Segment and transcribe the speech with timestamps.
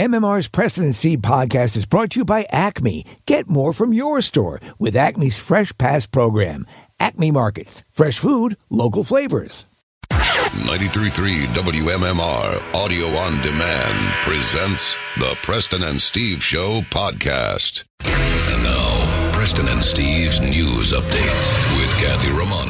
[0.00, 3.04] MMR's and Steve podcast is brought to you by Acme.
[3.26, 6.66] Get more from your store with Acme's Fresh Pass program.
[6.98, 7.82] Acme Markets.
[7.90, 9.66] Fresh food, local flavors.
[10.10, 17.84] 93.3 WMMR Audio on Demand presents the Preston and Steve Show podcast.
[18.02, 22.69] And now, Preston and Steve's news update with Kathy Romano.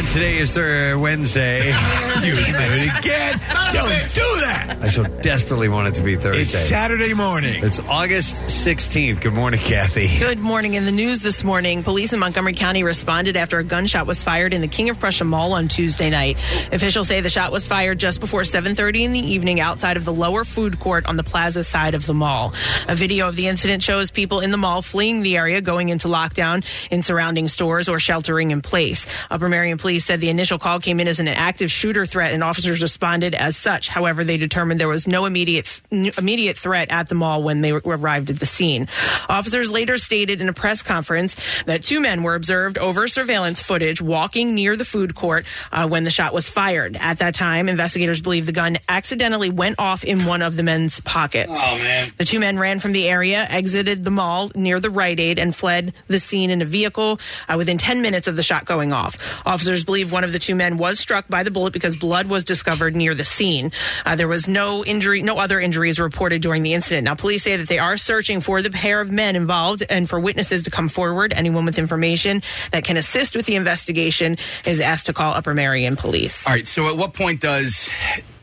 [0.00, 1.74] And today is uh, Wednesday.
[2.20, 3.40] You do it again.
[3.72, 4.76] Don't do that.
[4.82, 6.42] I so desperately want it to be Thursday.
[6.42, 7.64] It's Saturday morning.
[7.64, 9.22] It's August 16th.
[9.22, 10.18] Good morning, Kathy.
[10.18, 10.74] Good morning.
[10.74, 14.52] In the news this morning, police in Montgomery County responded after a gunshot was fired
[14.52, 16.36] in the King of Prussia Mall on Tuesday night.
[16.72, 20.12] Officials say the shot was fired just before 7:30 in the evening outside of the
[20.12, 22.52] lower food court on the plaza side of the mall.
[22.86, 26.08] A video of the incident shows people in the mall fleeing the area, going into
[26.08, 29.06] lockdown in surrounding stores or sheltering in place.
[29.30, 32.42] Upper Marion police said the initial call came in as an active shooter threat, and
[32.42, 33.88] officers responded as such.
[33.88, 38.30] However, they determined there was no immediate immediate threat at the mall when they arrived
[38.30, 38.88] at the scene.
[39.28, 44.00] Officers later stated in a press conference that two men were observed over surveillance footage
[44.00, 46.96] walking near the food court uh, when the shot was fired.
[46.96, 51.00] At that time, investigators believe the gun accidentally went off in one of the men's
[51.00, 51.52] pockets.
[51.54, 52.06] Oh.
[52.18, 55.54] The two men ran from the area, exited the mall near the Rite Aid, and
[55.54, 59.16] fled the scene in a vehicle uh, within 10 minutes of the shot going off.
[59.46, 62.44] Officers believe one of the two men was struck by the bullet because blood was
[62.44, 63.72] discovered near the scene.
[64.04, 67.04] Uh, there was no injury, no other injuries reported during the incident.
[67.04, 70.18] Now, police say that they are searching for the pair of men involved and for
[70.20, 71.32] witnesses to come forward.
[71.32, 72.42] Anyone with information
[72.72, 76.46] that can assist with the investigation is asked to call Upper Marion Police.
[76.46, 76.66] All right.
[76.66, 77.88] So, at what point does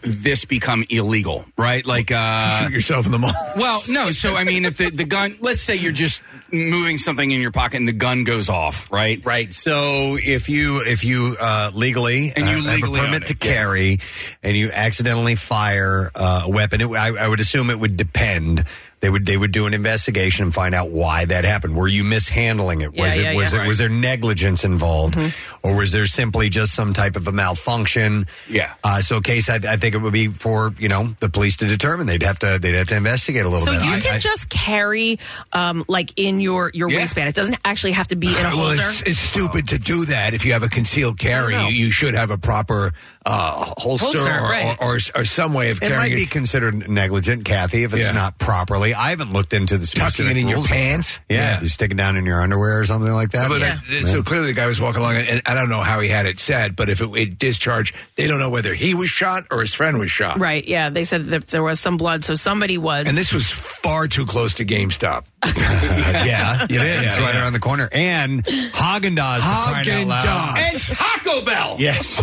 [0.01, 1.45] this become illegal?
[1.57, 1.85] Right?
[1.85, 3.33] Like, uh, Shoot yourself in the mall.
[3.57, 4.11] well, no.
[4.11, 7.51] So, I mean, if the, the gun, let's say you're just moving something in your
[7.51, 9.23] pocket and the gun goes off, right?
[9.25, 9.53] Right.
[9.53, 13.37] So if you if you uh, legally And you uh, legally have a permit it,
[13.37, 13.53] to yeah.
[13.53, 13.99] carry,
[14.43, 18.65] and you accidentally fire uh, a weapon, it, I, I would assume it would depend.
[18.99, 21.75] They would they would do an investigation and find out why that happened.
[21.75, 22.93] Were you mishandling it?
[22.93, 23.63] Was Yeah, it yeah, was yeah.
[23.63, 25.15] it was there negligence involved,
[25.63, 28.25] or was there simply just some type of a malfunction?
[28.49, 28.73] Yeah.
[28.83, 31.67] Uh, so, case I, I think it would be for you know the police to
[31.67, 32.07] determine.
[32.07, 33.75] They'd have to they'd have to investigate a little bit.
[33.75, 33.85] So bit.
[33.87, 35.19] you I- can I- just carry,
[35.53, 36.97] um, like in your your Yeah.
[36.97, 37.29] waistband.
[37.29, 38.81] It doesn't actually have to be in a well, holster.
[38.83, 40.33] it's, it's stupid to do that.
[40.33, 42.93] If you have a concealed carry, you, you should have a proper
[43.29, 44.77] uh, holster, Holster, or, right.
[44.79, 45.95] or, or, or some way of carrying.
[45.95, 46.29] It carrying might be it.
[46.31, 48.13] considered negligent, Kathy, if it's Yeah.
[48.13, 48.93] not properly.
[48.93, 51.19] I haven't looked into the Tucking it in your pants.
[51.27, 53.49] Yeah, you stick it down in your underwear or something like that.
[53.49, 53.79] But Yeah.
[54.01, 56.25] that- so clearly, the guy was walking along, and I don't know how he had
[56.25, 59.59] it set, but if it, it discharged, they don't know whether he was shot or
[59.59, 60.39] his friend was shot.
[60.39, 60.89] Right, yeah.
[60.89, 63.07] They said that there was some blood, so somebody was.
[63.07, 65.25] And this was far too close to GameStop.
[65.45, 67.41] yeah, it is Yeah, right yeah.
[67.41, 67.89] around the corner.
[67.91, 69.39] And Haagen Dazs.
[69.39, 70.89] Haagen-Dazs.
[70.89, 71.75] And Taco Bell.
[71.79, 72.21] Yes.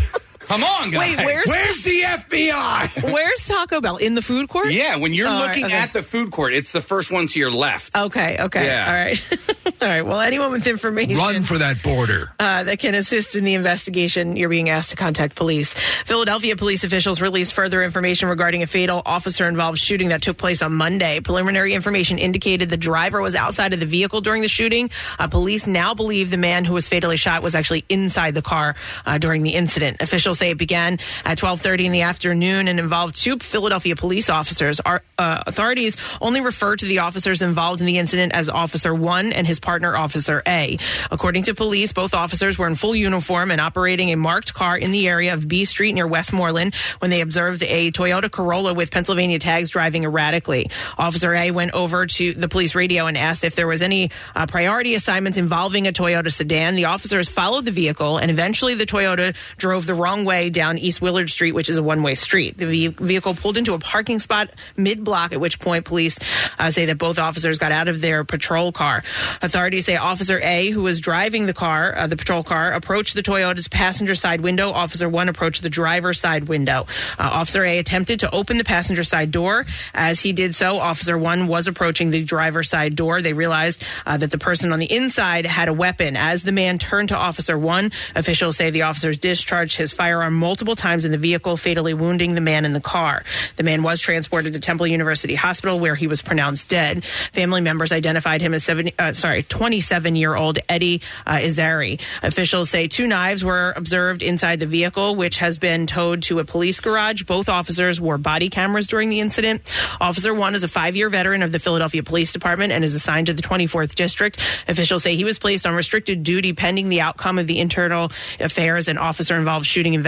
[0.49, 1.17] Come on, guys.
[1.17, 3.03] Wait, where's Where's the FBI?
[3.13, 4.71] where's Taco Bell in the food court?
[4.73, 5.75] Yeah, when you're Oh, all right, looking okay.
[5.75, 7.95] at the food court, it's the first one to your left.
[7.97, 8.87] Okay, okay, Yeah.
[8.87, 9.23] all right,
[9.83, 10.03] all right.
[10.03, 12.31] Well, anyone with information Run for that border.
[12.39, 15.73] uh, that can assist in the investigation, you're being asked to contact police.
[16.05, 20.73] Philadelphia police officials released further information regarding a fatal officer-involved shooting that took place on
[20.75, 21.21] Monday.
[21.21, 24.91] Preliminary information indicated the driver was outside of the vehicle during the shooting.
[25.19, 28.75] Uh, police now believe the man who was fatally shot was actually inside the car
[29.07, 29.97] uh, during the incident.
[30.01, 34.81] Officials say it began at 12:30 in the afternoon and involved two Philadelphia police officers.
[34.81, 39.33] Our uh, authorities only refer to the officers involved in the incident as Officer One
[39.33, 40.79] and his partner, Officer A.
[41.11, 44.93] According to police, both officers were in full uniform and operating a marked car in
[44.93, 49.39] the area of B Street near Westmoreland when they observed a Toyota Corolla with Pennsylvania
[49.39, 50.71] tags driving erratically.
[50.99, 54.47] Officer A went over to the police radio and asked if there was any uh,
[54.47, 56.75] priority assignments involving a Toyota sedan.
[56.75, 61.01] The officers followed the vehicle and eventually the Toyota drove the wrong way down East
[61.01, 62.59] Willard Street, which is a one way street.
[62.59, 66.19] The ve- vehicle pulled into a parking spot mid block, at which point police
[66.59, 69.03] uh, say that both officers got out of their patrol car.
[69.43, 73.23] Authorities say Officer A, who was driving the car, uh, the patrol car, approached the
[73.23, 74.71] Toyota's passenger side window.
[74.71, 76.87] Officer 1 approached the driver's side window.
[77.19, 79.65] Uh, Officer A attempted to open the passenger side door.
[79.93, 83.23] As he did so, Officer 1 was approaching the driver's side door.
[83.23, 86.17] They realized uh, that the person on the inside had a weapon.
[86.17, 90.77] As the man turned to Officer 1, officials say the officers discharged his firearm multiple
[90.77, 93.25] times in the vehicle, fatally wounding the man in the car.
[93.57, 97.03] The man was transported to Temple University Hospital, where he was pronounced dead.
[97.33, 102.01] Family members identified him as seven, uh, sorry, 27 year old Eddie uh, Izari.
[102.23, 106.45] Officials say two knives were observed inside the vehicle, which has been towed to a
[106.45, 107.25] police garage.
[107.25, 109.73] Both officers wore body cameras during the incident.
[110.01, 113.27] Officer one is a five year veteran of the Philadelphia Police Department and is assigned
[113.27, 114.39] to the 24th District.
[114.69, 118.87] Officials say he was placed on restricted duty pending the outcome of the internal affairs
[118.87, 120.04] and officer involved shooting investigation.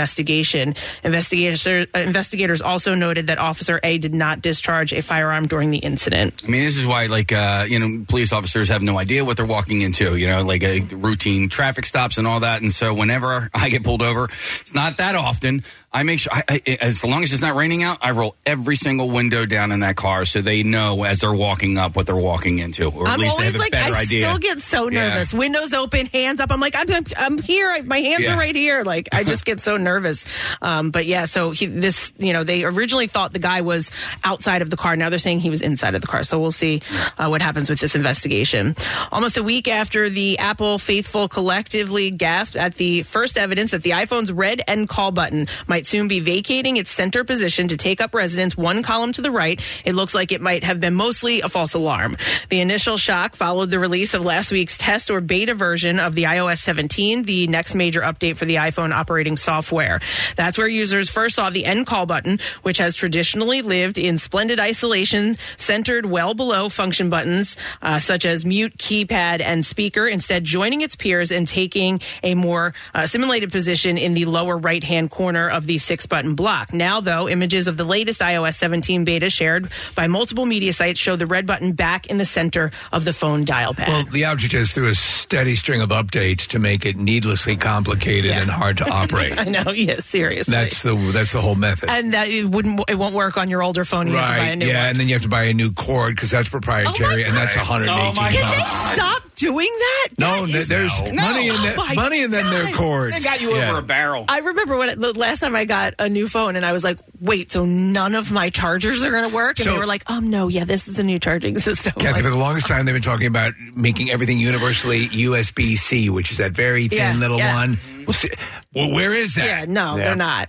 [1.04, 5.78] Investigators, uh, investigators also noted that Officer A did not discharge a firearm during the
[5.78, 6.42] incident.
[6.44, 9.36] I mean, this is why, like, uh, you know, police officers have no idea what
[9.36, 12.62] they're walking into, you know, like a routine traffic stops and all that.
[12.62, 14.24] And so whenever I get pulled over,
[14.60, 15.64] it's not that often.
[15.96, 18.76] I make sure, I, I, as long as it's not raining out, I roll every
[18.76, 22.14] single window down in that car so they know as they're walking up what they're
[22.14, 24.18] walking into, or at I'm least they have a like, better I idea.
[24.18, 25.08] still get so Yeah.
[25.08, 25.32] nervous.
[25.32, 26.52] Windows open, hands up.
[26.52, 27.82] I'm like, I'm, I'm, here.
[27.84, 28.34] My hands Yeah.
[28.34, 28.82] are right here.
[28.82, 30.26] Like, I just get so nervous.
[30.60, 33.90] Um, but yeah, so he, this, you know, they originally thought the guy was
[34.22, 34.96] outside of the car.
[34.96, 36.24] Now they're saying he was inside of the car.
[36.24, 36.82] So we'll see
[37.16, 38.76] uh, what happens with this investigation.
[39.10, 43.90] Almost a week after the Apple faithful collectively gasped at the first evidence that the
[43.92, 48.14] iPhone's red end call button might soon be vacating its center position to take up
[48.14, 51.48] residence one column to the right, it looks like it might have been mostly a
[51.48, 52.16] false alarm.
[52.48, 56.24] The initial shock followed the release of last week's test or beta version of the
[56.24, 60.00] iOS 17, the next major update for the iPhone operating software.
[60.36, 64.60] That's where users first saw the end call button, which has traditionally lived in splendid
[64.60, 70.80] isolation, centered well below function buttons uh, such as mute, keypad, and speaker, instead joining
[70.80, 75.48] its peers and taking a more uh, simulated position in the lower right hand corner
[75.48, 76.72] of the six button block.
[76.72, 81.16] Now, though, images of the latest iOS 17 beta shared by multiple media sites show
[81.16, 83.88] the red button back in the center of the phone dial pad.
[83.88, 88.30] Well, the outage is through a steady string of updates to make it needlessly complicated
[88.32, 89.38] and hard to operate.
[89.38, 90.52] I know, yeah, seriously.
[90.52, 91.90] That's the that's the whole method.
[91.90, 94.06] and that it wouldn't it won't work on your older phone.
[94.06, 94.62] You have to buy a right?
[94.62, 94.90] Yeah, one.
[94.90, 97.56] and then you have to buy a new cord because that's proprietary, oh and that's
[97.56, 98.56] 118 Oh, my Can bucks.
[98.88, 100.08] they stop doing that?
[100.18, 103.14] No, That th- is- there's money in Oh, that my money in them their cords.
[103.16, 103.70] They got you Yeah.
[103.70, 104.24] over a barrel.
[104.28, 106.82] I remember when it, the last time I got a new phone, and I was
[106.82, 109.86] like, "Wait, so none of my chargers are going to work?" And So- they were
[109.86, 112.66] like, "Um, no, yeah, this is a new charging system." Kathy, Like, for the longest
[112.66, 116.98] time, they've been talking about making everything universally USB C, which is that very thin
[116.98, 117.54] Yeah, little yeah.
[117.54, 117.78] one.
[118.06, 118.30] We'll see.
[118.74, 119.44] Well, where is that?
[119.46, 120.04] Yeah, no, Yeah.
[120.04, 120.48] they're not.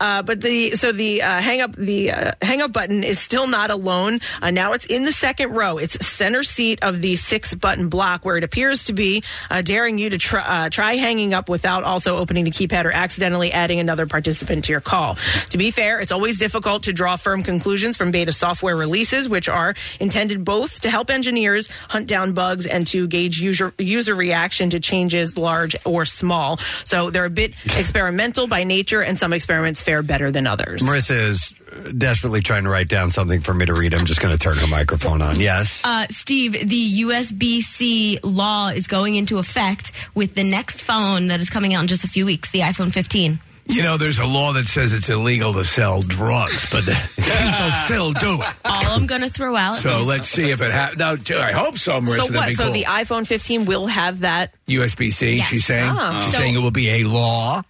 [0.00, 3.46] Uh, but the so the uh, hang up the uh, hang up button is still
[3.46, 4.20] not alone.
[4.42, 5.78] Uh, now it's in the second row.
[5.78, 9.98] It's center seat of the six button block where it appears to be uh, daring
[9.98, 13.78] you to try, uh, try hanging up without also opening the keypad or accidentally adding
[13.78, 15.16] another participant to your call.
[15.50, 19.48] To be fair, it's always difficult to draw firm conclusions from beta software releases, which
[19.48, 24.70] are intended both to help engineers hunt down bugs and to gauge user user reaction
[24.70, 26.58] to changes, large or small.
[26.84, 30.82] So they're a bit experimental by nature, and some experiments fare better than others.
[30.82, 31.54] Marissa is
[31.96, 33.94] desperately trying to write down something for me to read.
[33.94, 35.38] I'm just going to turn her microphone on.
[35.38, 35.82] Yes.
[35.84, 41.40] Uh, Steve, the USB C law is going into effect with the next phone that
[41.40, 43.38] is coming out in just a few weeks, the iPhone 15.
[43.68, 46.84] You know, there's a law that says it's illegal to sell drugs, but
[47.16, 48.48] people still do it.
[48.64, 50.98] All I'm going to throw out So is let's see if it happens.
[51.28, 52.22] No, I hope so, Marissa.
[52.26, 52.54] so what?
[52.54, 52.72] So cool.
[52.72, 54.54] the iPhone 15 will have that.
[54.68, 55.46] USB C, Yes.
[55.46, 55.50] Ah.
[55.50, 55.96] she's saying.
[55.98, 56.20] Oh.
[56.20, 57.62] She's saying it will be a law.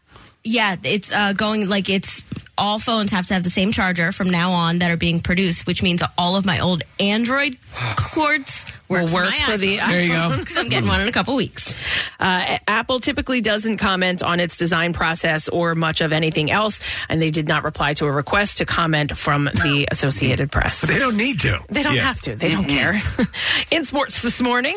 [0.46, 2.22] Yeah, it's uh, going like it's
[2.58, 5.66] all phones have to have the same charger from now on that are being produced,
[5.66, 7.58] which means all of my old Android
[7.96, 9.88] cords work Will for, work my for the iPhone.
[9.88, 10.36] There you go.
[10.40, 11.78] because I'm getting one in a couple weeks.
[12.18, 17.20] Uh, Apple typically doesn't comment on its design process or much of anything else, and
[17.20, 20.80] they did not reply to a request to comment from the Associated Press.
[20.80, 21.62] They don't need to.
[21.68, 22.02] They don't Yeah.
[22.04, 22.36] have to.
[22.36, 23.00] They don't care.
[23.70, 24.76] In sports this morning.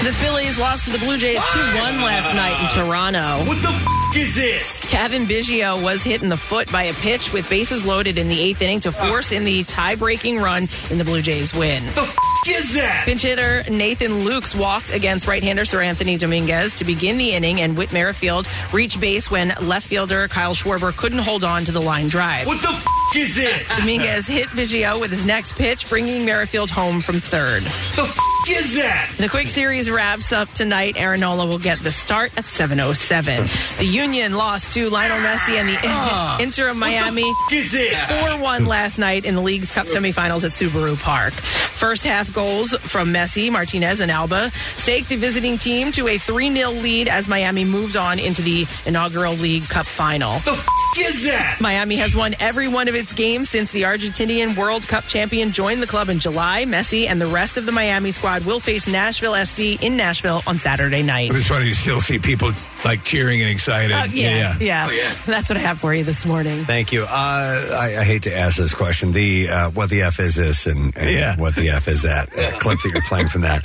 [0.00, 3.44] The Phillies lost to the Blue Jays 2 1 last night in Toronto.
[3.46, 3.68] What the
[4.10, 4.90] f- is this?
[4.90, 8.40] Cavan Biggio was hit in the foot by a pitch with bases loaded in the
[8.40, 11.84] eighth inning to force in the tie breaking run in the Blue Jays win.
[11.94, 12.16] The f-
[12.48, 13.02] is that?
[13.04, 17.92] Pinch hitter Nathan Lukes walked against right-hander Seranthony Dominguez to begin the inning, and Whit
[17.92, 22.46] Merrifield reached base when left fielder Kyle Schwarber couldn't hold on to the line drive.
[22.46, 23.68] What the f- is this?
[23.78, 27.62] Dominguez hit Biggio with his next pitch, bringing Merrifield home from third.
[27.62, 29.10] The f- is that?
[29.18, 30.98] The quick series wraps up tonight.
[30.98, 33.78] Aaron Nola will get the start at 7.07.
[33.78, 36.38] The Union lost to Lionel Messi and the ah.
[36.40, 37.22] Inter of Miami.
[37.22, 37.94] What the f- is this?
[37.94, 41.34] 4-1 last night in the league's cup semifinals at Subaru Park.
[41.34, 46.82] First half goals from Messi, Martinez, and Alba staked the visiting team to a 3-0
[46.82, 50.38] lead as Miami moved on into the inaugural League Cup final.
[50.40, 50.66] The f-
[50.98, 51.58] is that?
[51.60, 55.80] Miami has won every one of its games since the Argentinian World Cup champion joined
[55.80, 56.64] the club in July.
[56.64, 60.42] Messi and the rest of the Miami squad squad will face Nashville SC in Nashville
[60.46, 61.30] on Saturday night.
[61.30, 62.52] It was funny to still see people
[62.84, 63.89] like cheering and excited.
[63.92, 66.64] Uh, yeah, yeah, That's what I have for you this morning.
[66.64, 67.02] Thank you.
[67.02, 69.12] Uh, I, I hate to ask this question.
[69.12, 71.36] The uh, what the f is this, and, and Yeah.
[71.38, 73.64] what the f is that uh, clip that you're playing from that?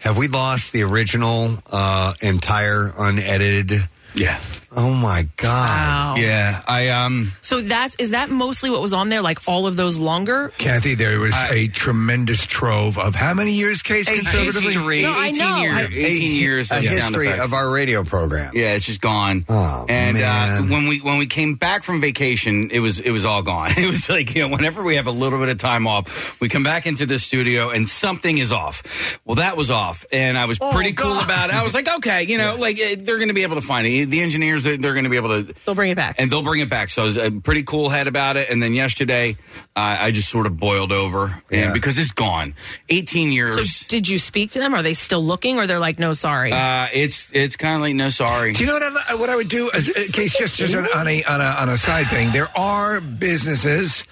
[0.00, 3.88] Have we lost the original, uh, entire, unedited?
[4.18, 4.38] Yeah.
[4.70, 5.46] Oh my god!
[5.68, 6.14] Wow.
[6.18, 6.62] Yeah.
[6.68, 7.32] I um.
[7.40, 9.22] So that's is that mostly what was on there?
[9.22, 10.52] Like all of those longer?
[10.58, 14.72] Kathy, there was I- a tremendous trove of how many years, Case, conservatively?
[14.74, 15.02] history.
[15.02, 15.56] No, I 18 know.
[15.62, 17.44] Year, I- 18 years A of history effects.
[17.46, 18.52] of our radio program.
[18.54, 19.46] Yeah, it's just gone.
[19.48, 20.58] Oh, and man.
[20.64, 23.72] Uh, when we when we came back from vacation, it was it was all gone.
[23.78, 26.50] It was like you know, whenever we have a little bit of time off, we
[26.50, 29.18] come back into the studio and something is off.
[29.24, 31.56] Well, that was off, and I was pretty cool about it.
[31.56, 33.86] I was like, okay, you know, like eh, they're going to be able to find
[33.86, 34.07] it.
[34.10, 35.54] The engineers, they're, they're going to be able to.
[35.64, 36.16] They'll bring it back.
[36.18, 36.90] And they'll bring it back.
[36.90, 38.50] So I was uh, pretty cool head about it.
[38.50, 39.36] And then yesterday,
[39.76, 41.64] uh, I just sort of boiled over, Yeah.
[41.64, 42.54] and because it's gone,
[42.88, 43.76] eighteen years.
[43.78, 44.74] so did you speak to them?
[44.74, 46.52] Are they still looking, or they're like, no, sorry?
[46.52, 48.52] uh, it's it's kind of like no sorry.
[48.52, 49.70] Do you know what I, what I would do?
[49.74, 52.48] As, in case just just on, on a on a on a side thing, there
[52.56, 54.04] are businesses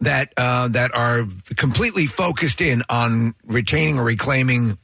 [0.00, 1.26] that uh, that are
[1.56, 4.78] completely focused in on retaining or reclaiming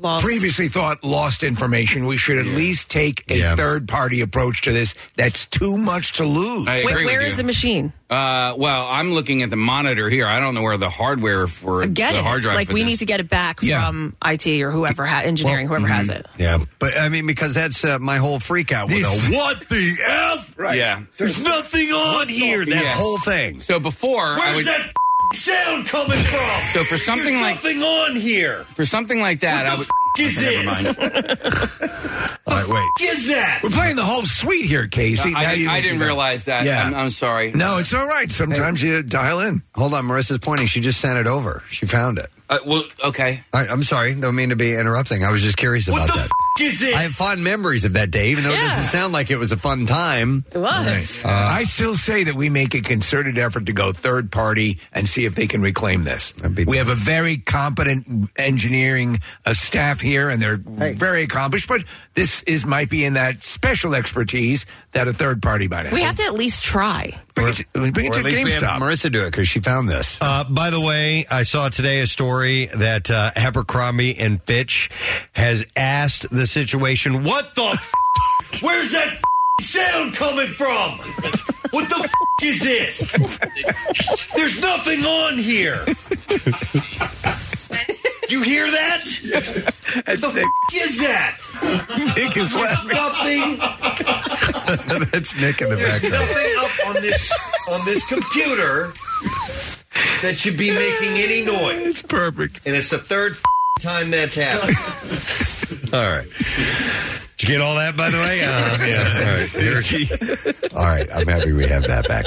[0.00, 0.24] Lost.
[0.24, 2.06] previously thought lost information.
[2.06, 3.56] We should at least take a Yeah.
[3.56, 4.94] third party approach to this.
[5.16, 6.66] That's too much to lose.
[6.68, 7.36] I Wait, agree where with is you.
[7.38, 7.92] the machine?
[8.10, 10.26] Uh, well, I'm looking at the monitor here.
[10.26, 12.24] I don't know where the hardware for Get the it.
[12.24, 12.54] hard drive.
[12.56, 13.84] like for we this- need to get it back Yeah.
[13.86, 16.24] from IT or whoever, ha- engineering, whoever has it.
[16.38, 19.92] Yeah, but I mean, because that's uh, my whole freak out with a what the
[20.06, 20.54] f?
[20.58, 21.02] Yeah.
[21.18, 22.64] There's nothing on here.
[22.64, 22.94] That Yeah.
[22.94, 23.60] whole thing.
[23.60, 24.92] So before I Where's would, that f-
[25.38, 26.60] sound coming from?
[26.72, 28.64] so for something There's like nothing on here.
[28.74, 29.86] for something like that, I would.
[29.86, 30.98] the f- is Okay, never this?
[30.98, 32.30] mind.
[32.46, 33.08] All right, wait.
[33.08, 33.60] F- is that?
[33.62, 35.34] We're playing the whole suite here, Casey.
[35.34, 36.64] I, Now didn't- I didn't realize that.
[36.64, 36.86] Yeah.
[36.86, 37.52] I'm, I'm sorry.
[37.52, 38.30] No, it's all right.
[38.32, 39.62] Sometimes you dial in.
[39.74, 40.66] Hold on, Marissa's pointing.
[40.66, 41.62] She just sent it over.
[41.68, 42.30] She found it.
[42.50, 43.42] Uh, well, okay.
[43.52, 44.14] All right, I'm sorry.
[44.14, 45.22] Don't mean to be interrupting.
[45.24, 46.30] I was just curious What about the that.
[46.60, 46.94] F- is this?
[46.94, 49.52] I have fond memories of that day, even though it doesn't sound like it was
[49.52, 50.44] a fun time.
[50.52, 51.22] It was.
[51.24, 55.24] I still say that we make a concerted effort to go third party and see
[55.24, 56.32] if they can reclaim this.
[56.32, 60.92] That'd We have a very competent engineering uh, staff here, and they're Hey.
[60.94, 61.68] very accomplished.
[61.68, 61.84] But
[62.14, 65.92] this is might be in that special expertise that a third party might have.
[65.92, 67.20] We have to at least try.
[67.34, 68.78] bring it to, bring it to at least we GameStop.
[68.80, 70.18] Marissa do it because she found this.
[70.20, 74.90] Uh, by the way, I saw today a story that uh, Abercrombie and Fitch
[75.32, 77.22] has asked the situation.
[77.24, 77.92] What the f-
[78.62, 79.22] Where's that f-
[79.64, 80.98] sound coming from?
[81.70, 82.10] What the f-
[82.42, 83.12] is this?
[84.34, 85.84] There's nothing on here.
[88.28, 89.04] You hear that?
[90.06, 91.38] What the f- is that?
[92.16, 93.58] Nick is laughing.
[93.58, 93.58] Nothing.
[95.12, 96.28] That's Nick in the There's background.
[96.28, 97.32] nothing up on this
[97.70, 98.92] on this computer
[100.22, 101.86] that should be making any noise.
[101.86, 102.60] It's perfect.
[102.66, 103.42] And it's the third f-
[103.78, 104.76] time that's happened.
[105.94, 106.26] All right.
[107.36, 108.42] Did you get all that, by the way?
[108.42, 109.06] Uh, yeah.
[109.14, 110.74] All right.
[110.74, 111.08] All right.
[111.14, 112.26] I'm happy we have that back.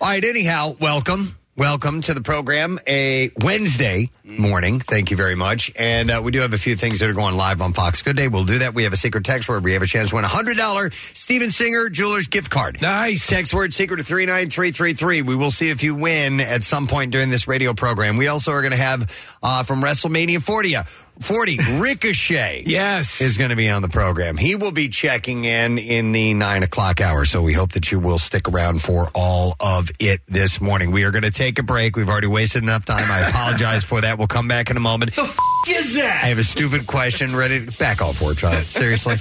[0.00, 0.22] All right.
[0.22, 1.34] Anyhow, welcome.
[1.56, 2.80] Welcome to the program.
[2.84, 4.80] A Wednesday morning.
[4.80, 5.70] Thank you very much.
[5.76, 8.16] And uh, we do have a few things that are going live on Fox Good
[8.16, 8.26] Day.
[8.26, 8.74] We'll do that.
[8.74, 9.62] We have a secret text word.
[9.62, 12.82] We have a chance to win a $100 Steven Singer Jewelers gift card.
[12.82, 13.28] Nice.
[13.28, 15.22] Text word secret to 39333.
[15.22, 18.16] We will see if you win at some point during this radio program.
[18.16, 20.74] We also are going to have uh, from WrestleMania 40,
[21.20, 23.20] 40 Ricochet Yes.
[23.20, 24.36] is going to be on the program.
[24.36, 27.24] He will be checking in in the nine o'clock hour.
[27.24, 30.90] So we hope that you will stick around for all of it this morning.
[30.90, 31.96] We are going to take a break.
[31.96, 33.10] We've already wasted enough time.
[33.10, 34.18] I apologize for that.
[34.18, 35.14] We'll come back in a moment.
[35.14, 36.20] the f- is that?
[36.24, 38.66] I have a stupid question ready to back off for child.
[38.66, 39.16] Seriously.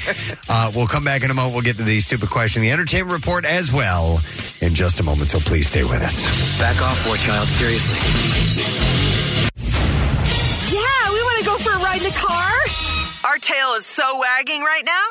[0.49, 1.53] Uh, we'll come back in a moment.
[1.53, 4.19] We'll get to the stupid question, the entertainment report as well
[4.61, 5.29] in just a moment.
[5.29, 6.59] So please stay with us.
[6.59, 7.47] Back off, war child.
[7.47, 9.12] Seriously.
[11.93, 13.31] Yeah, we want to go for a ride in the car.
[13.31, 15.07] Our tail is so wagging right now.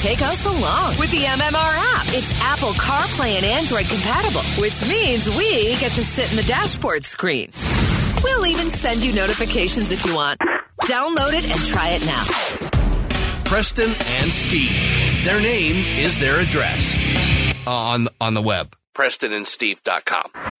[0.00, 2.06] Take us along with the MMR app.
[2.08, 7.04] It's Apple CarPlay and Android compatible, which means we get to sit in the dashboard
[7.04, 7.50] screen.
[8.24, 10.40] We'll even send you notifications if you want.
[10.82, 12.24] Download it and try it now.
[13.44, 15.24] Preston and Steve.
[15.24, 16.96] Their name is their address
[17.66, 18.74] on on the web.
[18.94, 20.51] PrestonandSteve.com.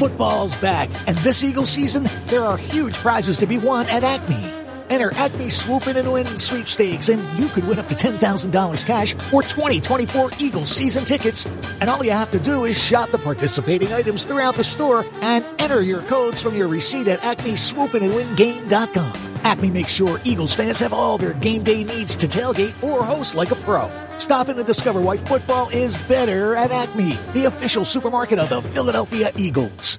[0.00, 4.42] Football's back, and this Eagle season, there are huge prizes to be won at Acme.
[4.88, 9.12] Enter Acme Swoop In and Win sweepstakes, and you could win up to $10,000 cash
[9.30, 11.44] or 2024 Eagles season tickets.
[11.82, 15.44] And all you have to do is shop the participating items throughout the store and
[15.58, 19.12] enter your codes from your receipt at acmeswoopinandwingame.com.
[19.44, 23.34] Acme makes sure Eagles fans have all their game day needs to tailgate or host
[23.34, 23.92] like a pro.
[24.20, 28.60] Stop in and discover why football is better at Acme, the official supermarket of the
[28.60, 29.98] Philadelphia Eagles.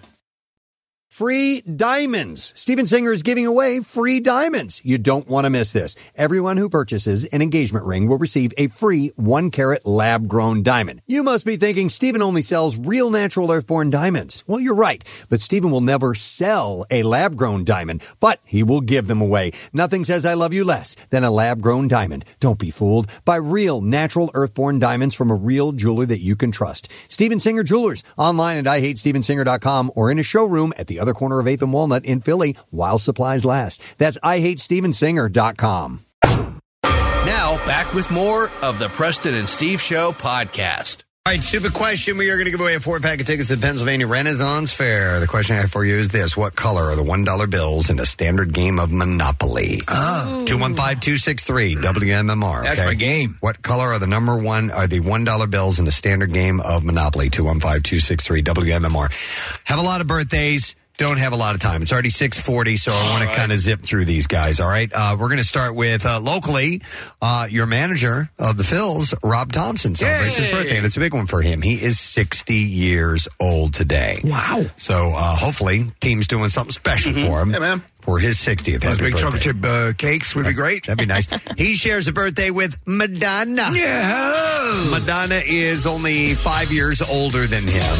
[1.11, 2.53] Free diamonds.
[2.55, 4.79] Steven Singer is giving away free diamonds.
[4.85, 5.97] You don't want to miss this.
[6.15, 11.01] Everyone who purchases an engagement ring will receive a free one carat lab grown diamond.
[11.07, 14.45] You must be thinking Steven only sells real natural earthborn diamonds.
[14.47, 18.81] Well, you're right, but Steven will never sell a lab grown diamond, but he will
[18.81, 19.51] give them away.
[19.73, 22.23] Nothing says I love you less than a lab grown diamond.
[22.39, 26.53] Don't be fooled by real natural earthborn diamonds from a real jeweler that you can
[26.53, 26.89] trust.
[27.11, 31.45] Steven Singer Jewelers online at IHateStevenSinger.com or in a showroom at the other corner of
[31.45, 33.97] 8th and Walnut in Philly while supplies last.
[33.97, 36.05] That's IHateStevenSinger.com.
[36.23, 41.03] Now, back with more of the Preston and Steve Show podcast.
[41.23, 42.17] All right, stupid question.
[42.17, 44.73] We are going to give away a four pack of tickets to the Pennsylvania Renaissance
[44.73, 45.19] Fair.
[45.19, 47.99] The question I have for you is this What color are the $1 bills in
[47.99, 49.81] a standard game of Monopoly?
[49.87, 50.43] Oh.
[50.47, 52.63] 215 263 WMMR.
[52.63, 53.37] That's my game.
[53.39, 56.83] What color are the number one, are the $1 bills in the standard game of
[56.83, 57.29] Monopoly?
[57.29, 59.61] 215 263 WMMR.
[59.65, 60.75] Have a lot of birthdays.
[61.01, 61.81] Don't have a lot of time.
[61.81, 64.59] It's already 640, so I want to kind of zip through these guys.
[64.59, 64.87] All right.
[64.93, 66.83] Uh, we're going to start with uh, locally,
[67.23, 71.15] uh, your manager of the Phils, Rob Thompson, celebrates his birthday, and it's a big
[71.15, 71.63] one for him.
[71.63, 74.19] He is 60 years old today.
[74.23, 74.65] Wow.
[74.75, 77.51] So uh, hopefully, team's doing something special for him.
[77.51, 77.83] Yeah, man.
[78.01, 78.81] For his 60th.
[78.81, 80.85] Those Happy big chocolate chip uh, cakes would be great.
[80.85, 81.27] That'd be nice.
[81.57, 83.69] he shares a birthday with Madonna.
[83.73, 84.87] Yeah.
[84.91, 87.95] Madonna is only five years older than him.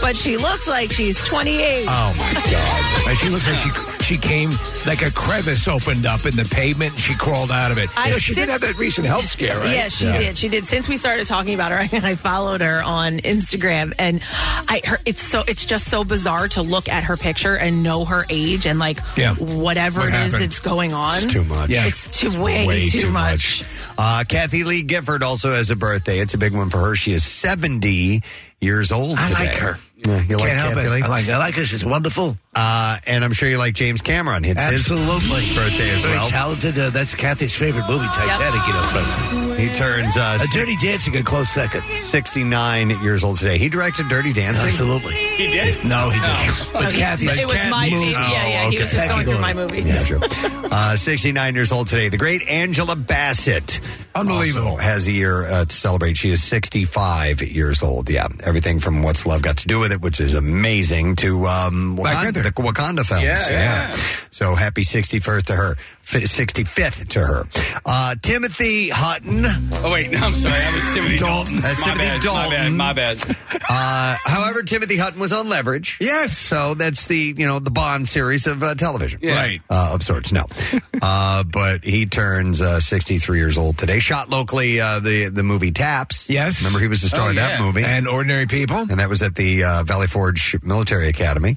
[0.00, 1.86] But she looks like she's 28.
[1.88, 3.08] Oh my god!
[3.08, 3.70] And she looks like she
[4.04, 4.50] she came
[4.86, 6.92] like a crevice opened up in the pavement.
[6.92, 7.88] and She crawled out of it.
[7.96, 9.70] I- You know, she did since- have that recent health scare, right?
[9.70, 10.36] Yes, she did.
[10.36, 10.64] She did.
[10.66, 14.20] Since we started talking about her, I followed her on Instagram, and
[14.68, 18.04] I her, it's so it's just so bizarre to look at her picture and know
[18.04, 19.34] her age and like Yeah.
[19.34, 20.42] whatever What it is happened?
[20.50, 21.22] that's going on.
[21.22, 21.70] It's too much.
[21.70, 21.86] Yeah.
[21.86, 23.62] It's too way, too, much.
[23.98, 26.18] Uh, Kathie Lee Gifford also has a birthday.
[26.18, 26.96] It's a big one for her.
[26.96, 28.22] She is 70
[28.62, 29.46] years old I today.
[29.46, 29.78] like her.
[30.06, 30.90] Yeah, you like Can't help Kathy it.
[30.90, 31.02] Lee?
[31.02, 31.64] I like I like her.
[31.64, 32.36] She's wonderful.
[32.54, 34.44] Uh, and I'm sure you like James Cameron.
[34.44, 35.40] It's Absolutely.
[35.40, 36.26] his birthday as Very well.
[36.28, 36.78] talented.
[36.78, 38.66] Uh, that's Kathy's favorite movie, Titanic.
[38.66, 39.56] You know, Preston.
[39.58, 41.82] He turns uh, A Dirty Dancing a close second.
[41.96, 43.56] 69 years old today.
[43.56, 44.66] He directed Dirty Dancing.
[44.66, 45.14] Absolutely.
[45.14, 45.82] He did?
[45.84, 46.72] No, he didn't.
[46.74, 47.96] But Kathy's It was my movie.
[48.06, 48.10] movie.
[48.12, 48.70] Yeah, yeah.
[48.70, 49.86] He was just going through my movies.
[49.86, 50.20] Yeah, sure.
[50.72, 52.08] Uh, 69 years old today.
[52.08, 53.78] The great Angela Bassett.
[54.14, 54.68] Unbelievable.
[54.68, 56.16] also has a year uh, to celebrate.
[56.16, 58.08] She is 65 years old.
[58.08, 58.28] Yeah.
[58.42, 62.16] Everything from What's Love Got to Do with It, which is amazing, to um, Black
[62.16, 62.41] Wakanda, Panther.
[62.42, 63.22] The Wakanda films.
[63.22, 63.90] Yeah, yeah.
[64.30, 65.76] So happy 61st to her.
[66.14, 67.46] F- 65th to her.
[67.86, 69.44] Uh, Timothy Hutton.
[69.46, 70.60] Oh wait, no, I'm sorry.
[70.62, 71.56] I was Timothy Dalton.
[71.56, 72.76] That's my Timothy bad, Dalton.
[72.76, 73.18] My bad.
[73.18, 73.36] My bad.
[73.68, 75.98] Uh, however, Timothy Hutton was on Leverage.
[76.00, 76.36] Yes.
[76.36, 79.34] So that's the you know the Bond series of uh, television, Yeah.
[79.34, 79.60] Right.
[79.70, 80.32] Uh, of sorts.
[80.32, 80.44] No,
[81.02, 83.98] uh, but he turns uh, 63 years old today.
[83.98, 86.28] Shot locally uh, the the movie Taps.
[86.28, 86.60] Yes.
[86.62, 87.64] remember he was the star Oh, of that yeah.
[87.66, 87.84] movie.
[87.84, 88.78] And Ordinary People.
[88.78, 91.56] and that was at the uh, Valley Forge Military Academy.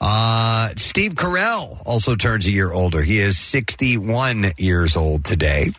[0.00, 3.02] Uh, Steve Carell also turns a year older.
[3.02, 3.38] He is
[3.96, 5.70] 61 years old today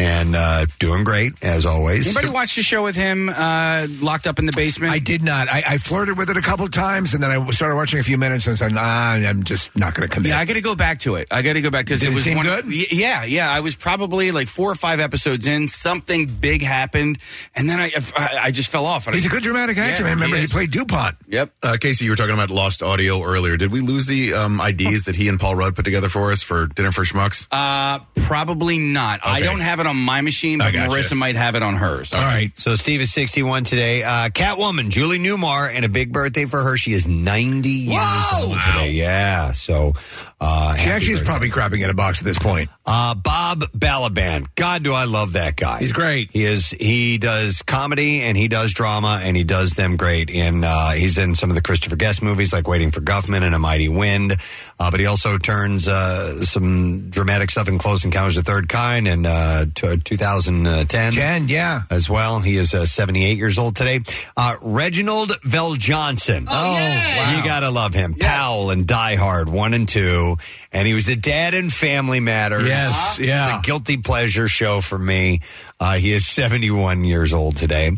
[0.00, 2.06] and uh, doing great, as always.
[2.06, 4.92] Anybody watch the show with him uh, locked up in the basement?
[4.92, 5.48] I did not.
[5.48, 8.16] I, I flirted with it a couple times, and then I started watching a few
[8.16, 10.74] minutes, and said, "Nah, I'm just not going to commit." Yeah, I got to go
[10.74, 11.28] back to it.
[11.30, 12.64] I got to go back because it it was seem one, good?
[12.66, 13.50] Y- Yeah, yeah.
[13.52, 15.68] I was probably like four or five episodes in.
[15.68, 17.18] Something big happened,
[17.54, 19.06] and then I I, I just fell off.
[19.06, 20.14] He's a good dramatic actor, Yeah, man.
[20.14, 20.52] Remember, he he, is.
[20.52, 21.16] played Dupont.
[21.28, 21.52] Yep.
[21.62, 23.56] Uh, Casey, you were talking about lost audio earlier.
[23.58, 26.42] Did we lose the um, IDs that he and Paul Rudd put together for us
[26.42, 27.46] for Dinner for Schmucks?
[27.50, 29.20] Uh, probably not.
[29.24, 29.46] I Okay.
[29.46, 30.94] don't have it on my machine, but I gotcha.
[30.96, 32.12] Marissa might have it on hers.
[32.14, 32.52] All right.
[32.58, 34.02] So Steve is 61 today.
[34.02, 36.76] Uh, Catwoman, Julie Newmar, and a big birthday for her.
[36.76, 38.48] She is 90 years Whoa!
[38.48, 38.90] old today.
[38.90, 39.52] Yeah.
[39.52, 39.92] So
[40.40, 42.70] uh, She happy actually is probably crapping in a box at this point.
[42.86, 44.46] Uh, Bob Balaban.
[44.54, 45.78] God, do I love that guy.
[45.78, 46.30] He's great.
[46.32, 46.70] He is.
[46.70, 50.30] He does comedy and he does drama and he does them great.
[50.30, 53.54] And uh, he's in some of the Christopher Guest movies like Waiting for Guffman and
[53.54, 54.36] A Mighty Wind.
[54.78, 58.68] Uh, but he also turns uh, some dramatic stuff in Close Encounters of the Third
[58.68, 61.82] Kind and uh, t- 2010 Jen, yeah.
[61.90, 62.40] as well.
[62.40, 64.00] He is uh, 78 years old today.
[64.36, 66.46] Uh, Reginald VelJohnson.
[66.48, 67.36] Oh, yeah.
[67.36, 68.14] You gotta love him.
[68.14, 70.36] Powell and Die Hard one and two,
[70.72, 72.66] and he was a dad in Family Matters.
[72.66, 73.56] Yes, yeah.
[73.58, 75.40] It's a guilty pleasure show for me.
[75.80, 77.92] Uh, he is 71 years old today.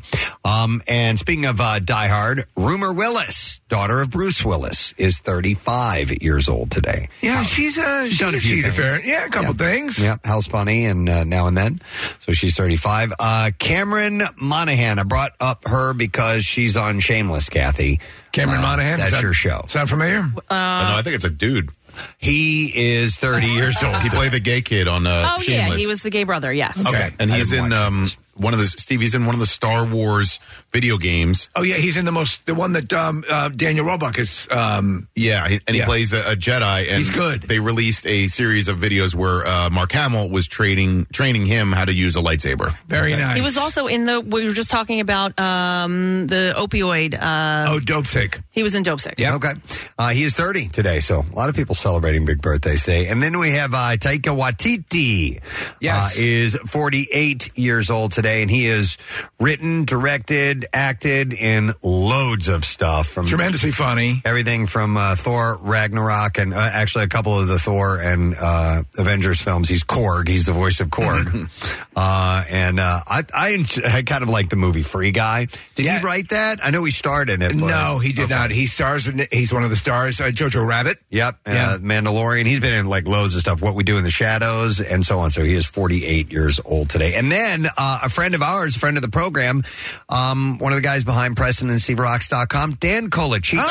[0.44, 6.22] Um, and speaking of uh, Die Hard, Rumor Willis, daughter of Bruce Willis, is 35
[6.22, 7.08] years old today.
[7.20, 9.00] Yeah, she's uh, she's, done a a few cheetah things.
[9.04, 9.98] Yeah, a couple things.
[10.02, 11.80] Yeah, House Bunny and uh, now and then.
[12.20, 13.12] So she's 35.
[13.18, 18.00] Uh, Cameron Monaghan, I brought up her because she's on Shameless, Kathy.
[18.30, 18.98] Cameron Uh, Monaghan.
[18.98, 19.62] That's Is that- your show.
[19.68, 20.20] Sound familiar?
[20.22, 21.70] Oh, no, I think it's a dude.
[22.18, 23.96] He is 30 years old.
[24.02, 25.80] He played the gay kid on uh, Oh yeah, Shameless.
[25.80, 26.52] he was the gay brother.
[26.52, 26.84] Yes.
[26.86, 27.10] Okay.
[27.18, 29.00] and I he's didn't in watch um, one of the Steve.
[29.00, 30.38] He's in one of the Star Wars
[30.72, 31.50] video games.
[31.54, 34.48] Oh yeah, he's in the most the one that um, uh, Daniel Roebuck is.
[34.50, 35.84] Um, Yeah, and he Yeah.
[35.86, 36.88] plays a, a Jedi.
[36.88, 37.42] And He's good.
[37.42, 41.84] They released a series of videos where uh, Mark Hamill was training training him how
[41.84, 42.74] to use a lightsaber.
[42.88, 43.36] Very nice.
[43.36, 44.20] He was also in the.
[44.20, 47.14] We were just talking about um, the opioid.
[47.14, 48.42] Uh, oh, Dopesick.
[48.50, 49.18] He was in Dopesick.
[49.18, 49.34] Yeah.
[49.36, 49.52] Okay.
[49.98, 53.08] Uh, he is 30 today, so a lot of people celebrating big birthdays today.
[53.08, 55.40] And then we have uh, Taika Waititi.
[55.80, 56.18] Yes.
[56.18, 58.96] Uh, is 48 years old today, and he has
[59.40, 63.08] written, directed, acted in loads of stuff.
[63.08, 64.20] From Tremendously funny.
[64.24, 68.82] Everything from uh, Thor Ragnarok and uh, actually a couple of the Thor and uh,
[68.98, 69.68] Avengers films.
[69.68, 70.28] He's Korg.
[70.28, 71.48] He's the voice of Korg.
[71.96, 75.46] uh, and uh, I, I, I kind of like the movie Free Guy.
[75.74, 76.60] Did he write that?
[76.64, 77.48] I know he starred in it.
[77.58, 78.50] but- No, he did not.
[78.50, 79.20] He stars in.
[79.20, 79.32] it.
[79.32, 80.20] He's one of the stars.
[80.20, 80.98] Uh, Jojo Rabbit.
[81.10, 82.46] Yep, uh, Mandalorian.
[82.46, 83.60] He's been in like loads of stuff.
[83.62, 85.30] What we do in the shadows and so on.
[85.30, 87.14] So he is 48 years old today.
[87.14, 89.62] And then uh, a friend of ours, friend of the program,
[90.08, 93.62] um, one of the guys behind Preston and SteveRocks.com, Dan Colachico,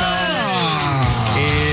[1.38, 1.71] is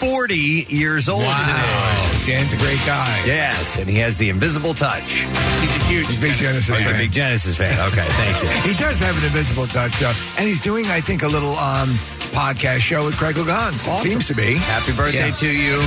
[0.00, 0.36] 40
[0.68, 2.10] years old today.
[2.26, 3.22] Dan's a great guy.
[3.26, 5.22] Yes, and he has the invisible touch.
[5.60, 6.98] He's a huge He's a big Genesis you're a fan.
[7.00, 7.78] big Genesis fan.
[7.92, 8.70] Okay, thank you.
[8.70, 11.88] He does have an invisible touch, uh, and he's doing, I think, a little um,
[12.34, 13.84] podcast show with Craig Legans.
[13.86, 14.08] It Awesome.
[14.10, 14.54] seems to be.
[14.56, 15.36] Happy birthday Yeah.
[15.36, 15.78] to you,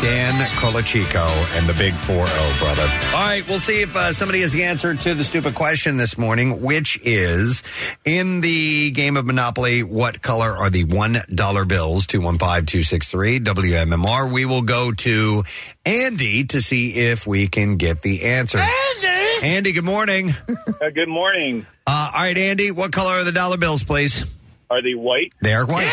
[0.00, 1.26] Dan Colachico
[1.58, 2.82] and the Big 4 0, brother.
[3.14, 6.16] All right, we'll see if uh, somebody has the answer to the stupid question this
[6.16, 7.62] morning, which is
[8.04, 12.06] in the game of Monopoly, what color are the $1 bills?
[12.06, 12.64] 215
[13.10, 14.32] 263 WMMR.
[14.32, 15.42] We will go to
[15.84, 18.58] Andy to see if we can get the answer.
[18.58, 19.46] Andy!
[19.46, 20.30] Andy, good morning.
[20.48, 21.66] Uh, good morning.
[21.86, 24.24] Uh, all right, Andy, what color are the dollar bills, please?
[24.70, 25.32] Are they white?
[25.42, 25.88] They are white.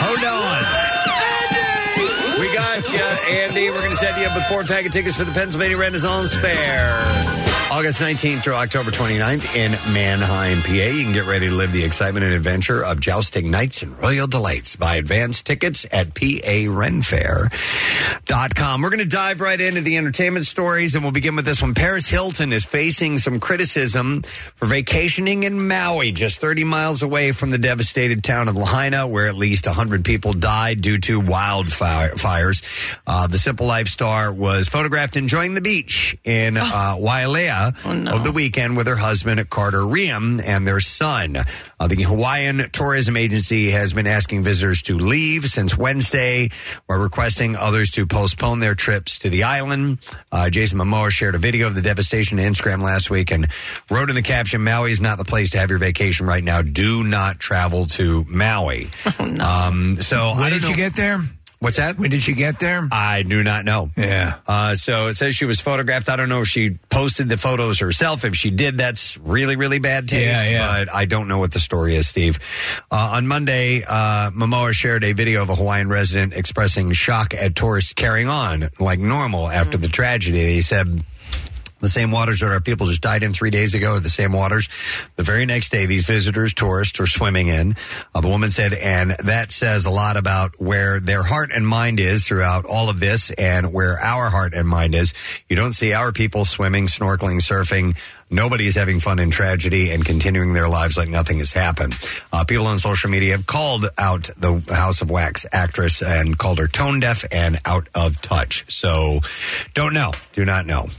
[0.00, 0.88] Hold on.
[2.40, 2.98] We got you,
[3.36, 3.70] Andy.
[3.70, 6.34] We're going to send you up with four pack of tickets for the Pennsylvania Renaissance
[6.34, 7.37] Fair.
[7.78, 10.72] August 19th through October 29th in Manheim, PA.
[10.72, 14.26] You can get ready to live the excitement and adventure of jousting knights and royal
[14.26, 14.74] delights.
[14.74, 18.82] Buy advance tickets at parenfaire.com.
[18.82, 21.74] We're going to dive right into the entertainment stories, and we'll begin with this one.
[21.74, 27.52] Paris Hilton is facing some criticism for vacationing in Maui, just 30 miles away from
[27.52, 32.98] the devastated town of Lahaina, where at least 100 people died due to wildfires.
[33.06, 38.32] Uh, the Simple Life star was photographed enjoying the beach in uh, Wailea of the
[38.32, 41.36] weekend with her husband, Carter Reum, and their son.
[41.80, 46.50] Uh, the Hawaiian Tourism Agency has been asking visitors to leave since Wednesday,
[46.86, 49.98] while requesting others to postpone their trips to the island.
[50.32, 53.48] Uh, Jason Momoa shared a video of the devastation on Instagram last week and
[53.90, 56.62] wrote in the caption, Maui is not the place to have your vacation right now.
[56.62, 58.88] Do not travel to Maui.
[59.18, 61.20] um, so I When did she know- get there?
[61.60, 61.98] What's that?
[61.98, 62.86] When did she get there?
[62.92, 63.90] I do not know.
[63.96, 64.36] Yeah.
[64.46, 66.08] Uh, so it says she was photographed.
[66.08, 68.24] I don't know if she posted the photos herself.
[68.24, 70.44] If she did, that's really, really bad taste.
[70.44, 70.84] Yeah, yeah.
[70.84, 72.38] But I don't know what the story is, Steve.
[72.92, 77.56] Uh, on Monday, uh, Momoa shared a video of a Hawaiian resident expressing shock at
[77.56, 80.54] tourists carrying on like normal after the tragedy.
[80.54, 81.02] He said,
[81.80, 84.32] the same waters that our people just died in three days ago are the same
[84.32, 84.68] waters.
[85.16, 87.76] The very next day, these visitors, tourists, are swimming in.
[88.14, 92.00] Uh, the woman said, and that says a lot about where their heart and mind
[92.00, 95.14] is throughout all of this and where our heart and mind is.
[95.48, 97.96] You don't see our people swimming, snorkeling, surfing.
[98.30, 101.94] Nobody is having fun in tragedy and continuing their lives like nothing has happened.
[102.30, 106.58] Uh, people on social media have called out the House of Wax actress and called
[106.58, 108.70] her tone deaf and out of touch.
[108.70, 109.20] So,
[109.72, 110.12] don't know.
[110.34, 110.90] Do not know.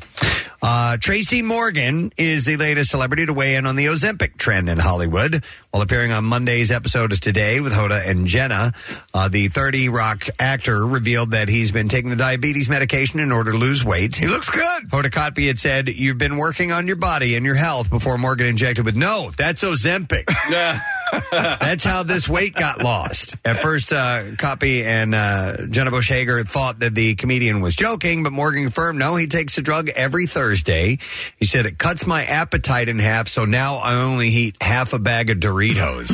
[0.61, 4.77] Uh, Tracy Morgan is the latest celebrity to weigh in on the Ozempic trend in
[4.77, 5.43] Hollywood.
[5.71, 8.73] While appearing on Monday's episode of Today with Hoda and Jenna,
[9.13, 13.51] uh, the 30 Rock actor revealed that he's been taking the diabetes medication in order
[13.51, 14.15] to lose weight.
[14.15, 14.89] He looks good.
[14.89, 18.47] Hoda Kotb had said, You've been working on your body and your health before Morgan
[18.47, 20.25] injected with, No, that's Ozempic.
[21.31, 23.35] That's how this weight got lost.
[23.43, 28.21] At first, uh, Kotb and uh, Jenna Bush Hager thought that the comedian was joking,
[28.21, 30.48] but Morgan confirmed no, he takes the drug every Thursday.
[30.55, 34.99] He said it cuts my appetite in half, so now I only eat half a
[34.99, 36.11] bag of Doritos.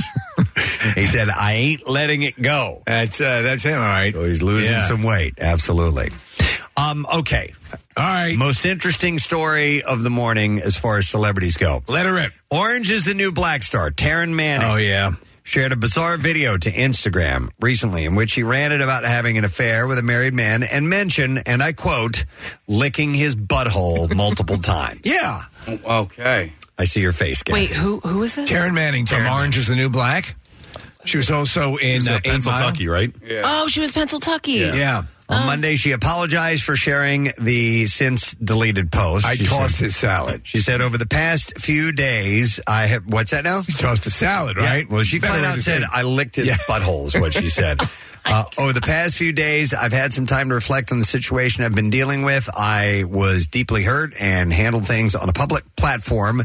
[0.95, 2.83] he said, I ain't letting it go.
[2.85, 4.13] That's uh, that's him, all right.
[4.13, 4.81] So he's losing Yeah.
[4.87, 5.35] some weight.
[5.39, 6.09] Absolutely.
[6.77, 7.53] Um, okay.
[7.97, 8.37] All right.
[8.37, 11.83] Most interesting story of the morning as far as celebrities go.
[11.87, 12.33] Let her rip.
[12.51, 13.91] Orange is the new black star.
[13.91, 14.69] Taryn Manning.
[14.69, 15.13] Oh, yeah.
[15.47, 19.85] Shared a bizarre video to Instagram recently in which he ranted about having an affair
[19.85, 22.25] with a married man and mentioned, and I quote,
[22.67, 25.01] licking his butthole multiple times.
[25.03, 25.43] Yeah.
[25.85, 26.51] Okay.
[26.79, 27.59] I see your face, Gabby.
[27.61, 28.47] Wait, who who is that?
[28.47, 30.35] Taryn Manning from Orange is the New Black.
[31.05, 32.57] She was also in It's, uh, Eight Mile.
[32.57, 33.13] Pennsatucky, right?
[33.45, 34.73] Oh, she was Pennsatucky.
[34.75, 35.03] Yeah.
[35.27, 39.25] On Monday, she apologized for sharing the since deleted post.
[39.25, 40.41] I She tossed said- his salad.
[40.43, 43.05] She said, over the past few days, I have.
[43.07, 43.63] What's that now?
[43.63, 44.89] He tossed a salad, Yeah, right?
[44.89, 45.89] Well, she Better flat way out to said, say it.
[45.91, 46.57] I licked his Yeah.
[46.69, 47.81] butthole, is what she said.
[48.27, 51.63] Uh, over the past few days, I've had some time to reflect on the situation
[51.63, 52.49] I've been dealing with.
[52.57, 56.43] I was deeply hurt and handled things on a public platform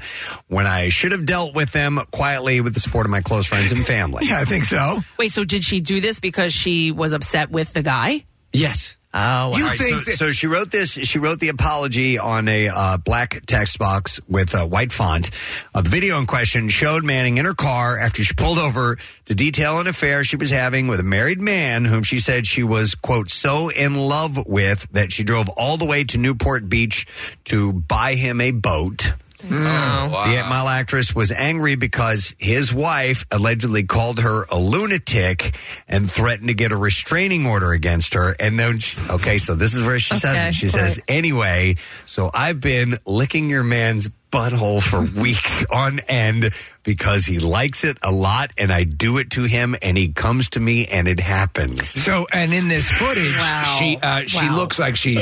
[0.49, 3.73] when I should have dealt with them quietly with the support of my close friends
[3.73, 4.27] and family.
[4.29, 5.01] Yeah, I think so.
[5.19, 8.27] Wait, so did she do this because she was upset with the guy?
[8.53, 8.97] Yes.
[9.13, 10.93] Oh, think so, so she wrote this.
[10.93, 15.31] She wrote the apology on a uh, black text box with a white font.
[15.75, 19.81] A video in question showed Manning in her car after she pulled over to detail
[19.81, 23.31] an affair she was having with a married man whom she said she was quote
[23.31, 27.05] so in love with that she drove all the way to Newport Beach
[27.47, 29.13] to buy him a boat.
[29.45, 30.11] Oh, mm.
[30.11, 30.25] wow.
[30.27, 35.57] The Eight Mile actress was angry because his wife allegedly called her a lunatic
[35.89, 38.35] and threatened to get a restraining order against her.
[38.39, 40.55] And then, okay, so this is where she says it.
[40.55, 46.51] She says, anyway, so I've been licking your man's butthole for weeks on end
[46.83, 50.51] because he likes it a lot and I do it to him and he comes
[50.51, 51.89] to me and it happens.
[51.89, 53.77] So, and in this footage, Wow.
[53.79, 54.57] she uh, she Wow.
[54.57, 55.21] looks like she's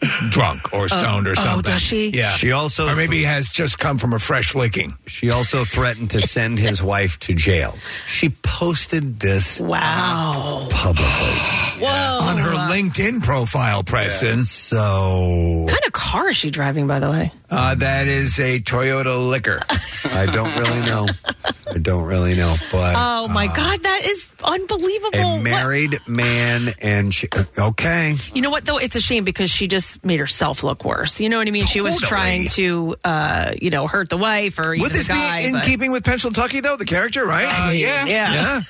[0.30, 1.72] drunk or stoned or oh, something.
[1.72, 2.08] does she?
[2.10, 2.30] Yeah.
[2.32, 4.96] She also or maybe has just come from a fresh licking.
[5.06, 7.76] She also threatened to send his wife to jail.
[8.06, 10.68] She posted this Wow.
[10.70, 11.69] publicly.
[11.80, 12.18] Whoa.
[12.28, 14.44] on her LinkedIn profile, Preston.
[14.44, 17.32] So What kind of car is she driving, by the way?
[17.50, 19.60] Uh, that is a Toyota liquor.
[20.04, 21.08] I don't really know.
[21.72, 25.18] I don't really know, but Oh my God, that is unbelievable.
[25.18, 28.14] a What- married man and she, okay.
[28.34, 28.78] You know what though?
[28.78, 31.20] It's a shame because she just made herself look worse.
[31.20, 31.64] You know what I mean?
[31.66, 32.08] She was Totally.
[32.08, 35.40] trying to, uh, you know, hurt the wife or even Would this the guy.
[35.42, 37.46] be in but- keeping with Pennsatucky, though, the character, right?
[37.48, 38.06] I mean, yeah.
[38.06, 38.60] yeah.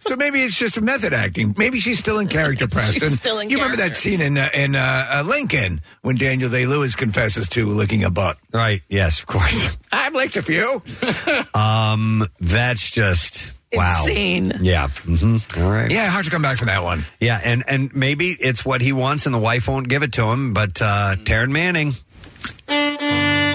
[0.00, 1.54] So maybe it's just a method acting.
[1.56, 3.10] Maybe she's still in character, Preston.
[3.10, 4.00] still in you remember that character.
[4.00, 8.10] scene in uh, in uh, uh, Lincoln when Daniel Day Lewis confesses to licking a
[8.10, 8.38] butt?
[8.52, 9.76] Right, yes, of course.
[9.92, 10.82] I've licked a few.
[11.54, 14.00] Um that's just wow.
[14.00, 14.52] Insane.
[14.60, 14.88] Yeah.
[14.88, 15.90] hmm All right.
[15.90, 17.04] Yeah, hard to come back from that one.
[17.20, 20.24] Yeah, and and maybe it's what he wants and the wife won't give it to
[20.24, 22.02] him, but uh Taryn Manning is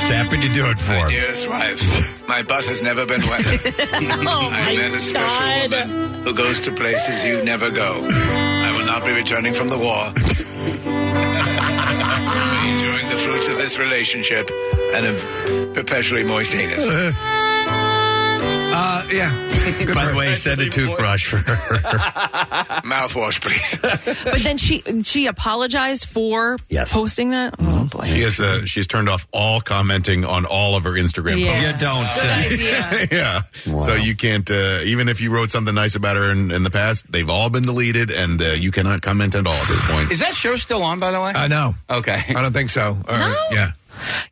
[0.09, 1.09] happy to do it for him.
[1.09, 3.57] Dearest wife, my butt has never been wetter.
[4.25, 7.99] Oh I met a special woman who goes to places you never go.
[8.09, 10.11] I will not be returning from the war.
[12.15, 14.49] I'm enjoying the fruits of this relationship
[14.95, 16.85] and a perpetually moist anus.
[18.75, 19.49] Uh, yeah.
[19.85, 21.53] Good By the way, send a toothbrush for her.
[22.83, 23.79] Mouthwash, please.
[24.23, 26.91] But then she she apologized for Yes.
[26.91, 27.55] posting that.
[27.59, 28.05] Oh boy.
[28.05, 31.71] She has uh, she's turned off all commenting on all of her Instagram Yeah.
[31.71, 31.81] posts.
[31.81, 32.45] You don't Good say.
[33.03, 33.07] idea.
[33.11, 33.41] yeah.
[33.73, 33.85] Wow.
[33.85, 36.71] So you can't, uh, even if you wrote something nice about her in, in the
[36.71, 40.11] past, they've all been deleted and uh, you cannot comment at all at this point.
[40.11, 41.31] Is that show still on, by the way?
[41.33, 41.75] Uh, know.
[41.89, 42.21] okay.
[42.29, 42.97] I don't think so.
[43.07, 43.17] Or,
[43.51, 43.71] Yeah.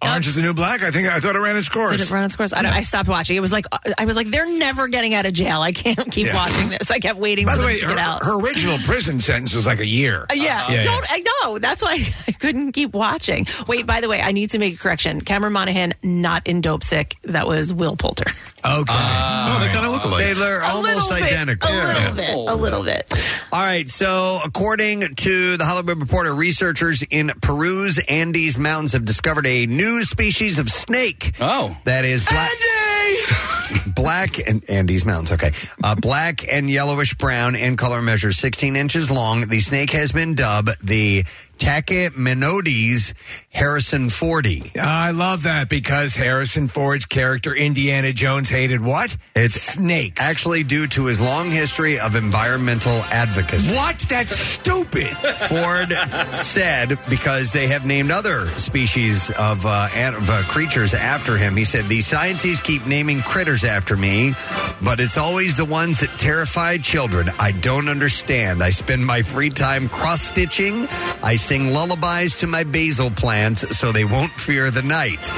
[0.02, 0.82] Orange is the New Black?
[0.82, 1.92] I think I thought it ran its course.
[1.92, 2.54] Did it run its course?
[2.54, 3.36] I, don't, I stopped watching.
[3.38, 3.66] It was like
[3.98, 5.62] I was like, they're never getting out of jail.
[5.62, 6.36] I can't keep Yeah.
[6.36, 6.90] watching this.
[6.92, 8.24] I kept waiting By for the them way, to her, get out.
[8.24, 10.26] her original prison sentence was like a year.
[10.30, 11.60] Uh, yeah, Yeah, don't I know.
[11.60, 13.48] That's why I couldn't keep watching.
[13.68, 15.22] Wait, by the way, I need to make a correction.
[15.22, 17.14] Cameron Monaghan not in Dopesick.
[17.24, 18.26] That was Will Poulter.
[18.64, 18.84] Okay.
[18.94, 20.36] oh, they kind of look alike.
[20.36, 21.70] They are A almost little bit, identical.
[21.70, 22.36] A little bit.
[22.36, 23.14] A little bit.
[23.54, 29.46] All right, so according to the Hollywood Reporter, researchers in Peru's Andes Mountains have discovered
[29.46, 31.34] a new species of snake.
[31.42, 31.76] Oh.
[31.84, 32.50] That is black.
[33.96, 35.52] black and Andes Mountains, okay.
[35.84, 39.48] Uh, black and yellowish brown in color measures 16 inches long.
[39.48, 41.26] The snake has been dubbed the
[41.62, 43.14] Tachymenoides
[43.50, 44.72] Harrison 40.
[44.80, 49.16] I love that because Harrison Ford's character Indiana Jones hated what?
[49.36, 50.20] It's snakes.
[50.20, 53.76] Actually, due to his long history of environmental advocacy.
[53.76, 54.00] What?
[54.10, 55.08] That's stupid.
[55.48, 55.94] Ford
[56.34, 61.56] said because they have named other species of, uh, an- of uh, creatures after him.
[61.56, 64.34] He said, The scientists keep naming critters after me,
[64.82, 67.30] but it's always the ones that terrify children.
[67.40, 68.64] I don't understand.
[68.64, 70.88] I spend my free time cross stitching.
[71.24, 75.30] I sing lullabies to my basil plants so they won't fear the night.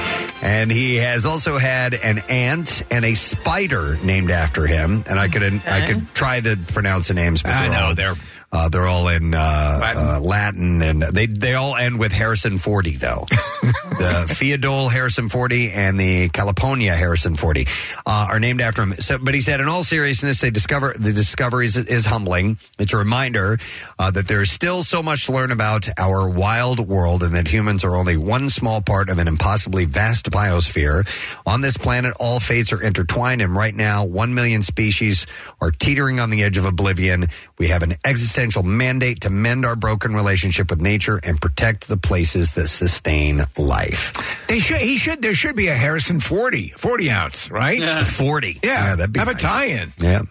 [0.42, 5.04] And he has also had an ant and a spider named after him.
[5.08, 7.42] And I could I could try to pronounce the names.
[7.42, 8.14] But I they're know, all- they're-
[8.54, 10.02] uh, they're all in uh, Latin.
[10.02, 13.26] uh, Latin, and they they all end with Harrison Forty though.
[13.62, 17.66] the Pheidole Harrison Forty and the California Harrison Forty
[18.06, 18.94] uh, are named after him.
[18.94, 22.58] So, but he said, in all seriousness, they discover the discovery is, is humbling.
[22.78, 23.58] It's a reminder
[23.98, 27.48] uh, that there is still so much to learn about our wild world, and that
[27.48, 31.04] humans are only one small part of an impossibly vast biosphere.
[31.44, 35.26] On this planet, all fates are intertwined, and right now, one million species
[35.60, 37.26] are teetering on the edge of oblivion.
[37.58, 41.88] We have an existential existential mandate to mend our broken relationship with nature and protect
[41.88, 44.46] the places that sustain life.
[44.48, 44.76] They should.
[44.76, 45.22] He should.
[45.22, 48.04] There should be a Harrison 40, 40 ounce, right?
[48.06, 48.60] 40.
[48.62, 49.42] Yeah, that'd be have a nice.
[49.42, 49.92] tie-in.
[49.98, 50.22] Yeah.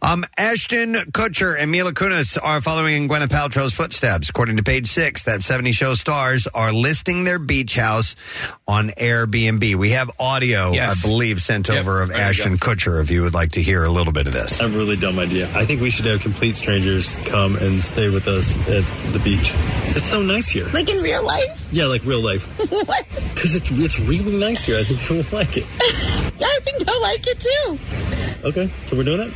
[0.00, 4.28] Um, Ashton Kutcher and Mila Kunis are following in Gwyneth Paltrow's footsteps.
[4.30, 8.14] According to page six, that 70 show stars are listing their beach house
[8.66, 9.74] on Airbnb.
[9.74, 11.04] We have audio, Yes.
[11.04, 13.62] I believe, sent Yep, over of there you Ashton Kutcher if you would like to
[13.62, 14.60] hear a little bit of this.
[14.60, 15.50] A really dumb idea.
[15.54, 19.52] I think we should have complete strangers come and stay with us at the beach.
[19.96, 20.68] It's so nice here.
[20.72, 21.66] Like in real life?
[21.72, 22.46] Yeah, like real life.
[22.70, 23.04] what?
[23.34, 24.78] Because it's it's really nice here.
[24.78, 25.66] I think you'll like it.
[26.38, 27.78] Yeah, I think I like it too.
[28.44, 29.32] Okay, so we're doing it.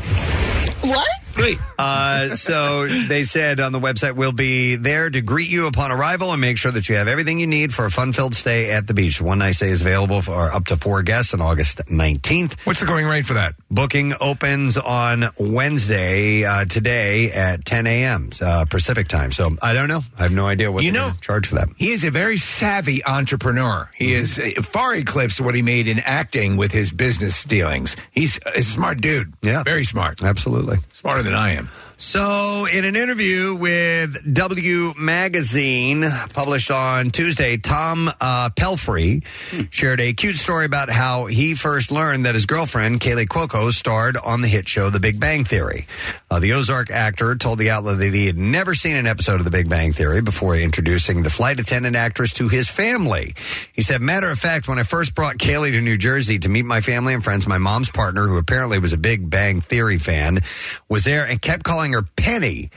[0.82, 1.21] What?
[1.34, 1.58] Great.
[1.78, 6.30] Uh, so they said on the website, we'll be there to greet you upon arrival
[6.32, 8.86] and make sure that you have everything you need for a fun filled stay at
[8.86, 9.20] the beach.
[9.20, 12.64] One night stay is available for up to four guests on August 19th.
[12.66, 13.54] What's the going rate for that?
[13.70, 18.30] Booking opens on Wednesday, uh, today at 10 a.m.
[18.40, 19.32] Uh, Pacific time.
[19.32, 20.00] So I don't know.
[20.18, 21.68] I have no idea what You they're know- gonna charge for that.
[21.76, 23.88] He is a very savvy entrepreneur.
[23.96, 27.96] He is uh, far eclipsed what he made in acting with his business dealings.
[28.10, 29.32] He's a smart dude.
[29.42, 29.62] Yeah.
[29.62, 30.22] Very smart.
[30.22, 30.78] Absolutely.
[30.92, 31.68] Smarter than I am.
[32.02, 39.24] So, in an interview with W Magazine, published on Tuesday, Tom uh, Pelphrey
[39.70, 44.16] shared a cute story about how he first learned that his girlfriend, Kaley Cuoco, starred
[44.16, 45.86] on the hit show The Big Bang Theory.
[46.28, 49.44] Uh, the Ozark actor told the outlet that he had never seen an episode of
[49.44, 53.36] The Big Bang Theory before introducing the flight attendant actress to his family.
[53.74, 56.64] He said, Matter of fact, when I first brought Kaley to New Jersey to meet
[56.64, 60.40] my family and friends, my mom's partner, who apparently was a Big Bang Theory fan,
[60.88, 62.70] was there and kept calling her Penny.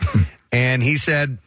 [0.51, 1.37] and he said,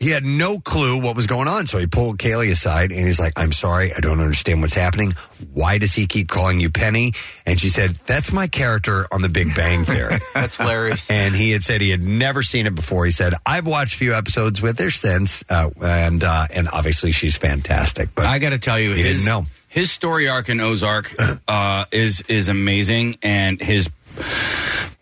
[0.00, 1.66] he had no clue what was going on.
[1.66, 5.12] So he pulled Kaley aside and he's like, I'm sorry, I don't understand what's happening.
[5.52, 7.12] Why does he keep calling you Penny?
[7.44, 10.18] And she said, That's my character on the Big Bang Theory.
[10.34, 11.10] That's hilarious.
[11.10, 13.06] And he had said he had never seen it before.
[13.06, 17.10] He said, I've watched a few episodes with her since, uh, and uh, and obviously
[17.10, 18.10] she's fantastic.
[18.14, 19.46] But I got to tell you, he his, didn't know.
[19.66, 21.12] his story arc in Ozark
[21.48, 23.90] uh, is is amazing, and his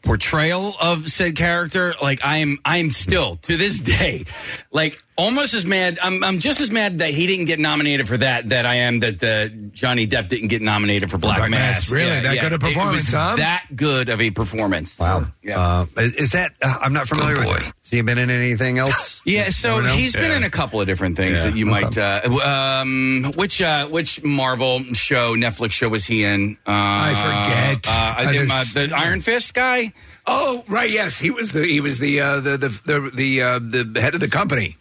[0.07, 4.25] portrayal of said character, like I am, I am still to this day,
[4.71, 5.98] like almost as mad.
[6.02, 9.00] I'm, I'm just as mad that he didn't get nominated for that that I am
[9.00, 11.76] that uh, Johnny Depp didn't get nominated for Black, Black Mass.
[11.76, 11.90] Mass.
[11.90, 12.20] Really?
[12.20, 13.37] That good a It was performance, huh?
[13.37, 14.98] That good of a performance.
[14.98, 15.26] Wow.
[15.52, 17.62] Uh, is is that, uh, I'm not familiar with it.
[17.62, 19.14] Has he been in anything else?
[19.26, 21.50] Yeah, so I don't he's been in a couple of different things Yeah.
[21.50, 21.81] that you Okay.
[21.83, 21.98] might.
[21.98, 26.57] Uh, um, which uh, which Marvel show, Netflix show was he in?
[26.64, 27.88] Uh, I forget.
[27.88, 29.92] Uh, I think, there's- the Iron Fist guy.
[30.29, 30.88] Oh, right.
[30.88, 34.14] Yes, he was the he was the uh, the the the the, uh, the head
[34.14, 34.76] of the company.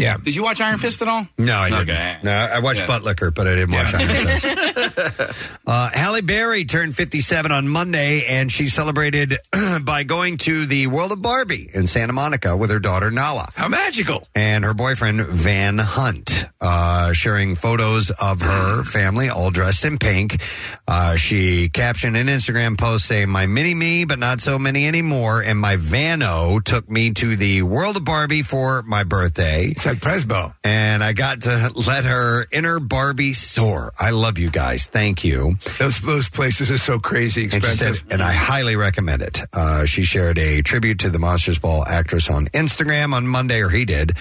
[0.00, 0.16] Yeah.
[0.16, 1.26] Did you watch Iron Fist at all?
[1.38, 1.90] No, I didn't.
[1.90, 2.18] Okay.
[2.22, 2.86] No, I watched Yeah.
[2.86, 5.46] Butt Liquor, but I didn't watch Iron Fist.
[5.66, 9.38] Uh, Halle Berry turned 57 on Monday, and she celebrated
[9.82, 13.46] by going to the World of Barbie in Santa Monica with her daughter Nahla.
[13.54, 14.26] How magical!
[14.34, 20.42] And her boyfriend Van Hunt, uh, sharing photos of her family all dressed in pink.
[20.88, 25.40] Uh, she captioned an Instagram post saying, "My mini me, but not so many anymore."
[25.40, 29.72] And my Vano took me to the World of Barbie for my birthday.
[29.90, 30.54] Like Presbo.
[30.62, 33.92] And I got to let her inner Barbie soar.
[33.98, 34.86] I love you guys.
[34.86, 35.56] Thank you.
[35.78, 37.96] Those those places are so crazy And she expensive.
[37.96, 39.40] said, and I highly recommend it.
[39.52, 43.68] Uh, she shared a tribute to the Monsters Ball actress on Instagram on Monday, or
[43.68, 44.12] he did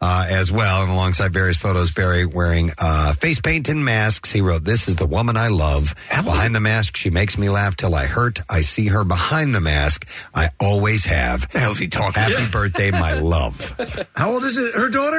[0.00, 0.82] uh, as well.
[0.82, 4.96] And alongside various photos, Berry wearing uh, face paint and masks, he wrote, "This is
[4.96, 5.94] the woman I love.
[6.08, 8.40] Behind the mask, she makes me laugh till I hurt.
[8.48, 10.08] I see her behind the mask.
[10.34, 11.48] I always have.
[11.50, 12.22] The hell's he talking?
[12.22, 13.74] Happy birthday, my love."
[14.16, 14.74] How old is it?
[14.74, 15.17] Her daughter?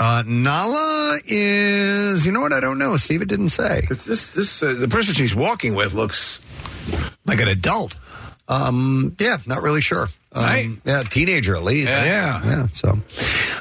[0.00, 2.52] Uh, Nahla is, you know what?
[2.52, 2.96] I don't know.
[2.96, 3.82] Steve, it didn't say.
[3.88, 6.40] This this uh, the person she's walking with looks
[7.24, 7.94] like an adult.
[8.48, 10.08] Um, yeah, not really sure.
[10.34, 10.68] Um, Right.
[10.84, 11.90] Yeah, teenager at least.
[11.90, 12.44] Yeah.
[12.44, 12.66] Yeah.
[12.72, 12.98] So,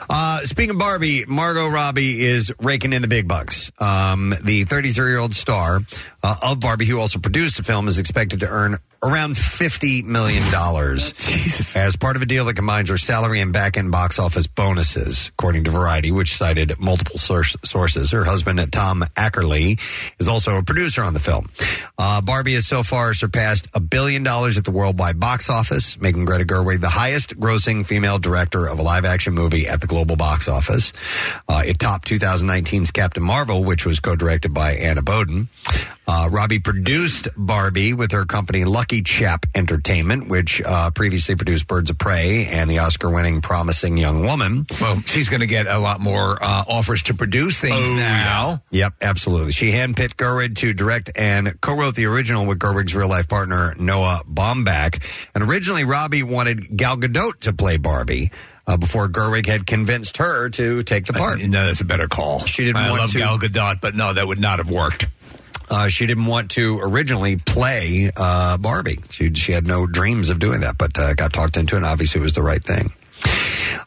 [0.10, 3.72] uh, speaking of Barbie, Margot Robbie is raking in the big bucks.
[3.80, 5.80] Um, the 33 year old star
[6.24, 10.42] uh, of Barbie, who also produced the film, is expected to earn around $50 million
[11.76, 15.28] as part of a deal that combines her salary and back end box office bonuses,
[15.38, 18.12] according to Variety, which cited multiple source- sources.
[18.12, 19.78] Her husband, Tom Ackerley,
[20.20, 21.50] is also a producer on the film.
[21.98, 26.24] Uh, Barbie has so far surpassed a billion dollars at the worldwide box office, making
[26.24, 30.15] Greta Gerwig the highest grossing female director of a live action movie at the global
[30.15, 30.93] box office.
[31.47, 35.49] Uh, it topped 2019's Captain Marvel, which was co-directed by Anna Boden.
[36.06, 41.89] Uh, Robbie produced Barbie with her company Lucky Chap Entertainment, which uh, previously produced Birds
[41.89, 44.66] of Prey and the Oscar-winning Promising Young Woman.
[44.82, 48.62] Well, she's going to get a lot more uh, offers to produce things Oh, now.
[48.71, 49.54] Yep, absolutely.
[49.54, 55.30] She handpicked Gerwig to direct and co-wrote the original with Gerwig's real-life partner Noah Baumbach.
[55.34, 58.32] And originally, Robbie wanted Gal Gadot to play Barbie.
[58.65, 61.38] Uh, before Gerwig had convinced her to take the part.
[61.42, 62.40] No, that's a better call.
[62.46, 63.17] She didn't I want love to.
[63.17, 65.06] Gal Gadot, but no, that would not have worked.
[65.70, 69.00] Uh, she didn't want to originally play uh, Barbie.
[69.10, 71.86] She, she had no dreams of doing that, but uh, got talked into it, and
[71.86, 72.94] obviously it was the right thing.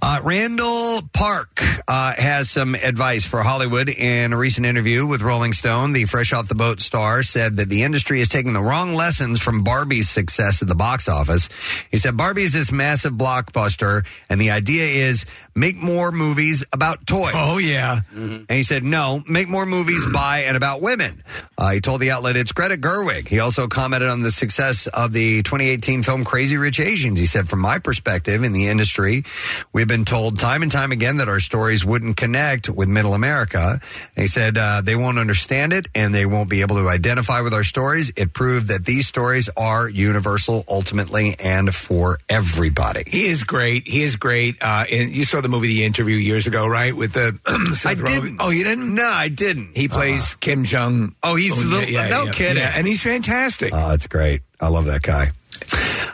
[0.03, 3.89] Uh, Randall Park uh, has some advice for Hollywood.
[3.89, 7.68] In a recent interview with Rolling Stone, the fresh off the boat star said that
[7.68, 11.49] the industry is taking the wrong lessons from Barbie's success at the box office.
[11.91, 15.24] He said Barbie is this massive blockbuster, and the idea is
[15.57, 17.32] make more movies about toys.
[17.34, 18.00] Oh, yeah.
[18.14, 21.22] And he said, no, make more movies by and about women.
[21.59, 23.26] Uh, he told the outlet it's Greta Gerwig.
[23.26, 27.18] He also commented on the success of the 2018 film Crazy Rich Asians.
[27.18, 29.24] He said, from my perspective in the industry,
[29.72, 33.80] we've been told time and time again that our stories wouldn't connect with middle America.
[34.16, 37.40] And he said, uh, they won't understand it and they won't be able to identify
[37.40, 38.12] with our stories.
[38.16, 43.04] It proved that these stories are universal ultimately and for everybody.
[43.07, 43.88] He is great.
[43.88, 44.57] He is great.
[44.61, 46.94] Uh, and you saw the movie The Interview years ago, right?
[46.97, 47.51] With the I
[47.94, 48.05] Rogen?
[48.07, 48.36] didn't.
[48.40, 48.94] Oh, you didn't?
[48.94, 49.76] No, I didn't.
[49.76, 51.14] He plays Kim Jong.
[51.22, 52.57] Oh, he's yeah, the- yeah, no yeah, kidding.
[52.62, 53.72] yeah, and he's fantastic.
[53.74, 54.42] Oh, that's great.
[54.61, 55.32] I love that guy.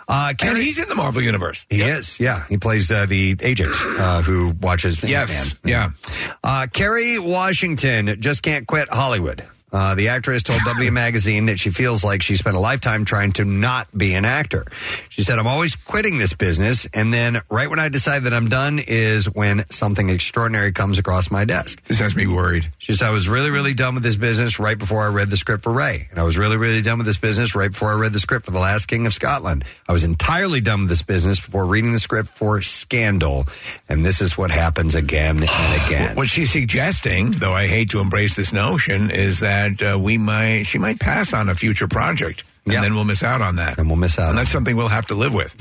[0.08, 1.64] Uh, and he's in the Marvel universe.
[1.70, 2.44] He is, yeah.
[2.48, 5.02] He plays uh, the agent uh, who watches.
[5.02, 5.94] Yes, Ant-Man.
[6.44, 9.44] Uh, Kerry Washington just can't quit Hollywood.
[9.72, 13.32] Uh, the actress told W Magazine that she feels like she spent a lifetime trying
[13.32, 14.64] to not be an actor.
[15.08, 16.86] She said, I'm always quitting this business.
[16.92, 21.30] And then right when I decide that I'm done is when something extraordinary comes across
[21.30, 21.82] my desk.
[21.84, 22.70] This has me worried.
[22.78, 25.36] She said, I was really, really done with this business right before I read the
[25.36, 26.08] script for Ray.
[26.10, 28.44] And I was really, really done with this business right before I read the script
[28.44, 29.64] for The Last King of Scotland.
[29.88, 33.46] I was entirely done with this business before reading the script for Scandal.
[33.88, 36.16] And this is what happens again and again.
[36.16, 40.64] What she's suggesting, though I hate to embrace this notion, is that uh, we might
[40.64, 43.78] she might pass on a future project, and then we'll miss out on that.
[43.78, 44.30] And we'll miss out.
[44.30, 45.54] And that's something we'll have to live with.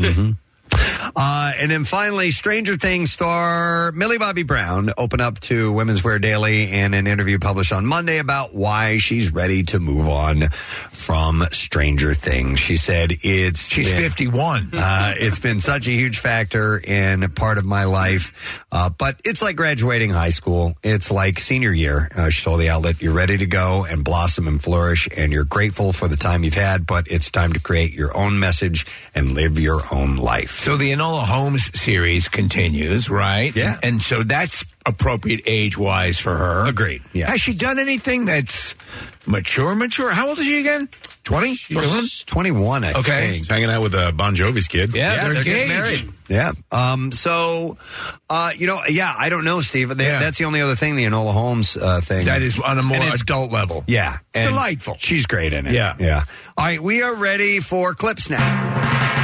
[1.15, 6.19] Uh, and then finally, Stranger Things star Millie Bobby Brown opened up to Women's Wear
[6.19, 11.43] Daily in an interview published on Monday about why she's ready to move on from
[11.51, 12.59] Stranger Things.
[12.59, 14.71] She said it's She's been- 51.
[14.83, 19.41] Uh, it's been such a huge factor in part of my life, uh, but it's
[19.41, 20.75] like graduating high school.
[20.83, 22.09] It's like senior year.
[22.15, 25.43] Uh, she told the outlet, "You're ready to go and blossom and flourish, and you're
[25.45, 29.33] grateful for the time you've had, but it's time to create your own message and
[29.33, 33.53] live your own life." So the Enola Holmes series continues, right?
[33.55, 33.79] Yeah.
[33.81, 36.67] And so that's appropriate age wise for her.
[36.67, 37.01] Agreed.
[37.13, 37.31] Yeah.
[37.31, 38.75] Has she done anything that's
[39.25, 40.11] mature, mature?
[40.13, 40.87] How old is she again?
[41.23, 41.55] 20?
[41.73, 42.03] 21?
[42.27, 43.31] 21, I Okay.
[43.31, 43.49] think.
[43.49, 44.93] Hanging out with uh, Bon Jovi's kid.
[44.95, 46.05] Yeah, they're, getting engaged.
[46.05, 46.13] married.
[46.29, 46.51] Yeah.
[46.71, 47.77] Um, so,
[48.29, 49.97] uh, you know, yeah, I don't know, Steve.
[49.97, 50.19] They, Yeah.
[50.19, 52.25] That's the only other thing, the Enola Holmes uh, thing.
[52.27, 53.83] That is on a more adult level.
[53.87, 54.19] Yeah.
[54.35, 54.95] It's delightful.
[54.99, 55.73] She's great in it.
[55.73, 55.95] Yeah.
[55.99, 56.25] Yeah.
[56.55, 59.20] All right, we are ready for clips now.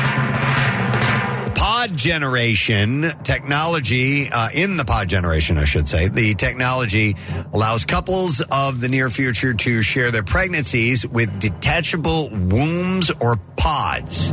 [1.67, 7.17] Pod generation technology, uh, in the pod generation, I should say, the technology
[7.51, 14.29] allows couples of the near future to share their pregnancies with detachable wombs or pods.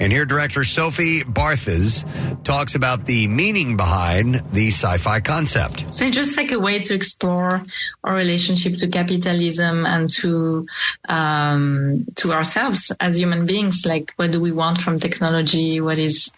[0.00, 2.04] And here, director Sophie Barthes
[2.44, 5.92] talks about the meaning behind the sci fi concept.
[5.92, 7.62] So it's just like a way to explore
[8.04, 10.66] our relationship to capitalism and to
[11.08, 13.84] um, to ourselves as human beings.
[13.84, 15.80] Like, what do we want from technology?
[15.80, 16.30] What is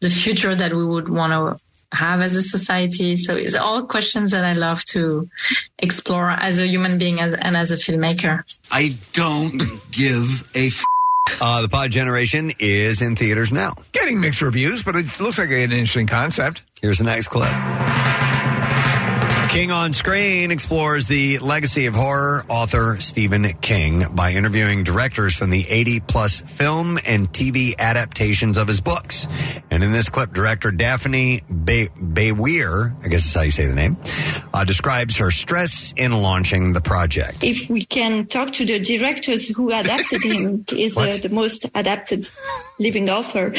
[0.00, 3.16] the future that we would want to have as a society?
[3.16, 5.28] So it's all questions that I love to
[5.78, 8.42] explore as a human being as, and as a filmmaker.
[8.70, 9.58] I don't
[9.90, 10.82] give a f-
[11.40, 13.74] uh, the pod generation is in theaters now.
[13.92, 16.62] Getting mixed reviews, but it looks like an interesting concept.
[16.80, 17.52] Here's the next clip.
[19.48, 25.50] King on Screen explores the legacy of horror author Stephen King by interviewing directors from
[25.50, 29.26] the 80 plus film and TV adaptations of his books.
[29.70, 33.74] And in this clip, director Daphne Bay- Baiwir, I guess that's how you say the
[33.74, 33.96] name,
[34.54, 37.42] uh, describes her stress in launching the project.
[37.42, 42.30] if we can talk to the directors who adapted him is uh, the most adapted
[42.78, 43.52] living author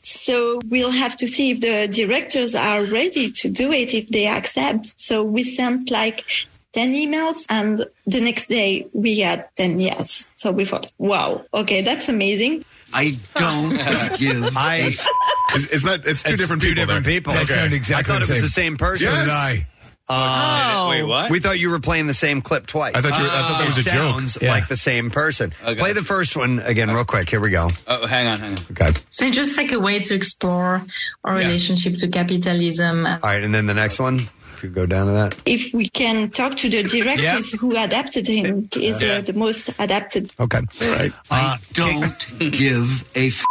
[0.00, 4.26] so we'll have to see if the directors are ready to do it if they
[4.26, 6.24] accept so we sent like
[6.72, 11.82] 10 emails and the next day we had 10 yes so we thought wow okay
[11.82, 12.64] that's amazing
[12.96, 13.70] I don't
[14.18, 14.56] give.
[14.56, 14.92] I.
[15.52, 16.06] It's, it's not.
[16.06, 16.82] It's two different two people.
[16.86, 17.14] different there.
[17.14, 17.32] people.
[17.32, 19.08] That sounded exactly I thought it was the same person.
[19.10, 19.66] So did I.
[20.08, 21.28] Uh, Wait, what?
[21.28, 22.94] We thought you were playing the same clip twice.
[22.94, 24.14] I thought you were- I thought that was It a joke.
[24.14, 24.52] Sounds Yeah.
[24.52, 25.52] like the same person.
[25.64, 25.74] Okay.
[25.74, 27.28] Play the first one again, real quick.
[27.28, 27.68] Here we go.
[27.88, 28.58] Oh, hang on, hang on.
[28.70, 28.92] Okay.
[29.10, 30.84] So just like a way to explore
[31.24, 31.46] our Yeah.
[31.46, 34.28] relationship to capitalism All right, and then the next one.
[34.64, 35.36] If you go down to that.
[35.44, 39.14] If we can talk to the directors who adapted him, is Yeah.
[39.16, 40.32] uh, the most adapted.
[40.40, 40.60] Okay.
[40.80, 41.12] All right.
[41.30, 43.44] Uh, don't give a f-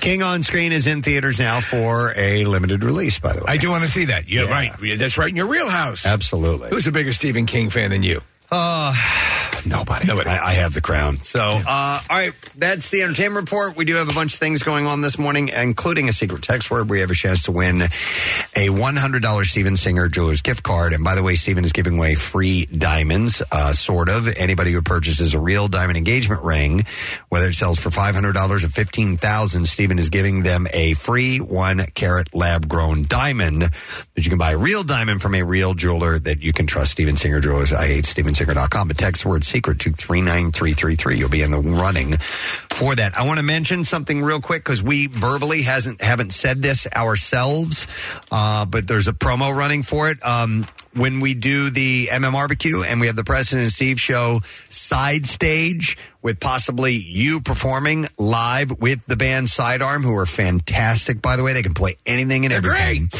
[0.00, 3.46] King on Screen is in theaters now for a limited release, by the way.
[3.48, 4.28] I do want to see that.
[4.28, 4.50] You're Yeah.
[4.78, 4.98] right.
[4.98, 6.06] That's right in your real house.
[6.06, 6.68] Absolutely.
[6.70, 8.20] Who's a bigger Stephen King fan than you?
[8.52, 8.94] Uh,
[9.66, 10.06] nobody.
[10.06, 10.28] Nobody.
[10.28, 11.18] I, I have the crown.
[11.18, 13.76] So, uh, all right, that's the entertainment report.
[13.76, 16.70] We do have a bunch of things going on this morning, including a secret text
[16.70, 16.90] word.
[16.90, 20.92] We have a chance to win a $100 Steven Singer Jewelers gift card.
[20.92, 24.28] And by the way, Steven is giving away free diamonds, uh, sort of.
[24.28, 26.84] Anybody who purchases a real diamond engagement ring,
[27.30, 32.34] whether it sells for $500 or $15,000, Steven is giving them a free one carat
[32.34, 36.42] lab grown diamond that you can buy a real diamond from a real jeweler that
[36.42, 36.92] you can trust.
[36.92, 37.72] Steven Singer Jewelers.
[37.72, 38.04] I hate
[38.42, 41.16] stevensinger.com, but text word secret to 39333.
[41.16, 43.16] You'll be in the running for that.
[43.16, 47.86] I want to mention something real quick because we verbally hasn't haven't said this ourselves,
[48.30, 50.24] uh, but there's a promo running for it.
[50.24, 55.24] Um, when we do the MMRBQ and we have the Preston and Steve show side
[55.26, 61.42] stage with possibly you performing live with the band Sidearm, who are fantastic, by the
[61.42, 61.52] way.
[61.52, 63.10] They can play anything and everything.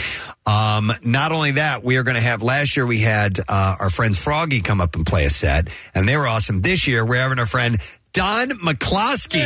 [0.47, 3.91] Um, not only that, we are going to have last year we had uh, our
[3.91, 6.63] friends Froggy come up and play a set, and they were awesome.
[6.63, 7.79] This year we're having our friend
[8.13, 9.41] Don McCloskey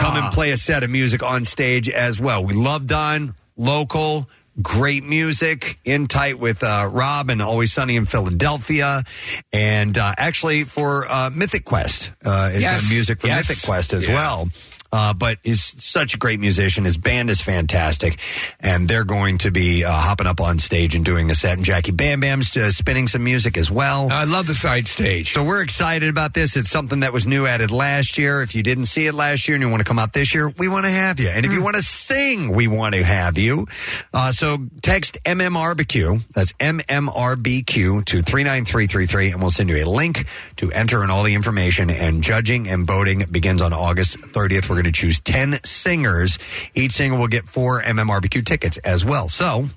[0.00, 2.44] come and play a set of music on stage as well.
[2.44, 4.28] We love Don, local.
[4.60, 9.04] Great music, in tight with uh, Rob and Always Sunny in Philadelphia,
[9.52, 12.82] and uh, actually for uh, Mythic Quest uh, has Yes.
[12.82, 13.48] done music for Yes.
[13.48, 14.14] Mythic Quest as Yeah.
[14.14, 14.50] well
[14.92, 16.84] uh, but is such a great musician.
[16.84, 18.18] His band is fantastic,
[18.60, 21.56] and they're going to be uh, hopping up on stage and doing a set.
[21.56, 24.10] And Jackie Bam Bam's uh, spinning some music as well.
[24.10, 25.32] I love the side stage.
[25.32, 26.56] So we're excited about this.
[26.56, 28.42] It's something that was new added last year.
[28.42, 30.48] If you didn't see it last year and you want to come out this year,
[30.58, 31.28] we want to have you.
[31.28, 33.66] And if you want to sing, we want to have you.
[34.12, 40.26] Uh, so text MMRBQ, that's MMRBQ to 39333, and we'll send you a link
[40.56, 41.90] to enter in all the information.
[41.90, 44.68] And judging and voting begins on August 30th.
[44.68, 46.38] We're going to choose 10 singers.
[46.74, 49.28] Each singer will get four MMRBQ tickets as well.
[49.28, 49.68] So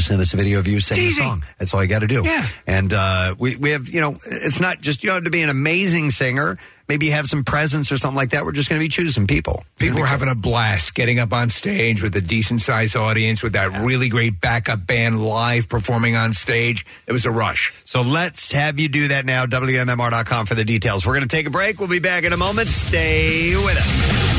[0.00, 1.44] just send us a video of you singing a song.
[1.58, 2.22] That's all you got to do.
[2.24, 2.46] Yeah.
[2.66, 5.50] And uh, we, we have, you know, it's not just, you have to be an
[5.50, 6.58] amazing singer.
[6.88, 8.44] Maybe you have some presence or something like that.
[8.44, 9.62] We're just going to be choosing people.
[9.78, 13.52] People were having a blast getting up on stage with a decent sized audience with
[13.52, 16.84] that really great backup band live performing on stage.
[17.06, 17.80] It was a rush.
[17.84, 19.44] So let's have you do that now.
[19.44, 21.06] WMMR.com for the details.
[21.06, 21.78] We're going to take a break.
[21.78, 22.68] We'll be back in a moment.
[22.68, 24.29] Stay with us.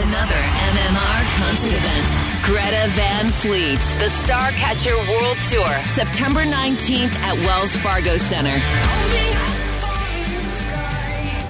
[0.00, 2.44] Another MMR concert event.
[2.44, 9.57] Greta Van Fleet, the Starcatcher World Tour, September 19th at Wells Fargo Center.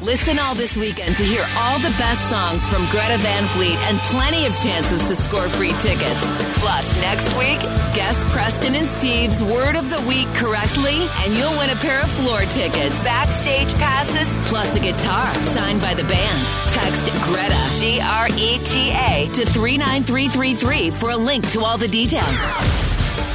[0.09, 3.99] Listen all this weekend to hear all the best songs from Greta Van Fleet and
[4.09, 6.31] plenty of chances to score free tickets.
[6.65, 7.61] Plus, next week,
[7.93, 12.11] guess Preston and Steve's word of the week correctly, and you'll win a pair of
[12.13, 16.41] floor tickets, backstage passes, plus a guitar signed by the band.
[16.73, 21.87] Text Greta, G R E T A, to 39333 for a link to all the
[21.87, 22.41] details.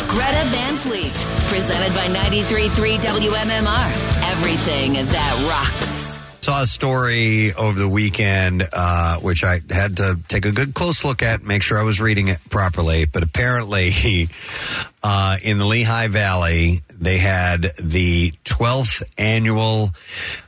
[0.10, 1.14] Greta Van Fleet,
[1.54, 4.32] presented by 93.3 WMMR.
[4.32, 6.03] Everything that rocks.
[6.44, 11.06] Saw a story over the weekend, uh, which I had to take a good close
[11.06, 13.06] look at, make sure I was reading it properly.
[13.06, 14.28] But apparently,
[15.04, 19.92] uh, in the Lehigh Valley, they had the 12th annual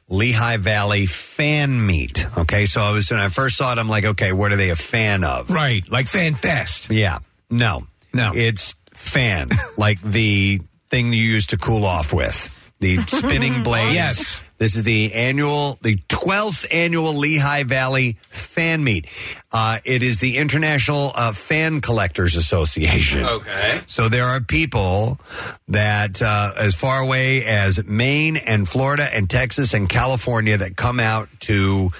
[0.10, 2.28] Lehigh Valley fan meet.
[2.40, 4.72] Okay, so I was when I first saw it, I'm like, okay, what are they
[4.72, 5.50] a fan of?
[5.50, 6.92] Right, like Fan Fest.
[6.92, 7.20] Yeah,
[7.50, 12.50] no, no, it's fan, like the thing you use to cool off with,
[12.82, 13.94] the spinning blades.
[13.94, 14.45] Yes.
[14.58, 19.10] This is the annual, the 12th annual Lehigh Valley Fan Meet.
[19.52, 23.26] Uh, it is the International uh, Fan Collectors Association.
[23.26, 23.82] Okay.
[23.86, 25.20] So there are people
[25.68, 31.00] that, uh, as far away as Maine and Florida and Texas and California, that come
[31.00, 31.92] out to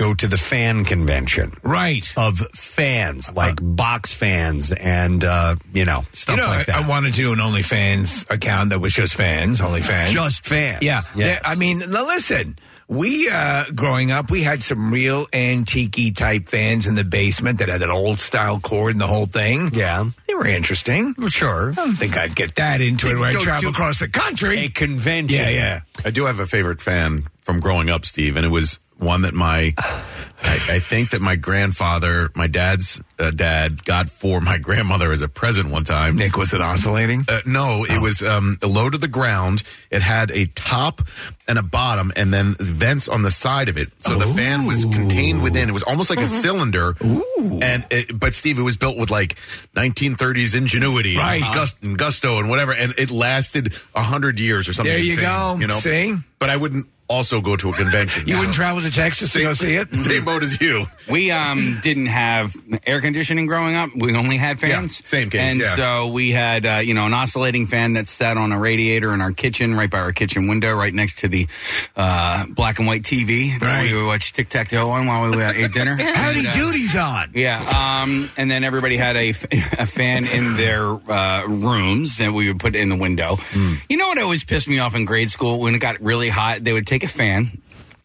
[0.00, 1.52] go to the fan convention.
[1.62, 2.10] Right.
[2.16, 6.84] Of fans, like box fans and, uh, you know, stuff you know, like I, that.
[6.84, 10.06] I want to do an OnlyFans account that was just fans, OnlyFans.
[10.06, 10.82] Just fans.
[10.82, 11.02] Yeah.
[11.14, 11.42] Yes.
[11.42, 12.58] There- I mean, now listen.
[12.88, 17.68] We, uh, growing up, we had some real antique type fans in the basement that
[17.68, 19.70] had an old style cord and the whole thing.
[19.72, 20.06] Yeah.
[20.26, 21.14] They were interesting.
[21.28, 21.70] Sure.
[21.70, 24.08] I don't think I'd get that into it when I Go travel to across the
[24.08, 24.58] country.
[24.64, 25.38] A convention.
[25.38, 25.80] Yeah, yeah.
[26.04, 29.34] I do have a favorite fan from growing up, Steve, and it was one that
[29.34, 35.10] my, I, I think that my grandfather, my dad's uh, dad, got for my grandmother
[35.12, 36.16] as a present one time.
[36.16, 37.24] Nick, was it oscillating?
[37.28, 39.62] Uh, no, it was um, low to the ground.
[39.90, 41.02] It had a top
[41.48, 43.90] and a bottom, and then vents on the side of it.
[43.98, 45.68] So the fan was contained within.
[45.68, 46.94] It was almost like a cylinder.
[47.02, 47.58] Ooh.
[47.60, 49.36] And it, but Steve, it was built with like
[49.74, 51.42] 1930s ingenuity, Right.
[51.42, 54.92] And, gust, and gusto, and whatever, and it lasted a hundred years or something.
[54.92, 55.56] There you insane, go.
[55.60, 56.14] You know, See?
[56.38, 58.26] But I wouldn't also go to a convention.
[58.28, 59.88] You wouldn't travel to Texas to go see it?
[59.94, 60.86] Same boat as you.
[61.10, 62.54] We um didn't have
[62.86, 63.90] air conditioning growing up.
[63.96, 65.00] We only had fans.
[65.00, 65.74] Yeah, same case, And yeah.
[65.74, 69.20] so we had uh, you know an oscillating fan that sat on a radiator in
[69.20, 71.48] our kitchen, right by our kitchen window, right next to the
[71.96, 73.90] uh, black and white TV Right.
[73.90, 75.96] we would watch Tic-Tac-Dough on while we uh, ate dinner.
[75.96, 77.30] Howdy And, uh, on.
[77.34, 77.58] Yeah,
[78.02, 79.44] um, and then everybody had a, f-
[79.78, 83.36] a fan in their uh, rooms that we would put in the window.
[83.36, 83.74] Hmm.
[83.88, 86.62] You know what always pissed me off in grade school when it got really hot?
[86.62, 87.50] They would take a fan.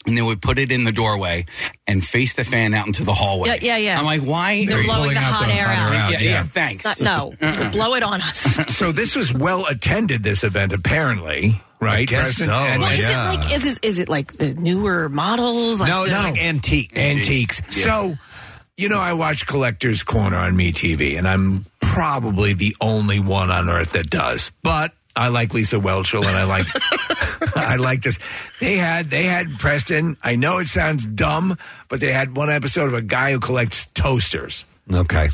[0.08, 1.48] And they would put it in the doorway
[1.88, 3.50] and face the fan out into the hallway.
[3.50, 3.98] Yeah, yeah, yeah.
[4.00, 4.64] I'm like, why?
[4.64, 5.94] They're are you blowing pulling the hot air out.
[5.94, 6.44] Yeah, yeah, yeah.
[6.44, 6.86] thanks.
[6.86, 7.72] Not- no, uh-uh.
[7.72, 8.60] blow it on us.
[8.76, 10.22] So this was well attended.
[10.22, 12.08] This event, apparently, right?
[12.08, 13.32] guess so, And- Well, is Yeah.
[13.34, 15.80] it like is it, is it like the newer models?
[15.80, 16.96] Like No, the- it's like antique.
[17.00, 17.62] antiques.
[17.70, 18.16] So,
[18.78, 23.50] you know, I watch Collector's Corner on Me TV, and I'm probably the only one
[23.50, 24.52] on earth that does.
[24.62, 26.66] But I like Lisa Whelchel, and I like
[27.56, 28.20] I like this.
[28.60, 30.18] They had they had Preston.
[30.24, 31.58] I know it sounds dumb,
[31.90, 34.66] but they had one episode of a guy who collects toasters.
[34.94, 35.30] Okay.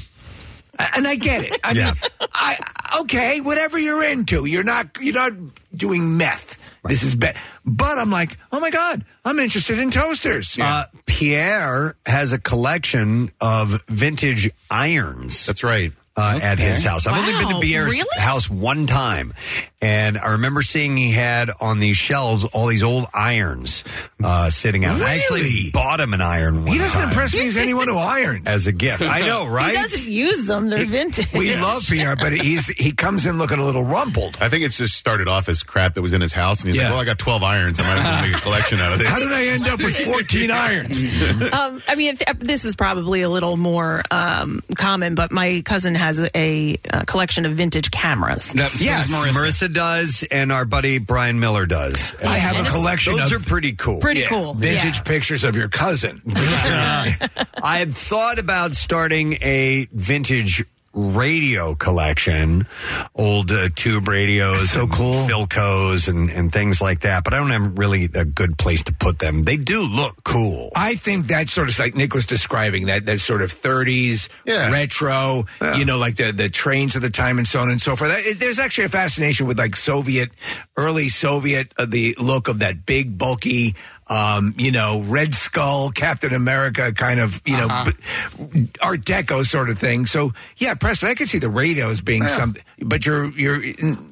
[0.95, 1.59] And I get it.
[1.63, 1.85] I Yeah.
[1.93, 1.95] mean,
[2.33, 2.57] I
[3.01, 4.45] okay, whatever you're into.
[4.45, 5.33] You're not you're not
[5.75, 6.57] doing meth.
[6.83, 7.37] This is bad.
[7.63, 10.57] But I'm like, oh my god, I'm interested in toasters.
[10.59, 15.45] Uh, Pierre has a collection of vintage irons.
[15.45, 15.91] That's right.
[16.17, 17.07] Uh, At his house.
[17.07, 18.19] I've only been to Wow, Pierre's really?
[18.21, 19.33] house one time.
[19.81, 23.83] And I remember seeing he had on these shelves all these old irons
[24.23, 25.01] uh, sitting out.
[25.01, 27.97] I actually bought him an iron one he doesn't time impress me as anyone who
[27.97, 28.45] irons.
[28.45, 29.01] as a gift.
[29.01, 29.71] I know, right?
[29.71, 31.31] He doesn't use them; they're vintage.
[31.33, 34.37] We love Pierre, but he's he comes in looking a little rumpled.
[34.39, 36.77] I think it's just started off as crap that was in his house, and he's
[36.77, 36.83] Yeah.
[36.83, 37.79] like, "Well, I got twelve irons.
[37.79, 39.79] I might as well make a collection out of this." How did I end up
[39.79, 41.03] with 14 irons?
[41.51, 45.95] Um, I mean, if, this is probably a little more um, common, but my cousin
[46.01, 48.51] has a, a, uh collection of vintage cameras.
[48.53, 49.67] That- so Yes, Marissa.
[49.67, 49.73] Marissa.
[49.73, 52.13] does, and our buddy Brian Miller does.
[52.23, 53.99] I have and a collection Those of are pretty cool.
[54.01, 54.53] Pretty cool.
[54.53, 55.01] vintage Yeah.
[55.03, 56.21] pictures of your cousin.
[56.83, 60.63] I had thought about starting a vintage
[60.93, 62.67] radio collection,
[63.15, 67.23] old uh, tube radios, so cool, Philcos, and and things like that.
[67.23, 69.43] But I don't have really a good place to put them.
[69.43, 70.69] They do look cool.
[70.75, 74.71] I think that sort of like Nick was describing that that sort of 30s Yeah.
[74.71, 77.95] retro, you know, like the the trains of the time and so on and so
[77.95, 78.11] forth.
[78.13, 80.31] It- there's actually a fascination with like Soviet,
[80.77, 83.75] early Soviet, uh, the look of that big bulky.
[84.11, 89.69] Um, you know, Red Skull, Captain America, kind of, you know, b- Art Deco sort
[89.69, 90.05] of thing.
[90.05, 93.55] So, yeah, Preston, I could see the radios being something, but you're you're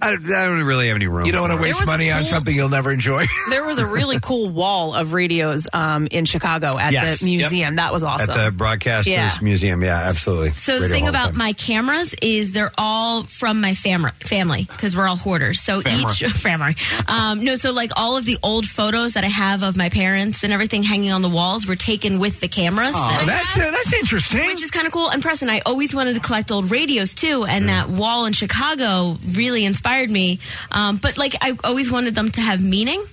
[0.02, 1.26] I, I don't really have any room.
[1.26, 3.26] you don't want to waste was a money on cool- something you'll never enjoy.
[3.50, 7.20] There was a really cool wall of radios um, in Chicago at Yes.
[7.20, 7.76] the museum.
[7.76, 8.30] That was awesome.
[8.30, 9.34] at the Broadcasters Yeah.
[9.42, 9.84] Museum.
[9.84, 10.52] Yeah, absolutely.
[10.52, 11.38] So the thing about Fame.
[11.40, 15.60] my cameras is they're all from my fam- family because we're all hoarders.
[15.60, 16.76] So each family,
[17.08, 20.44] um, no, so like all of the old photos that I have of my parents
[20.44, 22.94] and everything hanging on the walls were taken with the cameras.
[22.94, 24.46] that that's uh, that's interesting.
[24.46, 25.10] which is kind of cool.
[25.10, 29.18] And Preston, I always wanted to collect old radios too, and that wall in Chicago
[29.28, 30.40] really inspired me.
[30.72, 33.04] Um, but like I always wanted them to have meaning.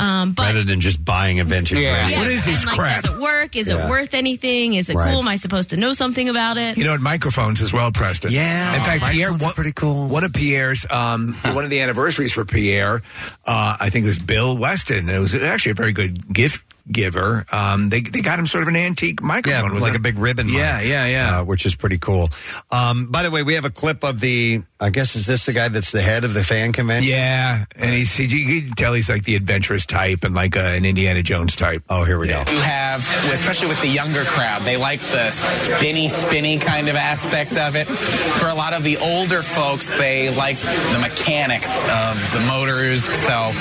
[0.00, 2.02] Um, but rather than just buying a vintage Yeah.
[2.04, 2.18] radio.
[2.18, 3.02] What is this and, like, crap?
[3.02, 3.56] Does it work?
[3.56, 3.86] Is Yeah.
[3.86, 4.74] it worth anything?
[4.74, 5.10] Is it Right.
[5.10, 5.20] cool?
[5.20, 6.78] Am I supposed to know something about it?
[6.78, 8.32] You know, and microphones as well, Preston.
[8.32, 8.74] Yeah.
[8.76, 10.08] In fact, Oh, Pierre, microphones are one, pretty cool.
[10.08, 13.02] One of Pierre's, um, one of the anniversaries for Pierre,
[13.46, 15.08] uh, I think it was Bill Weston.
[15.08, 17.44] It was actually a very good gift giver.
[17.52, 19.96] Um, they they got him sort of an antique Yeah, microphone, was like it?
[19.96, 20.48] a big ribbon.
[20.48, 21.40] Yeah, mic, yeah, yeah.
[21.40, 22.30] uh, which is pretty cool.
[22.70, 24.62] Um, by the way, we have a clip of the.
[24.82, 27.10] I guess is this the guy that's the head of the fan convention?
[27.12, 30.60] Yeah, and he's he, you can tell he's like the adventurous type and like uh,
[30.60, 31.82] an Indiana Jones type.
[31.90, 32.38] Oh, here we go.
[32.50, 33.00] You have,
[33.32, 37.86] especially with the younger crowd, they like the spinny, spinny kind of aspect of it.
[37.88, 43.04] For a lot of the older folks, they like the mechanics of the motors.
[43.20, 43.52] So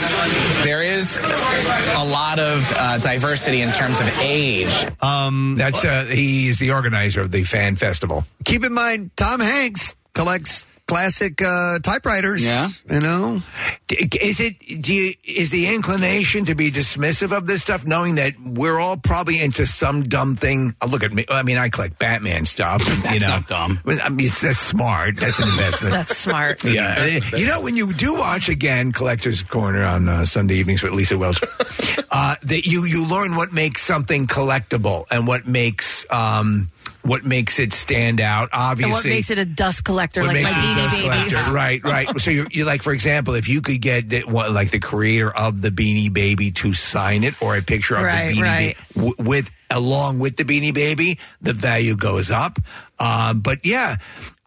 [0.64, 1.18] there is
[1.98, 3.19] a lot of uh, diversity
[3.62, 4.86] in terms of age.
[5.02, 8.24] Um, That's uh, he's the organizer of the fan festival.
[8.46, 12.44] keep in mind, Tom Hanks collects classic uh, typewriters.
[12.44, 12.70] Yeah.
[12.90, 13.42] you know.
[13.90, 14.82] Is it?
[14.82, 15.14] Do you?
[15.24, 19.68] Is the inclination to be dismissive of this stuff, knowing that we're all probably into
[19.68, 20.76] some dumb thing?
[20.82, 21.26] Oh, look at me.
[21.30, 22.82] I mean, I collect Batman stuff.
[23.06, 23.80] and, you know, not dumb.
[23.86, 25.18] I mean, it's, that's smart.
[25.18, 25.94] That's an investment.
[26.00, 26.64] That's smart.
[26.70, 30.94] Yeah, you know when you do watch again Collector's Corner on uh, Sunday evenings with
[30.94, 31.42] Lisa Welch,
[32.12, 36.70] uh, that you you learn what makes something collectible and what makes um,
[37.04, 38.50] what makes it stand out.
[38.52, 40.96] Obviously, And what makes it a dust collector, what like makes my you a dust
[40.96, 41.32] Babies?
[41.34, 41.54] collector.
[41.54, 42.08] Right, right.
[42.22, 45.32] So you you like, for example, if you could get the, what, like the creator
[45.36, 48.78] of the Beanie Baby to sign it or a picture of Right, the Beanie right.
[48.78, 52.58] Baby w- with along with the Beanie Baby, the value goes up.
[53.00, 53.98] Um, but yeah,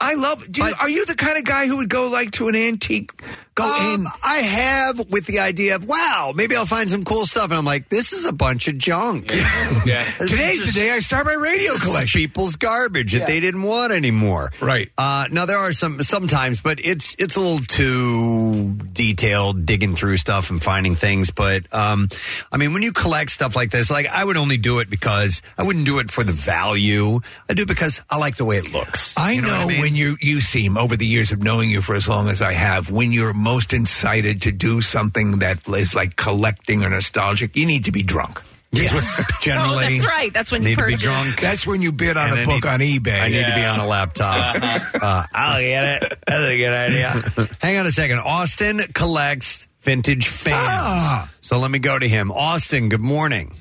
[0.00, 0.46] I love.
[0.50, 3.12] Do you, are you the kind of guy who would go like to an antique?
[3.54, 4.00] Go in.
[4.00, 7.54] Um, I have with the idea of wow, maybe I'll find some cool stuff, and
[7.54, 9.30] I'm like, this is a bunch of junk.
[9.30, 10.04] Yeah.
[10.22, 12.20] This is Today's the day I start my radio collection.
[12.20, 14.52] People's garbage that they didn't want anymore.
[14.60, 14.90] Right.
[14.96, 20.16] Uh, now there are some sometimes, but it's it's a little too detailed, digging through
[20.18, 21.30] stuff and finding things.
[21.30, 22.08] But um,
[22.52, 25.42] I mean, when you collect stuff like this, like I would only do it because
[25.58, 27.20] I wouldn't do it for the value.
[27.48, 29.16] I do it because I like the way it looks.
[29.16, 29.80] I You know, what I mean?
[29.80, 32.52] when you you seem over the years of knowing you for as long as I
[32.52, 37.66] have, when you're most incited to do something that is like collecting or nostalgic, you
[37.66, 38.40] need to be drunk.
[38.74, 39.22] Yes.
[39.42, 40.32] Generally, Oh, that's right.
[40.32, 41.38] That's when you need to be drunk.
[41.40, 43.20] That's when you bid on And a I book need- on eBay.
[43.20, 44.56] I need to be on a laptop.
[45.02, 46.18] uh, I'll get it.
[46.26, 47.48] That's a good idea.
[47.60, 48.18] Hang on a second.
[48.20, 50.56] Austin collects vintage fans.
[50.58, 51.30] Ah.
[51.42, 52.30] So let me go to him.
[52.32, 53.52] Austin, good morning.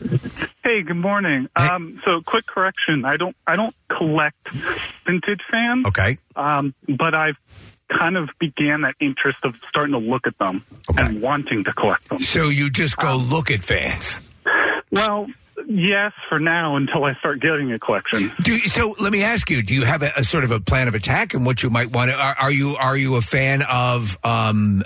[0.63, 1.49] Hey, good morning.
[1.57, 3.03] Um, so quick correction.
[3.03, 4.47] I don't I don't collect
[5.05, 5.85] vintage fans.
[5.87, 6.17] Okay.
[6.37, 7.35] Um, but I've
[7.97, 10.63] kind of began that interest of starting to look at them
[10.97, 12.19] and wanting to collect them.
[12.19, 14.19] So you just go look at fans.
[14.91, 15.27] Well,
[15.67, 18.31] yes, for now until I start getting a collection.
[18.41, 18.95] Do so.
[18.99, 21.33] Let me ask you: Do you have a, a sort of a plan of attack
[21.33, 22.15] and what you might want to?
[22.17, 24.17] Are, are you are you a fan of?
[24.23, 24.83] Um,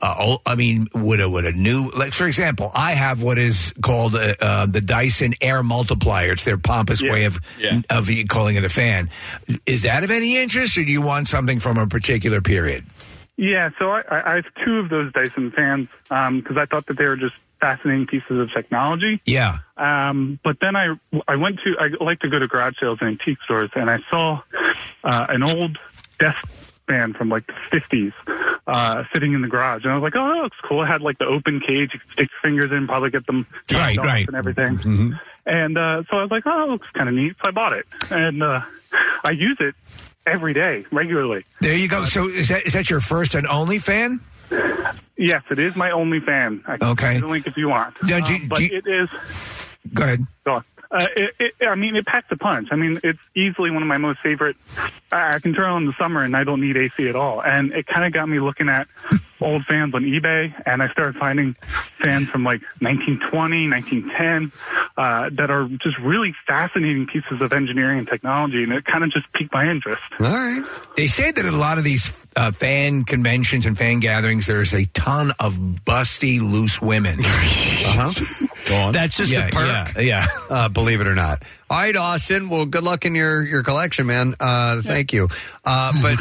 [0.00, 2.70] uh, I mean, would a would a new like for example?
[2.74, 6.32] I have what is called uh, uh, the Dyson Air Multiplier.
[6.32, 7.80] It's their pompous way of Yeah.
[7.90, 9.10] of calling it a fan.
[9.66, 12.84] Is that of any interest, or do you want something from a particular period?
[13.38, 16.98] Yeah, so I, I I have two of those Dyson fans because I thought that
[16.98, 19.22] they were just fascinating pieces of technology.
[19.24, 19.56] Yeah.
[19.78, 20.94] Um, but then I
[21.26, 24.00] I went to I like to go to garage sales and antique stores, and I
[24.10, 24.42] saw
[25.04, 25.78] uh, an old
[26.18, 26.46] desk
[26.88, 28.12] fan from like the fifties
[28.66, 30.82] uh, sitting in the garage, and I was like, oh, that looks cool.
[30.82, 33.46] It had like the open cage, you could stick your fingers in, probably get them
[33.72, 34.26] Right, right.
[34.26, 35.16] and everything.
[35.46, 37.34] And uh, so I was like, oh, that looks kind of neat.
[37.42, 38.60] So I bought it, and uh,
[39.24, 39.74] I use it
[40.26, 41.44] every day regularly.
[41.60, 42.04] There you go.
[42.04, 44.20] So is that is that your first and only fan?
[45.16, 46.62] Yes, it is my only fan.
[46.66, 47.20] I can Okay.
[47.20, 47.94] the link if you want.
[48.02, 49.08] Now, do- Um, but do it is.
[49.94, 50.26] Go ahead.
[50.44, 50.64] Go on.
[50.92, 52.68] Uh, it, it, I mean, it packs a punch.
[52.70, 54.56] I mean, it's easily one of my most favorite.
[55.10, 57.42] I I can turn on in the summer and I don't need AC at all.
[57.42, 58.88] And it kind of got me looking at
[59.40, 61.54] old fans on eBay, and I started finding
[61.98, 64.52] fans from like 1920, 1910
[64.96, 69.10] uh, that are just really fascinating pieces of engineering and technology, and it kind of
[69.10, 70.02] just piqued my interest.
[70.20, 70.62] All right.
[70.96, 74.74] They say that at a lot of these uh, fan conventions and fan gatherings, there's
[74.74, 77.20] a ton of busty, loose women.
[77.84, 78.46] Uh-huh.
[78.68, 78.92] Go on.
[78.92, 79.66] That's just Yeah, a perk.
[79.96, 80.26] yeah, yeah.
[80.50, 81.42] Uh, believe it or not.
[81.70, 82.48] All right, Austin.
[82.50, 84.34] Well, good luck in your, your collection, man.
[84.38, 85.28] Uh, thank you.
[85.64, 86.18] Uh, but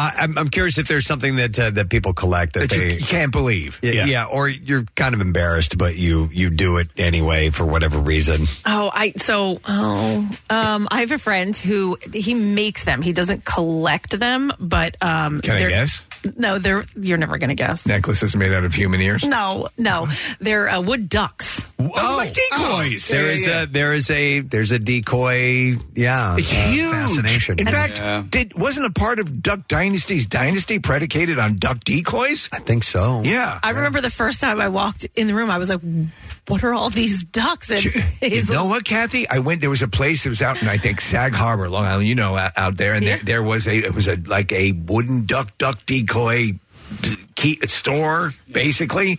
[0.00, 2.80] I, I'm, I'm curious if there's something that uh, that people collect that, That you
[2.92, 3.80] they can't believe.
[3.82, 4.04] Yeah, Yeah.
[4.04, 8.46] yeah, or you're kind of embarrassed, but you you do it anyway for whatever reason.
[8.64, 13.02] Oh, I so oh um I have a friend who he makes them.
[13.02, 16.04] He doesn't collect them, but um Can I they're- guess?
[16.36, 17.86] No, they're you're never going to guess.
[17.86, 19.24] Necklaces made out of human ears.
[19.24, 20.08] No, no.
[20.40, 21.64] They're uh, wood ducks.
[21.80, 23.06] Oh, like decoys.
[23.08, 25.74] There is a there is a there's a decoy.
[25.94, 26.90] Yeah, It's uh, huge.
[26.90, 27.60] fascination.
[27.60, 32.48] In fact, did wasn't a part of Duck Dynasty's dynasty predicated on duck decoys?
[32.52, 33.22] I think so.
[33.24, 33.60] Yeah.
[33.62, 35.80] I remember the first time I walked in the room, I was like,
[36.48, 39.28] "What are all these ducks?" And You he's know what, Kathy?
[39.28, 39.60] I went.
[39.60, 42.08] There was a place that was out in I think Sag Harbor, Long Island.
[42.08, 44.72] You know, out, out there, and there, there was a it was a like a
[44.72, 46.58] wooden duck duck decoy
[47.34, 49.18] key store basically,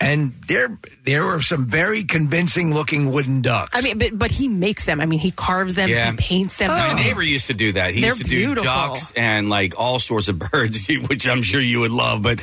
[0.00, 3.76] and there there were some very convincing looking wooden ducks.
[3.78, 5.00] I mean, but but he makes them.
[5.00, 6.10] I mean, he carves them, Yeah.
[6.12, 6.68] he paints them.
[6.68, 7.92] My neighbor used to do that.
[7.94, 8.64] He They're used to do beautiful.
[8.64, 12.22] ducks and like all sorts of birds, which I'm sure you would love.
[12.22, 12.40] But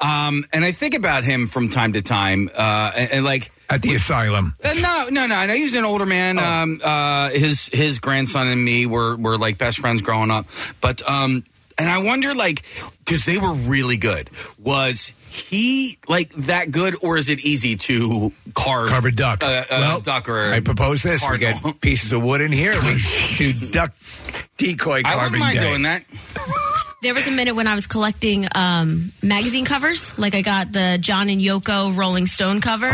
[0.00, 3.82] um, and I think about him from time to time, uh, and, and like at
[3.82, 4.54] the asylum.
[4.64, 5.54] Uh, no, no, no, no.
[5.54, 6.38] He's an older man.
[6.38, 6.44] Oh.
[6.44, 10.46] Um, uh, his his grandson and me were were like best friends growing up.
[10.80, 11.44] But um,
[11.80, 12.62] and I wonder like
[12.98, 14.30] because they were really good.
[14.58, 19.42] Was he like that good, or is it easy to carve Carve a duck.
[19.42, 21.22] Uh, uh, well, duck or I propose this.
[21.22, 21.60] cardinal.
[21.64, 22.74] We get pieces of wood in here.
[22.82, 22.96] We
[23.38, 23.92] do duck
[24.56, 25.68] decoy I carving wouldn't mind day.
[25.68, 26.04] doing that.
[27.02, 30.18] There was a minute when I was collecting um, magazine covers.
[30.18, 32.90] Like I got the John and Yoko Rolling Stone cover.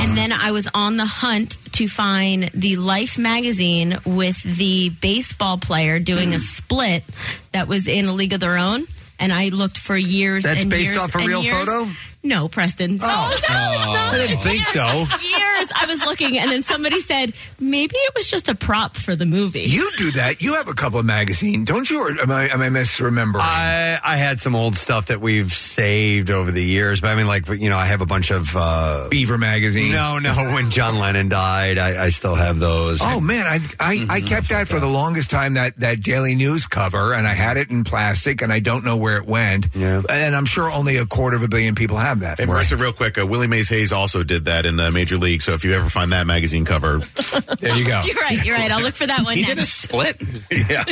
[0.00, 5.58] And then I was on the hunt to find the Life magazine with the baseball
[5.58, 7.02] player doing a split
[7.52, 8.84] that was in a league of their own.
[9.18, 11.68] And I looked for years That's and based years off a and real years.
[11.68, 11.90] photo?
[12.24, 12.98] No, Preston.
[13.00, 13.06] Oh.
[13.06, 14.14] no, it's not.
[14.14, 14.86] I didn't think so.
[14.86, 19.14] Years I was looking, and then somebody said maybe it was just a prop for
[19.14, 19.62] the movie.
[19.62, 20.42] You do that.
[20.42, 22.00] You have a couple of magazines, don't you?
[22.00, 23.40] Or am I, am I misremembering?
[23.40, 27.28] I, I had some old stuff that we've saved over the years, but I mean,
[27.28, 28.48] like, you know, I have a bunch of.
[28.56, 29.92] Uh, Beaver magazine.
[29.92, 32.98] No, no, when John Lennon died, I, I still have those.
[33.00, 36.66] Oh man, I I, I kept that for the longest time that that Daily News
[36.66, 39.68] cover, and I had it in plastic, and I don't know where it went.
[39.74, 42.38] Yeah, and I'm sure only a quarter of a billion people have that.
[42.38, 45.42] Hey, Marissa, real quick, uh, Willie Mays Hayes also did that in uh, Major League.
[45.42, 46.98] So if you ever find that magazine cover,
[47.60, 48.02] there you go.
[48.04, 48.44] You're right.
[48.44, 48.70] You're right.
[48.70, 49.54] I'll look for that one He next.
[49.54, 50.22] did a split.
[50.70, 50.84] yeah.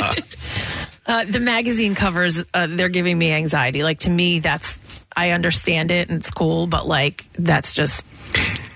[1.05, 3.83] Uh, the magazine covers, uh, they're giving me anxiety.
[3.83, 4.77] Like to me, that's
[5.15, 8.05] I understand it and it's cool, but like that's just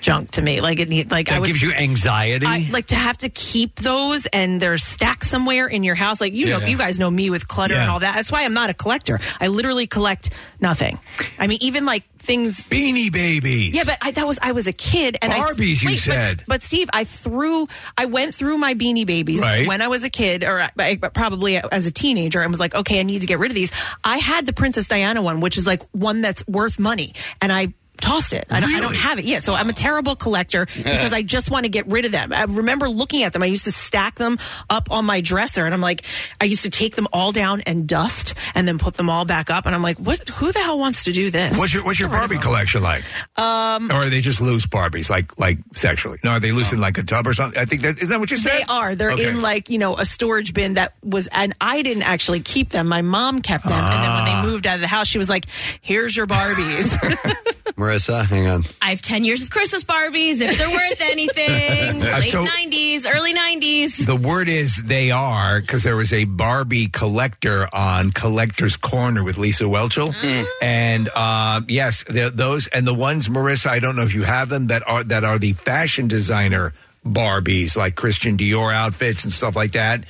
[0.02, 0.62] junk to me.
[0.62, 2.46] Like it need like I that would, gives you anxiety.
[2.48, 6.20] I, like to have to keep those and they're stacked somewhere in your house.
[6.20, 8.16] Like you know, you guys know me with clutter and all that.
[8.16, 9.20] That's why I'm not a collector.
[9.40, 11.00] I literally collect nothing.
[11.40, 12.68] I mean, even like things.
[12.68, 13.76] Beanie Babies.
[13.76, 16.00] Yeah, but I, that was I was a kid and Barbies, I, you wait, but-
[16.00, 16.44] said.
[16.48, 17.68] But, Steve, I threw.
[17.98, 19.68] I went through my Beanie Babies Right.
[19.68, 22.76] when I was a kid, or uh, I, probably as a teenager, and was like,
[22.76, 23.72] okay, I need to get rid of these.
[24.04, 27.74] I had the Princess Diana one, which is like one that's worth money, and I.
[28.02, 28.46] Tossed it.
[28.50, 29.26] I don't, I don't have it.
[29.26, 32.34] Yeah, so I'm a terrible collector because I just want to get rid of them.
[32.34, 33.44] I remember looking at them.
[33.44, 34.40] I used to stack them
[34.70, 36.04] up on my dresser, and I'm like,
[36.42, 39.50] I used to take them all down and dust, and then put them all back
[39.50, 39.66] up.
[39.66, 40.28] And I'm like, what?
[40.30, 41.58] Who the hell wants to do this?
[41.58, 43.04] What's your What's your Barbie collection like?
[43.38, 46.18] Um, Or are they just loose Barbies, like like sexually?
[46.24, 47.60] No, are they loose in like a tub or something?
[47.62, 48.60] I think that isn't that what you said.
[48.60, 48.96] They are.
[48.96, 49.30] They're Okay.
[49.30, 52.88] in like you know a storage bin that was, and I didn't actually keep them.
[52.88, 54.42] My mom kept them, and then when Ah.
[54.42, 55.46] they moved out of the house, she was like,
[55.82, 56.98] "Here's your Barbies."
[57.92, 58.64] Marissa, hang on.
[58.82, 62.02] I have 10 years of Christmas Barbies, if they're worth anything.
[62.02, 64.06] Uh, Late so- 90s, early 90s.
[64.06, 69.38] The word is they are because there was a Barbie collector on Collector's Corner with
[69.38, 70.16] Lisa Whelchel,
[70.62, 73.68] and um, yes, the, those and the ones Marissa.
[73.68, 76.74] I don't know if you have them that are that are the fashion designer.
[77.04, 80.06] Barbies like Christian Dior outfits and stuff like that,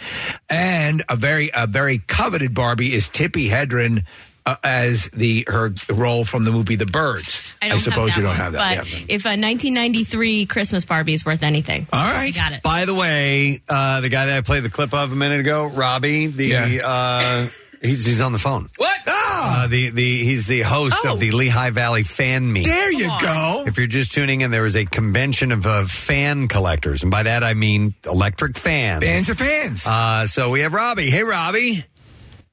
[0.49, 4.03] and a very a very coveted Barbie is Tippi Hedren
[4.45, 7.53] uh, as the her role from the movie The Birds.
[7.61, 8.77] I don't suppose have that you don't one, have that.
[8.79, 9.05] But yeah.
[9.09, 11.87] if a 1993 Christmas Barbie is worth anything.
[11.91, 12.33] All right.
[12.33, 12.63] Got it.
[12.63, 15.67] By the way, uh, the guy that I played the clip of a minute ago,
[15.67, 16.79] Robbie, the Yeah.
[16.83, 17.47] uh,
[17.81, 18.69] he's he's on the phone.
[18.77, 18.99] What?
[19.07, 22.65] Uh, the the he's the host of the Lehigh Valley Fan Meet.
[22.65, 23.63] There you go.
[23.65, 27.23] If you're just tuning in, there was a convention of uh, fan collectors, and by
[27.23, 29.03] that I mean electric fans.
[29.03, 29.85] Fans are fans.
[29.87, 31.09] Uh, so we have Robbie.
[31.09, 31.83] Hey, Robbie.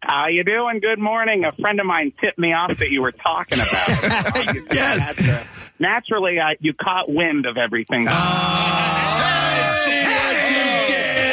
[0.00, 0.80] How you doing?
[0.80, 1.44] Good morning.
[1.44, 4.54] A friend of mine tipped me off that you were talking about.
[4.54, 4.64] it.
[4.72, 5.70] yes.
[5.80, 8.04] naturally, uh, you caught wind of everything.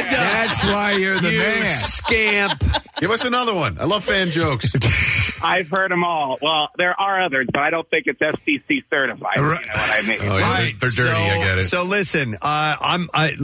[0.08, 1.76] That's why you're the You man.
[1.78, 2.64] Scamp.
[3.00, 3.78] Give us another one.
[3.80, 4.74] I love fan jokes.
[5.44, 6.38] I've heard them all.
[6.42, 9.34] Well, there are others, but I don't think it's FCC certified.
[9.36, 10.18] if You know what I mean?
[10.22, 10.96] Oh, yeah, they're, they're dirty.
[10.96, 11.62] So, I get it.
[11.62, 13.36] So listen, uh, I'm I,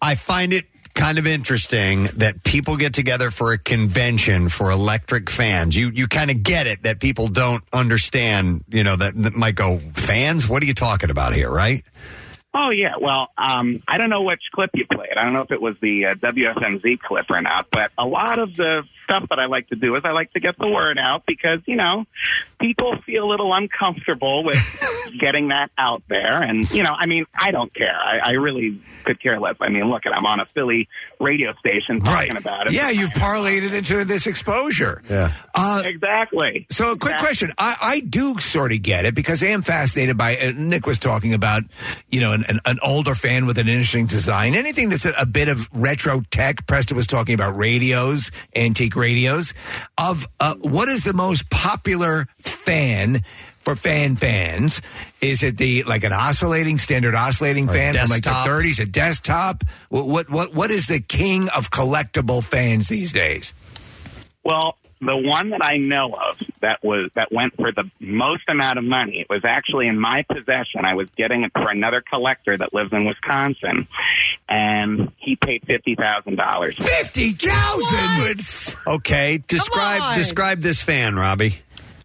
[0.00, 0.66] I find it
[1.00, 5.76] kind of interesting that people get together for a convention for electric fans.
[5.76, 8.64] You you kind of get it that people don't understand.
[8.68, 10.46] You know that, that might go fans.
[10.46, 11.84] What are you talking about here, right?
[12.52, 15.16] Oh yeah, well, um, I don't know which clip you played.
[15.16, 18.38] I don't know if it was the uh, WFMZ clip or not, but a lot
[18.38, 20.98] of the stuff that I like to do is I like to get the word
[20.98, 22.04] out because you know
[22.60, 24.56] people feel a little uncomfortable with
[25.20, 27.96] getting that out there, and you know, I mean, I don't care.
[27.96, 29.56] I, I really could care less.
[29.60, 30.88] I mean, look, I'm on a Philly
[31.18, 32.72] radio station talking about it.
[32.72, 35.02] Yeah, you've parlayed it into this exposure.
[35.08, 35.32] Yeah.
[35.54, 36.66] Uh, exactly.
[36.70, 37.52] So, a quick question.
[37.58, 40.36] I, I do sort of get it because I am fascinated by.
[40.36, 41.64] Uh, Nick was talking about,
[42.10, 44.54] you know, an, an, an older fan with an interesting design.
[44.54, 46.66] Anything that's a, a bit of retro tech.
[46.66, 49.54] Preston was talking about radios, antique radios.
[49.98, 53.24] Of uh, what is the most popular fan?
[53.60, 54.80] For fan fans,
[55.20, 58.86] is it the like an oscillating standard oscillating Or fan from like the 30s, a
[58.86, 59.64] desktop?
[59.90, 63.52] What what what, what is the king of collectible fans these days?
[64.42, 68.78] Well, the one that I know of that was that went for the most amount
[68.78, 70.84] of money was actually in my possession.
[70.84, 73.88] I was getting it for another collector that lives in Wisconsin,
[74.48, 76.76] and he paid fifty thousand dollars.
[76.76, 78.76] Fifty thousand.
[78.86, 81.60] Okay, describe describe this fan, Robbie.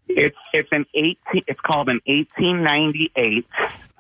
[0.08, 1.44] It's it's an eighteen.
[1.48, 3.46] It's called an eighteen ninety eight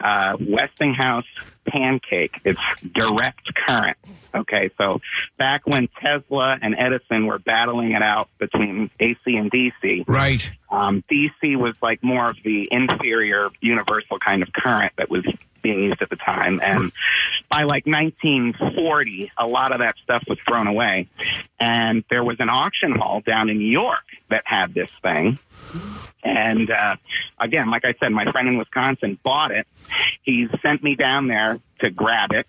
[0.03, 1.25] uh, Westinghouse
[1.67, 2.35] pancake.
[2.43, 2.59] It's
[2.93, 3.97] direct current.
[4.33, 4.99] Okay, so
[5.37, 10.51] back when Tesla and Edison were battling it out between AC and DC, Right.
[10.69, 15.25] um, DC was like more of the inferior universal kind of current that was
[15.63, 16.59] being used at the time.
[16.63, 16.91] And
[17.49, 21.07] by like 1940, a lot of that stuff was thrown away.
[21.59, 25.39] And there was an auction hall down in New York that had this thing.
[26.23, 26.95] And uh,
[27.39, 29.67] again, like I said, my friend in Wisconsin bought it.
[30.23, 32.47] He sent me down there to grab it,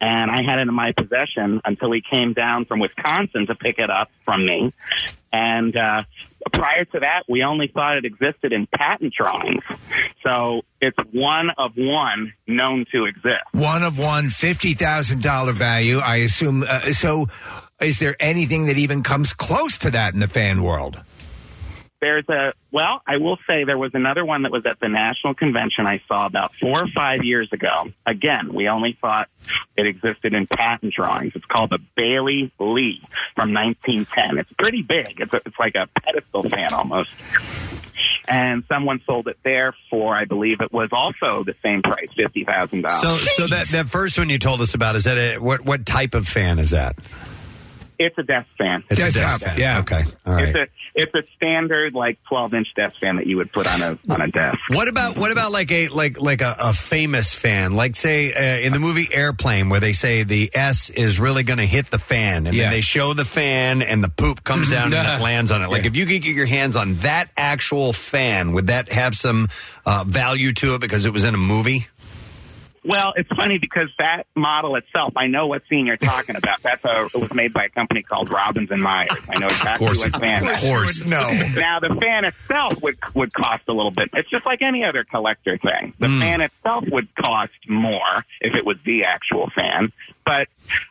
[0.00, 3.78] and I had it in my possession until he came down from Wisconsin to pick
[3.78, 4.72] it up from me.
[5.32, 6.02] And uh,
[6.52, 9.62] prior to that, we only thought it existed in patent drawings.
[10.22, 13.44] So it's one of one known to exist.
[13.52, 15.98] One of one, fifty thousand dollar value.
[15.98, 16.64] I assume.
[16.68, 17.26] Uh, so,
[17.80, 21.00] is there anything that even comes close to that in the fan world?
[22.02, 25.34] There's a well, I will say there was another one that was at the national
[25.34, 27.92] convention I saw about four or five years ago.
[28.04, 29.28] Again, we only thought
[29.76, 31.34] it existed in patent drawings.
[31.36, 33.00] It's called the Bailey Lee
[33.36, 34.38] from 1910.
[34.38, 35.20] It's pretty big.
[35.20, 37.12] It's a, it's like a pedestal fan almost.
[38.26, 42.44] And someone sold it there for, I believe it was also the same price, fifty
[42.44, 43.30] thousand dollars.
[43.36, 46.14] so that that first one you told us about is that a, what what type
[46.14, 46.98] of fan is that?
[48.00, 48.82] It's a desk fan.
[48.90, 49.56] It's a desk fan.
[49.56, 49.78] Yeah.
[49.80, 50.02] Okay.
[50.26, 50.48] All right.
[50.48, 53.80] It's a it's a standard like twelve inch desk fan that you would put on
[53.82, 54.58] a on a desk.
[54.68, 58.66] What about what about like a like like a, a famous fan, like say uh,
[58.66, 61.98] in the movie Airplane, where they say the S is really going to hit the
[61.98, 62.64] fan, and Yeah.
[62.64, 65.70] then they show the fan, and the poop comes down and it lands on it.
[65.70, 69.48] Like if you could get your hands on that actual fan, would that have some
[69.86, 71.86] uh, value to it because it was in a movie?
[72.84, 76.62] Well, it's funny because that model itself, I know what scene you're talking about.
[76.62, 79.10] That's a, it was made by a company called Robbins and Myers.
[79.28, 80.42] I know exactly course what it- fan.
[80.42, 80.68] of that is.
[80.68, 81.04] course.
[81.04, 81.30] No.
[81.54, 84.10] Now the fan itself would would cost a little bit.
[84.14, 85.94] It's just like any other collector thing.
[85.98, 86.20] The hmm.
[86.20, 89.92] fan itself would cost more if it was the actual fan.
[90.24, 90.48] But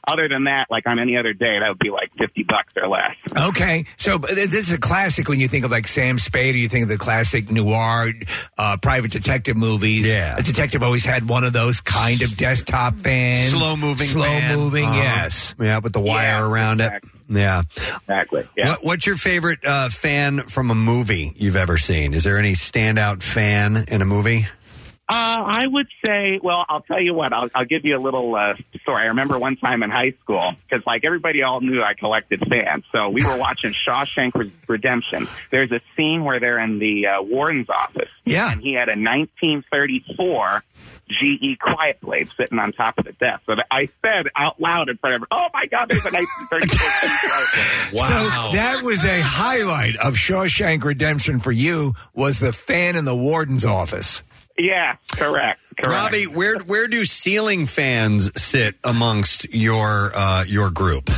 [0.08, 2.88] other than that, like on any other day, that would be like fifty bucks or
[2.88, 3.16] less.
[3.50, 6.56] Okay, so but th- this is a classic when you think of like Sam Spade,
[6.56, 8.12] or you think of the classic noir
[8.58, 10.06] uh, private detective movies.
[10.06, 10.38] Yeah.
[10.38, 14.58] a detective always had one of those kind of desktop fans, Slow moving, slow fan.
[14.58, 14.86] moving.
[14.86, 14.98] Uh-huh.
[14.98, 16.92] Yes, Yeah, with the wire around it.
[17.30, 17.62] Yeah.
[17.78, 18.46] Exactly.
[18.58, 18.72] Yeah.
[18.72, 22.14] What, what's your favorite uh, fan from a movie you've ever seen?
[22.14, 24.48] Is there any standout fan in a movie?
[25.12, 27.34] Uh, I would say, well, I'll tell you what.
[27.34, 29.04] I'll, I'll give you a little uh, story.
[29.04, 32.86] I remember one time in high school because, like, everybody all knew I collected fans.
[32.94, 35.28] So we were watching Shawshank Redemption.
[35.50, 38.08] There's a scene where they're in the uh, warden's office.
[38.24, 38.54] Yeah.
[38.54, 40.64] And he had a 1934
[41.10, 43.42] GE Quiet Blade sitting on top of the desk.
[43.46, 47.20] So I said out loud in front of, "Oh my God, there's a 1934 GE
[47.20, 51.94] Quiet Blade." So that was a highlight of Shawshank Redemption for you.
[52.14, 54.24] Was the fan in the warden's office?
[54.58, 55.62] Yeah, correct.
[55.78, 55.94] Correct.
[55.96, 61.10] Robbie, where where do ceiling fans sit amongst your uh, your group?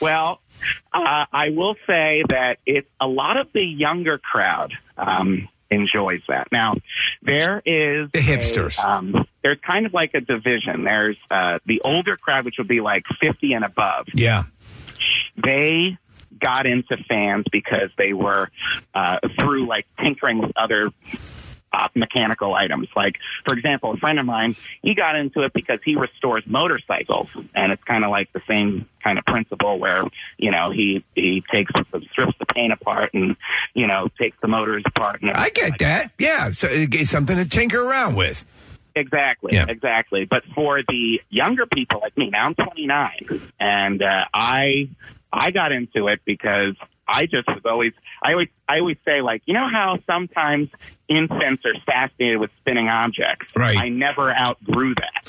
[0.00, 0.40] Well,
[0.92, 6.48] uh, I will say that it a lot of the younger crowd um, enjoys that.
[6.52, 6.74] Now,
[7.22, 8.78] there is The hipsters.
[8.78, 10.84] a, um, there's kind of like a division.
[10.84, 14.06] There's uh, the older crowd, which would be like 50 and above.
[14.14, 14.44] Yeah.
[15.42, 15.98] They
[16.40, 18.50] got into fans because they were
[18.94, 20.90] uh, through like tinkering with other
[21.74, 22.88] uh, mechanical items.
[22.94, 27.28] Like, for example, a friend of mine, he got into it because he restores motorcycles,
[27.54, 30.04] and it's kind of like the same kind of principle where
[30.38, 31.72] you know he he takes
[32.10, 33.36] strips the paint apart and
[33.74, 35.20] you know takes the motors apart.
[35.22, 36.12] And I get that.
[36.18, 38.44] Yeah, so it's something to tinker around with.
[38.96, 39.66] Exactly, Yeah.
[39.68, 40.24] exactly.
[40.24, 43.10] But for the younger people like me, now I'm 29,
[43.58, 44.88] and uh, I
[45.32, 46.76] I got into it because
[47.06, 47.92] I just was always
[48.22, 50.68] I always I always say like you know how sometimes
[51.08, 53.52] infants are fascinated with spinning objects.
[53.56, 53.76] Right.
[53.76, 55.26] I never outgrew that,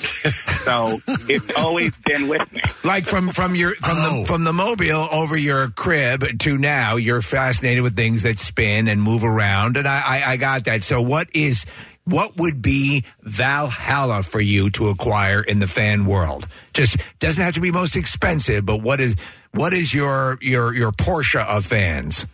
[0.64, 0.98] so
[1.28, 2.62] it's always been with me.
[2.84, 4.20] Like from from your from Oh.
[4.20, 8.88] the from the mobile over your crib to now, you're fascinated with things that spin
[8.88, 10.82] and move around, and I I, I got that.
[10.84, 11.66] So what is
[12.04, 16.46] what would be Valhalla for you to acquire in the fan world?
[16.72, 19.16] Just doesn't have to be most expensive, but what is
[19.56, 22.26] what is your your your Porsche of fans?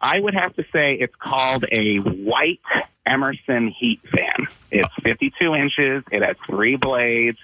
[0.00, 2.60] I would have to say it's called a white
[3.06, 4.46] Emerson heat fan.
[4.70, 6.04] It's 52 inches.
[6.10, 7.38] It has three blades.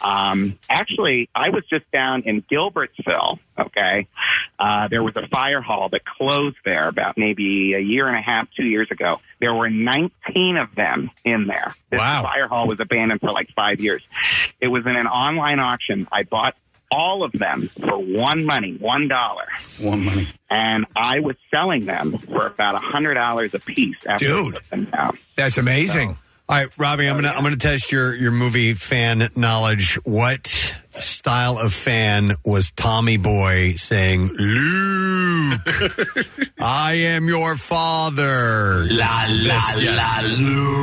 [0.00, 3.38] Um, actually, I was just down in Gilbertsville.
[3.58, 4.06] Okay,
[4.58, 8.22] uh, there was a fire hall that closed there about maybe a year and a
[8.22, 9.20] half, two years ago.
[9.40, 11.74] There were 19 of them in there.
[11.90, 12.22] This Wow.
[12.22, 14.02] fire hall was abandoned for like five years.
[14.60, 16.08] It was in an online auction.
[16.10, 16.56] I bought
[16.90, 19.46] all of them for one money, one dollar
[19.80, 20.28] One money.
[20.50, 23.96] and I was selling them for about a hundred dollars a piece.
[24.06, 24.54] After Dude.
[24.54, 25.18] put them down.
[25.36, 26.16] That's amazing.
[26.48, 29.94] All right, Robbie, I'm gonna I'm gonna test your your movie fan knowledge.
[30.04, 35.60] What style of fan was Tommy Boy saying, "Luke,
[36.60, 38.86] I am your father"?
[38.90, 40.80] La, la, This-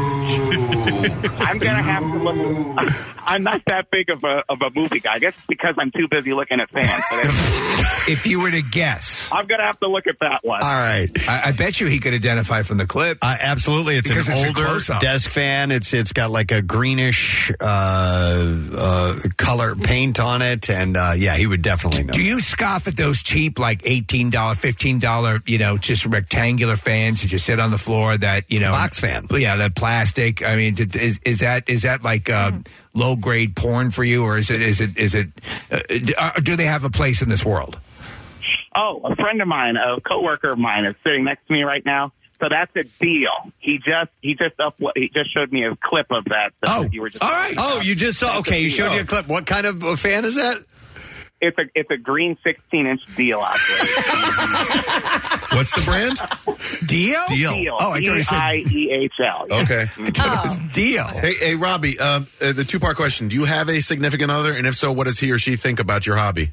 [1.40, 2.94] I'm gonna have to look.
[3.26, 5.16] I'm not that big of a of a movie guy.
[5.16, 7.04] I guess it's because I'm too busy looking at fans.
[7.12, 10.60] If, if you were to guess, I'm gonna have to look at that one.
[10.64, 11.10] All right.
[11.28, 13.20] I, I bet you he could identify from the clip.
[13.22, 15.72] Uh, absolutely, it's Because an it's a older desk fan.
[15.72, 21.36] It's it's got like a greenish uh, uh, color paint on it, and uh, yeah,
[21.36, 22.14] he would definitely know.
[22.14, 26.76] Do you scoff at those cheap, like eighteen dollar, fifteen dollar, you know, just rectangular
[26.76, 28.18] fans that just sit on the floor?
[28.18, 29.28] That you know, Box fan.
[29.32, 30.44] Yeah, that plastic.
[30.44, 32.52] I mean, is is that is that like uh,
[32.94, 35.30] low grade porn for you, or is it is it is it?
[35.72, 37.80] Uh, do, uh, do they have a place in this world?
[38.76, 41.84] Oh, a friend of mine, a coworker of mine, is sitting next to me right
[41.86, 42.14] now.
[42.40, 43.32] So that's a deal.
[43.60, 46.52] He just he just up he just showed me a clip of that.
[46.66, 47.56] Oh, you were just all right.
[47.58, 48.40] Oh, you just saw.
[48.40, 49.28] Okay, he showed you a clip.
[49.28, 50.64] What kind of a fan is that?
[51.40, 53.78] It's a it's a green 16 inch deal out there.
[55.58, 56.18] What's the brand?
[56.88, 57.22] Deal.
[57.28, 57.76] Deal.
[57.80, 58.36] Oh, I thought he said.
[58.36, 59.46] D I E H L.
[59.48, 59.62] Yeah.
[59.62, 59.88] Okay.
[60.74, 61.06] Deal.
[61.06, 62.00] Hey, hey, Robbie.
[62.00, 64.92] Uh, uh, the two part question: Do you have a significant other, and if so,
[64.92, 66.52] what does he or she think about your hobby?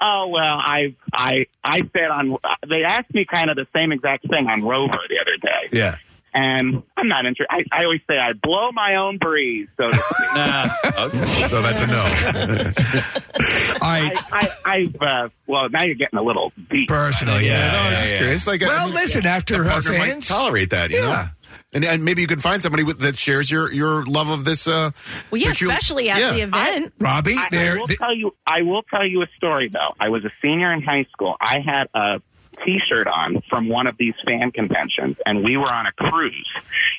[0.00, 2.36] Oh well, I I I said on
[2.68, 5.76] they asked me kind of the same exact thing on Rover the other day.
[5.78, 5.96] Yeah.
[6.32, 7.48] And I'm not interested.
[7.50, 9.66] I, I always say I blow my own breeze.
[9.76, 11.48] So, to speak.
[11.50, 12.02] So that's a no.
[13.82, 16.88] I, I, I've uh, well now you're getting a little deep.
[16.88, 17.72] Personal, yeah.
[17.72, 18.18] no, I was yeah, just yeah.
[18.18, 18.46] curious.
[18.46, 21.02] Like, well, I mean, listen, after her partner might fans, tolerate that, you Yeah.
[21.02, 21.26] know.
[21.72, 24.66] And, and maybe you can find somebody with, that shares your, your love of this.
[24.66, 24.90] Uh,
[25.30, 26.30] Well, yeah, peculiar- especially at Yeah.
[26.32, 26.92] the event.
[26.98, 27.78] Robbie, I, I there.
[27.78, 28.34] will tell you.
[28.46, 29.94] I will tell you a story though.
[30.00, 31.36] I was a senior in high school.
[31.40, 32.20] I had a
[32.64, 36.50] T-shirt on from one of these fan conventions, and we were on a cruise.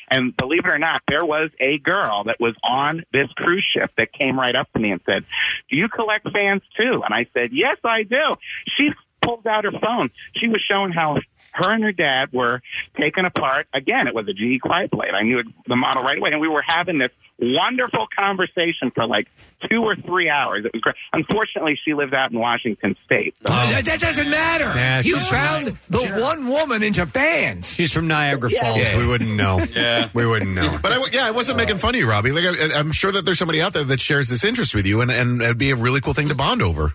[0.10, 3.92] And believe it or not, there was a girl that was on this cruise ship
[3.98, 5.24] that came right up to me and said,
[5.70, 8.38] "Do you collect fans too?" And I said, "Yes, I do."
[8.76, 8.92] She
[9.22, 10.10] pulled out her phone.
[10.38, 11.20] She was showing how.
[11.54, 12.62] Her and her dad were
[12.98, 13.68] taken apart.
[13.74, 15.12] Again, it was a GE Quiet Blade.
[15.14, 19.06] I knew it, the model right away, and we were having this wonderful conversation for
[19.08, 19.28] like
[19.70, 20.64] two or three hours.
[20.64, 20.96] It was great.
[21.12, 23.36] Unfortunately, she lived out in Washington State.
[23.38, 24.66] So Oh, that, that doesn't matter.
[24.66, 27.74] Nah, you she's found the one woman into fans.
[27.74, 28.62] She's from Niagara Yeah.
[28.62, 28.78] Falls.
[28.78, 28.98] Yeah.
[28.98, 29.60] We wouldn't know.
[29.76, 30.10] Yeah.
[30.14, 30.78] we wouldn't know.
[30.82, 32.32] But I, w- yeah, I wasn't making fun of you, Robbie.
[32.32, 35.02] Like I, I'm sure that there's somebody out there that shares this interest with you,
[35.02, 36.94] and, and it'd be a really cool thing to bond over.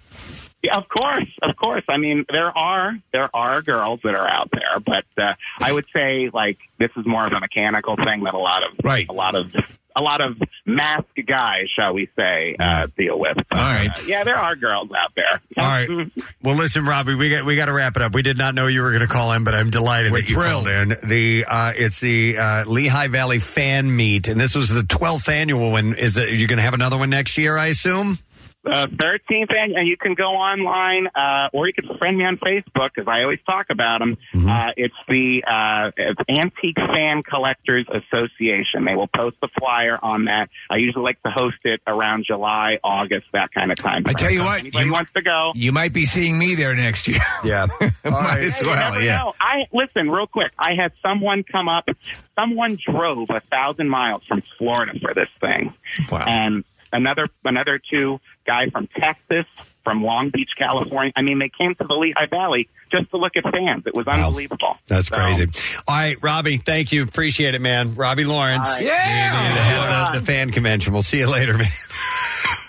[0.67, 1.85] Yeah, of course, of course.
[1.89, 5.87] I mean, there are there are girls that are out there, but uh, I would
[5.95, 9.07] say like this is more of a mechanical thing that a lot of Right.
[9.09, 9.55] a lot of
[9.99, 10.37] a lot of
[10.67, 13.39] masked guys, shall we say, uh, deal with.
[13.51, 13.89] All right.
[13.89, 15.41] Uh, yeah, there are girls out there.
[15.57, 15.89] All right.
[16.43, 18.15] Well, listen, Robbie, we got we got to wrap it up.
[18.15, 20.29] We did not know you were going to call in, but I'm delighted We're that
[20.31, 20.67] you thrilled.
[20.67, 21.09] called in.
[21.09, 25.73] The uh, it's the uh, Lehigh Valley Fan Meet, and this was the 12th annual
[25.73, 25.95] one.
[25.95, 27.57] Is it you're going to have another one next year?
[27.59, 28.19] I assume.
[28.67, 32.37] Uh, 13th, and, and you can go online, uh, or you can friend me on
[32.39, 34.17] Facebook because I always talk about them.
[34.35, 34.49] Mm-hmm.
[34.49, 38.85] Uh, it's the uh, it's Antique Fan Collectors Association.
[38.85, 40.49] They will post the flyer on that.
[40.69, 44.03] I usually like to host it around July, August, that kind of time.
[44.07, 45.53] I tell you So what, anybody you- wants to go.
[45.55, 47.19] You might be seeing me there next year.
[47.45, 47.67] Yeah.
[48.05, 49.19] Might as Hey, you well, never yeah.
[49.19, 49.33] know.
[49.41, 50.53] I listen real quick.
[50.59, 51.89] I had someone come up.
[52.35, 55.73] Someone drove a thousand miles from Florida for this thing,
[56.11, 56.25] Wow.
[56.27, 59.45] and another another two guy from Texas,
[59.85, 61.13] from Long Beach, California.
[61.17, 63.85] I mean, they came to the Lehigh Valley just to look at fans.
[63.87, 64.77] It was unbelievable.
[64.87, 65.47] That's So- crazy.
[65.89, 67.03] All right, Robbie, thank you.
[67.03, 67.95] Appreciate it, man.
[67.95, 68.67] Robbie Lawrence.
[68.69, 68.85] All right.
[68.85, 69.49] Yeah.
[69.49, 70.93] The, the head of the, the fan convention.
[70.93, 71.69] We'll see you later, man.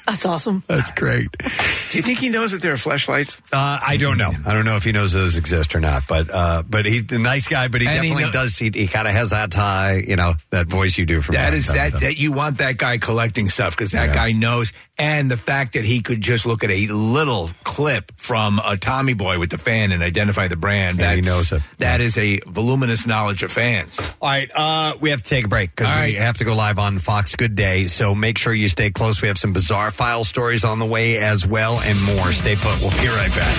[0.08, 0.64] That's awesome.
[0.68, 1.28] That's great.
[1.38, 3.42] Do you think he knows that there are flashlights?
[3.52, 4.32] Uh, I don't know.
[4.46, 7.20] I don't know if he knows those exist or not, but uh, but he's a
[7.20, 7.68] nice guy.
[7.68, 8.58] But he And he definitely know- does.
[8.58, 11.50] He, he kind of has that high, you know, that voice you do from That
[11.50, 14.14] time is to time that that you want that guy collecting stuff because that Yeah.
[14.16, 18.62] guy knows, and the fact that he could just look at a little clip from
[18.64, 21.02] a Tommy Boy with the fan and identify the brand.
[21.02, 21.64] And he that's- knows it.
[21.80, 24.00] That is a voluminous knowledge of fans.
[24.00, 26.16] All right, uh, we have to take a break because we right.
[26.16, 27.86] have to go live on Fox Good Day.
[27.88, 29.22] So make sure you stay close.
[29.22, 32.32] We have some bizarre file stories on the way as well, and more.
[32.32, 32.80] Stay put.
[32.82, 33.56] We'll be right back.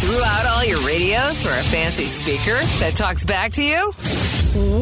[0.00, 3.92] Threw out all your radios for a fancy speaker that talks back to you?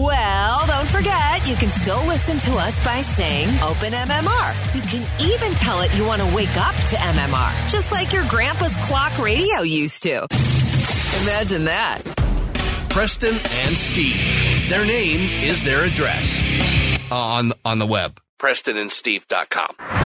[0.02, 4.74] Well, don't forget, you can still listen to us by saying Open MMR.
[4.74, 8.24] You can even tell it you want to wake up to MMR, just like your
[8.28, 10.26] grandpa's clock radio used to.
[11.24, 12.02] Imagine that.
[12.90, 14.68] Preston and Steve.
[14.68, 16.40] Their name is their address
[17.10, 18.20] Uh, on on the web.
[18.40, 20.02] PrestonandSteve.com.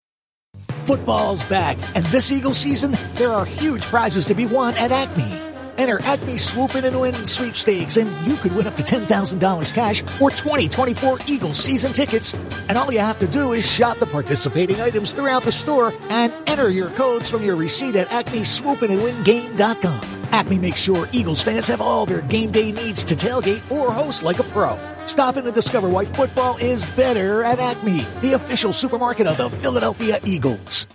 [0.85, 5.47] Football's back, and this Eagle season, there are huge prizes to be won at Acme.
[5.79, 10.03] Enter Acme Swoop In and Win sweepstakes, and you could win up to $10,000 cash
[10.21, 12.35] or 2024 Eagles season tickets.
[12.69, 16.33] And all you have to do is shop the participating items throughout the store and
[16.47, 20.01] enter your codes from your receipt at acmeswoopinandwingame.com.
[20.33, 24.23] Acme makes sure Eagles fans have all their game day needs to tailgate or host
[24.23, 24.79] like a pro.
[25.07, 29.49] Stop in to discover why football is better at Acme, the official supermarket of the
[29.49, 30.87] Philadelphia Eagles.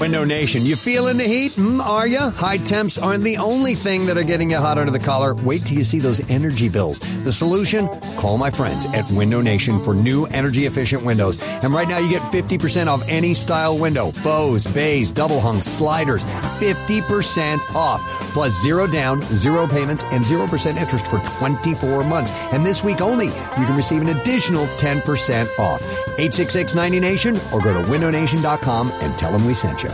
[0.00, 1.52] Window Nation, you feeling the heat?
[1.52, 2.20] Mm, are you?
[2.20, 5.34] High temps aren't the only thing that are getting you hot under the collar.
[5.34, 7.00] Wait till you see those energy bills.
[7.24, 7.88] The solution?
[8.16, 11.38] Call my friends at Window Nation for new energy efficient windows.
[11.62, 14.12] And right now you get 50% off any style window.
[14.22, 16.24] Bows, bays, double hung, sliders.
[16.24, 18.00] 50% off.
[18.32, 22.30] Plus zero down, zero payments, and 0% interest for 24 months.
[22.52, 25.82] And this week only, you can receive an additional 10% off.
[26.18, 29.87] 866 90Nation or go to windownation.com and tell them we sent you.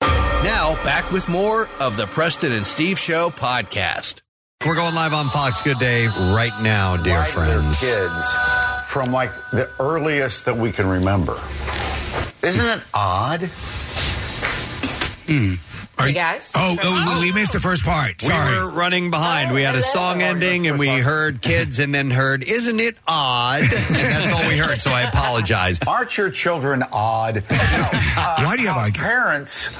[0.00, 4.20] Now, back with more of the Preston and Steve Show podcast.
[4.64, 7.80] We're going live on Fox Good Day right now, dear friends.
[7.80, 8.34] kids
[8.88, 11.38] from like the earliest that we can remember.
[12.42, 13.42] Isn't it odd?
[15.26, 15.54] Hmm.
[15.98, 16.52] Are you guys?
[16.54, 18.20] Oh, oh, we missed the first part.
[18.20, 18.50] Sorry.
[18.54, 19.54] We were running behind.
[19.54, 23.62] we had a song ending and we heard kids and then heard, Isn't it odd?
[23.62, 25.78] And that's all we heard, so I apologize.
[25.86, 27.38] Aren't your children odd?
[27.48, 29.76] Why do you have parents?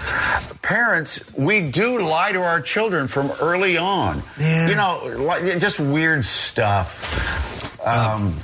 [0.63, 4.23] Parents, we do lie to our children from early on.
[4.39, 7.79] You know, just weird stuff.
[7.87, 8.37] Um,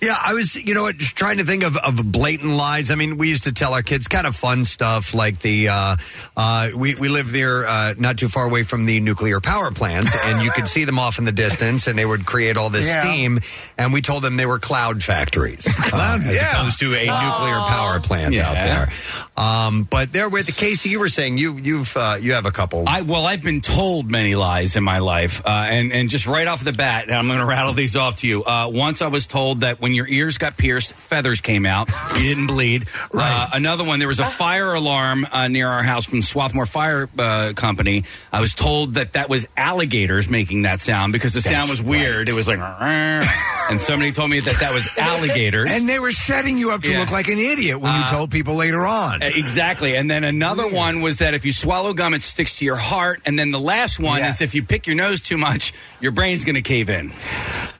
[0.00, 2.90] Yeah, I was, you know, what, just trying to think of, of blatant lies.
[2.90, 5.96] I mean, we used to tell our kids kind of fun stuff like the, uh,
[6.36, 10.16] uh, we, we live there uh, not too far away from the nuclear power plants,
[10.24, 12.86] and you could see them off in the distance, and they would create all this
[12.86, 13.02] Yeah.
[13.02, 13.40] steam.
[13.76, 16.52] And we told them they were cloud factories, uh, as yeah.
[16.60, 18.88] opposed to a nuclear power plant out there.
[19.36, 22.50] Um, but there with the Casey, you were saying you you've uh, you have a
[22.50, 22.84] couple.
[22.88, 26.46] I well, I've been told many lies in my life, uh, and and just right
[26.46, 28.44] off the bat, and I'm going to rattle these off to you.
[28.44, 31.88] Uh, once I was told that when your ears got pierced, feathers came out.
[32.16, 32.86] You didn't bleed.
[33.12, 37.08] Uh, another one, there was a fire alarm uh, near our house from Swarthmore Fire
[37.18, 38.04] uh, Company.
[38.32, 42.28] I was told that that was alligators making that sound because the sound was weird.
[42.28, 45.70] It was like, and somebody told me that that was alligators.
[45.70, 47.00] And they were setting you up to Yeah.
[47.00, 49.22] look like an idiot when you Uh, told people later on.
[49.22, 49.96] Exactly.
[49.96, 53.20] And then another one was that if you swallow gum, it sticks to your heart.
[53.26, 56.44] And then the last one is if you pick your nose too much, your brain's
[56.44, 57.12] going to cave in.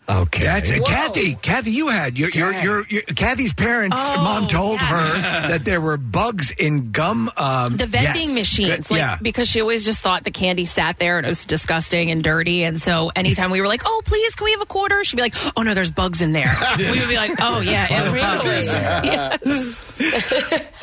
[0.09, 0.43] Okay.
[0.43, 0.85] That's Whoa.
[0.85, 1.35] Kathy.
[1.35, 3.97] Kathy, you had your your, your your Kathy's parents.
[3.98, 4.86] Oh, mom told yeah.
[4.86, 7.30] her that there were bugs in gum.
[7.36, 8.35] Um, the vending yes.
[8.35, 9.18] machines, like, yeah.
[9.20, 12.64] because she always just thought the candy sat there and it was disgusting and dirty.
[12.64, 15.22] And so anytime we were like, "Oh, please, can we have a quarter?" She'd be
[15.22, 18.64] like, "Oh no, there's bugs in there." we would be like, "Oh yeah, it really."
[18.64, 19.85] yes.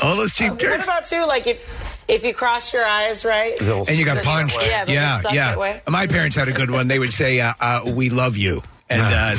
[0.03, 1.25] All those cheap What about too?
[1.25, 3.59] Like if if you cross your eyes, right?
[3.59, 4.59] and you got punched.
[4.61, 5.49] Yeah, yeah, get yeah.
[5.49, 5.81] that way.
[5.87, 6.87] My parents had a good one.
[6.87, 9.35] They would say, uh, uh, "We love you," and uh,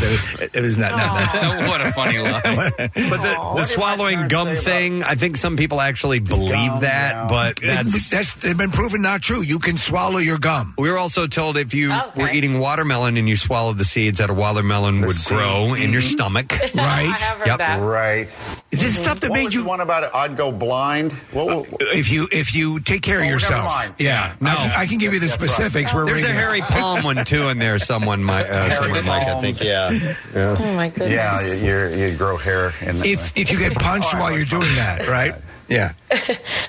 [0.54, 0.90] it was not.
[0.92, 2.40] not, not what a funny lie.
[2.78, 8.10] But the, the swallowing gum thing, I think some people actually believe that, but that's
[8.10, 9.42] that's been proven not true.
[9.42, 10.74] You can swallow your gum.
[10.78, 12.22] We were also told if you Okay.
[12.22, 16.02] were eating watermelon and you swallowed the seeds, that a watermelon would grow in your
[16.02, 16.52] stomach.
[16.76, 17.08] Right.
[17.08, 17.58] I have heard Yep.
[17.58, 17.76] that.
[17.80, 18.28] Right.
[18.70, 19.62] This is stuff that what made was you.
[19.62, 20.10] the one about it?
[20.14, 21.12] I'd go blind.
[21.32, 23.94] What, what, If you if you take care of Oh, never yourself, mind.
[23.98, 24.34] yeah.
[24.40, 25.48] No, I, I can give you the That's right.
[25.50, 25.94] specifics.
[25.94, 27.78] We're There's a reading- Harry Palm one too in there.
[27.78, 29.90] Someone might, uh, someone like I think, yeah.
[30.34, 30.56] yeah.
[30.60, 31.62] Oh my goodness.
[31.62, 34.74] yeah, you you grow hair in the, If if you get punched while you're doing
[34.76, 35.34] that, right?
[35.68, 35.92] Yeah.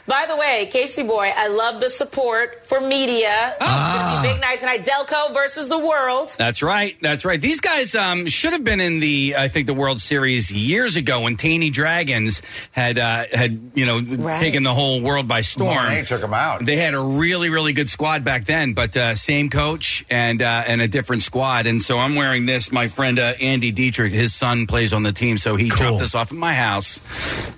[0.08, 3.30] By the way, Casey boy, I love the support for media.
[3.30, 3.54] Oh.
[3.54, 4.16] It's going Ah.
[4.16, 4.86] to be a big night tonight.
[4.86, 6.34] Delco versus the world.
[6.38, 6.98] That's right.
[7.02, 7.40] That's right.
[7.40, 11.22] These guys um, should have been in the, I think, the World Series years ago
[11.22, 12.42] when Taney Dragons
[12.72, 14.02] had uh, had you know
[14.40, 15.90] taken the whole world by storm.
[15.90, 16.66] They took them out.
[16.66, 20.64] They had a really, really good squad back then, but uh, same coach and uh,
[20.66, 21.68] and a different squad.
[21.68, 22.72] And so I'm wearing this.
[22.72, 26.16] My friend uh, Andy Dietrich, his son plays on the team, so he dropped this
[26.16, 27.00] off at my house.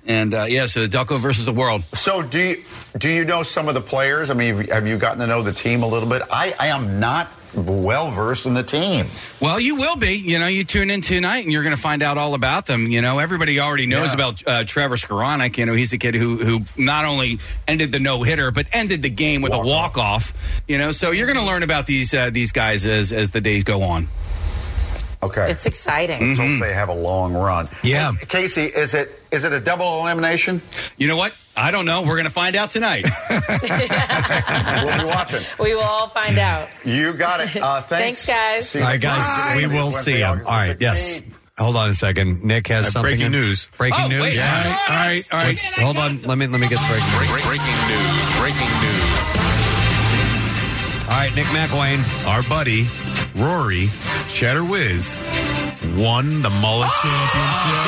[0.05, 1.83] And uh, yeah, so the Delco versus the world.
[1.93, 2.63] So do you,
[2.97, 4.29] do you know some of the players?
[4.29, 6.21] I mean, have you- gotten to know the team a little bit?
[6.31, 9.07] I, I am not well versed in the team.
[9.39, 10.13] Well, you will be.
[10.13, 12.87] You know, you tune in tonight and you're going to find out all about them.
[12.87, 14.13] You know, everybody already knows Yeah.
[14.13, 15.57] about uh, Trevor Skoranek.
[15.57, 19.01] You know, he's the kid who who not only ended the no hitter but ended
[19.01, 20.33] the game with a walk off.
[20.67, 23.41] You know, so you're going to learn about these uh, these guys as as the
[23.41, 24.09] days go on.
[25.21, 25.51] Okay.
[25.51, 26.25] It's exciting.
[26.29, 27.67] Let's hope they have a long run.
[27.83, 28.13] Yeah.
[28.13, 30.61] Hey, Casey, is it is it a double elimination?
[30.97, 31.33] You know what?
[31.57, 32.03] I don't know.
[32.03, 33.05] We're going to find out tonight.
[33.29, 33.39] we'll
[34.99, 35.41] be watching.
[35.59, 36.69] We will all find out.
[36.85, 37.53] You got it.
[37.57, 38.73] Uh, Thanks, thanks.
[38.73, 38.75] guys.
[38.81, 40.39] All right, guys, we will see them.
[40.39, 41.21] All right, yes.
[41.57, 42.45] Hold on a second.
[42.45, 43.09] Nick has Uh, something.
[43.11, 43.65] breaking in- news.
[43.77, 44.21] Breaking Oh, news.
[44.21, 44.39] wait.
[44.39, 45.59] All right, all right, all right.
[45.83, 46.21] Hold on.
[46.21, 47.43] Let me let me get the breaking news.
[47.43, 48.39] breaking news.
[48.39, 48.78] Breaking news.
[48.78, 48.78] All
[51.19, 51.99] right, Nick McIlwain.
[52.25, 52.87] Our buddy,
[53.35, 53.89] Rory
[54.29, 55.19] Cheddar Whiz,
[55.97, 57.83] won the mullet championship.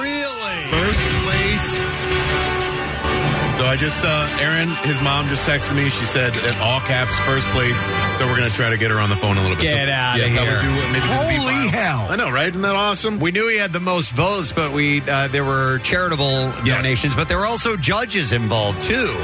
[0.00, 0.70] Really?
[0.70, 1.13] First.
[3.58, 5.84] So I just, uh, Aaron, his mom just texted me.
[5.88, 7.80] She said, in all caps, first place.
[8.18, 9.62] So we're going to try to get her on the phone a little bit.
[9.62, 10.60] Get So, out yeah, of here.
[10.60, 12.06] do, maybe Holy hell.
[12.10, 12.48] I know, right?
[12.48, 13.20] Isn't that awesome?
[13.20, 17.28] We knew he had the most votes, but we uh, there were charitable donations, but
[17.28, 19.14] there were also judges involved too.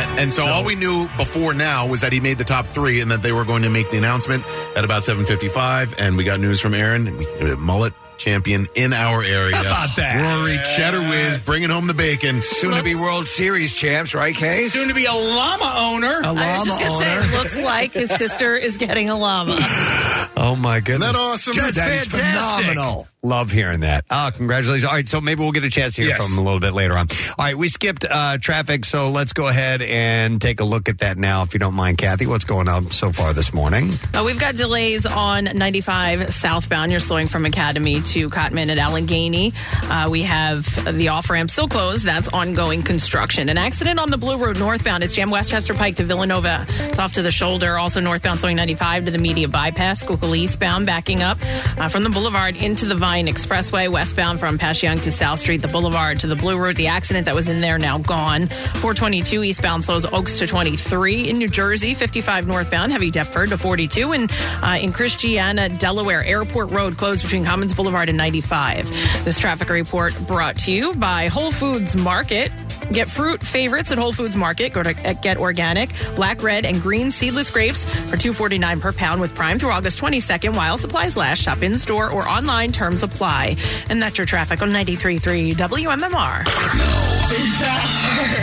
[0.00, 3.00] And, and so, all we knew before now was that he made the top three
[3.00, 4.44] and that they were going to make the announcement
[4.76, 5.94] at about 7.55.
[5.98, 7.16] And we got news from Aaron.
[7.16, 9.56] We, uh, mullet champion in our area.
[9.56, 10.38] How about that?
[10.38, 12.42] Rory Cheddar Whiz bringing home the bacon.
[12.42, 14.72] Soon to be World Series champs, right, Case?
[14.72, 16.20] Soon to be a llama owner.
[16.20, 17.22] A llama I was just gonna owner.
[17.22, 19.58] say, it looks like his sister is getting a llama.
[20.38, 21.08] Oh my goodness.
[21.10, 21.56] Isn't that awesome?
[21.56, 22.64] That's That is fantastic.
[22.66, 23.08] phenomenal.
[23.22, 24.04] Love hearing that.
[24.08, 24.84] Oh, congratulations.
[24.84, 26.18] All right, so maybe we'll get a chance to hear Yes.
[26.22, 27.08] from him a little bit later on.
[27.38, 30.98] All right, we skipped uh, traffic, so let's go ahead and take a look at
[30.98, 32.26] that now, if you don't mind, Kathy.
[32.26, 33.90] What's going on so far this morning?
[34.14, 36.92] Uh, we've got delays on 95 southbound.
[36.92, 39.52] You're slowing from Academy to Cottman at Allegheny.
[39.84, 40.64] Uh, we have
[40.96, 42.04] the off ramp still closed.
[42.04, 43.48] That's ongoing construction.
[43.48, 45.02] An accident on the Blue Route northbound.
[45.02, 46.64] It's Jam Westchester Pike to Villanova.
[46.68, 47.76] It's off to the shoulder.
[47.76, 50.02] Also northbound slowing 95 to the Media Bypass.
[50.02, 51.38] Schuylkill eastbound backing up
[51.78, 53.88] uh, from the Boulevard into the Vine Expressway.
[53.88, 55.62] Westbound from Passyunk to South Street.
[55.62, 56.74] The Boulevard to the Blue Route.
[56.74, 58.48] The accident that was in there now gone.
[58.48, 61.94] 422 eastbound slows Oaks to 23 in New Jersey.
[61.94, 67.44] 55 northbound heavy Deptford to 42 and uh, in Christiana, Delaware Airport Road closed between
[67.44, 68.90] Commons Boulevard and 95.
[69.24, 72.50] This traffic report brought to you by Whole Foods Market.
[72.92, 74.72] Get fruit favorites at Whole Foods Market.
[74.72, 78.92] Go to Get Organic, black, red, and green seedless grapes for two forty nine per
[78.92, 80.54] pound with Prime through August twenty second.
[80.54, 82.72] While supplies last, shop in store or online.
[82.72, 83.56] Terms apply.
[83.88, 86.44] And that's your traffic on 93.3 WMMR.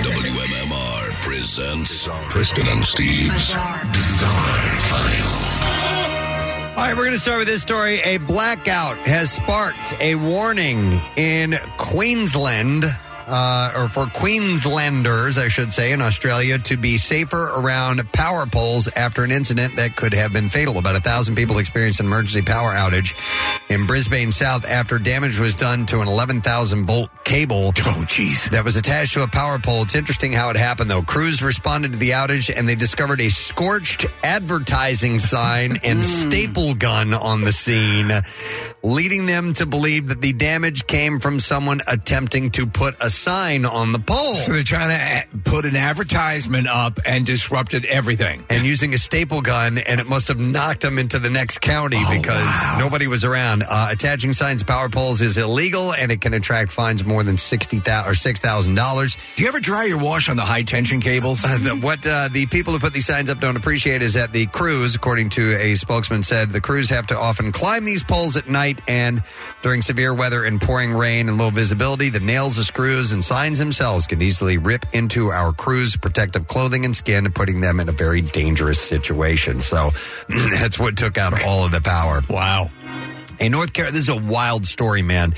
[0.03, 3.55] WMMR presents Preston and Steve's
[3.91, 5.39] Bizarre File.
[6.76, 7.99] All right, we're going to start with this story.
[8.01, 12.84] A blackout has sparked a warning in Queensland,
[13.27, 18.87] uh, or for Queenslanders, I should say, in Australia, to be safer around power poles
[18.95, 20.77] after an incident that could have been fatal.
[20.77, 23.13] About a thousand people experienced an emergency power outage
[23.69, 27.73] in Brisbane South after damage was done to an 11,000 volt cable.
[27.85, 28.49] Oh, jeez.
[28.49, 29.83] That was attached to a power pole.
[29.83, 31.01] It's interesting how it happened, though.
[31.01, 37.13] Crews responded to the outage and they discovered a scorched advertising sign and staple gun
[37.13, 38.11] on the scene,
[38.83, 43.65] leading them to believe that the damage came from someone attempting to put a sign
[43.65, 44.35] on the pole.
[44.35, 48.44] So they're trying to put an advertisement up and disrupted everything.
[48.49, 51.98] and using a staple gun, and it must have knocked them into the next county
[51.99, 53.64] Oh, because nobody was around.
[53.68, 57.38] Uh, attaching signs to power poles is illegal, and it can attract fines more than
[57.38, 59.15] sixty thousand or six thousand dollars.
[59.35, 61.44] Do you ever dry your wash on the high tension cables?
[61.45, 64.31] Uh, the, what uh, the people who put these signs up don't appreciate is that
[64.31, 68.35] the crews, according to a spokesman, said the crews have to often climb these poles
[68.38, 69.22] at night and
[69.61, 72.10] during severe weather and pouring rain and low visibility.
[72.10, 76.85] The nails of screws and signs themselves can easily rip into our crews' protective clothing
[76.85, 79.61] and skin, putting them in a very dangerous situation.
[79.61, 79.91] So
[80.51, 82.21] that's what took out all of the power.
[82.30, 82.69] Wow.
[83.43, 85.33] A North Carolina, this is a wild story, man.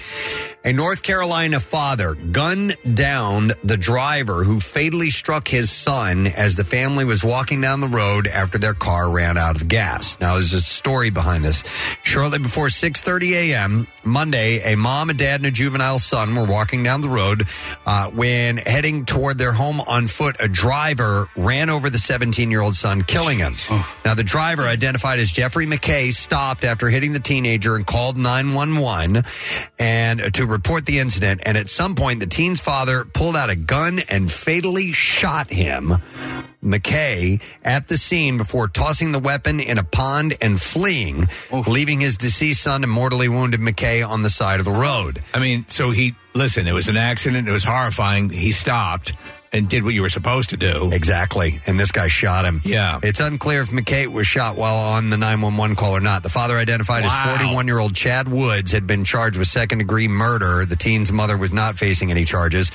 [0.63, 6.63] A North Carolina father gunned down the driver who fatally struck his son as the
[6.63, 10.19] family was walking down the road after their car ran out of gas.
[10.19, 11.63] Now, there's a story behind this.
[12.03, 13.87] Shortly before 6:30 a.m.
[14.03, 17.47] Monday, a mom, a dad, and a juvenile son were walking down the road
[17.87, 20.35] uh, when heading toward their home on foot.
[20.39, 23.55] A driver ran over the 17-year-old son, killing him.
[24.03, 29.23] Now, the driver, identified as Jeffrey McKay, stopped after hitting the teenager and called 911
[29.79, 31.41] and to report the incident.
[31.45, 35.93] And at some point, the teen's father pulled out a gun and fatally shot him.
[36.63, 41.27] McKay at the scene before tossing the weapon in a pond and fleeing,
[41.67, 45.23] leaving his deceased son and mortally wounded McKay on the side of the road.
[45.33, 47.47] I mean, so he, listen, it was an accident.
[47.47, 48.29] It was horrifying.
[48.29, 49.13] He stopped
[49.55, 50.89] and did what you were supposed to do.
[50.91, 51.59] Exactly.
[51.65, 52.61] And this guy shot him.
[52.65, 52.99] Yeah.
[53.01, 56.23] It's unclear if McKay was shot while on the 911 call or not.
[56.23, 57.23] The father, identified Wow.
[57.25, 60.65] as 41 year old Chad Woods, had been charged with second degree murder.
[60.65, 62.69] The teen's mother was not facing any charges.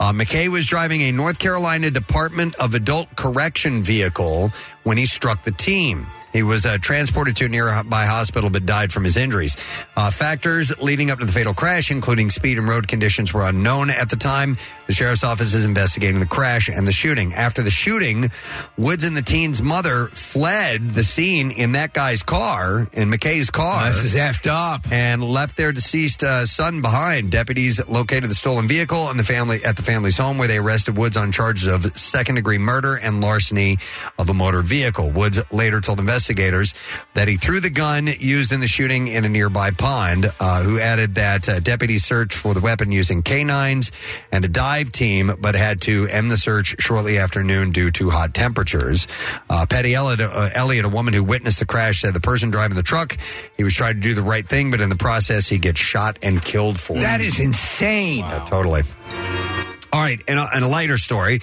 [0.00, 4.50] Uh, McKay was driving a North Carolina Department of Adult Correction vehicle
[4.82, 6.06] when he struck the teen.
[6.34, 9.56] He was uh, transported to a nearby hospital but died from his injuries.
[9.96, 13.88] Uh, factors leading up to the fatal crash, including speed and road conditions, were unknown
[13.88, 14.56] at the time.
[14.88, 17.34] The sheriff's office is investigating the crash and the shooting.
[17.34, 18.32] After the shooting,
[18.76, 23.84] Woods and the teen's mother fled the scene in that guy's car, in McKay's car.
[23.84, 24.90] This is effed up.
[24.90, 27.30] And left their deceased uh, son behind.
[27.30, 30.96] Deputies located the stolen vehicle and the family at the family's home, where they arrested
[30.96, 33.78] Woods on charges of second degree murder and larceny
[34.18, 35.12] of a motor vehicle.
[35.12, 36.23] Woods later told investigators
[37.14, 40.30] that he threw the gun used in the shooting in a nearby pond.
[40.40, 43.90] Uh, who added that uh, deputies searched for the weapon using canines
[44.32, 48.10] and a dive team, but had to end the search shortly after noon due to
[48.10, 49.06] hot temperatures.
[49.48, 52.76] Uh, Patty Elliott, uh, Elliott, a woman who witnessed the crash, said the person driving
[52.76, 53.16] the truck
[53.56, 56.18] he was trying to do the right thing, but in the process he gets shot
[56.22, 58.20] and killed for That is insane.
[58.20, 58.82] Yeah, totally.
[59.94, 61.40] All right, and a, and a lighter story.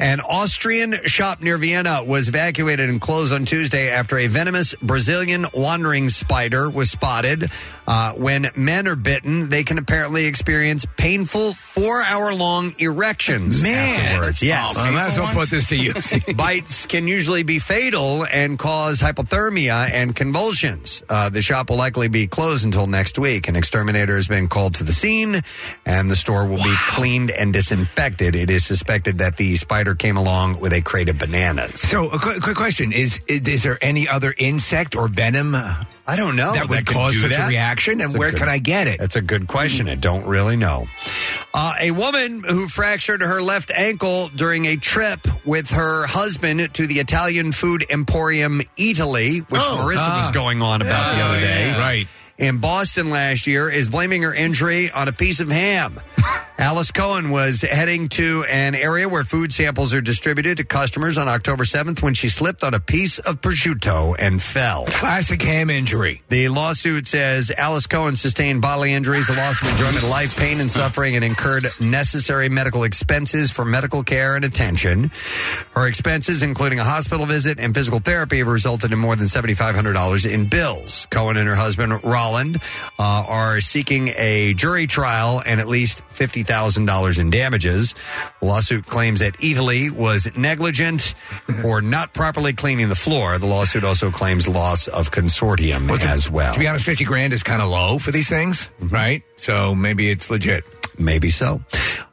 [0.00, 5.46] An Austrian shop near Vienna was evacuated and closed on Tuesday after a venomous Brazilian
[5.54, 7.48] wandering spider was spotted.
[7.86, 13.62] Uh, when men are bitten, they can apparently experience painful four hour long erections.
[13.62, 14.06] Man.
[14.06, 14.42] afterwards.
[14.42, 14.76] yes.
[14.76, 16.12] I might as well put this to use.
[16.36, 21.04] Bites can usually be fatal and cause hypothermia and convulsions.
[21.08, 23.46] Uh, the shop will likely be closed until next week.
[23.46, 25.42] An exterminator has been called to the scene,
[25.86, 27.83] and the store will be cleaned and disinfected.
[27.84, 31.80] Infected, it is suspected that the spider came along with a crate of bananas.
[31.80, 35.54] So, a quick, quick question: is, is is there any other insect or venom?
[35.54, 37.44] I don't know that would could cause do such that.
[37.44, 38.98] a reaction, and That's a where good- can I get it?
[39.00, 39.86] That's a good question.
[39.88, 40.86] I don't really know.
[41.52, 46.86] Uh, a woman who fractured her left ankle during a trip with her husband to
[46.86, 50.30] the Italian food emporium Eataly, which Marissa was Ah.
[50.32, 51.70] going on about the other day.
[51.78, 52.08] Right.
[52.36, 56.00] In Boston last year, is blaming her injury on a piece of ham.
[56.56, 61.26] Alice Cohen was heading to an area where food samples are distributed to customers on
[61.26, 64.84] October 7th when she slipped on a piece of prosciutto and fell.
[64.86, 66.22] Classic ham injury.
[66.28, 70.60] The lawsuit says Alice Cohen sustained bodily injuries, a loss of enjoyment of life, pain
[70.60, 75.10] and suffering, and incurred necessary medical expenses for medical care and attention.
[75.74, 80.32] Her expenses, including a hospital visit and physical therapy, have resulted in more than $7,500
[80.32, 81.08] in bills.
[81.10, 82.56] Cohen and her husband, Rolland,
[82.98, 87.94] uh, are seeking a jury trial and at least $50,000 in damages.
[88.40, 91.14] The lawsuit claims that Eataly was negligent
[91.60, 93.38] for not properly cleaning the floor.
[93.38, 96.54] The lawsuit also claims loss of consortium as well.
[96.54, 99.22] To be honest, fifty grand is kind of low for these things, right?
[99.36, 100.64] So maybe it's legit.
[100.98, 101.60] Maybe so.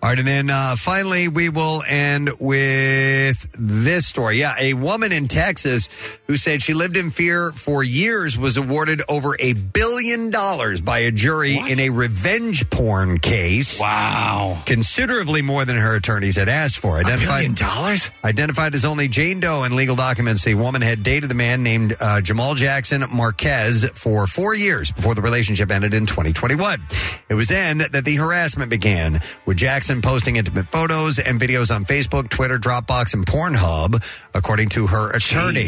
[0.03, 4.39] All right, and then uh, finally, we will end with this story.
[4.39, 5.89] Yeah, a woman in Texas
[6.25, 10.99] who said she lived in fear for years was awarded over a billion dollars by
[10.99, 13.79] a jury in a revenge porn case.
[13.79, 14.63] Wow.
[14.65, 16.97] Considerably more than her attorneys had asked for.
[16.97, 18.09] Identified, billion dollars?
[18.23, 21.95] Identified as only Jane Doe in legal documents, the woman had dated a man named
[21.99, 26.81] uh, Jamal Jackson Marquez for four years before the relationship ended in 2021.
[27.29, 31.85] It was then that the harassment began, with Jackson posting intimate photos and videos on
[31.85, 34.01] Facebook, Twitter, Dropbox, and Pornhub,
[34.33, 35.67] according to her attorney.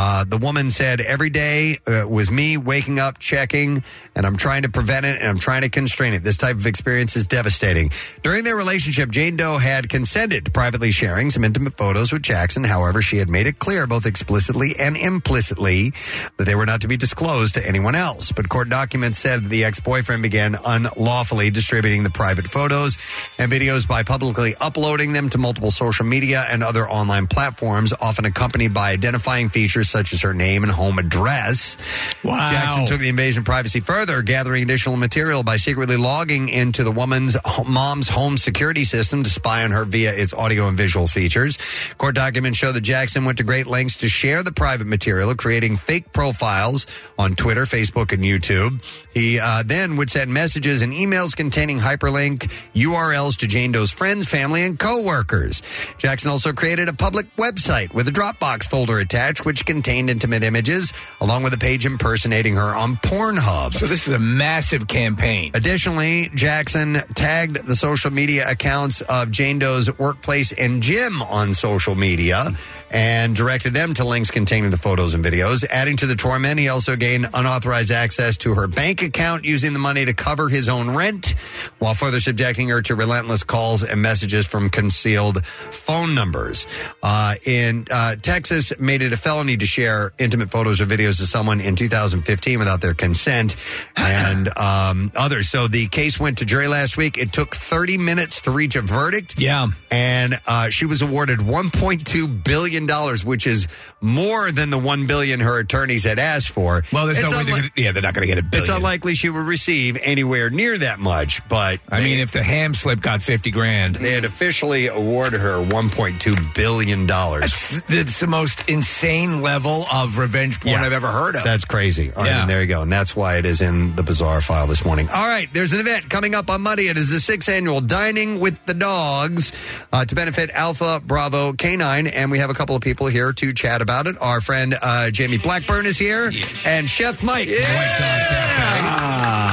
[0.00, 3.82] Uh, the woman said, Every day uh, was me waking up, checking,
[4.14, 6.22] and I'm trying to prevent it and I'm trying to constrain it.
[6.22, 7.90] This type of experience is devastating.
[8.22, 12.62] During their relationship, Jane Doe had consented to privately sharing some intimate photos with Jackson.
[12.62, 15.90] However, she had made it clear, both explicitly and implicitly,
[16.36, 18.30] that they were not to be disclosed to anyone else.
[18.30, 22.96] But court documents said that the ex boyfriend began unlawfully distributing the private photos
[23.36, 28.26] and videos by publicly uploading them to multiple social media and other online platforms, often
[28.26, 31.76] accompanied by identifying features such as her name and home address.
[32.24, 32.50] Wow.
[32.50, 36.92] Jackson took the invasion of privacy further, gathering additional material by secretly logging into the
[36.92, 37.36] woman's
[37.66, 41.58] mom's home security system to spy on her via its audio and visual features.
[41.98, 45.76] Court documents show that Jackson went to great lengths to share the private material, creating
[45.76, 46.86] fake profiles
[47.18, 48.82] on Twitter, Facebook, and YouTube.
[49.14, 54.26] He uh, then would send messages and emails containing hyperlink URLs to Jane Doe's friends,
[54.26, 55.62] family, and coworkers.
[55.98, 60.94] Jackson also created a public website with a Dropbox folder attached, which contained intimate images,
[61.20, 63.74] along with a page impersonating her on Pornhub.
[63.74, 65.52] So this is a massive campaign.
[65.54, 71.94] Additionally, Jackson tagged the social media accounts of Jane Doe's workplace and gym on social
[71.94, 72.52] media
[72.90, 75.62] and directed them to links containing the photos and videos.
[75.68, 79.78] Adding to the torment, he also gained unauthorized access to her bank account using the
[79.78, 81.34] money to cover his own rent,
[81.78, 86.66] while further subjecting her to relentless calls and messages from concealed phone numbers.
[87.02, 91.28] Uh, in uh, Texas, made it a felony to share intimate photos or videos of
[91.28, 93.56] someone in 2015 without their consent
[93.96, 95.48] and um, others.
[95.48, 97.18] So the case went to jury last week.
[97.18, 99.40] It took 30 minutes to reach a verdict.
[99.40, 99.68] Yeah.
[99.90, 103.66] And uh, she was awarded 1.2 billion dollars, which is
[104.00, 106.82] more than the 1 billion her attorneys had asked for.
[106.92, 107.44] Well, there's It's no way.
[107.44, 108.62] They're gonna, yeah, they're not going to get a billion.
[108.62, 112.74] It's unlikely she would receive anywhere near that much, but I mean, if the ham
[112.74, 113.96] slip got 50 grand.
[113.96, 117.44] they had officially awarded her 1.2 billion dollars.
[117.44, 120.84] It's, it's the most insane level of revenge porn Yeah.
[120.86, 121.42] I've ever heard of.
[121.44, 122.12] That's crazy.
[122.14, 122.40] All right, Yeah.
[122.42, 122.82] and there you go.
[122.82, 125.08] And that's why it is in the bizarre file this morning.
[125.08, 126.88] All right, there's an event coming up on Monday.
[126.88, 129.52] It is the sixth annual Dining with the Dogs
[129.92, 132.06] uh, to benefit Alpha Bravo Canine.
[132.08, 134.16] And we have a couple of people here to chat about it.
[134.20, 136.30] Our friend uh, Jamie Blackburn is here,
[136.66, 137.48] and Chef Mike.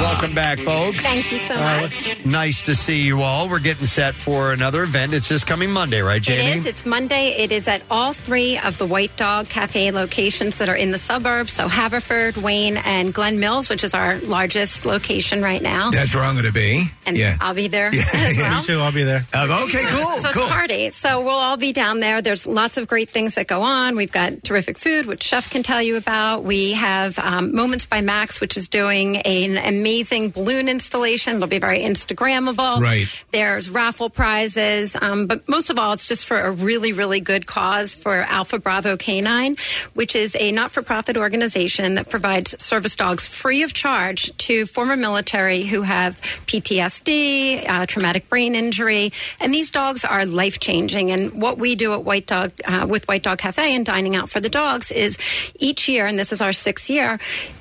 [0.01, 1.03] Welcome back, folks.
[1.03, 2.23] Thank you so much.
[2.25, 3.47] Nice to see you all.
[3.49, 5.13] We're getting set for another event.
[5.13, 6.51] It's this coming Monday, right, Jamie?
[6.51, 6.65] It is.
[6.65, 7.29] It's Monday.
[7.37, 10.97] It is at all three of the White Dog Cafe locations that are in the
[10.97, 11.53] suburbs.
[11.53, 15.91] So Haverford, Wayne, and Glen Mills, which is our largest location right now.
[15.91, 16.85] That's where I'm going to be.
[17.05, 17.37] and yeah.
[17.41, 18.63] I'll be there as well.
[18.63, 18.79] too.
[18.79, 19.25] I'll be there.
[19.33, 20.21] Uh, okay, cool.
[20.21, 20.91] So it's a party.
[20.91, 22.21] So we'll all be down there.
[22.21, 23.95] There's lots of great things that go on.
[23.95, 26.43] We've got terrific food, which Chef can tell you about.
[26.43, 31.35] We have um, Moments by Max, which is doing an amazing balloon installation.
[31.35, 32.79] It'll be very Instagrammable.
[32.79, 33.05] Right.
[33.31, 37.45] There's raffle prizes, um, but most of all, it's just for a really, really good
[37.45, 39.55] cause for Alpha Bravo Canine,
[39.93, 45.63] which is a not-for-profit organization that provides service dogs free of charge to former military
[45.63, 51.11] who have PTSD, uh, traumatic brain injury, and these dogs are life-changing.
[51.11, 54.29] And what we do at White Dog uh, with White Dog Cafe and Dining Out
[54.29, 55.17] for the Dogs is
[55.59, 57.19] each year, and this is our sixth year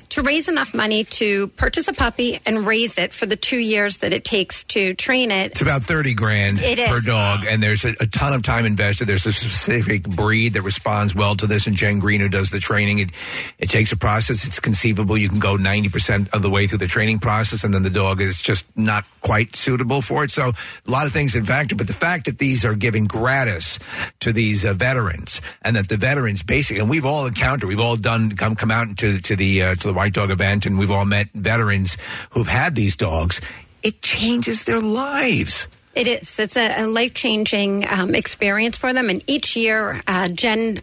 [0.09, 3.97] to raise enough money to purchase a puppy and raise it for the two years
[3.97, 5.51] that it takes to train it.
[5.51, 7.05] It's about 30 grand It per is.
[7.05, 9.07] dog, and there's a, a ton of time invested.
[9.07, 12.59] There's a specific breed that responds well to this, and Jen Green, who does the
[12.59, 13.11] training, it,
[13.59, 14.45] it takes a process.
[14.45, 17.83] It's conceivable you can go 90% of the way through the training process, and then
[17.83, 20.31] the dog is just not quite suitable for it.
[20.31, 23.79] So a lot of things in factor, but the fact that these are given gratis
[24.19, 27.95] to these uh, veterans, and that the veterans basically, and we've all encountered, we've all
[27.97, 30.91] done come come out to to the uh, to the White Dog event, and we've
[30.91, 31.97] all met veterans
[32.31, 33.41] who've had these dogs.
[33.81, 35.67] It changes their lives.
[35.95, 36.39] It is.
[36.39, 39.09] It's a, a life changing um, experience for them.
[39.09, 40.81] And each year, uh, Jen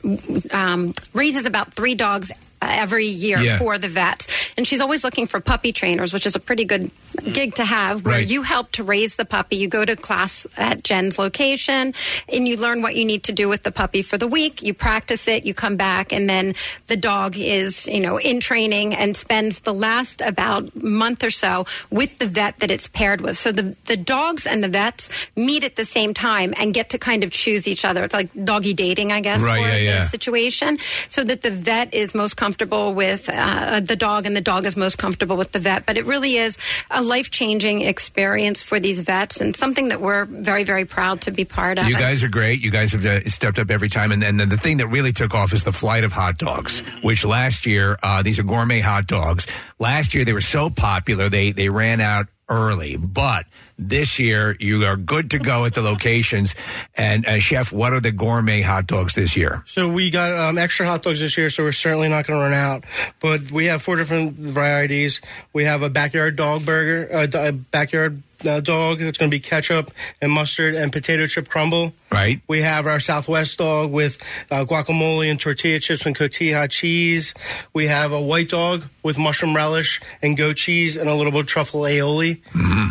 [0.52, 2.32] um, raises about three dogs
[2.70, 3.58] every year Yeah.
[3.58, 4.50] for the vets.
[4.56, 6.90] And she's always looking for puppy trainers, which is a pretty good
[7.32, 8.26] gig to have, where Right.
[8.26, 9.56] you help to raise the puppy.
[9.56, 11.94] You go to class at Jen's location
[12.28, 14.62] and you learn what you need to do with the puppy for the week.
[14.62, 16.54] You practice it, you come back, and then
[16.86, 21.66] the dog is, you know, in training and spends the last about month or so
[21.90, 23.36] with the vet that it's paired with.
[23.38, 26.98] So the, the dogs and the vets meet at the same time and get to
[26.98, 28.04] kind of choose each other.
[28.04, 30.06] It's like doggy dating, I guess, Right, for yeah, yeah.
[30.08, 30.78] situation,
[31.08, 34.76] so that the vet is most comfortable with uh, the dog and the dog is
[34.76, 35.86] most comfortable with the vet.
[35.86, 36.56] But it really is
[36.90, 41.30] a life changing experience for these vets and something that we're very, very proud to
[41.30, 41.86] be part of.
[41.86, 42.60] You guys are great.
[42.60, 44.12] You guys have uh, stepped up every time.
[44.12, 47.24] And then the thing that really took off is the flight of hot dogs, which
[47.24, 49.46] last year, uh, these are gourmet hot dogs.
[49.78, 52.96] Last year, they were so popular, they, they ran out early.
[52.96, 53.46] But
[53.88, 56.54] this year, you are good to go at the locations.
[56.96, 59.62] And, uh, Chef, what are the gourmet hot dogs this year?
[59.66, 62.42] So we got um, extra hot dogs this year, so we're certainly not going to
[62.42, 62.84] run out.
[63.20, 65.20] But we have four different varieties.
[65.52, 69.00] We have a backyard dog burger, a, d- a backyard uh, dog.
[69.00, 69.90] It's going to be ketchup
[70.20, 71.92] and mustard and potato chip crumble.
[72.10, 72.40] Right.
[72.48, 74.18] We have our Southwest dog with
[74.50, 77.34] uh, guacamole and tortilla chips and cotija cheese.
[77.72, 81.40] We have a white dog with mushroom relish and goat cheese and a little bit
[81.42, 82.40] of truffle aioli.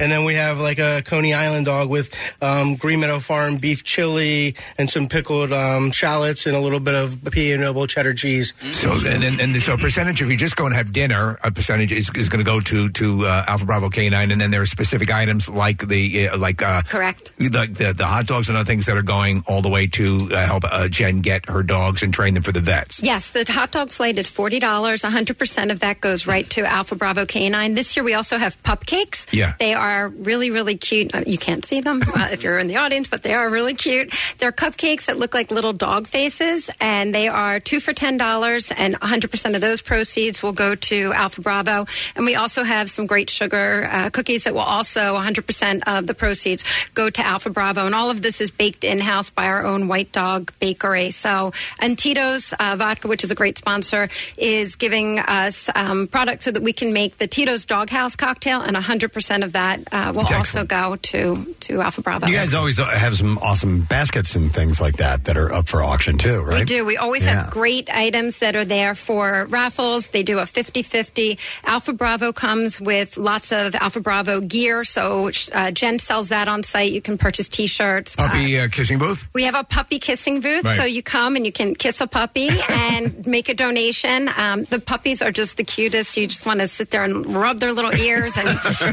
[0.02, 3.84] And then we have like a Coney Island dog with um, Green Meadow Farm beef
[3.84, 8.14] chili and some pickled um, shallots and a little bit of P and noble cheddar
[8.14, 8.54] cheese.
[8.72, 11.52] So and, and, and so a percentage if you just go and have dinner, a
[11.52, 14.62] percentage is, is going to go to to uh, Alpha Bravo Canine, and then there
[14.62, 18.58] are specific items like the uh, like uh, correct like the the hot dogs and
[18.58, 21.64] other things that are going all the way to uh, help uh, Jen get her
[21.64, 23.02] dogs and train them for the vets.
[23.04, 25.04] Yes, the hot dog flight is forty dollars.
[25.04, 27.76] One hundred percent of that goes right to Alpha Bravo Canine.
[27.76, 29.32] This year we also have pupcakes.
[29.32, 29.54] Yeah.
[29.60, 31.14] they are really really cute.
[31.14, 33.74] Uh, You can't see them uh, if you're in the audience, but they are really
[33.74, 34.14] cute.
[34.38, 38.72] They're cupcakes that look like little dog faces, and they are two for ten dollars.
[38.72, 41.86] And one hundred percent of those proceeds will go to Alpha Bravo.
[42.16, 45.88] And we also have some great sugar uh, cookies that will also one hundred percent
[45.88, 47.86] of the proceeds go to Alpha Bravo.
[47.86, 51.12] And all of this is baked in house by our own White Dog Bakery.
[51.12, 56.46] So, and Tito's uh, Vodka, which is a great sponsor, is giving us um, products
[56.46, 60.22] so that we can make the Tito's Doghouse cocktail, and 100% of that uh, will
[60.22, 62.28] also also go to to Alpha Bravo.
[62.28, 65.84] You guys always have some awesome baskets and things like that that are up for
[65.84, 66.60] auction too, right?
[66.60, 66.86] We do.
[66.86, 67.44] We always Yeah.
[67.44, 70.08] have great items that are there for raffles.
[70.08, 71.38] They do a 50 50.
[71.66, 74.84] Alpha Bravo comes with lots of Alpha Bravo gear.
[74.84, 76.92] So uh, Jen sells that on site.
[76.92, 78.16] You can purchase t shirts.
[78.16, 79.28] Puppy uh, kissing booth.
[79.34, 80.78] We have a puppy kissing booth, Right.
[80.80, 84.30] so you come and you can kiss a puppy and make a donation.
[84.36, 86.18] Um, the puppies are just the cutest.
[86.18, 88.48] You just want to sit there and rub their little ears and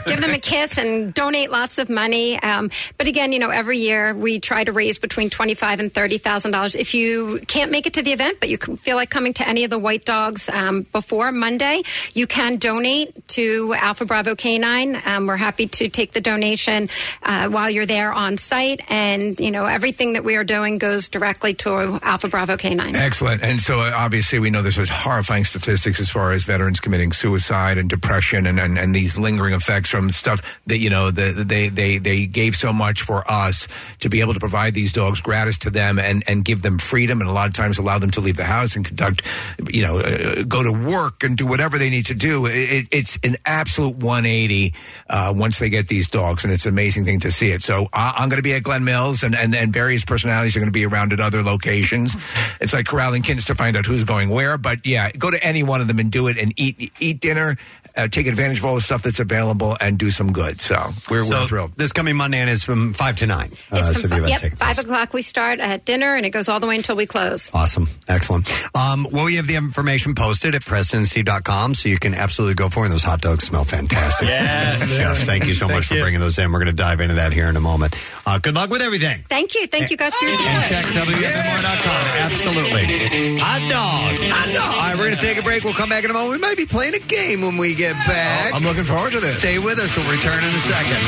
[0.06, 2.38] give them a kiss and donate lots of money.
[2.40, 6.18] Um, but again, you know, every year we try to raise between twenty-five and thirty
[6.18, 6.74] thousand dollars.
[6.74, 9.64] If you can't make it to the event, but you feel like coming to any
[9.64, 11.82] of the White Dogs um, before Monday,
[12.14, 15.00] you can donate to Alpha Bravo Canine.
[15.04, 16.88] Um, we're happy to take the donation
[17.22, 21.08] uh, while you're there on site, and you know everything that we are doing goes
[21.08, 22.96] directly to Alpha Bravo Canine.
[22.96, 23.42] Excellent.
[23.42, 27.12] And so uh, obviously we know there's those horrifying statistics as far as veterans committing
[27.12, 31.32] suicide and depression and, and, and these lingering effects from stuff that, you know, the,
[31.44, 33.68] they, they, they gave so much for us
[34.00, 37.20] to be able to provide these dogs gratis to them and, and give them freedom
[37.20, 39.22] and a lot of times allow them to leave the house and conduct,
[39.68, 42.46] you know, uh, go to work and do whatever they need to do.
[42.46, 44.74] It, it's an absolute 180
[45.08, 47.62] uh, once they get these dogs and it's an amazing thing to see it.
[47.62, 50.60] So I, I'm going to be at Glen Mills and, and, and various personalities are
[50.60, 52.16] going to be around at other locations.
[52.60, 54.58] It's like corralling kittens to find out who's going where.
[54.58, 57.56] But yeah, go to any one of them and do it and eat eat dinner.
[57.98, 60.60] Uh, take advantage of all the stuff that's available and do some good.
[60.60, 61.72] So we're, So we're thrilled.
[61.76, 63.50] This coming Monday and is from five to nine.
[63.72, 66.68] Uh, so the yep, five o'clock we start at dinner, and it goes all the
[66.68, 67.50] way until we close.
[67.52, 67.88] Awesome.
[68.06, 68.48] Excellent.
[68.76, 72.80] Um, well, we have the information posted at PrestonC.com, so you can absolutely go for
[72.84, 72.86] it.
[72.86, 74.28] And those hot dogs smell fantastic.
[74.38, 74.86] Yes.
[74.88, 76.02] Chef, thank you so Thank much for you.
[76.02, 76.52] bringing those in.
[76.52, 77.96] We're going to dive into that here in a moment.
[78.26, 79.22] Uh, good luck with everything.
[79.28, 80.84] Thank you, thank you guys for your And support.
[80.84, 82.04] check WMMR.com.
[82.30, 83.38] Absolutely.
[83.38, 84.30] Hot dog.
[84.30, 84.62] Hot dog.
[84.74, 85.64] All right, we're going to take a break.
[85.64, 86.32] We'll come back in a moment.
[86.32, 88.54] We might be playing a game when we get back.
[88.54, 89.38] I'm looking forward to this.
[89.38, 89.96] Stay with us.
[89.96, 90.98] We'll return in a second.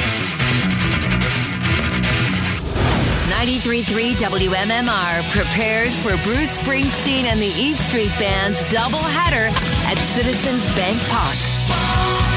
[3.30, 9.50] 93.3 WMMR prepares for Bruce Springsteen and the E Street Band's doubleheader
[9.86, 12.29] at Citizens Bank Park.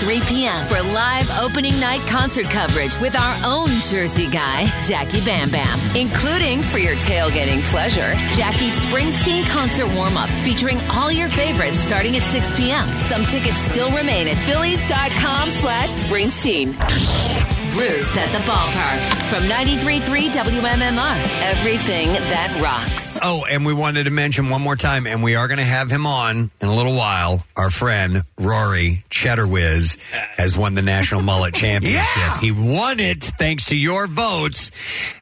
[0.00, 0.66] 3 p.m.
[0.66, 6.62] for live opening night concert coverage with our own Jersey guy, Jackie Bam Bam, including
[6.62, 12.22] for your tailgating pleasure, Jackie's Springsteen concert warm up featuring all your favorites starting at
[12.22, 12.88] 6 p.m.
[12.98, 17.39] Some tickets still remain at phillies.com slash Springsteen.
[17.70, 21.42] Bruce at the ballpark from 93.3 WMMR.
[21.42, 23.18] Everything that rocks.
[23.22, 25.90] Oh, and we wanted to mention one more time, and we are going to have
[25.90, 27.44] him on in a little while.
[27.56, 29.98] Our friend Rory Cheddar Whiz
[30.38, 32.38] has won the National Mullet Championship.
[32.40, 34.70] He won it thanks to your votes,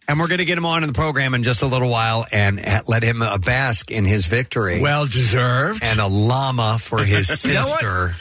[0.06, 2.24] and we're going to get him on in the program in just a little while
[2.32, 4.80] and ha- let him uh, bask in his victory.
[4.80, 5.82] Well deserved.
[5.84, 7.80] And a llama for his You know what?
[7.80, 8.14] sister.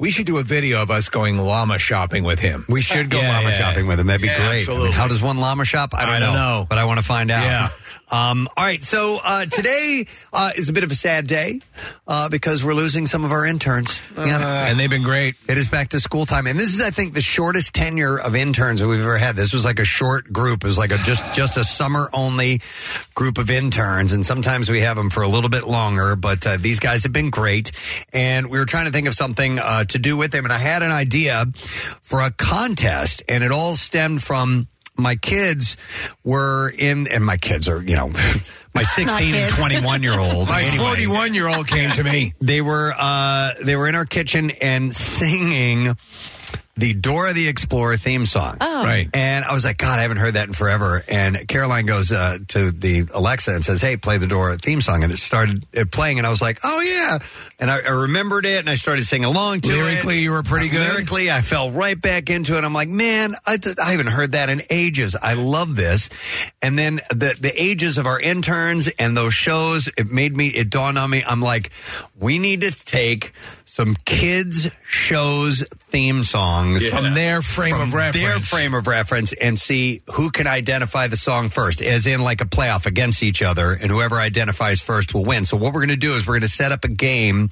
[0.00, 2.64] We should do a video of us going llama shopping with him.
[2.68, 3.54] We should go Yeah, llama yeah.
[3.54, 4.08] shopping with him.
[4.08, 4.46] That'd be Yeah, great.
[4.46, 4.90] I mean, Absolutely.
[4.90, 5.90] how does one llama shop?
[5.94, 6.66] I don't, I don't know, know.
[6.68, 7.44] but I want to find out.
[7.44, 7.68] Yeah.
[8.10, 8.82] Um, all right.
[8.82, 11.60] So uh, today uh, is a bit of a sad day
[12.06, 14.02] uh, because we're losing some of our interns.
[14.16, 14.68] Yeah.
[14.68, 15.34] and they've been great.
[15.48, 18.34] It is back to school time, and this is, I think, the shortest tenure of
[18.34, 19.36] interns that we've ever had.
[19.36, 20.64] This was like a short group.
[20.64, 22.60] It was like a just just a summer only
[23.14, 26.14] group of interns, and sometimes we have them for a little bit longer.
[26.16, 27.72] But uh, these guys have been great,
[28.12, 30.58] and we were trying to think of something uh, to do with them, and I
[30.58, 31.46] had an idea
[32.02, 34.68] for a contest, and it all stemmed from.
[34.96, 35.76] My kids
[36.22, 38.08] were in, and my kids are, you know,
[38.74, 40.48] my 16 and 21 year old.
[40.48, 42.34] My 41 year old came to me.
[42.40, 45.96] They were uh, they were in our kitchen and singing
[46.76, 48.56] the Dora the Explorer theme song.
[48.60, 48.84] Oh.
[48.84, 49.08] Right.
[49.14, 51.04] And I was like, God, I haven't heard that in forever.
[51.08, 55.04] And Caroline goes uh, to the Alexa and says, Hey, play the Dora theme song.
[55.04, 57.18] And it started uh, playing, and I was like, Oh, yeah.
[57.60, 59.76] And I, I remembered it, and I started singing along to it.
[59.76, 60.80] Lyrically, you were pretty good?
[60.80, 62.64] Lyrically, I fell right back into it.
[62.64, 65.16] I'm like, Man, I, I haven't heard that in ages.
[65.20, 66.10] I love this.
[66.60, 70.70] And then the, the ages of our interns and those shows, it made me, it
[70.70, 71.70] dawned on me, I'm like,
[72.18, 73.32] we need to take
[73.64, 78.24] some kids' shows theme songs From their frame from of reference.
[78.24, 82.40] their frame of reference, and see who can identify the song first, as in like
[82.40, 85.44] a playoff against each other, and whoever identifies first will win.
[85.44, 87.50] So what we're going to do is we're going to set up a game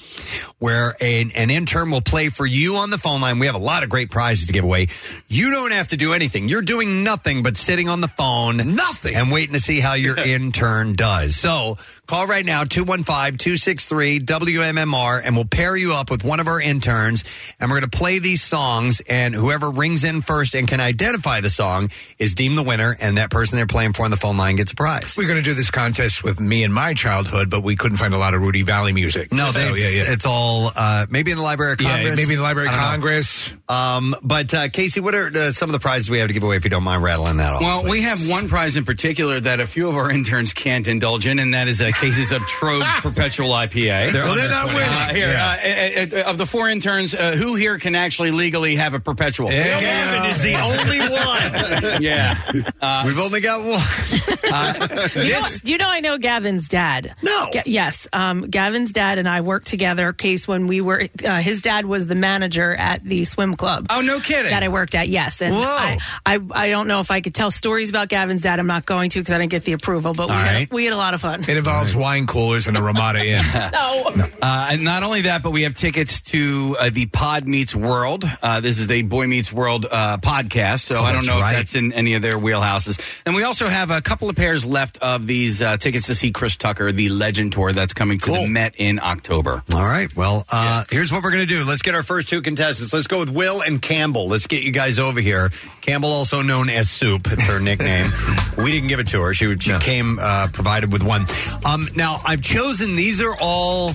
[0.58, 3.38] where an, an intern will play for you on the phone line.
[3.38, 4.88] We have a lot of great prizes to give away.
[5.28, 6.48] You don't have to do anything.
[6.48, 10.18] You're doing nothing but sitting on the phone, nothing, and waiting to see how your
[10.18, 11.36] intern does.
[11.36, 11.78] So
[12.12, 17.24] Call right now, 215-263-WMMR, and we'll pair you up with one of our interns,
[17.58, 21.40] and we're going to play these songs, and whoever rings in first and can identify
[21.40, 24.36] the song is deemed the winner, and that person they're playing for on the phone
[24.36, 25.16] line gets a prize.
[25.16, 28.12] We're going to do this contest with me and my childhood, but we couldn't find
[28.12, 29.32] a lot of Rudy Vallee music.
[29.32, 30.12] No, so, it's, yeah, yeah.
[30.12, 32.18] it's all uh, maybe in the Library of Yeah, Congress.
[32.18, 32.90] maybe in the Library of I don't know.
[32.90, 33.54] Congress.
[33.70, 36.42] Um, but uh, Casey, what are uh, some of the prizes we have to give
[36.42, 36.56] away?
[36.56, 37.62] If you don't mind rattling that off.
[37.62, 41.26] Well, we have one prize in particular that a few of our interns can't indulge
[41.26, 44.12] in, and that is uh, cases of Tröegs Perpetual IPA.
[44.12, 44.82] They're Well, they're not winning.
[44.82, 46.08] Uh, here, Yeah.
[46.12, 49.00] uh, uh, uh, of the four interns, uh, who here can actually legally have a
[49.00, 49.48] Perpetual?
[49.48, 52.02] Gavin is the only one.
[52.02, 52.36] yeah.
[52.80, 53.80] Uh, We've only got one.
[54.52, 57.14] You know, do you know I know Gavin's dad?
[57.22, 57.50] No.
[57.64, 58.06] yes.
[58.12, 60.12] Um, Gavin's dad and I worked together.
[60.12, 63.86] Case when we were, uh, his dad was the manager at the swim club.
[63.88, 64.50] Oh, no kidding.
[64.50, 65.08] That I worked at.
[65.08, 65.40] Yes.
[65.40, 65.62] And Whoa.
[65.62, 68.58] I, I, I don't know if I could tell stories about Gavin's dad.
[68.58, 70.12] I'm not going to because I didn't get the approval.
[70.12, 71.44] But we All had, we had a lot of fun.
[71.48, 73.44] It involves wine coolers and a Ramada Inn.
[73.72, 74.12] no.
[74.40, 78.24] Uh, and not only that, but we have tickets to uh, the Pod Meets World.
[78.42, 81.52] Uh, this is a Boy Meets World uh, podcast, so I don't know right.
[81.52, 83.20] if that's in any of their wheelhouses.
[83.26, 86.30] And we also have a couple of pairs left of these uh, tickets to see
[86.32, 89.62] Chris Tucker, the Legend Tour that's coming to the Met in October.
[89.74, 90.14] All right.
[90.14, 91.64] Well, uh, here's what we're going to do.
[91.64, 92.92] Let's get our first two contestants.
[92.92, 94.28] Let's go with Will and Campbell.
[94.28, 95.50] Let's get you guys over here.
[95.80, 98.06] Campbell, also known as Soup, it's her nickname.
[98.58, 99.34] we didn't give it to her.
[99.34, 101.26] She, she came uh, provided with one.
[101.72, 102.96] Um, now, I've chosen.
[102.96, 103.92] These are all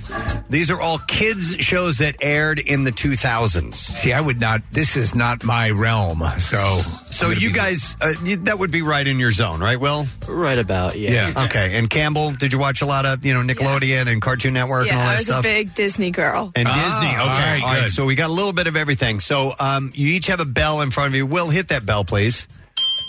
[0.49, 3.75] these are all kids shows that aired in the 2000s.
[3.75, 4.61] See, I would not.
[4.71, 6.23] This is not my realm.
[6.39, 9.79] So, So you guys, uh, you, that would be right in your zone, right?
[9.79, 10.07] Will?
[10.27, 11.33] Right about, yeah.
[11.45, 11.77] Okay.
[11.77, 14.97] And Campbell, did you watch a lot of you know Nickelodeon and Cartoon Network and
[14.97, 15.45] all Yeah, that I was stuff?
[15.45, 16.51] a big Disney girl.
[16.55, 17.09] And Ah, Disney.
[17.09, 17.17] Okay.
[17.19, 17.81] all right, all right.
[17.83, 17.91] good.
[17.91, 19.19] So we got a little bit of everything.
[19.19, 21.25] So um, you each have a bell in front of you.
[21.25, 22.47] Will hit that bell, please.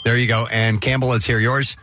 [0.05, 0.47] There you go.
[0.51, 1.77] And Campbell, let's hear yours.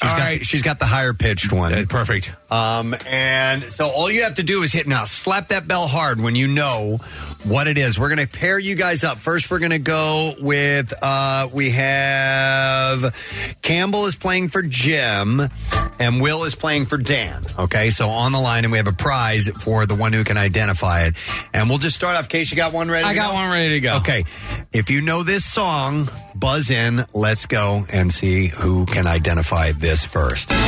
[0.00, 0.46] She's All got right.
[0.46, 1.74] she's got the higher pitched one.
[1.74, 2.30] Uh, perfect.
[2.52, 5.02] Um, and so all you have to do is hit now.
[5.02, 6.98] Slap that bell hard when you know
[7.42, 7.98] what it is.
[7.98, 9.18] We're going to pair you guys up.
[9.18, 15.42] First, we're going to go with uh, we have Campbell is playing for Jim,
[15.98, 17.44] and Will is playing for Dan.
[17.58, 20.36] Okay, so on the line, and we have a prize for the one who can
[20.36, 21.16] identify it.
[21.52, 22.28] And we'll just start off.
[22.28, 23.04] Case you got one ready.
[23.04, 23.34] I got go?
[23.34, 23.96] one ready to go.
[23.96, 24.20] Okay,
[24.72, 26.08] if you know this song,
[26.38, 27.04] buzz in.
[27.14, 30.52] Let's go and see who can identify this first.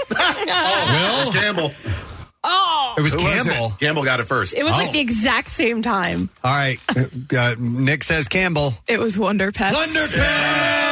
[0.00, 1.20] Will?
[1.22, 1.72] It's Campbell.
[2.42, 3.66] Oh, It was Who was Campbell.
[3.66, 3.78] it?
[3.80, 4.54] Campbell got it first.
[4.54, 4.76] it was Oh.
[4.76, 6.30] like the exact same time.
[6.42, 6.78] All right.
[6.96, 8.74] Uh, Nick says Campbell.
[8.86, 9.76] It was Wonder Pets.
[9.76, 10.89] Wonder I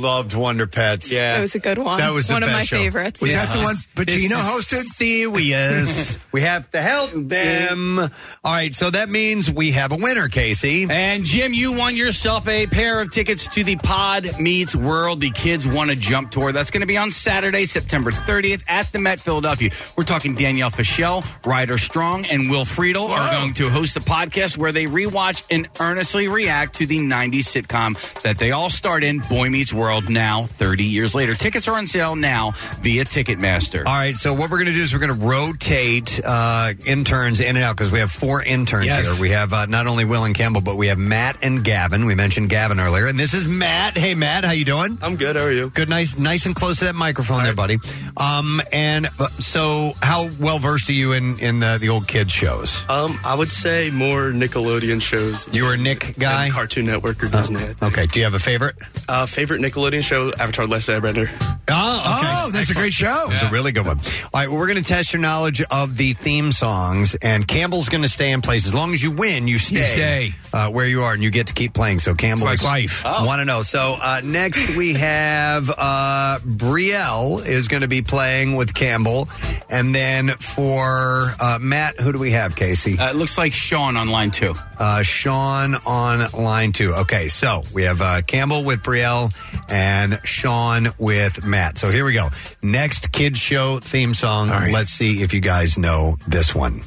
[0.00, 1.12] loved Wonder Pets.
[1.12, 1.38] Yeah.
[1.38, 1.98] It was a good one.
[1.98, 2.76] That was the one of best my show.
[2.78, 3.20] favorites.
[3.20, 3.44] Was Yeah.
[3.44, 4.82] that the one Pacino hosted?
[4.82, 5.28] Serious.
[5.30, 7.98] we is we have to help them.
[7.98, 8.08] All
[8.44, 10.86] right, so that means we have a winner, Casey.
[10.88, 15.30] And Jim, you won yourself a pair of tickets to the Pod Meets World, the
[15.30, 16.52] Kids Want to Jump Tour.
[16.52, 19.70] That's going to be on Saturday, September 30th at the Met Philadelphia.
[19.96, 24.56] We're talking Danielle Fishel, Ryder Strong, and Will Friedle are going to host a podcast
[24.56, 29.18] where they rewatch and earnestly react to the 90s sitcom that they all starred in,
[29.20, 31.34] Boy Meets World, now 30 years later.
[31.34, 33.78] Tickets are on sale now via Ticketmaster.
[33.86, 37.40] All right, so what we're going to do is we're going to rotate uh, interns
[37.40, 39.10] in and out because we have four interns Yes.
[39.12, 39.20] here.
[39.20, 42.06] We have uh, not only Will and Campbell, but we have Matt and Gavin.
[42.06, 43.96] We mentioned Gavin earlier, and this is Matt.
[43.96, 44.98] Hey, Matt, how you doing?
[45.02, 45.36] I'm good.
[45.36, 45.70] How are you?
[45.70, 47.78] Good, nice, nice and close to that microphone there, buddy.
[48.16, 52.32] Um, and uh, so, how well versed are you in in uh, the old kids
[52.32, 52.84] shows?
[52.88, 55.52] Um, I would say more Nickelodeon shows.
[55.54, 57.60] You were a Nick guy, than Cartoon Network or Disney.
[57.82, 58.76] Okay, do you have a favorite?
[59.08, 61.28] Uh, favorite Nickelodeon show: Avatar: The Last Airbender.
[61.72, 62.26] Oh, okay.
[62.46, 63.28] Oh, that's a great show.
[63.30, 63.98] It's was a really good one.
[63.98, 64.04] All
[64.34, 68.02] right, well, we're going to test your knowledge of the theme songs, and Campbell's going
[68.02, 68.66] to stay in place.
[68.66, 70.32] As long as you win, you stay, stay.
[70.52, 72.00] Uh, where you are, and you get to keep playing.
[72.00, 73.04] So Campbell, It's like life.
[73.04, 73.62] Want to know?
[73.62, 79.28] So uh, next we have uh, Brielle is going to be playing with Campbell,
[79.68, 82.56] and then for uh, Matt, who do we have?
[82.56, 84.54] Casey, Uh, it looks like Sean on line two.
[84.78, 86.94] uh, Sean on line two.
[86.94, 89.32] Okay, so we have uh, Campbell with Brielle
[89.70, 91.78] and Sean with Matt.
[91.78, 92.28] So here we go.
[92.62, 94.50] Next kids show theme song.
[94.50, 94.72] All right.
[94.72, 96.82] Let's see if you guys know this one.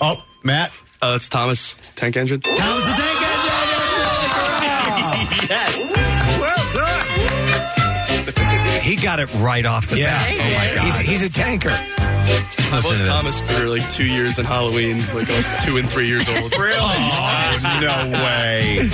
[0.00, 0.72] Oh, Matt.
[1.00, 2.40] Uh, it's Thomas Tank Engine.
[2.40, 3.30] Thomas the Tank Engine.
[6.40, 7.03] Well done.
[8.84, 10.22] He got it right off the Yeah.
[10.22, 10.34] bat.
[10.34, 10.84] Oh my god.
[10.84, 11.70] He's, he's a tanker.
[11.70, 13.00] I was.
[13.02, 14.98] Thomas for like two years in Halloween.
[15.14, 16.52] Like I was two and three years old.
[16.64, 16.78] Really?
[16.80, 18.88] Oh, no way.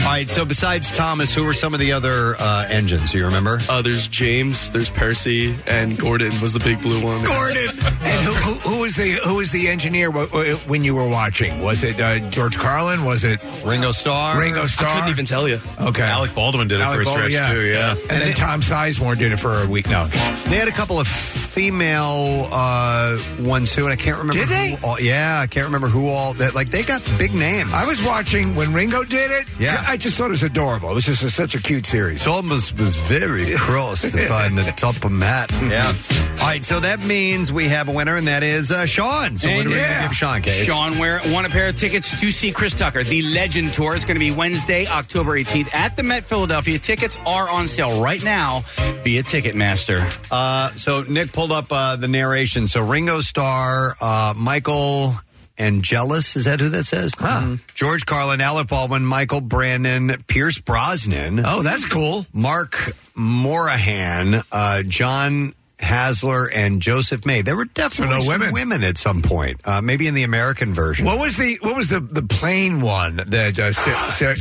[0.00, 3.14] All right, so besides Thomas, who were some of the other uh, engines?
[3.14, 3.60] You remember?
[3.68, 7.24] Uh, there's James, there's Percy, and Gordon was the big blue one.
[7.24, 7.68] Gordon.
[8.04, 11.08] And who, who, who was the who was the engineer wh- wh- when you were
[11.08, 11.62] watching?
[11.62, 13.04] Was it uh, George Carlin?
[13.04, 14.38] Was it Ringo Starr?
[14.40, 14.88] Ringo Starr.
[14.88, 15.60] I couldn't even tell you.
[15.80, 16.02] Okay.
[16.02, 17.54] Alec Baldwin did it Alec for a Baldwin, stretch yeah.
[17.54, 17.64] too.
[17.64, 17.90] Yeah.
[18.10, 19.88] And, then Tom Sizemore did it for a week.
[19.88, 20.06] now.
[20.06, 24.34] They had a couple of female uh, ones too, and I can't remember.
[24.34, 24.76] Did they?
[24.82, 26.54] All, yeah, I can't remember who all that.
[26.54, 27.72] Like they got big names.
[27.72, 29.46] I was watching when Ringo did it.
[29.58, 29.84] Yeah.
[29.86, 30.90] I just thought it was adorable.
[30.90, 32.24] It was just a, such a cute series.
[32.24, 35.50] Thomas was very cross to find the top of Matt.
[35.62, 35.92] Yeah.
[36.40, 39.36] All right, so that means we have a winner, and that is uh, Sean.
[39.36, 40.02] So what And do we yeah.
[40.02, 40.42] give Sean?
[40.42, 40.64] Case?
[40.64, 43.94] Sean Ware won a pair of tickets to see Chris Tucker, the Legend Tour.
[43.94, 46.78] It's going to be Wednesday, October 18th at the Met Philadelphia.
[46.78, 48.64] Tickets are on sale right now
[49.02, 50.00] via Ticketmaster.
[50.30, 52.66] Uh, so Nick pulled up uh, the narration.
[52.66, 55.12] So Ringo Starr, uh, Michael
[55.58, 57.14] Angelis, is that who that says?
[57.14, 57.56] Mm-hmm.
[57.74, 61.42] George Carlin, Alec Baldwin, Michael Brandon, Pierce Brosnan.
[61.44, 62.26] Oh, that's cool.
[62.32, 62.72] Mark
[63.14, 67.42] Moraghan, uh, John Hasler, and Joseph May.
[67.42, 68.84] There were definitely no some women.
[68.84, 69.60] at some point.
[69.64, 71.04] Uh, maybe in the American version.
[71.06, 74.34] What was the what was the the plane one that uh, Sa- Sa- that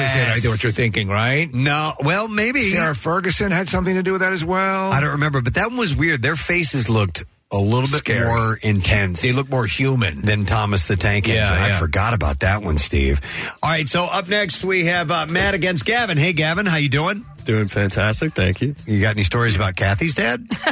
[0.00, 0.28] was it?
[0.28, 1.52] I know what you're thinking, right?
[1.52, 4.92] No, well, maybe Sarah Ferguson had something to do with that as well.
[4.92, 6.22] I don't remember, but that one was weird.
[6.22, 8.26] Their faces looked a little bit Scary.
[8.26, 9.22] more intense.
[9.22, 11.44] They look more human than Thomas the Tank Engine.
[11.44, 11.78] Yeah, I yeah.
[11.78, 13.20] forgot about that one, Steve.
[13.62, 16.18] All right, so up next we have uh, Matt against Gavin.
[16.18, 17.24] Hey, Gavin, how you doing?
[17.46, 18.74] Doing fantastic, thank you.
[18.86, 20.46] You got any stories about Kathy's dad?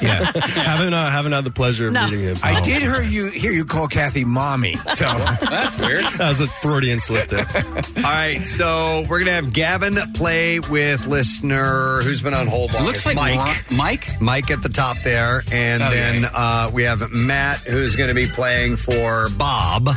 [0.00, 2.04] yeah, haven't uh, haven't had the pleasure of No.
[2.04, 2.36] meeting him.
[2.44, 4.76] I did hear you hear you call Kathy mommy.
[4.76, 5.04] So
[5.40, 6.04] That's weird.
[6.04, 7.44] That was a Freudian slip there.
[7.96, 12.72] All right, so we're gonna have Gavin play with listener who's been on hold.
[12.72, 12.84] Long.
[12.84, 13.38] Looks like Mike.
[13.38, 14.20] Ron- Mike.
[14.20, 16.30] Mike at the top there, and Oh, then yeah.
[16.32, 19.88] uh, we have Matt who's going to be playing for Bob.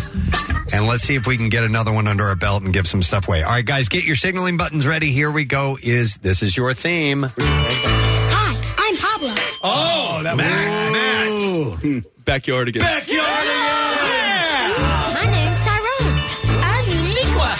[0.73, 3.03] And let's see if we can get another one under our belt and give some
[3.03, 3.43] stuff away.
[3.43, 5.11] All right, guys, get your signaling buttons ready.
[5.11, 5.77] Here we go.
[5.81, 7.25] Is this is your theme?
[7.39, 9.33] Hi, I'm Pablo.
[9.63, 11.27] Oh, that Matt, Matt.
[11.81, 11.99] Hmm.
[12.23, 12.81] Backyardigans.
[12.81, 12.87] My
[15.31, 16.17] name's Tyrone.
[16.61, 16.85] I'm
[17.15, 17.51] Liqua.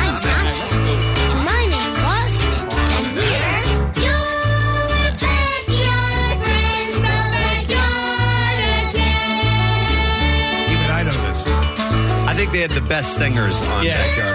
[0.00, 0.68] I'm Johnson.
[1.20, 2.56] And my name's Austin.
[2.96, 3.60] And we're
[4.00, 8.56] your backyard friends, the backyard
[8.88, 10.72] again.
[10.72, 11.40] even I know this.
[12.28, 13.96] I think they had the best singers on Yeah.
[13.98, 14.29] Backyard.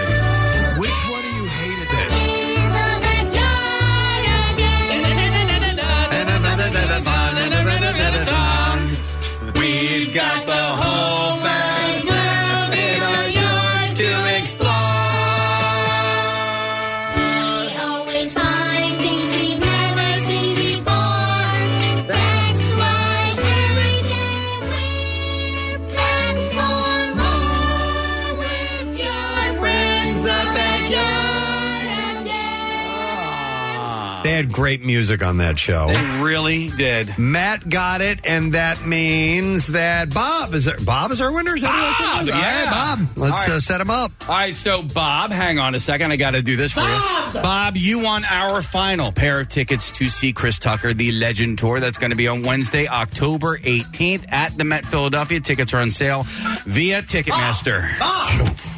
[34.56, 35.88] Great music on that show.
[35.88, 37.18] They really did.
[37.18, 41.54] Matt got it, and that means that Bob is our, Bob is our winner.
[41.56, 42.28] Is that what it is?
[42.28, 42.64] Yeah.
[42.64, 43.18] right, Bob.
[43.18, 43.48] Let's All right.
[43.50, 44.12] Uh, set him up.
[44.22, 46.10] All right, so Bob, hang on a second.
[46.10, 47.42] I got to do this for you.
[47.42, 51.78] Bob, you won our final pair of tickets to see Chris Tucker, the Legend Tour.
[51.78, 55.38] That's going to be on Wednesday, October 18th at the Met Philadelphia.
[55.40, 56.22] Tickets are on sale
[56.64, 57.82] via Ticketmaster.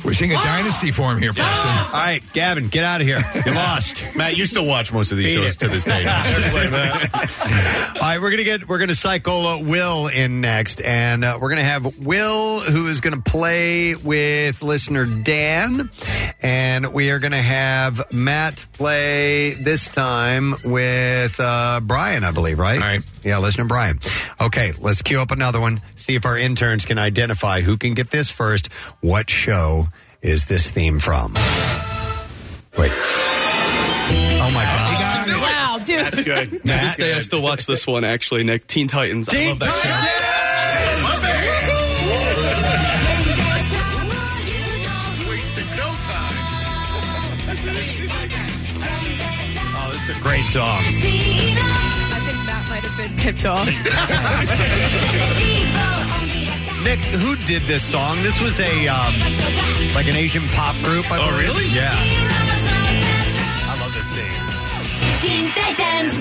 [0.05, 1.69] We're seeing a dynasty form here, Preston.
[1.71, 3.23] All right, Gavin, get out of here.
[3.47, 4.17] You lost.
[4.17, 5.68] Matt, you still watch most of these Beat shows it.
[5.69, 6.05] To this day.
[7.95, 11.51] All right, we're gonna get we're gonna cycle uh, Will in next, and uh, we're
[11.51, 15.91] gonna have Will who is gonna play with listener Dan,
[16.41, 22.81] and we are gonna have Matt play this time with uh, Brian, I believe, right?
[22.81, 23.03] All right.
[23.23, 24.01] Yeah, listener Brian.
[24.41, 25.81] Okay, let's queue up another one.
[25.97, 28.73] See if our interns can identify who can get this first.
[29.01, 29.89] What show
[30.23, 31.35] is this theme from?
[32.77, 32.93] Wait.
[36.11, 36.51] That's good.
[36.51, 38.05] to this day, I still watch this one.
[38.05, 39.29] Actually, Nick, Teen Titans.
[39.29, 41.19] I love that show.
[49.81, 50.65] Oh, this is a great song.
[50.65, 53.67] I think that might have been tipped off.
[56.85, 58.23] Nick, who did this song?
[58.23, 59.15] This was a um,
[59.95, 61.11] like an Asian pop group.
[61.11, 61.41] I Oh, believe.
[61.41, 61.67] really?
[61.75, 61.95] Yeah.
[65.21, 66.15] Teen Titans.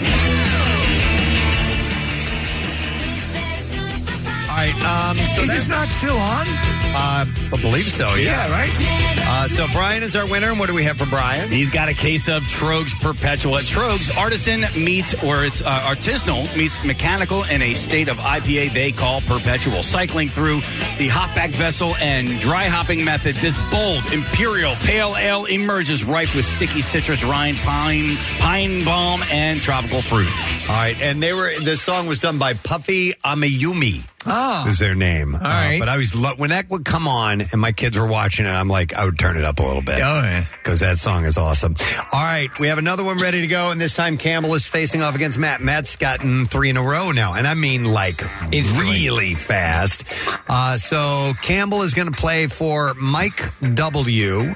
[4.49, 4.74] All right.
[4.82, 6.77] Um, so Is this not still on?
[6.95, 8.15] Uh, I believe so.
[8.15, 9.18] Yeah, Yeah, right?
[9.30, 11.49] Uh, so Brian is our winner, and what do we have for Brian?
[11.49, 13.57] He's got a case of Tröegs Perpetual.
[13.57, 18.73] At Tröegs, artisan meets, or it's uh, artisanal meets mechanical in a state of IPA
[18.73, 19.84] they call Perpetual.
[19.84, 20.61] Cycling through
[20.97, 26.45] the hopback vessel and dry hopping method, this bold Imperial Pale Ale emerges ripe with
[26.45, 30.30] sticky citrus rind, pine, pine balm, and tropical fruit.
[30.69, 31.53] All right, and they were.
[31.64, 34.03] This song was done by Puffy Amiyumi.
[34.28, 34.66] Oh.
[34.68, 35.34] is their name.
[35.36, 35.80] All right.
[35.80, 38.49] but I was lo- when that would come on, and my kids were watching it.
[38.49, 39.95] I'm like, I would turn it up a little bit.
[39.95, 40.45] Oh, yeah.
[40.64, 41.76] because that song is awesome.
[42.12, 45.02] All right, we have another one ready to go, and this time Campbell is facing
[45.02, 45.62] off against Matt.
[45.62, 48.22] Matt's gotten three in a row now, and I mean like
[48.52, 50.04] it's really fast.
[50.49, 53.41] Uh, so Campbell is going to play for Mike
[53.76, 54.54] W,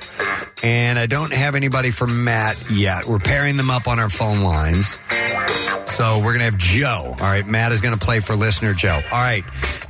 [0.63, 3.05] and I don't have anybody for Matt yet.
[3.05, 4.97] We're pairing them up on our phone lines.
[5.91, 7.09] So we're going to have Joe.
[7.09, 8.95] All right, Matt is going to play for listener Joe.
[9.11, 9.43] All right,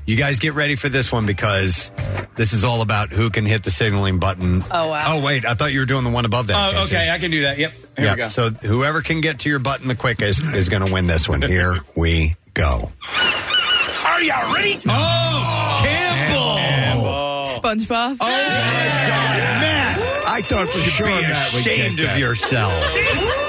[0.05, 1.91] you guys get ready for this one because
[2.35, 4.63] this is all about who can hit the signaling button.
[4.71, 5.03] Oh, wow.
[5.17, 6.73] Oh, wait, I thought you were doing the one above that.
[6.73, 6.95] Oh, Casey.
[6.95, 7.57] okay, I can do that.
[7.59, 7.71] Yep.
[7.71, 8.27] Here yeah, we go.
[8.27, 11.41] so whoever can get to your button the quickest is going to win this one.
[11.43, 12.91] Here we go.
[14.05, 14.79] Are you ready?
[14.89, 17.61] Oh, Campbell!
[17.61, 18.17] SpongeBob.
[18.19, 18.27] Oh, my
[19.61, 20.01] Matt!
[20.27, 22.19] I thought for You should sure be Matt would ashamed of that.
[22.19, 22.73] yourself.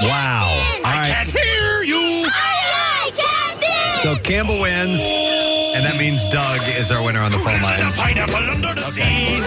[0.00, 0.57] Wow.
[0.84, 1.26] All right.
[1.26, 2.26] hear you.
[4.02, 5.00] So Campbell wins,
[5.74, 7.98] and that means Doug is our winner on the phone lines.
[7.98, 9.42] Pineapple under the sea.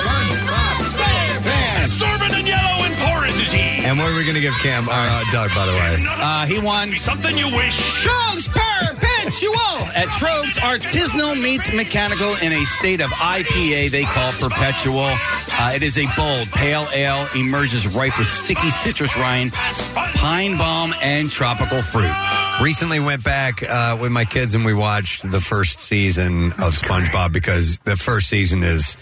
[1.83, 3.59] Absorbent and yellow and porous is he.
[3.85, 6.05] And what are we going to give Cam, uh, Doug, by the way?
[6.07, 7.79] Uh, he won Something you wish.
[9.31, 15.05] Tröegs Perpetual at Tröegs Artisanal meets mechanical in a state of IPA they call Perpetual.
[15.05, 20.93] Uh, it is a bold pale ale, emerges ripe with sticky citrus rind, pine balm,
[21.01, 22.11] and tropical fruit.
[22.61, 27.33] Recently went back uh, with my kids and we watched the first season of SpongeBob
[27.33, 28.97] because the first season is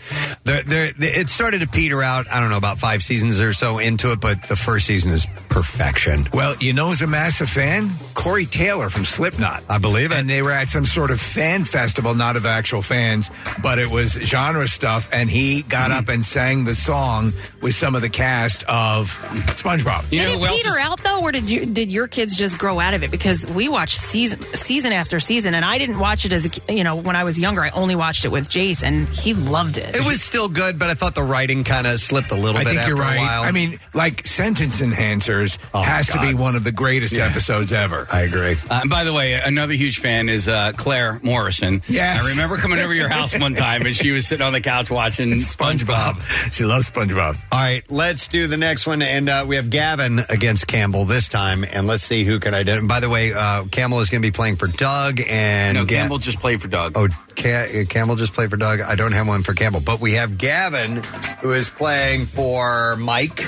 [0.45, 2.25] they're, they're, it started to peter out.
[2.31, 5.25] I don't know about five seasons or so into it, but the first season is
[5.49, 6.29] perfection.
[6.33, 7.89] Well, you know who's a massive fan?
[8.13, 9.63] Corey Taylor from Slipknot.
[9.69, 10.17] I believe it.
[10.19, 13.29] And they were at some sort of fan festival, not of actual fans,
[13.61, 15.09] but it was genre stuff.
[15.11, 19.11] And he got up and sang the song with some of the cast of
[19.57, 20.09] SpongeBob.
[20.13, 22.57] You did who it peter is- out though, or did you did your kids just
[22.57, 23.11] grow out of it?
[23.11, 26.83] Because we watched season season after season, and I didn't watch it as a, you
[26.83, 27.61] know when I was younger.
[27.61, 29.95] I only watched it with Jace, and he loved it.
[29.95, 32.63] It was still good, but I thought the writing kind of slipped a little I
[32.63, 33.17] bit think after you're a right.
[33.19, 33.43] while.
[33.43, 36.39] I mean, like sentence enhancers Oh, has to be God.
[36.41, 38.07] one of the greatest episodes ever.
[38.11, 38.53] I agree.
[38.69, 41.81] Uh, and by the way, another huge fan is uh, Claire Morrison.
[41.87, 42.23] Yes.
[42.25, 44.61] I remember coming over to your house one time and she was sitting on the
[44.61, 46.21] couch watching SpongeBob.
[46.53, 47.35] She loves SpongeBob.
[47.51, 49.01] All right, let's do the next one.
[49.01, 51.63] And uh, we have Gavin against Campbell this time.
[51.63, 52.87] And let's see who can identify.
[52.87, 55.21] By the way, uh, Campbell is going to be playing for Doug.
[55.27, 56.93] And No, Ga- Campbell just played for Doug.
[56.95, 58.81] Oh, Ca- Campbell just played for Doug.
[58.81, 59.81] I don't have one for Campbell.
[59.81, 61.01] But we have Gavin,
[61.41, 63.45] who is playing for Mike.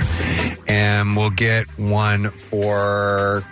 [0.67, 3.43] And we'll get one for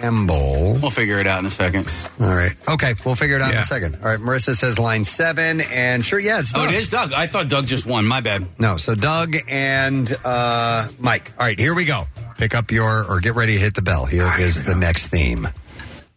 [0.00, 0.76] Campbell.
[0.80, 1.90] We'll figure it out in a second.
[2.20, 2.52] All right.
[2.68, 3.62] Okay, we'll figure it out in Yeah.
[3.62, 3.96] a second.
[4.02, 5.60] All right, Marissa says line seven.
[5.60, 6.74] And sure, yeah, it's Oh, Doug.
[6.74, 7.12] it is Doug.
[7.12, 8.06] I thought Doug just won.
[8.06, 8.46] My bad.
[8.58, 11.30] No, so Doug and uh, Mike.
[11.38, 12.04] All right, here we go.
[12.38, 14.06] Pick up your or get ready to hit the bell.
[14.06, 15.48] Here is the next theme.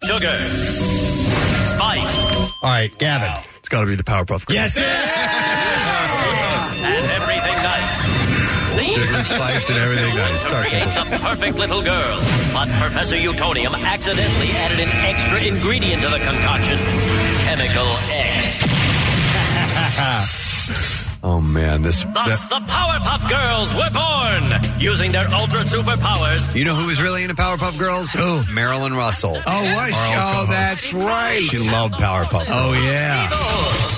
[0.04, 0.38] Sugar.
[1.66, 2.52] Spice.
[2.62, 3.34] All right, Gavin.
[3.58, 4.54] It's got to be the Powerpuff Girls.
[4.54, 4.86] Yes, And
[7.12, 7.98] everything nice.
[8.94, 10.44] Sugar spice and everything nice.
[10.44, 11.12] To create Campbell.
[11.18, 12.20] the perfect little girl.
[12.54, 16.78] But Professor Utonium accidentally added an extra ingredient to the concoction.
[17.46, 18.62] Chemical X.
[21.24, 22.04] Oh man, this.
[22.04, 26.56] Thus, that- the Powerpuff Girls were born using their ultra superpowers.
[26.56, 28.10] you know who was really into Powerpuff Girls?
[28.12, 28.44] Who?
[28.52, 29.38] Marilyn Russell.
[29.46, 30.14] Oh, was she?
[30.16, 30.50] Oh, co-host.
[30.50, 31.38] that's right.
[31.38, 32.46] She loved Powerpuff.
[32.50, 33.30] Oh, yeah.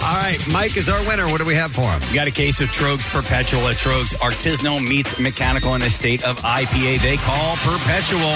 [0.03, 1.25] All right, Mike is our winner.
[1.31, 2.01] What do we have for him?
[2.09, 6.25] You got a case of Tröegs Perpetual at Tröegs Artisanal meets mechanical in a state
[6.25, 8.35] of IPA they call Perpetual.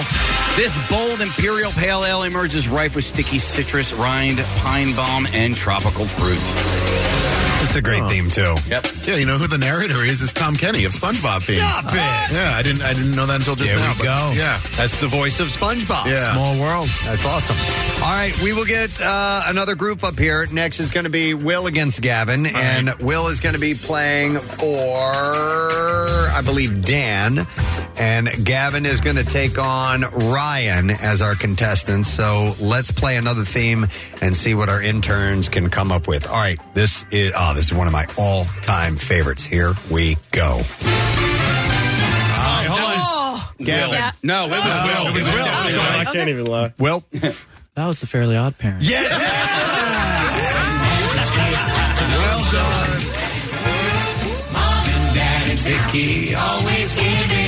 [0.55, 6.05] This bold Imperial Pale Ale emerges ripe with sticky citrus, rind, pine balm, and tropical
[6.05, 7.46] fruit.
[7.59, 8.55] It's a great theme too.
[8.69, 8.85] Yep.
[9.05, 10.21] Yeah, you know who the narrator is?
[10.21, 11.57] Is Tom Kenny of SpongeBob fame.
[11.57, 11.95] Stop it!
[12.33, 12.81] Yeah, I didn't.
[12.81, 13.93] I didn't know that until just There now.
[13.97, 14.31] we go.
[14.35, 14.59] Yeah.
[14.77, 16.05] That's the voice of SpongeBob.
[16.07, 16.31] Yeah.
[16.33, 16.87] Small world.
[17.05, 18.03] That's awesome.
[18.03, 20.45] All right, we will get uh, another group up here.
[20.51, 24.39] Next is going to be Will against Gavin, and Will is going to be playing
[24.39, 27.47] for, I believe, Dan,
[27.97, 32.07] and Gavin is going to take on Ryan as our contestants.
[32.09, 33.87] So let's play another theme
[34.21, 36.27] and see what our interns can come up with.
[36.27, 39.45] All right, this is Ah, this is one of my all time favorites.
[39.45, 40.59] Here we go.
[42.69, 43.53] Oh.
[43.57, 43.93] Gavin.
[43.93, 44.11] Yeah.
[44.21, 44.45] No, oh.
[44.47, 45.07] it was Will.
[45.07, 45.45] It was Will.
[45.45, 46.73] Sorry, I can't even lie.
[46.77, 47.05] Well,
[47.75, 48.83] That was the Fairly Odd Parent.
[48.83, 49.07] Yes.
[52.19, 52.99] well done.
[54.51, 57.46] Mom and Dad and Vicky always giving.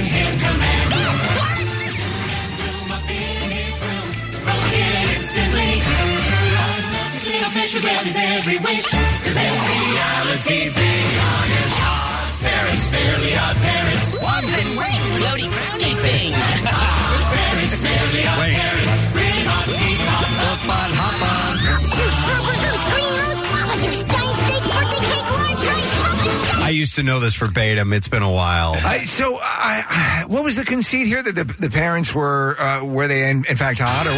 [7.69, 13.57] Official grab his every wish, cause in reality they are his odd parents, fairly odd
[13.61, 14.09] parents.
[14.17, 16.33] Ones and ways, floaty, crowny things.
[16.65, 18.57] parents, fairly odd Wait.
[18.57, 18.89] parents.
[19.13, 21.53] Really hot, deep, hot, hop on, hop on.
[21.93, 26.65] Juice, rubber goose, green rose, guava giant steak, birthday cake, large rice, chocolate shake.
[26.65, 27.93] I used to know this verbatim.
[27.93, 28.73] It's been a while.
[28.81, 32.83] I, so, I, I- what was the conceit here that the, the parents were uh,
[32.83, 34.17] were they in, in fact hot or?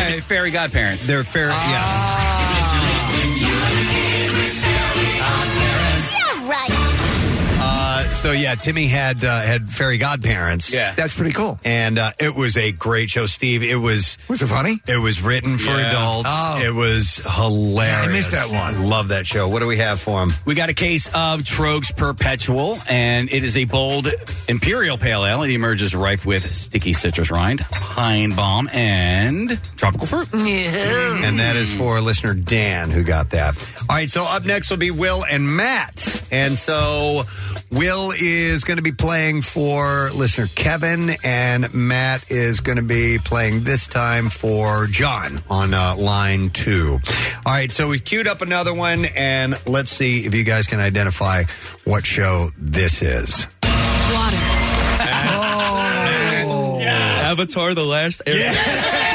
[0.00, 1.06] no, no, fairy godparents.
[1.06, 1.48] They're fair.
[1.48, 2.35] Yeah,
[8.26, 10.74] so yeah, Timmy had uh, had fairy godparents.
[10.74, 10.92] Yeah.
[10.94, 11.60] that's pretty cool.
[11.64, 13.62] And uh, it was a great show, Steve.
[13.62, 14.80] It was was it funny?
[14.88, 15.90] It was written for Yeah.
[15.90, 16.28] adults.
[16.28, 16.60] Oh.
[16.60, 18.02] It was hilarious.
[18.02, 18.88] Yeah, I missed that one.
[18.90, 19.46] Love that show.
[19.46, 20.32] What do we have for him?
[20.44, 24.08] We got a case of Tröegs Perpetual, and it is a bold
[24.48, 25.44] imperial pale ale.
[25.44, 30.34] It emerges rife with sticky citrus rind, pine balm, and tropical fruit.
[30.34, 33.56] And that is for listener Dan who got that.
[33.88, 36.24] All right, so up next will be Will and Matt.
[36.32, 37.22] And so
[37.70, 43.18] Will is going to be playing for listener Kevin, and Matt is going to be
[43.18, 46.98] playing this time for John on uh, line two.
[47.44, 50.80] All right, so we've queued up another one, and let's see if you guys can
[50.80, 51.44] identify
[51.84, 53.46] what show this is.
[53.62, 54.36] Water.
[56.48, 56.80] Oh.
[56.80, 59.02] Avatar: The Last Airbender.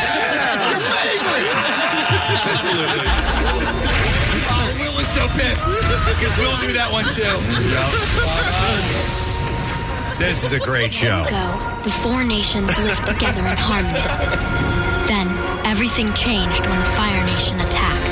[4.53, 8.80] Oh, Will was so pissed because Will knew that one too.
[10.21, 11.25] This is a great show.
[11.25, 13.99] ago, the four nations lived together in harmony.
[15.07, 15.27] Then,
[15.65, 18.11] everything changed when the Fire Nation attacked.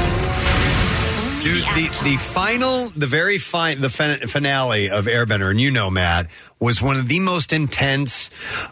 [1.44, 5.92] Dude, the, the final, the very fine, the fin- finale of Airbender, and you know,
[5.92, 8.30] Matt, was one of the most intense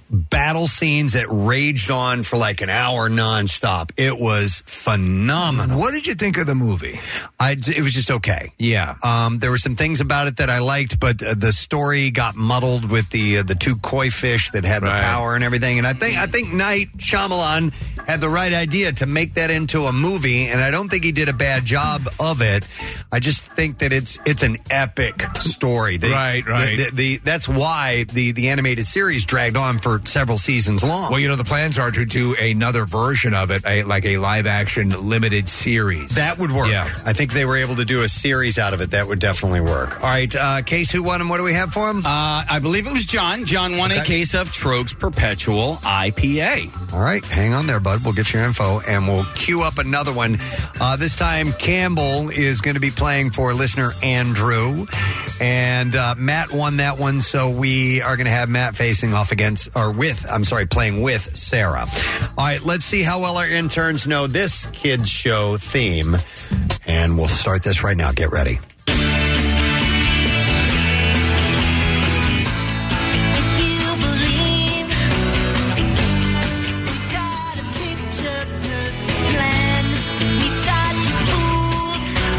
[0.09, 3.91] battle scenes that raged on for like an hour nonstop.
[3.95, 5.80] It was phenomenal.
[5.80, 6.99] What did you think of the movie?
[7.39, 8.51] I, it was just okay.
[8.57, 8.95] Yeah.
[9.03, 12.35] Um, there were some things about it that I liked, but uh, the story got
[12.35, 15.01] muddled with the uh, the two koi fish that had the Right.
[15.01, 15.77] power and everything.
[15.77, 17.72] And I think I think Night Shyamalan
[18.07, 21.11] had the right idea to make that into a movie, and I don't think he
[21.11, 22.65] did a bad job of it.
[23.11, 25.97] I just think that it's it's an epic story.
[25.97, 26.77] Right, right.
[26.77, 27.77] The, the, the- that's why
[28.10, 31.12] the the animated series dragged on for several seasons long.
[31.12, 34.18] Well, you know, the plans are to do another version of it, a, like a
[34.18, 36.16] live action limited series.
[36.16, 36.70] That would work.
[36.70, 36.90] Yeah.
[37.06, 38.91] I think they were able to do a series out of it.
[38.91, 39.95] That would definitely work.
[40.02, 42.06] All right, uh, Case, who won and what do we have for him?
[42.06, 43.45] Uh, I believe it was John.
[43.45, 46.94] John won a case of Tröegs Perpetual IPA.
[46.94, 48.04] All right, hang on there, bud.
[48.04, 50.38] We'll get your info and we'll queue up another one.
[50.80, 54.88] Uh, this time, Campbell is going to be playing for listener Andrew,
[55.40, 57.22] and uh, Matt won that one.
[57.22, 57.66] So we
[58.02, 61.85] are going to have Matt facing off against, or with, I'm sorry, playing with Sarah.
[62.38, 66.15] All right, let's see how well our interns know this kids show theme,
[66.85, 68.11] and we'll start this right now.
[68.11, 68.60] Get ready.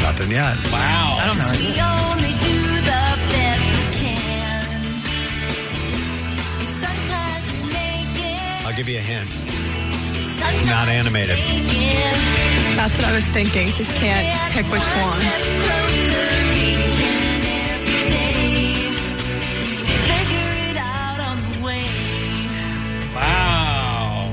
[0.03, 0.57] Nothing yet.
[0.73, 1.19] Wow.
[1.21, 1.98] I don't know.
[8.79, 9.27] Give you a hint.
[10.39, 11.37] It's not animated.
[12.77, 13.67] That's what I was thinking.
[13.73, 15.19] Just can't pick which one.
[15.19, 16.23] Closer
[16.55, 17.43] each and
[17.75, 18.95] every day.
[20.07, 21.83] Figure it out on the way.
[23.17, 24.31] Wow.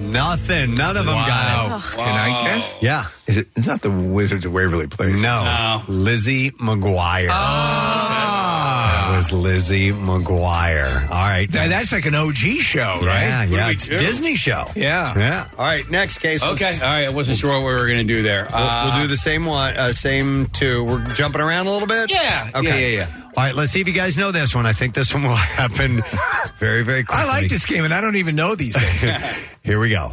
[0.00, 0.74] Nothing.
[0.74, 1.96] None of them got it.
[1.96, 2.76] Can I guess?
[2.82, 3.06] Yeah.
[3.26, 3.48] Is it?
[3.56, 5.22] It's not the Wizards of Waverly Place.
[5.22, 5.82] No.
[5.88, 7.28] Lizzie McGuire.
[7.28, 8.95] That
[9.32, 11.02] was Lizzie McGuire.
[11.10, 11.50] All right.
[11.50, 13.22] That- that's like an OG show, right?
[13.22, 13.66] Yeah, What do yeah.
[13.68, 13.96] we It's do?
[13.98, 14.66] Disney show.
[14.76, 15.18] Yeah.
[15.18, 15.48] Yeah.
[15.58, 15.88] All right.
[15.90, 16.42] Next case.
[16.42, 16.74] let's- Okay.
[16.74, 17.06] All right.
[17.06, 18.46] I wasn't sure what we were going to do there.
[18.52, 20.84] We'll, Uh, we'll do the same one, uh, same two.
[20.84, 22.10] We're jumping around a little bit.
[22.10, 22.50] Yeah.
[22.54, 22.94] Okay.
[22.96, 23.54] Yeah, yeah, All right.
[23.54, 24.66] Let's see if you guys know this one.
[24.66, 26.02] I think this one will happen
[26.58, 27.24] very, very quickly.
[27.24, 29.36] I like this game, and I don't even know these things.
[29.64, 30.12] Here we go.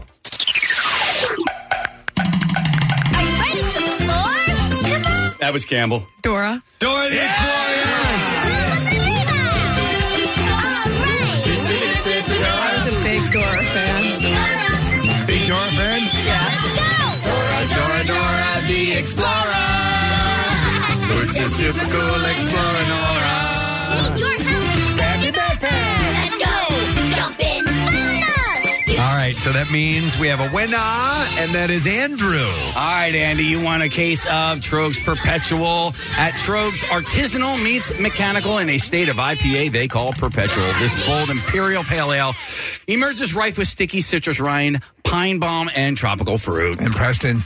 [5.39, 6.05] That was Campbell.
[6.21, 6.63] Dora.
[6.79, 8.92] Dora the Explorer.
[21.55, 23.37] It's a super cool explorer, Nora.
[24.97, 25.69] Happy birthday!
[26.17, 26.55] Let's go!
[27.15, 27.63] Jump in!
[28.99, 32.39] All right, so that means we have a winner, and that is Andrew.
[32.39, 35.93] All right, Andy, you want a case of Tröegs Perpetual.
[36.17, 40.65] At Tröegs, artisanal meets mechanical in a state of IPA they call Perpetual.
[40.79, 42.33] This bold Imperial Pale Ale
[42.87, 46.79] emerges ripe with sticky citrus rind, pine balm, and tropical fruit.
[46.79, 47.43] And Preston,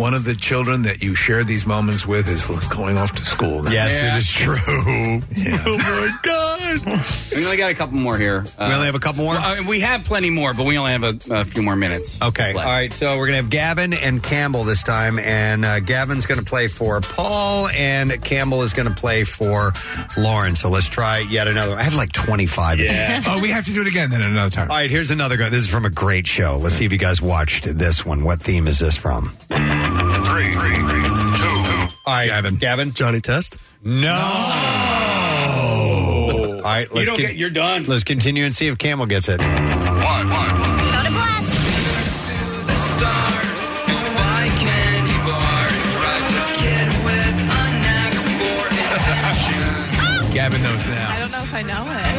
[0.00, 3.62] one of the children that you share these moments with is going off to school.
[3.62, 3.70] Now.
[3.70, 4.56] Yes, it is true.
[5.62, 7.00] Oh my god!
[7.36, 8.44] We only got a couple more here.
[8.58, 9.34] We only have a couple more?
[9.34, 12.20] Well, uh, we have plenty more, but we only have a, a few more minutes.
[12.20, 12.50] Okay.
[12.52, 12.92] All right.
[12.92, 15.18] So we're going to have Gavin and Campbell this time.
[15.18, 19.72] And uh, Gavin's going to play for Paul, and Campbell is going to play for
[20.16, 20.56] Lauren.
[20.56, 21.76] So let's try yet another.
[21.76, 23.26] I have like 25 of these.
[23.26, 24.70] oh, we have to do it again then another time.
[24.70, 24.90] All right.
[24.90, 25.48] Here's another guy.
[25.50, 26.58] This is from a great show.
[26.60, 28.24] Let's see if you guys watched this one.
[28.24, 29.36] What theme is this from?
[30.24, 31.02] Three, three, three,
[31.36, 31.88] two, two.
[32.06, 32.26] All right.
[32.26, 32.56] Gavin.
[32.56, 32.92] Gavin.
[32.92, 33.56] Johnny Test?
[33.82, 34.12] No.
[36.56, 36.88] All right.
[36.88, 37.84] You Let's don't get- get, you're done.
[37.84, 39.40] Let's continue and see if Camel gets it.
[39.40, 40.60] One, one.
[50.32, 51.10] Gavin knows now.
[51.10, 52.09] I don't know if I know it.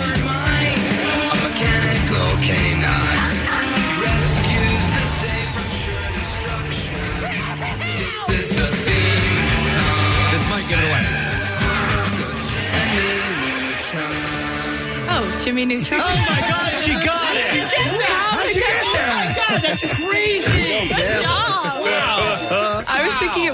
[15.44, 16.00] Jimmy Neutron.
[16.04, 17.48] Oh my God, she got it.
[17.48, 18.30] She did that.
[18.32, 19.02] How'd you get that?
[19.02, 20.88] Oh my God, that's crazy.
[20.88, 21.82] Good job.
[21.82, 22.21] I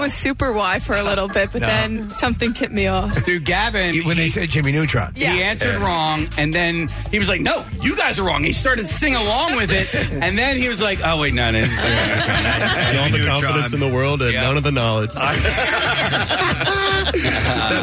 [0.07, 1.67] was thinking it was Super Why for a little bit, but No.
[1.67, 3.13] then something tipped me off.
[3.25, 4.05] through Gavin.
[4.05, 5.13] When they said Jimmy Neutron.
[5.15, 8.89] He answered wrong, and then he was like, "No, you guys are wrong." He started
[8.89, 11.67] singing along with it, and then he was like, "Oh wait, no, no." no, no,
[11.67, 13.01] no, no.
[13.03, 15.11] All the confidence in the world and none of the knowledge.
[15.13, 16.23] that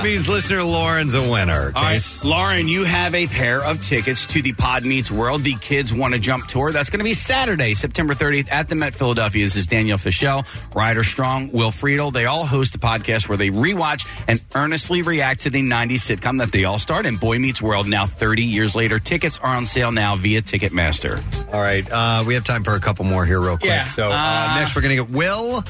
[0.03, 1.73] means listener Lauren's a winner.
[1.75, 5.55] All right, Lauren, you have a pair of tickets to the Pod Meets World, the
[5.57, 6.71] Kids Want to Jump tour.
[6.73, 9.45] That's going to be Saturday, September 30th at the Met Philadelphia.
[9.45, 10.45] This is Danielle Fishel,
[10.75, 12.13] Ryder Strong, Will Friedle.
[12.15, 16.39] They all host a podcast where they rewatch and earnestly react to the 90s sitcom
[16.39, 18.99] that they all starred in, Boy Meets World, now 30 years later.
[18.99, 21.23] Tickets are on sale now via Ticketmaster.
[21.53, 23.71] All right, uh, we have time for a couple more here, real quick.
[23.71, 25.63] Yeah, So uh, uh, next, we're going to get Will,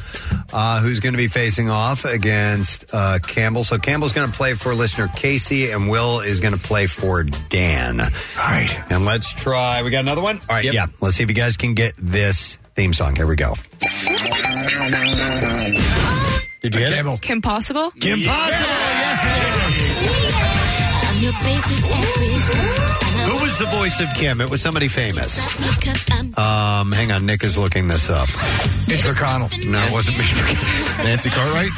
[0.53, 3.65] uh, who's going to be facing off against uh, Campbell.
[3.65, 7.25] So Campbell's going to play for listener Casey, and Will is going to play for
[7.25, 8.01] Dan.
[8.01, 8.09] All
[8.39, 9.83] right, and let's try.
[9.83, 10.37] We got another one.
[10.49, 10.87] All right, yeah.
[11.01, 13.17] Let's see if you guys can get this theme song.
[13.17, 13.55] Here we go.
[16.65, 17.21] Did you get it?
[17.21, 17.91] Kim Possible?
[18.01, 18.25] Kim Who
[23.43, 24.41] was the voice of Kim?
[24.41, 25.39] It was somebody famous.
[26.39, 28.29] Um, hang on, Nick is looking this up.
[28.89, 29.51] Mitch McConnell.
[29.71, 31.05] No, it wasn't Mitch McConnell.
[31.05, 31.71] Nancy Cartwright?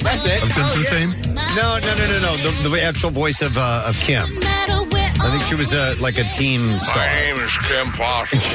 [0.00, 0.42] That's it.
[0.42, 1.10] Of Simpsons fame?
[1.54, 2.34] No, no, no, no, no.
[2.38, 4.24] The, the actual voice of uh, of Kim.
[4.24, 6.96] I think she was uh, like a teen star.
[6.96, 8.46] My name is Kim Possible.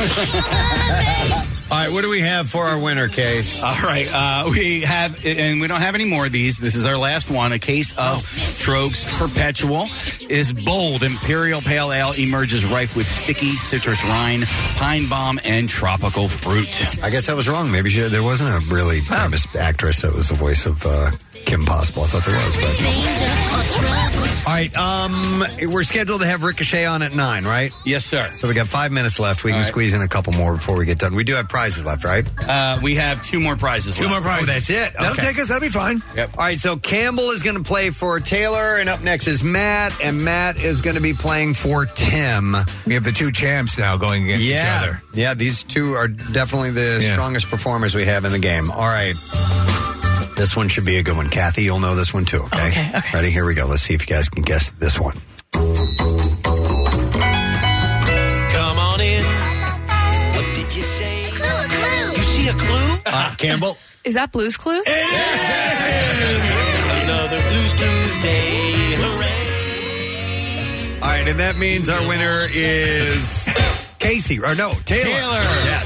[1.70, 3.62] All right, what do we have for our winner case?
[3.62, 6.58] All right, uh, we have, and we don't have any more of these.
[6.60, 7.52] This is our last one.
[7.52, 9.90] A case of Tröegs Perpetual
[10.30, 11.04] is bold.
[11.04, 14.46] Imperial Pale Ale emerges ripe with sticky citrus rind,
[14.78, 17.04] pine balm, and tropical fruit.
[17.04, 17.70] I guess I was wrong.
[17.70, 21.12] Maybe she, there wasn't a really famous actress that was the voice of uh,
[21.46, 22.04] Kim Possible.
[22.04, 24.76] I thought there was, but all right.
[24.78, 27.72] Um, we're scheduled to have Ricochet on at nine, right?
[27.86, 28.30] Yes, sir.
[28.36, 29.44] So we got five minutes left.
[29.44, 29.68] We All can right.
[29.68, 31.16] squeeze in a couple more before we get done.
[31.16, 32.26] We do have prizes left, right?
[32.48, 33.96] Uh, we have two more prizes.
[33.98, 34.12] Two left.
[34.14, 34.50] more prizes.
[34.50, 34.94] Oh, that's it.
[34.94, 35.22] That'll Okay.
[35.28, 35.48] take us.
[35.50, 36.02] That'll be fine.
[36.16, 36.32] Yep.
[36.38, 39.94] All right, so Campbell is going to play for Taylor, and up next is Matt,
[40.02, 42.56] and Matt is going to be playing for Tim.
[42.86, 45.02] We have the two champs now going against yeah, each other.
[45.14, 47.14] yeah, these two are definitely the Yeah.
[47.14, 48.72] strongest performers we have in the game.
[48.72, 49.16] All right,
[50.38, 51.30] this one should be a good one.
[51.30, 52.42] Kathy, you'll know this one too.
[52.44, 53.10] Okay, Okay, okay.
[53.14, 53.32] Ready?
[53.32, 53.66] Here we go.
[53.68, 55.16] Let's see if you guys can guess this one.
[55.54, 55.64] Come
[58.80, 59.24] on in.
[60.36, 61.30] What did you say?
[61.32, 62.10] clue, a clue.
[62.12, 62.98] You see a clue?
[63.06, 63.78] Uh, Campbell.
[64.04, 64.84] Is that Blue's Clues?
[64.88, 64.98] It is!
[67.04, 68.96] Another Blues Tuesday.
[69.02, 71.02] Hooray.
[71.02, 73.50] All right, and that means our winner is
[74.00, 75.04] Casey, or no, Taylor.
[75.04, 75.42] Taylor.
[75.42, 75.84] Yes.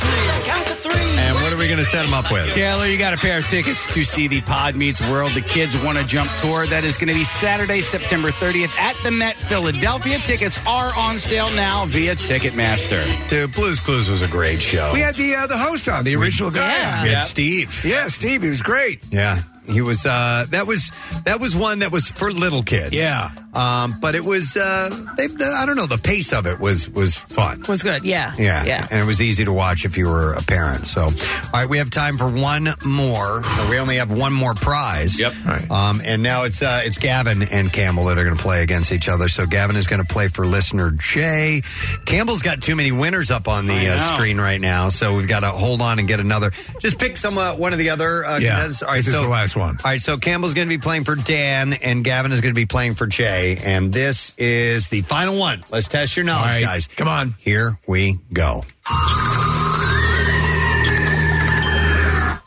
[0.92, 1.22] Count to three.
[1.22, 2.54] And what are we going to set them up with?
[2.54, 5.78] Taylor, you got a pair of tickets to see the Pod Meets World, the Kids
[5.84, 6.66] Want to Jump tour.
[6.68, 10.18] That is going to be Saturday, September 30th at the Met Philadelphia.
[10.20, 13.04] Tickets are on sale now via Ticketmaster.
[13.30, 14.90] Dude, Blues Clues was a great show.
[14.94, 16.62] We had the uh, the host on, the original guy.
[16.98, 17.04] on.
[17.04, 17.20] We had Yeah.
[17.22, 17.86] Steve.
[17.86, 18.42] Yeah, Steve.
[18.44, 19.04] He was great.
[19.12, 19.42] Yeah.
[19.68, 20.92] He was uh, that was
[21.26, 22.94] that was one that was for little kids.
[22.94, 23.32] Yeah.
[23.54, 26.90] Um, but it was uh, they, the, I don't know the pace of it was
[26.90, 27.64] was fun.
[27.68, 28.04] Was good.
[28.04, 28.34] Yeah.
[28.38, 28.88] Yeah, Yeah.
[28.90, 30.88] and it was easy to watch if you were a parent.
[30.88, 31.12] So, all
[31.54, 33.44] right, we have time for one more.
[33.44, 35.20] So we only have one more prize.
[35.20, 35.34] Yep.
[35.70, 38.92] Um, and now it's uh, it's Gavin and Campbell that are going to play against
[38.92, 39.28] each other.
[39.28, 41.62] So Gavin is going to play for listener Jay.
[42.06, 44.16] Campbell's got too many winners up on I the uh, know.
[44.16, 46.52] screen right now, so we've got to hold on and get another.
[46.80, 48.26] Just pick some uh, one of the other.
[48.26, 48.82] Uh, Yeah, contestants.
[48.84, 49.78] All right, this is so the last one.
[49.84, 52.60] All right, so Campbell's going to be playing for Dan, and Gavin is going to
[52.60, 55.64] be playing for Jay, and this is the final one.
[55.72, 56.88] Let's test your knowledge, All right, guys.
[56.88, 57.36] Come on.
[57.40, 58.64] Here we go.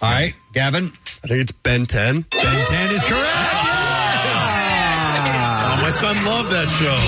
[0.02, 0.93] All right, Gavin.
[1.24, 2.26] I think it's Ben 10.
[2.31, 3.22] Ben 10 is correct.
[4.36, 5.78] Ah!
[5.78, 6.98] Oh, my son loved that show.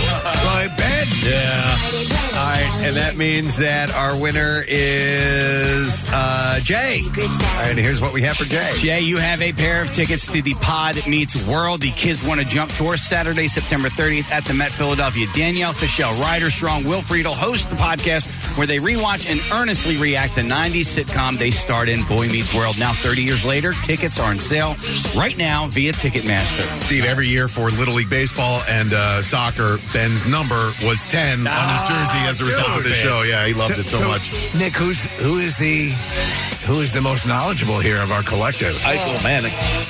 [0.47, 1.07] Right, Ben.
[1.23, 2.16] Yeah.
[2.57, 7.03] Right, and that means that our winner is uh, Jay.
[7.05, 7.13] All
[7.61, 8.73] right, here's what we have for Jay.
[8.77, 12.41] Jay, you have a pair of tickets to the Pod Meets World, the Kids Want
[12.41, 15.27] to Jump Tour, Saturday, September 30th at the Met Philadelphia.
[15.35, 18.27] Danielle Fishel, Ryder Strong, Will Friedle host the podcast
[18.57, 22.79] where they rewatch and earnestly react the 90s sitcom they starred in, Boy Meets World.
[22.79, 24.77] Now, 30 years later, tickets are on sale
[25.15, 26.65] right now via Ticketmaster.
[26.87, 31.73] Steve, every year for Little League Baseball and uh, soccer, Ben's number was 10 on
[31.73, 33.23] his jersey as a result of the show.
[33.23, 34.33] Yeah, he loved it so, much.
[34.55, 35.91] Nick, who's who is the
[36.67, 38.77] who is the most knowledgeable here of our collective?
[38.85, 39.45] I, oh, man.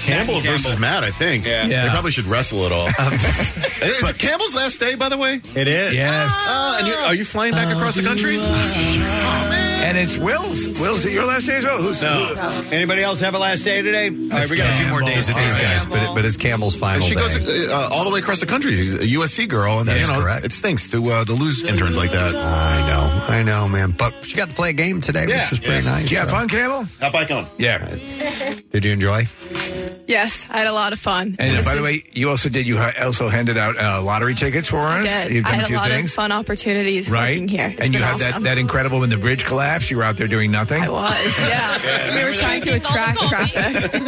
[0.05, 1.47] Campbell versus Matt, I think.
[1.47, 1.67] Yeah.
[1.67, 2.89] They probably should wrestle it all.
[2.89, 5.41] is it Campbell's last day, by the way?
[5.55, 5.95] It is.
[5.95, 6.33] Yes.
[6.49, 8.39] Uh, and you, are you flying back across the country?
[9.79, 10.67] And it's Will's.
[10.81, 11.81] Will's it your last day as well?
[11.81, 12.35] Who's No.
[12.73, 14.09] Anybody else have a last day today?
[14.09, 16.37] All right, we got a few more days with these guys, but it, but it's
[16.37, 17.21] Campbell's final And she day.
[17.21, 18.75] goes uh, all the way across the country.
[18.75, 20.45] She's a USC girl, and That you know correct.
[20.45, 22.35] it stinks to uh, to lose interns like that.
[22.35, 23.93] I know, I know, man.
[23.93, 25.43] But she got to play a game today, Yeah.
[25.43, 25.93] which was pretty Yeah.
[25.93, 26.11] nice.
[26.11, 26.35] You have so.
[26.35, 26.85] fun, Campbell?
[27.01, 27.47] How about going?
[27.59, 27.79] Yeah.
[28.73, 29.27] Did you enjoy?
[30.09, 31.35] Yes, I had a lot of fun.
[31.39, 32.67] And uh, This by the way, you also did.
[32.69, 35.25] You also handed out uh, lottery tickets for I us.
[35.25, 35.33] did.
[35.33, 37.31] You've I done had a few lot things, of fun opportunities right?
[37.31, 37.71] working here.
[37.71, 39.67] It's and you been had that, that incredible when the bridge collapsed.
[39.91, 40.83] You were out there doing nothing.
[40.83, 42.15] I was, yeah.
[42.17, 44.03] we were trying to attract traffic.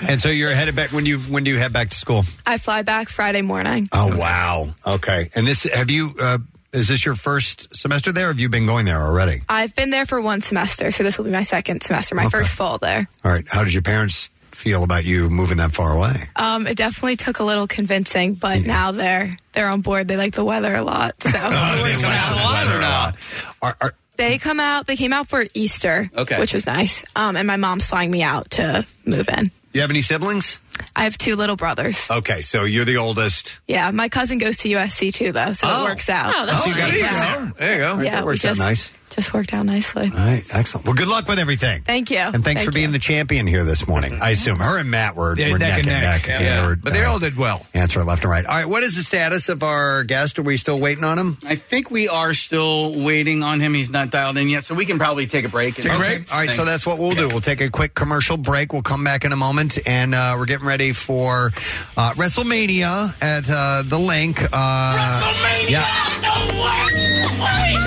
[0.10, 2.24] And so you're headed back when you when do you head back to school?
[2.44, 3.88] I fly back Friday morning.
[3.92, 4.74] Oh wow.
[4.84, 5.30] Okay.
[5.36, 6.38] And this have you uh,
[6.72, 8.26] is this your first semester there?
[8.26, 9.42] Or have you been going there already?
[9.48, 12.50] I've been there for one semester, so this will be my second semester, my first
[12.50, 13.08] fall there.
[13.24, 13.44] All right.
[13.48, 16.28] How did your parents feel about you moving that far away?
[16.36, 20.08] Um, it definitely took a little convincing, but now they're they're on board.
[20.08, 23.16] They like the weather a lot, so it works out.
[23.62, 24.86] Are, are, They come out.
[24.86, 26.38] They came out for Easter, Okay.
[26.38, 27.02] which was nice.
[27.16, 29.50] Um, and my mom's flying me out to move in.
[29.72, 30.60] you have any siblings?
[30.94, 32.10] I have two little brothers.
[32.10, 33.60] Okay, so you're the oldest.
[33.68, 35.86] Yeah, my cousin goes to USC too, though, so Oh.
[35.86, 36.34] it works out.
[36.36, 37.00] Oh, that's Oh, so you got a sweet.
[37.00, 37.50] yeah.
[37.58, 38.00] There you go.
[38.02, 38.92] Yeah, that we works out nice.
[39.10, 40.04] Just worked out nicely.
[40.10, 40.86] All right, excellent.
[40.86, 41.82] Well, good luck with everything.
[41.82, 42.18] Thank you.
[42.18, 44.18] And thanks for being the champion here this morning.
[44.22, 46.28] I assume her and Matt were, They're were neck neck, and and neck.
[46.28, 46.40] neck.
[46.40, 46.60] Yeah.
[46.62, 47.66] they were, But they all did well.
[47.74, 48.46] Answer left and right.
[48.46, 50.38] All right, what is the status of our guest?
[50.38, 51.38] Are we still waiting on him?
[51.44, 53.74] I think we are still waiting on him.
[53.74, 55.74] He's not dialed in yet, so we can probably take a break.
[55.76, 56.32] and- Take a break.
[56.32, 57.26] All right, so that's what we'll do.
[57.28, 58.72] We'll take a quick commercial break.
[58.72, 61.50] We'll come back in a moment, and uh, we're getting ready for
[61.96, 64.40] uh, WrestleMania at uh, the Linc.
[64.52, 65.70] Uh, WrestleMania!
[65.70, 65.86] Yeah.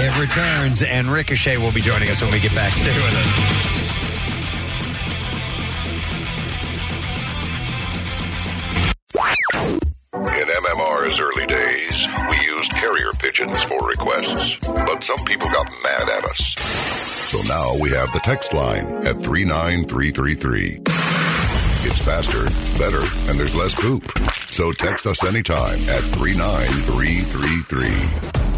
[0.06, 2.74] It returns, and Ricochet will be joining us when we get back.
[2.74, 3.28] Stay with us.
[10.16, 16.10] In MMR's early days, we used carrier pigeons for requests, but some people got mad
[16.10, 16.56] at us.
[17.30, 20.80] So now we have the text line at 39333.
[21.86, 22.46] It's faster,
[22.80, 24.12] better, and there's less poop.
[24.50, 28.53] So text us anytime at 39333.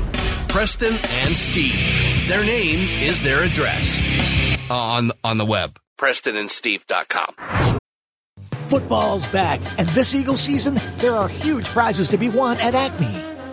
[0.56, 2.30] Preston and Steve.
[2.30, 4.00] Their name is their address
[4.70, 5.78] uh, on on the web.
[6.00, 7.80] PrestonandSteve.com.
[8.70, 13.35] Football's back, and this Eagle season, there are huge prizes to be won at Acme.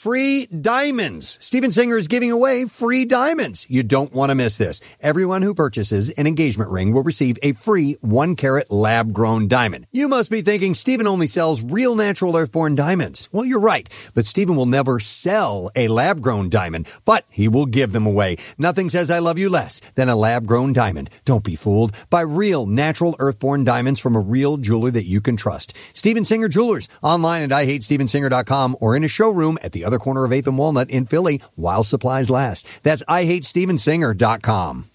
[0.00, 1.36] Free diamonds.
[1.42, 3.66] Steven Singer is giving away free diamonds.
[3.68, 4.80] You don't want to miss this.
[5.02, 9.86] Everyone who purchases an engagement ring will receive a free one carat lab grown diamond.
[9.92, 13.28] You must be thinking Steven only sells real natural earthborn diamonds.
[13.30, 17.66] Well, you're right, but Steven will never sell a lab grown diamond, but he will
[17.66, 18.38] give them away.
[18.56, 21.10] Nothing says I love you less than a lab grown diamond.
[21.26, 25.36] Don't be fooled by real natural earthborn diamonds from a real jeweler that you can
[25.36, 25.76] trust.
[25.92, 30.30] Steven Singer Jewelers online at IHateStevenSinger.com or in a showroom at the other corner of
[30.30, 32.82] 8th and Walnut in Philly while supplies last.
[32.82, 34.86] That's IHateStevenSinger.com.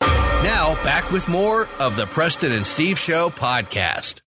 [0.00, 4.20] Now, back with more of the Preston and Steve Show podcast.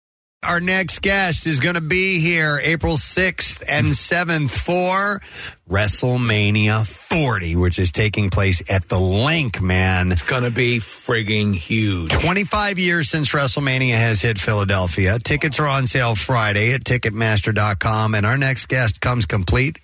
[0.44, 5.20] Our next guest is going to be here April 6th and 7th for
[5.69, 10.12] WrestleMania 40, which is taking place at the Linc, man.
[10.12, 12.12] It's going to be frigging huge.
[12.12, 15.19] 25 years since WrestleMania has hit Philadelphia.
[15.19, 19.81] Tickets are on sale Friday at Ticketmaster.com, and our next guest comes complete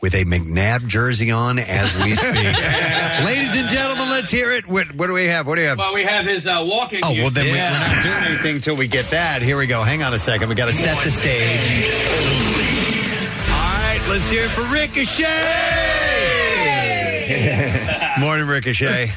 [0.00, 2.34] with a McNabb jersey on as we speak.
[3.24, 4.66] Ladies and gentlemen, let's hear it.
[4.66, 5.46] What, what do we have?
[5.46, 5.78] What do we have?
[5.78, 7.00] Well, we have his uh, walking.
[7.02, 9.42] Oh, well, then we, we're not doing anything until we get that.
[9.42, 9.82] Here we go.
[9.82, 10.48] Hang on a second.
[10.48, 11.90] We got to set the stage.
[13.50, 15.26] All right, let's hear it for Ricochet.
[18.20, 19.12] Morning, Ricochet.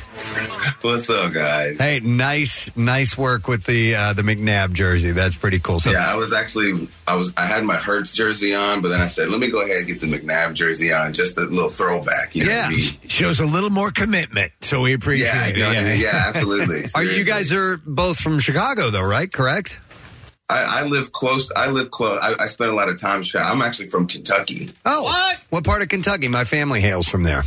[0.81, 1.77] What's up, guys?
[1.79, 5.11] Hey, nice, nice work with the uh, the McNabb jersey.
[5.11, 5.79] That's pretty cool.
[5.79, 9.01] So, yeah, I was actually I was I had my Hurts jersey on, but then
[9.01, 11.69] I said, let me go ahead and get the McNabb jersey on, just a little
[11.69, 12.33] throwback.
[12.35, 13.09] You know yeah, what I mean?
[13.09, 15.55] shows a little more commitment, so we appreciate Yeah, it.
[15.57, 15.99] you know what I mean?
[15.99, 16.85] Yeah, absolutely.
[16.95, 19.29] are you guys are both from Chicago, though, right?
[19.31, 19.79] Correct.
[20.49, 21.51] I, I live close.
[21.55, 22.19] I live close.
[22.21, 23.49] I, I spent a lot of time in Chicago.
[23.49, 25.37] I'm actually from Kentucky, Oh, what?
[25.49, 26.27] What part of Kentucky?
[26.27, 27.43] My family hails from there.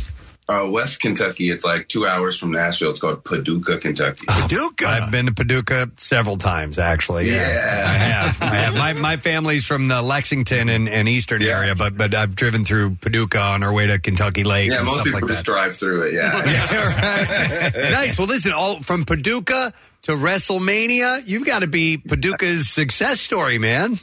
[0.49, 1.49] Uh, West Kentucky.
[1.49, 2.89] It's like two hours from Nashville.
[2.91, 4.25] It's called Paducah, Kentucky.
[4.27, 4.85] Paducah.
[4.87, 7.29] I've been to Paducah several times, actually.
[7.31, 7.83] Yeah, Yeah.
[7.87, 8.41] I have.
[8.41, 8.73] I have.
[8.75, 12.95] My my family's from the Lexington and, and Eastern area, but but I've driven through
[13.01, 15.51] Paducah on our way to Kentucky Lake Yeah, and most stuff people like just that.
[15.51, 16.13] drive through it.
[16.13, 17.71] Yeah.
[17.91, 18.17] nice.
[18.17, 23.97] Well, listen, all from Paducah to WrestleMania, you've got to be Paducah's success story, man.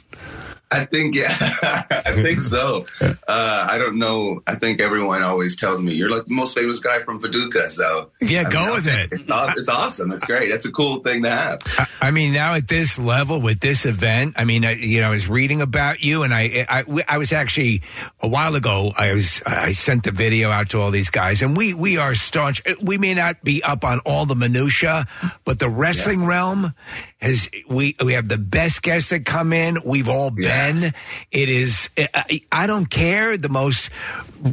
[0.71, 1.35] I think yeah,
[1.91, 2.85] I think so.
[3.27, 4.41] Uh, I don't know.
[4.45, 7.69] I think everyone always tells me you're like the most famous guy from Paducah.
[7.69, 9.11] So Yeah, I go I'll with it.
[9.11, 10.11] It's It's awesome.
[10.11, 10.49] It's great.
[10.49, 11.59] That's a cool thing to have.
[11.77, 15.07] I, I mean, now at this level with this event, I mean, I, you know,
[15.07, 17.83] I was reading about you, and I, I, I was actually
[18.19, 18.91] a while ago.
[18.97, 22.15] I was, I sent the video out to all these guys, and we, we are
[22.15, 22.61] staunch.
[22.81, 25.05] We may not be up on all the minutia,
[25.45, 26.73] but the wrestling realm
[27.21, 27.49] has.
[27.67, 29.77] We, we have the best guests that come in.
[29.85, 30.93] We've all been.
[31.31, 31.89] It is.
[31.97, 33.37] I, I don't care.
[33.37, 33.89] The most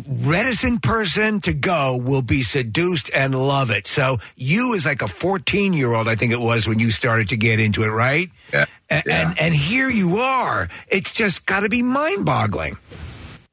[0.06, 3.86] reticent person to go will be seduced and love it.
[3.86, 7.28] So you, as like a 14 year old, I think it was when you started
[7.30, 8.28] to get into it, right?
[8.52, 8.66] Yeah.
[8.90, 10.68] A- And and here you are.
[10.88, 12.76] It's just got to be mind boggling.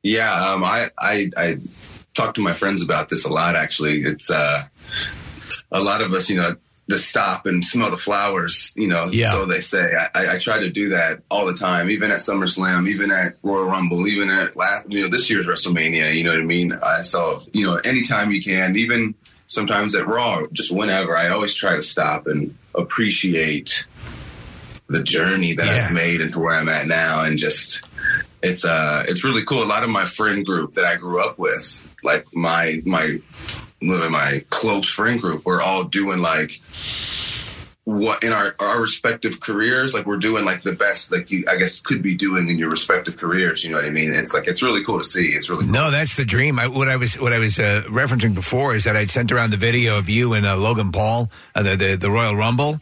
[0.04, 1.58] Yeah, um, I, I I
[2.14, 3.56] talk to my friends about this a lot.
[3.56, 4.66] Actually, it's uh,
[5.72, 6.56] a lot of us, you know,
[6.90, 8.72] to stop and smell the flowers.
[8.76, 9.32] You know, Yeah.
[9.32, 9.91] so they say.
[10.14, 13.66] I, I, try to do that all the time, even at SummerSlam, even at Royal
[13.66, 16.14] Rumble, even at last, you know, this year's WrestleMania.
[16.14, 16.74] You know what I mean?
[16.74, 19.16] I saw, you know, anytime you can, even
[19.48, 21.16] sometimes at Raw, just whenever.
[21.18, 23.86] I always try to stop and appreciate
[24.88, 25.88] the journey that Yeah.
[25.88, 27.88] I've made into where I'm at now, and just
[28.44, 29.64] it's uh it's really cool.
[29.64, 33.18] A lot of my friend group that I grew up with, like my my
[33.81, 36.60] my close friend group, we're all doing like
[37.85, 41.56] what in our our respective careers like we're doing like the best like you i
[41.56, 44.47] guess could be doing in your respective careers you know what i mean it's like
[44.47, 45.73] it's really cool to see it's really cool.
[45.73, 46.57] No, that's the dream.
[46.57, 49.52] I, what I was what I was uh, referencing before is that I'd sent around
[49.52, 52.80] the video of you and uh, Logan Paul, uh, the, the the Royal Rumble,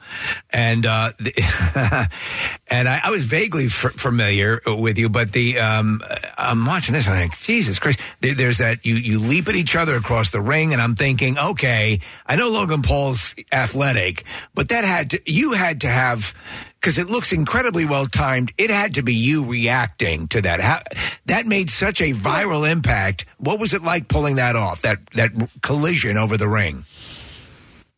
[0.51, 2.09] and uh, the,
[2.73, 6.01] and I, I was vaguely f- familiar with you, but the um,
[6.35, 7.99] I'm watching this and I'm like, Jesus Christ!
[8.21, 11.37] There, there's that you you leap at each other across the ring, and I'm thinking,
[11.37, 14.23] okay, I know Logan Paul's athletic,
[14.55, 16.33] but that had to you had to have
[16.81, 18.51] because it looks incredibly well timed.
[18.57, 20.59] It had to be you reacting to that.
[20.59, 20.79] How,
[21.27, 23.25] that made such a viral impact.
[23.37, 24.81] What was it like pulling that off?
[24.81, 25.31] That that
[25.61, 26.85] collision over the ring.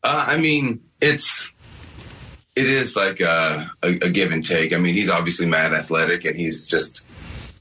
[0.03, 1.54] Uh, I mean, it's
[2.55, 4.73] it is like a, a, a give and take.
[4.73, 7.07] I mean, he's obviously mad athletic, and he's just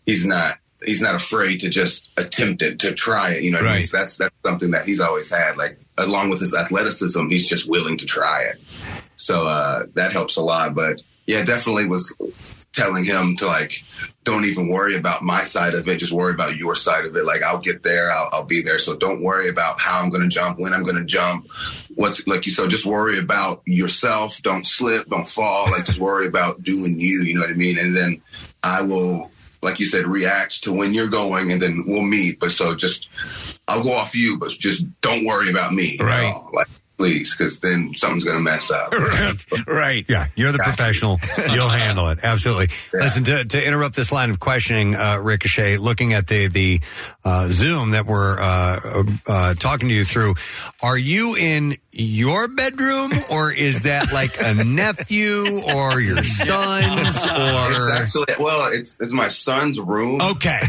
[0.06, 3.42] he's not he's not afraid to just attempt it to try it.
[3.42, 3.80] You know, what I mean?
[3.80, 3.90] Right.
[3.92, 5.56] That's that's something that he's always had.
[5.56, 8.60] Like along with his athleticism, he's just willing to try it.
[9.16, 10.74] So uh, that helps a lot.
[10.74, 12.14] But yeah, definitely was
[12.74, 13.82] telling him to like
[14.24, 17.24] don't even worry about my side of it just worry about your side of it
[17.24, 20.22] like i'll get there i'll, I'll be there so don't worry about how i'm going
[20.22, 21.48] to jump when i'm going to jump
[21.94, 26.26] what's like you so just worry about yourself don't slip don't fall like just worry
[26.26, 28.20] about doing you you know what i mean and then
[28.62, 29.30] i will
[29.64, 32.38] like you said, react to when you're going, and then we'll meet.
[32.38, 33.08] But so just,
[33.66, 35.96] I'll go off you, but just don't worry about me.
[35.98, 36.26] at Right.
[36.26, 36.50] all.
[36.52, 38.92] Like, please, because then something's gonna mess up.
[38.92, 39.44] right.
[39.66, 40.06] Right.
[40.08, 41.18] Yeah, you're the professional.
[41.36, 42.20] You'll handle it.
[42.22, 42.68] Absolutely.
[42.92, 46.80] Listen, to, to interrupt this line of questioning, uh, Ricochet, looking at the the
[47.24, 50.34] uh, Zoom that we're uh, uh, talking to you through,
[50.82, 57.26] are you in your bedroom or is that like a nephew or your son's It's
[57.26, 57.90] or?
[57.90, 60.20] actually well, it's it's my son's room.
[60.20, 60.60] Okay,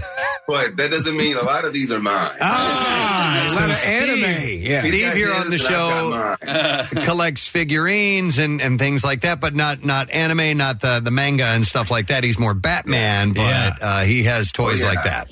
[0.48, 2.30] but that doesn't mean a lot of these are mine.
[2.40, 4.62] Ah, a lot of Steve- anime.
[4.62, 4.82] Yeah.
[4.82, 9.40] Steve here on the and I've got show collects figurines and, and things like that,
[9.40, 12.24] but not not anime, not the, the manga and stuff like that.
[12.24, 13.76] He's more Batman, but Yeah.
[13.82, 14.92] uh, he has toys Oh, yeah.
[14.94, 15.30] like that.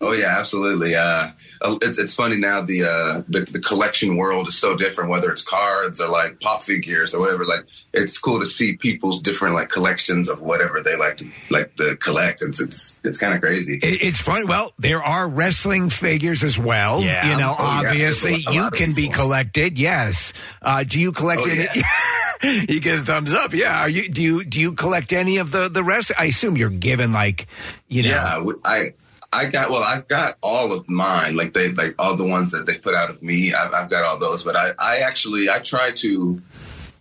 [0.00, 0.94] Oh yeah, absolutely.
[0.94, 1.30] Uh,
[1.62, 2.60] it's it's funny now.
[2.62, 5.10] The, uh, the the collection world is so different.
[5.10, 7.44] Whether it's cards or like pop figures or whatever.
[7.44, 11.74] Like it's cool to see people's different like collections of whatever they like to like
[11.76, 12.42] to collect.
[12.42, 13.78] It's it's it's kind of crazy.
[13.82, 14.44] It- It's funny.
[14.46, 17.00] Well, there are wrestling figures as well.
[17.00, 17.30] Yeah.
[17.30, 19.78] You know, Oh, obviously, There's a you lot of can be collected.
[19.78, 20.32] Yes.
[20.62, 22.66] Uh, do you collect Oh, any?
[22.68, 23.54] you get a thumbs up.
[23.54, 23.80] Yeah.
[23.80, 24.08] Are you?
[24.08, 24.44] Do you?
[24.44, 26.12] Do you collect any of the the rest?
[26.18, 27.46] I assume you're given like,
[27.88, 28.08] you know.
[28.10, 28.90] Yeah, w- I
[29.36, 29.84] I got well.
[29.84, 31.36] I've got all of mine.
[31.36, 33.52] Like they like all the ones that they put out of me.
[33.54, 34.42] I've, I've got all those.
[34.42, 36.40] But I I actually I try to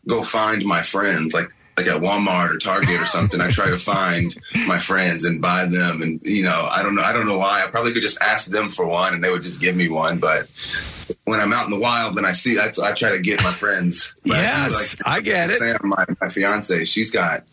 [0.07, 1.49] go find my friends like.
[1.77, 4.33] Like at Walmart or Target or something, I try to find
[4.65, 7.65] my friends and buy them, and you know, I don't know, I don't know why.
[7.65, 10.19] I probably could just ask them for one, and they would just give me one.
[10.19, 10.47] But
[11.25, 13.51] when I'm out in the wild, then I see, I, I try to get my
[13.51, 14.15] friends.
[14.23, 15.57] But Yes, I get it.
[15.57, 17.43] Sam, my, my fiance, she's got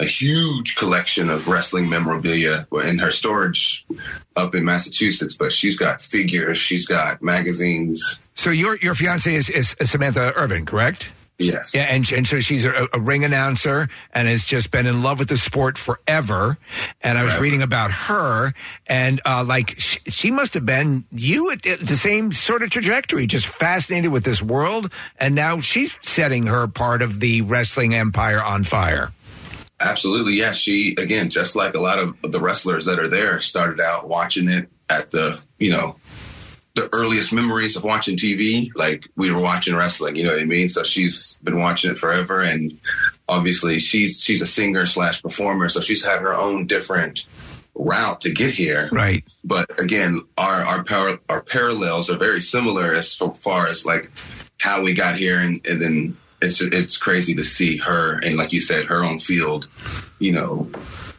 [0.00, 3.86] a huge collection of wrestling memorabilia in her storage
[4.34, 5.36] up in Massachusetts.
[5.36, 8.18] But she's got figures, she's got magazines.
[8.34, 11.12] So your your fiance is, is Samantha Irvin, correct?
[11.38, 11.74] Yes.
[11.74, 15.18] Yeah, and, and so she's a, a ring announcer and has just been in love
[15.18, 16.58] with the sport forever.
[17.00, 17.42] And I was Forever.
[17.42, 18.52] reading about her,
[18.86, 22.68] and uh, like she, she must have been you at the the same sort of
[22.68, 24.92] trajectory, just fascinated with this world.
[25.18, 29.10] And now she's setting her part of the wrestling empire on fire.
[29.80, 30.52] Absolutely, yeah.
[30.52, 34.48] She again, just like a lot of the wrestlers that are there, started out watching
[34.48, 35.96] it at the you know
[36.74, 38.70] the earliest memories of watching TV.
[38.74, 40.68] Like we were watching wrestling, you know what I mean.
[40.68, 42.78] So she's been watching it forever, and
[43.28, 47.24] obviously she's she's a singer slash performer, so she's had her own different
[47.74, 48.88] route to get here.
[48.92, 49.24] Right.
[49.44, 54.10] But again, our our par- our parallels are very similar as far as like
[54.58, 58.36] how we got here, and, and then it's just, it's crazy to see her and
[58.36, 59.68] like you said, her own field,
[60.18, 60.68] you know,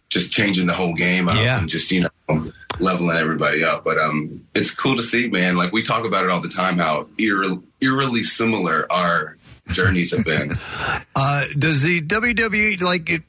[0.09, 1.59] just changing the whole game up Yeah.
[1.59, 2.43] and just you know
[2.79, 3.83] leveling everybody up.
[3.83, 5.55] But um, it's cool to see, man.
[5.55, 9.37] Like we talk about it all the time, how eerily, eerily similar our
[9.67, 10.51] journeys have been.
[11.23, 13.09] Uh, does the WWE like?
[13.09, 13.23] It,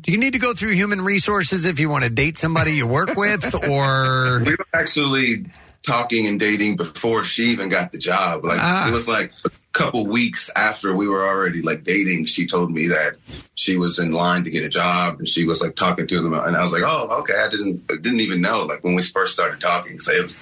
[0.00, 2.86] do you need to go through human resources if you want to date somebody you
[2.86, 5.44] work with, or we were actually
[5.84, 8.44] talking and dating before she even got the job.
[8.44, 8.88] Like Ah.
[8.88, 12.24] it was like a couple weeks after we were already like dating.
[12.24, 13.16] She told me that
[13.54, 16.32] she was in line to get a job, and she was like talking to them,
[16.34, 19.02] and I was like, "Oh, okay." I didn't I didn't even know like when we
[19.02, 20.00] first started talking.
[20.00, 20.36] So it was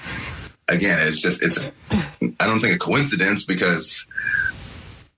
[0.69, 1.59] again, it's just it's
[2.40, 4.06] I don't think a coincidence because.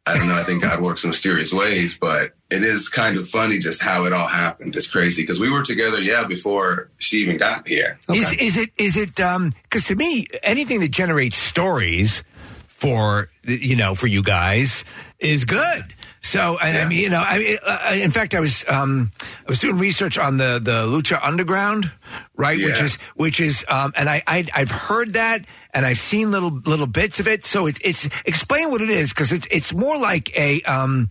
[0.06, 0.34] I don't know.
[0.34, 4.04] I think God works in mysterious ways, but it is kind of funny just how
[4.04, 4.76] it all happened.
[4.76, 7.98] It's crazy because we were together, yeah, before she even got here.
[8.10, 12.22] Is is it is it um because to me anything that generates stories
[12.66, 14.84] for you know for you guys
[15.18, 15.84] is good.
[16.24, 19.44] So and I mean you know I mean, uh, in fact I was um I
[19.46, 21.92] was doing research on the the Lucha Underground
[22.34, 25.44] right which is which is um and I, I I've heard that
[25.74, 27.44] and I've seen little little bits of it.
[27.44, 31.10] So it's it's explain what it is because it's it's more like a um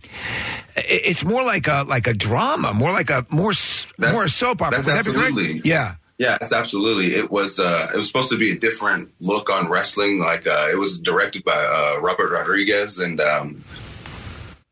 [0.76, 4.62] it's more like a like a drama more like a more s- more a soap
[4.62, 4.82] opera.
[4.82, 5.60] That's absolutely.
[5.64, 5.94] Yeah.
[6.16, 7.14] Yeah, it's absolutely.
[7.14, 10.18] It was uh it was supposed to be a different look on wrestling.
[10.18, 13.62] Like uh it was directed by uh Robert Rodriguez and um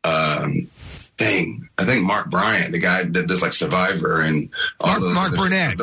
[0.05, 0.69] um
[1.17, 4.51] dang, I think Mark Bryant, the guy that does like Survivor and
[4.81, 5.81] all Mark- Mark Burnett.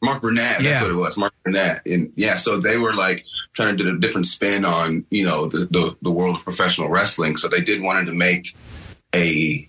[0.00, 0.82] Mark Burnett, that's Yeah.
[0.82, 1.16] what it was.
[1.16, 1.84] Mark Burnett.
[1.84, 3.24] And yeah, so they were like
[3.54, 6.88] trying to do a different spin on, you know, the, the, the world of professional
[6.88, 7.36] wrestling.
[7.36, 8.54] So they did wanted to make
[9.14, 9.66] a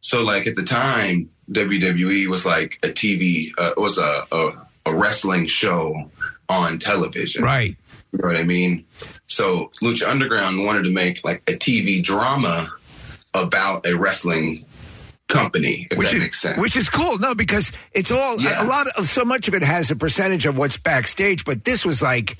[0.00, 4.52] so like at the time WWE was like a TV uh, was a, a
[4.86, 6.10] a wrestling show
[6.48, 7.42] on television.
[7.42, 7.76] Right.
[8.12, 8.84] You know what I mean?
[9.26, 12.72] So Lucha Underground wanted to make like a TV drama
[13.34, 14.64] about a wrestling
[15.28, 16.58] company, if which that is, makes sense.
[16.60, 17.18] Which is cool.
[17.18, 18.62] No, because it's all Yeah.
[18.62, 21.84] a, lot of so much of it has a percentage of what's backstage, but this
[21.84, 22.36] was like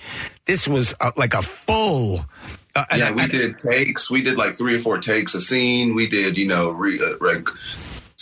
[0.47, 2.27] this was uh like a full.
[2.77, 4.11] Uh, yeah, I- we I- did takes.
[4.11, 5.95] We did like three or four takes a scene.
[5.95, 7.49] We did, you know, re, uh, like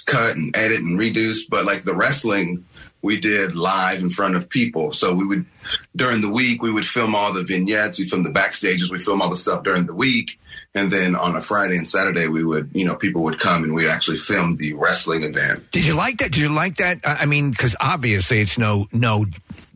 [0.06, 1.44] cut and edit and reduce.
[1.46, 2.64] But like the wrestling
[3.02, 4.92] we did live in front of people.
[4.92, 5.44] So we would
[5.96, 9.20] during the week we would film all the vignettes, we film the backstages, we film
[9.20, 10.38] all the stuff during the week,
[10.74, 13.74] and then on a Friday and Saturday we would you know people would come and
[13.74, 15.70] we'd actually film the wrestling event.
[15.70, 16.32] Did you like that?
[16.32, 17.00] Did you like that?
[17.04, 19.26] I mean, because obviously it's no no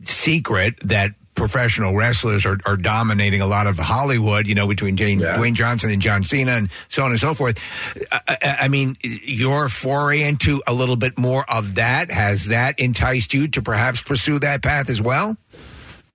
[0.03, 4.47] secret that professional wrestlers are, are dominating a lot of Hollywood.
[4.47, 7.59] You know, between Dwayne, Dwayne Johnson and John Cena and so on and so forth.
[8.11, 13.33] I, I mean, your foray into a little bit more of that has that enticed
[13.33, 15.37] you to perhaps pursue that path as well?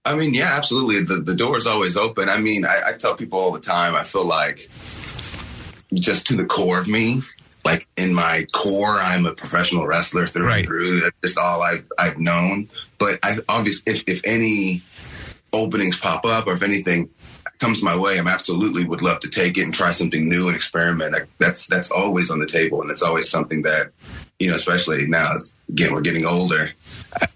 [0.05, 1.03] I mean, yeah, absolutely.
[1.05, 2.29] The the door is always open.
[2.29, 3.95] I mean, I, I tell people all the time.
[3.95, 4.69] I feel like
[5.95, 7.23] just to the core of me,
[7.65, 11.01] like in my core, I'm a professional wrestler through and through.
[11.01, 12.69] That's just all I've I've known.
[12.99, 14.83] But I obviously, if if any
[15.53, 17.11] openings pop up or if anything
[17.61, 20.57] comes my way, I'm absolutely would love to take it and try something new and
[20.57, 21.13] experiment.
[21.13, 23.93] Like, That's that's always on the table, and it's always something that
[24.41, 25.31] you know, especially now.
[25.35, 26.73] It's, again, we're getting older.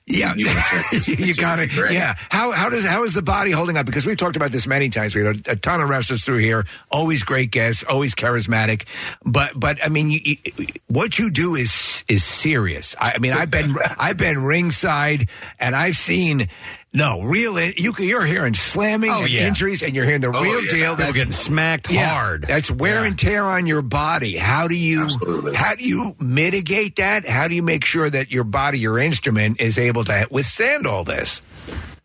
[0.06, 0.46] Yeah, you,
[1.06, 1.72] you got it.
[1.92, 2.14] Yeah.
[2.30, 3.86] How how does how is the body holding up?
[3.86, 5.14] Because we've talked about this many times.
[5.14, 6.64] We had a, a ton of wrestlers through here.
[6.90, 7.84] Always great guests.
[7.84, 8.86] Always charismatic.
[9.24, 12.94] But but I mean, you, you, what you do is is serious.
[13.00, 15.28] I, I mean, I've been I've been ringside
[15.58, 16.48] and I've seen.
[16.96, 17.60] No, real.
[17.60, 19.46] you, you're hearing slamming Oh, and yeah.
[19.46, 20.70] injuries, and you're hearing the Oh, real yeah.
[20.70, 20.96] deal.
[20.96, 22.46] People getting smacked hard.
[22.48, 24.36] That's wear and tear on your body.
[24.38, 25.08] How do you
[25.54, 27.28] how do you mitigate that?
[27.28, 31.04] How do you make sure that your body, your instrument, is able to withstand all
[31.04, 31.42] this?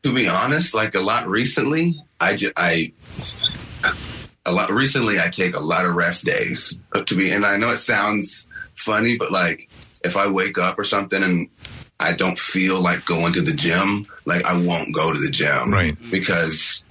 [0.03, 2.91] to be honest, like a lot recently, I just I
[4.45, 7.55] a lot recently I take a lot of rest days uh, to be, and I
[7.57, 9.69] know it sounds funny, but like
[10.03, 11.47] if I wake up or something and
[12.01, 15.71] I don't feel like going to the gym, like I won't go to the gym,
[15.71, 15.97] right?
[16.09, 16.83] Because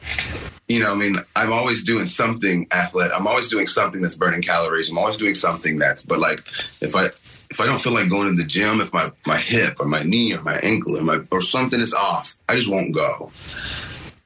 [0.68, 3.12] you know, I mean, I'm always doing something athletic.
[3.12, 4.88] I'm always doing something that's burning calories.
[4.88, 6.46] I'm always doing something that's, but like
[6.80, 7.06] if I
[7.50, 10.04] if I don't feel like going to the gym, if my my hip or my
[10.04, 13.32] knee or my ankle or my or something is off, I just won't go.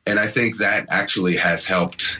[0.06, 2.18] And I think that actually has helped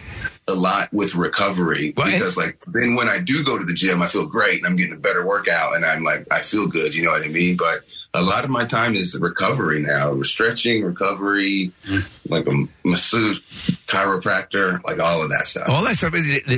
[0.49, 4.07] a lot with recovery because like then when I do go to the gym, I
[4.07, 7.03] feel great and I'm getting a better workout and I'm like I feel good, you
[7.03, 7.59] know what I mean?
[7.59, 7.85] But
[8.15, 11.73] a lot of my time is recovery now, stretching, recovery,
[12.28, 13.41] like a masseuse,
[13.86, 15.69] chiropractor, like all of that stuff.
[15.69, 16.15] All that stuff.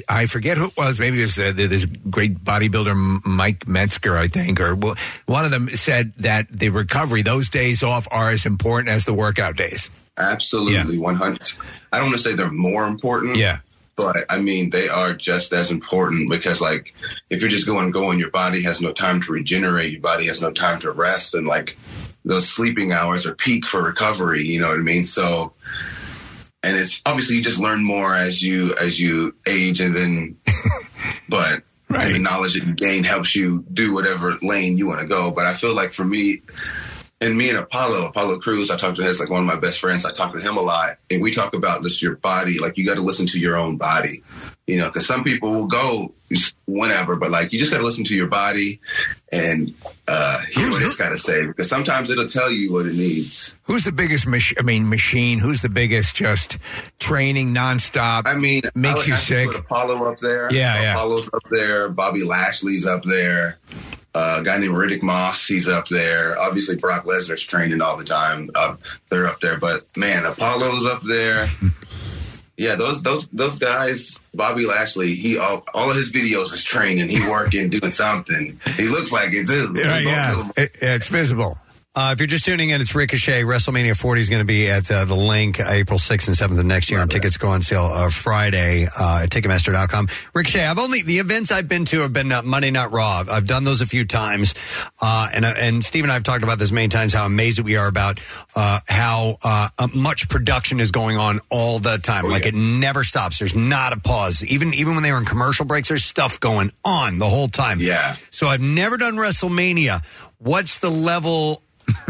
[0.09, 1.01] I forget who it was.
[1.01, 4.77] Maybe it was uh, this great bodybuilder Mike Mentzer, I think, or
[5.25, 9.15] one of them said that the recovery, those days off, are as important as the
[9.15, 9.89] workout days.
[10.19, 11.53] Absolutely, one hundred.
[11.93, 13.37] I don't want to say they're more important.
[13.37, 13.59] Yeah.
[13.97, 16.95] But I mean, they are just as important because, like,
[17.31, 20.43] if you're just going, going, your body has no time to regenerate, your body has
[20.43, 21.79] no time to rest, and like
[22.25, 24.43] those sleeping hours are peak for recovery.
[24.43, 25.07] You know what I mean?
[25.07, 25.55] So,
[26.63, 30.37] and it's obviously you just learn more as you as you age, and then,
[31.29, 32.13] but right.
[32.13, 35.31] the knowledge that you gain helps you do whatever lane you want to go.
[35.31, 36.43] But I feel like for me,
[37.21, 39.57] and me and Apollo, Apollo Crews, I talk to him as like one of my
[39.57, 40.05] best friends.
[40.05, 42.59] I talk to him a lot, and we talk about just your body.
[42.59, 44.23] Like you got to listen to your own body,
[44.67, 46.13] you know, because some people will go
[46.67, 48.81] whenever, but like you just got to listen to your body
[49.33, 49.73] and
[50.09, 53.57] uh, hear what it's got to say because sometimes it'll tell you what it needs.
[53.63, 54.27] Who's the biggest?
[54.27, 55.39] Mach- I mean, machine.
[55.39, 56.17] Who's the biggest?
[56.17, 56.59] Just
[56.99, 58.23] training nonstop.
[58.27, 59.59] I mean, I makes would you to sick.
[59.59, 60.53] Apollo up there.
[60.53, 60.93] Yeah, yeah.
[60.93, 61.89] Apollo's up there.
[61.89, 63.59] Bobby Lashley's up there.
[64.17, 66.39] Uh, a guy named Riddick Moss, he's up there.
[66.41, 68.49] Obviously, Brock Lesnar's training all the time.
[68.55, 68.77] Uh,
[69.11, 71.47] they're up there, but man, Apollo's up there.
[72.57, 74.19] yeah, those those those guys.
[74.35, 77.11] Bobby Lashley, he all, all of his videos is training.
[77.11, 78.59] He working, doing something.
[78.77, 79.75] He looks like it too.
[79.77, 80.49] Yeah, yeah.
[80.57, 81.59] It- it's visible.
[81.97, 83.43] Uh, if you're just tuning in, it's Ricochet.
[83.45, 86.67] WrestleMania 40 is going to be at uh, the Linc April 6th and 7th of
[86.67, 90.09] next year, and tickets go on sale uh, Friday uh, at Ticketmaster.com.
[90.35, 93.21] Ricochet, I've only the events I've been to have been uh, Monday Night Raw.
[93.21, 94.55] I've, I've done those a few times,
[95.01, 97.15] uh, and uh, and Steve and I have talked about this many times.
[97.15, 98.21] How amazed we are about
[98.55, 99.39] uh, how
[99.95, 102.29] much production is going on all the time.
[102.29, 103.39] like it never stops.
[103.39, 104.45] There's not a pause.
[104.45, 107.81] Even even when they were in commercial breaks, there's stuff going on the whole time.
[107.81, 108.17] Yeah.
[108.31, 110.05] So I've never done WrestleMania.
[110.39, 111.63] What's the level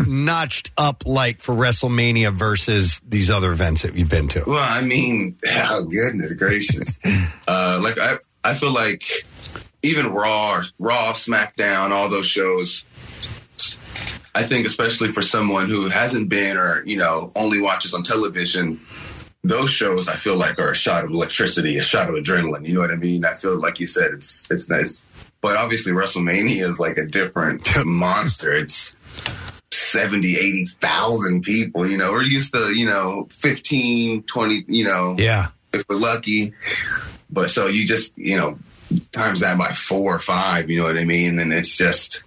[0.07, 4.45] notched up like for WrestleMania versus these other events that you've been to?
[4.47, 6.99] Well, I mean, oh goodness gracious!
[7.49, 9.05] uh, like I, I feel like
[9.83, 12.85] even Raw, Raw, SmackDown, all those shows.
[14.35, 18.81] I think, especially for someone who hasn't been or you know only watches on television,
[19.43, 22.67] those shows I feel like are a shot of electricity, a shot of adrenaline.
[22.67, 23.25] You know what I mean?
[23.25, 25.05] I feel like you said it's it's nice,
[25.41, 28.53] but obviously WrestleMania is like a different monster.
[28.53, 28.97] It's
[29.77, 35.49] 70, 80,000 people, you know, we're used to, you know, 15, 20, you know, Yeah.
[35.73, 36.55] if we're lucky.
[37.31, 38.59] But so you just, you know,
[39.13, 41.39] times that by four or five, you know what I mean?
[41.39, 42.23] And it's just,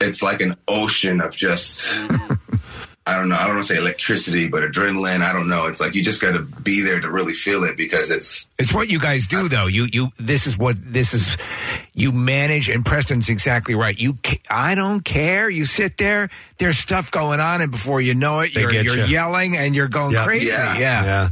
[0.00, 1.98] it's like an ocean of just
[3.08, 3.36] I don't know.
[3.36, 5.22] I don't want to say electricity, but adrenaline.
[5.22, 5.66] I don't know.
[5.66, 8.74] It's like you just got to be there to really feel it because it's It's
[8.74, 9.68] what you guys do, though.
[9.68, 11.36] You you this is what this is.
[11.98, 13.98] You manage, and Preston's exactly right.
[13.98, 15.48] You, ca- I don't care.
[15.48, 16.28] You sit there.
[16.58, 19.04] There's stuff going on, and before you know it, you're, you're you.
[19.06, 20.48] yelling and you're going crazy.
[20.48, 20.78] Yeah.
[20.78, 21.28] yeah.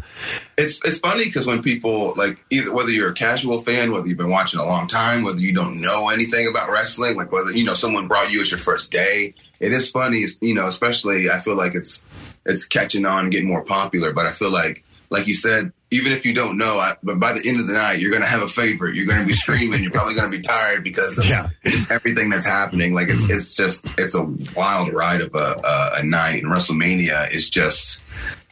[0.57, 4.17] It's it's funny because when people like either whether you're a casual fan, whether you've
[4.17, 7.65] been watching a long time, whether you don't know anything about wrestling, like whether you
[7.65, 10.25] know someone brought you as your first day, it is funny.
[10.41, 12.07] You know, especially I feel like it's
[12.47, 14.15] it's catching on, getting more popular.
[14.15, 17.33] But I feel like, like you said, even if you don't know, I, but by
[17.33, 18.95] the end of the night, you're going to have a favorite.
[18.97, 19.83] You're going to be screaming.
[19.83, 21.25] you're probably going to be tired because of
[21.65, 22.95] just everything that's happening.
[22.95, 26.43] Like it's it's just it's a wild ride of a a, a night.
[26.43, 28.03] And WrestleMania is just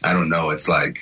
[0.02, 0.50] I don't know.
[0.50, 1.00] It's like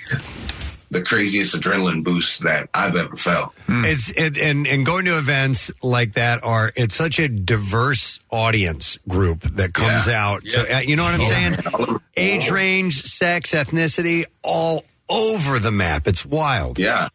[0.93, 3.53] the craziest adrenaline boost that I've ever felt.
[3.69, 8.99] It's it, and and going to events like that are it's such a diverse audience
[9.09, 10.27] group that comes Yeah.
[10.27, 10.43] out.
[10.45, 10.79] Yeah.
[10.79, 11.29] uh, you know what I'm Yeah.
[11.77, 12.01] saying?
[12.17, 16.07] Age range, sex, ethnicity, all over the map.
[16.07, 16.79] It's wild.
[16.79, 17.09] Yeah,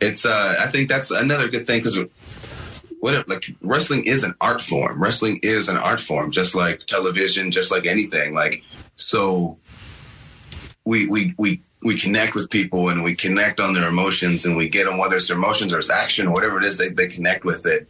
[0.00, 0.26] it's.
[0.26, 1.98] uh I think that's another good thing because
[3.00, 5.02] what like wrestling is an art form.
[5.02, 8.34] Wrestling is an art form, just like television, just like anything.
[8.34, 8.62] Like
[8.96, 9.56] so,
[10.84, 14.68] we we we we connect with people and we connect on their emotions and we
[14.68, 17.44] get them whether it's emotions or it's action or whatever it is they they connect
[17.44, 17.88] with it.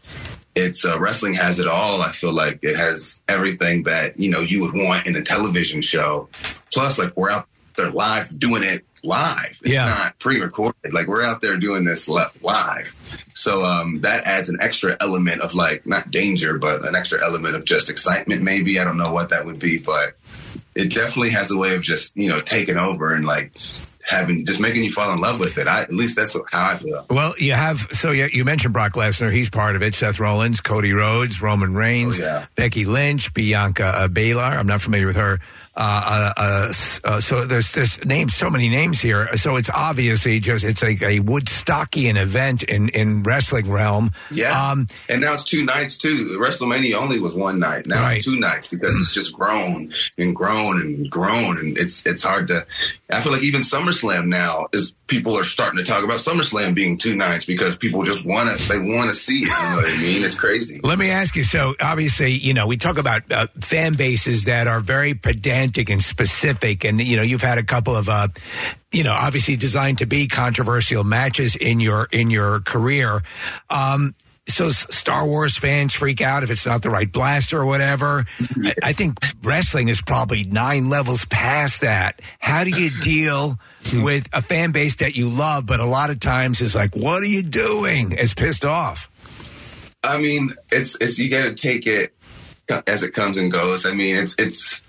[0.55, 2.03] It's uh, wrestling has it all.
[2.03, 5.81] I feel like it has everything that you know you would want in a television
[5.81, 6.29] show.
[6.73, 7.49] Plus, like we're out
[7.81, 9.59] there live doing it live.
[9.63, 9.87] It's Yeah.
[9.87, 10.93] not pre-recorded.
[10.93, 12.95] Like we're out there doing this live.
[13.35, 17.57] So um, that adds an extra element of like not danger, but an extra element
[17.57, 18.43] of just excitement.
[18.43, 20.17] Maybe I don't know what that would be, but
[20.75, 23.53] it definitely has a way of just you know taking over and like
[24.03, 25.67] having just making you fall in love with it.
[25.69, 27.07] I, at least that's how I feel.
[27.09, 29.33] Well, you have so you, you mentioned Brock Lesnar.
[29.33, 29.95] He's part of it.
[29.95, 32.21] Seth Rollins, Cody Rhodes, Roman Reigns,
[32.57, 34.59] Becky Lynch, Bianca uh, Belair.
[34.59, 35.41] I'm not familiar with her.
[35.81, 36.73] Uh, uh, uh,
[37.05, 39.35] uh, so there's there's names, so many names here.
[39.39, 44.11] So it's obviously just it's like a Woodstockian event in in wrestling realm.
[44.31, 44.53] Yeah.
[44.73, 46.37] Um, and now it's two nights too.
[46.39, 47.87] WrestleMania only was one night.
[47.87, 48.17] Now Right.
[48.17, 52.49] it's two nights because it's just grown and grown and grown and it's it's hard
[52.49, 52.67] to
[53.09, 56.99] I feel like even SummerSlam now is people are starting to talk about SummerSlam being
[56.99, 59.45] two nights because people just want to they want to see it.
[59.45, 60.25] You know what I mean?
[60.25, 60.81] It's crazy.
[60.83, 61.43] Let me ask you.
[61.45, 66.03] So, obviously, you know, we talk about uh, fan bases that are very pedantic and
[66.03, 68.29] specific, and you know, you've had a couple of, uh,
[68.93, 73.23] you know, obviously designed to be controversial matches in your in your career.
[73.69, 74.15] Um,
[74.49, 78.25] so, Star Wars fans freak out if it's not the right blaster or whatever.
[78.65, 82.21] I, I think wrestling is probably nine levels past that.
[82.41, 83.59] How do you deal?
[83.95, 87.23] With a fan base that you love, but a lot of times is like, "What
[87.23, 89.09] are you doing?" Is pissed off.
[90.05, 92.15] I mean, it's it's you got to take it
[92.87, 93.87] as it comes and goes.
[93.87, 94.81] I mean, it's it's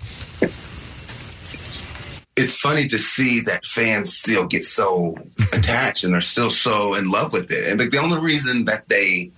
[2.35, 5.15] it's funny to see that fans still get so
[5.53, 7.69] attached and they're still so in love with it.
[7.69, 9.31] And like the only reason that they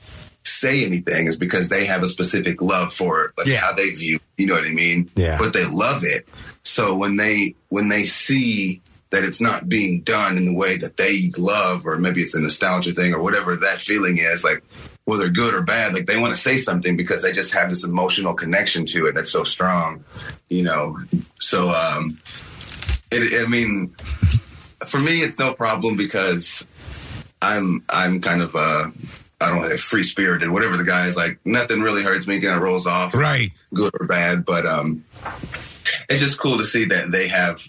[0.43, 4.19] say anything is because they have a specific love for it, like how they view.
[4.37, 5.09] You know what I mean?
[5.15, 5.37] Yeah.
[5.39, 6.27] But they love it.
[6.63, 10.97] So when they when they see that it's not being done in the way that
[10.97, 14.63] they love, or maybe it's a nostalgia thing, or whatever that feeling is, like
[15.05, 17.83] whether good or bad, like they want to say something because they just have this
[17.83, 20.03] emotional connection to it that's so strong,
[20.49, 20.97] you know.
[21.39, 22.17] So, um,
[23.21, 23.89] it, I mean,
[24.85, 26.65] for me, it's no problem because
[27.41, 28.89] I'm I'm kind of uh
[29.41, 31.39] I don't know free spirited, whatever the guy is like.
[31.45, 33.51] Nothing really hurts me, kind of rolls off, right?
[33.73, 35.03] Good or bad, but um,
[36.09, 37.61] it's just cool to see that they have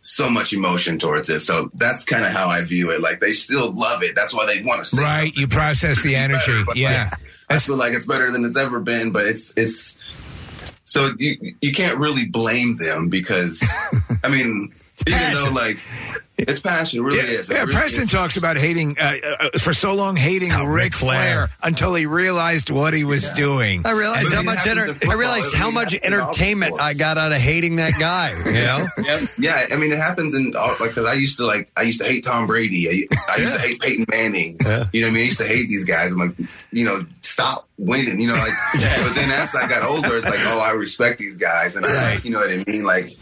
[0.00, 1.40] so much emotion towards it.
[1.40, 3.00] So that's kind of how I view it.
[3.00, 4.14] Like they still love it.
[4.14, 6.62] That's why they want to say Right, you process the energy.
[6.66, 7.08] but, yeah.
[7.10, 9.98] like, I feel like it's better than it's ever been, but it's it's
[10.88, 13.62] so you you can't really blame them because
[14.24, 14.72] I mean
[15.06, 15.78] even though like
[16.36, 17.50] it's passion, it really is.
[17.50, 18.12] It Yeah, really Preston is.
[18.12, 22.94] talks about hating uh, uh, for so long, hating Ric Flair until he realized what
[22.94, 23.82] he was doing.
[23.84, 27.76] I realized how much enter- I realized how much entertainment I got out of hating
[27.76, 28.30] that guy.
[28.46, 28.86] You know?
[29.02, 29.66] yeah, yeah.
[29.72, 32.06] I mean, it happens in all, like because I used to like I used to
[32.06, 32.88] hate Tom Brady.
[32.88, 34.58] I, I used to hate Peyton Manning.
[34.60, 36.12] You know, what I mean, I used to hate these guys.
[36.12, 36.36] I'm like,
[36.70, 37.00] you know,
[37.38, 38.20] stop winning.
[38.20, 38.52] You know, like.
[38.80, 39.02] yeah.
[39.04, 42.14] But then as I got older, it's like, oh, I respect these guys, and I,
[42.14, 43.16] like, you know what I mean, like.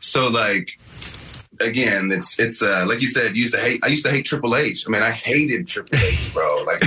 [0.00, 0.78] So like.
[1.60, 3.34] Again, it's it's uh, like you said.
[3.34, 3.80] You used to hate.
[3.82, 4.84] I used to hate Triple H.
[4.86, 6.62] I mean, I hated Triple H, bro.
[6.64, 6.80] Like,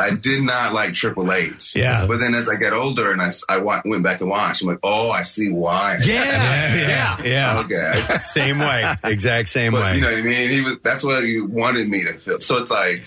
[0.00, 1.76] I did not like Triple H.
[1.76, 2.06] Yeah.
[2.06, 4.78] But then as I got older and I, wa- went back and watched, I'm like,
[4.82, 5.98] oh, I see why.
[6.06, 7.60] Yeah, yeah, yeah.
[7.60, 8.16] Okay.
[8.20, 9.96] Same way, exact same But, way.
[9.96, 10.50] You know what I mean?
[10.52, 10.78] He was.
[10.78, 12.40] That's what he wanted me to feel.
[12.40, 13.02] So it's like,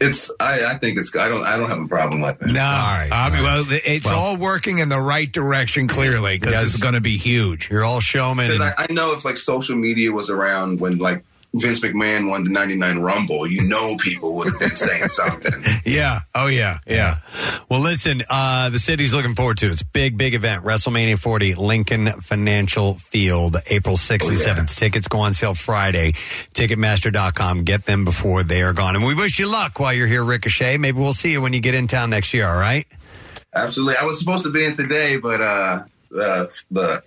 [0.00, 2.48] it's I, I think it's I don't I don't have a problem with it.
[2.48, 6.82] No, I mean, uh, well, it's all working in the right direction clearly because it's
[6.82, 7.70] going to be huge.
[7.70, 8.50] You're all showmen.
[8.50, 12.44] Because I, I know if like social media was around when like Vince McMahon won
[12.44, 15.52] the '99 Rumble, you know people would have been saying something.
[15.84, 16.20] Yeah.
[16.34, 16.78] Oh yeah.
[16.86, 17.18] Yeah.
[17.68, 19.72] Well, listen, uh, the city's looking forward to it.
[19.72, 20.64] It's a big, big event.
[20.64, 24.78] WrestleMania 40, Lincoln Financial Field, April 6th and 7th.
[24.78, 26.12] Tickets go on sale Friday.
[26.12, 27.64] Ticketmaster.com.
[27.64, 28.94] Get them before they are gone.
[28.94, 30.78] And we wish you luck while you're here, Ricochet.
[30.78, 32.86] Maybe we'll see you when you get in town next year, all right?
[33.54, 35.82] Absolutely, I was supposed to be in today, but uh,
[36.16, 37.02] uh the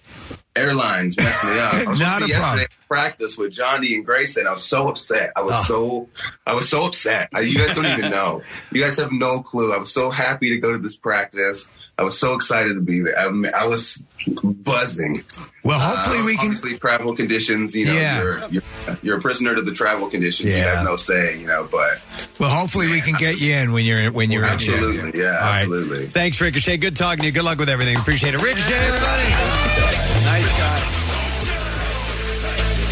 [0.56, 1.74] airlines messed me up.
[1.74, 4.46] I was Not supposed to be a yesterday practice with Johnny and Grayson.
[4.48, 5.32] I was so upset.
[5.36, 5.64] I was Oh.
[5.64, 6.10] so
[6.46, 7.30] I was so upset.
[7.34, 8.42] I, you guys don't even know.
[8.72, 9.74] You guys have no clue.
[9.74, 11.68] I was so happy to go to this practice.
[11.98, 13.18] I was so excited to be there.
[13.18, 15.24] I, mean, I was buzzing.
[15.64, 16.46] Well, hopefully uh, we can.
[16.48, 17.76] Obviously, travel conditions.
[17.76, 18.22] You know, Yeah.
[18.22, 18.64] you're, you're
[19.02, 20.50] you're a prisoner to the travel conditions.
[20.50, 21.40] You have no say.
[21.40, 22.00] You know, but
[22.40, 25.62] Well, hopefully we can get you in when you're when you're absolutely, yeah, All right.
[25.62, 26.08] absolutely.
[26.08, 26.78] Thanks, Ricochet.
[26.78, 27.32] Good talking to you.
[27.32, 27.98] Good luck with everything.
[27.98, 28.42] Appreciate it.
[28.42, 30.23] Ricochet, everybody.
[30.34, 30.80] Nice guy.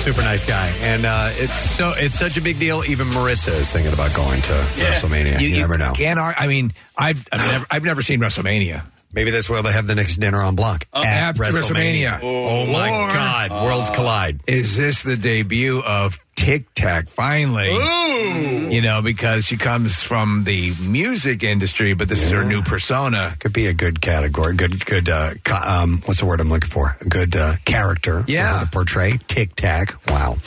[0.04, 2.84] Super nice guy, and uh, it's so it's such a big deal.
[2.86, 5.40] Even Marissa is thinking about going to WrestleMania.
[5.42, 5.92] You, never know.
[5.94, 8.86] Can't I mean, I've I've never, I've never seen WrestleMania.
[9.12, 12.20] Maybe that's where they have the next dinner on block Uh, at after WrestleMania.
[12.22, 13.52] Oh, my Or- God!
[13.66, 14.42] Worlds collide.
[14.46, 17.70] Is this the debut of Tic Tac finally?
[18.74, 23.36] You know, because she comes from the music industry, but this is her new persona.
[23.40, 24.56] Could be a good category.
[24.56, 25.08] Good, good.
[25.08, 26.98] Uh, co- um, what's the word I'm looking for?
[27.00, 28.24] A good uh, character.
[28.24, 28.60] for Yeah.
[28.60, 29.94] her to portray Tic Tac.
[30.10, 30.38] Wow.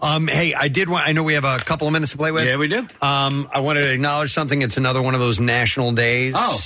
[0.00, 1.08] Um, hey, I did want.
[1.08, 2.44] I know we have a couple of minutes to play with.
[2.44, 2.86] Yeah, we do.
[3.00, 4.60] Um, I wanted to acknowledge something.
[4.60, 6.34] It's another one of those national days.
[6.36, 6.58] Oh.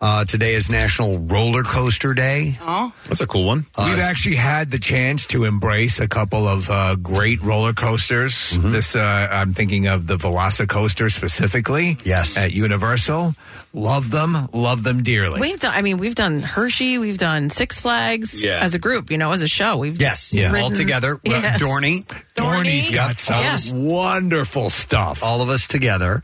[0.00, 2.56] Uh, today is National Roller Coaster Day.
[2.60, 3.66] Oh, That's a cool one.
[3.78, 8.01] We've actually had the chance to embrace a couple of uh, great roller coasters.
[8.10, 8.72] Mm-hmm.
[8.72, 9.00] This, uh,
[9.30, 11.98] I'm thinking of the Velocicoaster specifically.
[12.04, 12.36] Yes.
[12.36, 13.34] At Universal.
[13.74, 15.40] Love them, love them dearly.
[15.40, 15.72] We've done.
[15.74, 16.98] I mean, we've done Hershey.
[16.98, 18.58] We've done Six Flags Yeah.
[18.60, 19.10] as a group.
[19.10, 19.78] You know, as a show.
[19.78, 20.52] We've Yes, Yeah.
[20.54, 21.18] all together.
[21.24, 21.56] Yeah.
[21.56, 22.04] Dorney.
[22.36, 23.58] Dorney's got some Yeah.
[23.72, 25.22] wonderful stuff.
[25.22, 26.22] All of us together.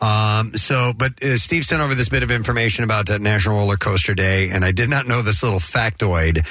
[0.00, 3.76] Um, so, but uh, Steve sent over this bit of information about uh, National Roller
[3.78, 6.44] Coaster Day, and I did not know this little factoid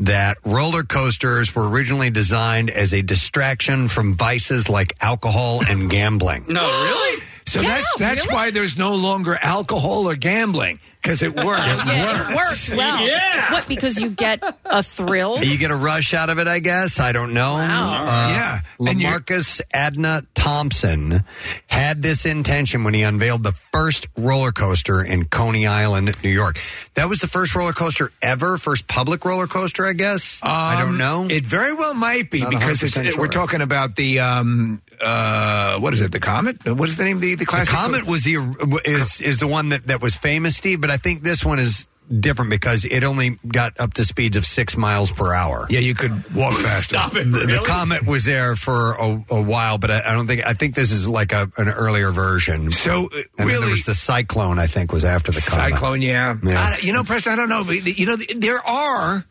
[0.00, 6.44] that roller coasters were originally designed as a distraction from vices like alcohol and gambling.
[6.48, 7.22] No, really?
[7.46, 8.34] So Yeah, that's that's really?
[8.34, 11.58] why there's no longer alcohol or gambling because it worked.
[11.86, 13.06] Yeah, it worked well.
[13.06, 13.52] Yeah.
[13.52, 13.66] What?
[13.68, 15.42] Because you get a thrill.
[15.44, 17.00] You get a rush out of it, I guess.
[17.00, 17.54] I don't know.
[17.54, 18.04] Wow.
[18.04, 18.60] Uh, Yeah.
[18.88, 21.24] And you're- Lamarcus Adna Thompson
[21.66, 26.58] had this intention when he unveiled the first roller coaster in Coney Island, New York.
[26.94, 30.38] That was the first roller coaster ever, first public roller coaster, I guess.
[30.42, 31.26] I don't Um, know.
[31.28, 35.78] It very well might be Not because it's, 100% we're talking about the um uh
[35.78, 36.12] what is it?
[36.12, 36.64] The comet?
[36.66, 37.66] What is the name of the the the?
[37.68, 41.22] Comet was the is is the one that, that was famous, Steve, but I think
[41.22, 41.86] this one is
[42.20, 45.66] different because it only got up to speeds of six miles per hour.
[45.70, 46.94] Yeah, you could walk faster.
[46.96, 47.24] Stop it.
[47.24, 50.52] The, the comet was there for a, a while, but I, I don't think I
[50.52, 52.70] think this is like a, an earlier version.
[52.70, 54.58] So uh, and then really, there was the cyclone.
[54.58, 55.72] I think was after the comet.
[55.72, 56.36] Cyclone, yeah.
[56.42, 56.60] Yeah.
[56.60, 57.64] I- you know, Preston, I don't know.
[57.64, 59.24] but, You know, there are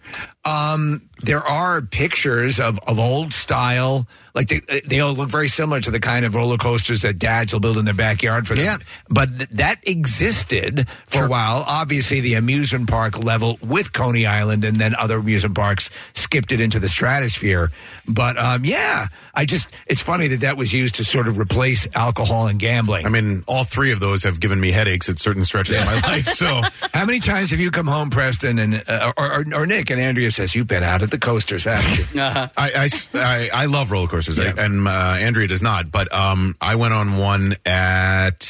[0.45, 4.07] um, there are pictures of, of old style.
[4.33, 7.53] Like they, they all look very similar to the kind of roller coasters that dads
[7.53, 8.65] will build in their backyard for them.
[8.65, 8.77] Yeah.
[9.09, 11.63] But th- that existed for a while.
[11.67, 16.61] Obviously, the amusement park level with Coney Island, and then other amusement parks skipped it
[16.61, 17.71] into the stratosphere.
[18.07, 21.87] But um, yeah, I just it's funny that that was used to sort of replace
[21.93, 23.05] alcohol and gambling.
[23.05, 25.99] I mean, all three of those have given me headaches at certain stretches of my
[26.07, 26.25] life.
[26.27, 26.61] So
[26.93, 29.99] How many times have you come home, Preston, and uh, or, or, or Nick and
[29.99, 32.05] Andrea says you've been out at the coasters, haven't you?
[32.21, 32.47] Uh-huh.
[32.55, 34.53] I, I, I, I love roller coasters, Yeah.
[34.57, 35.91] and uh, Andrea does not.
[35.91, 38.47] But um, I went on one at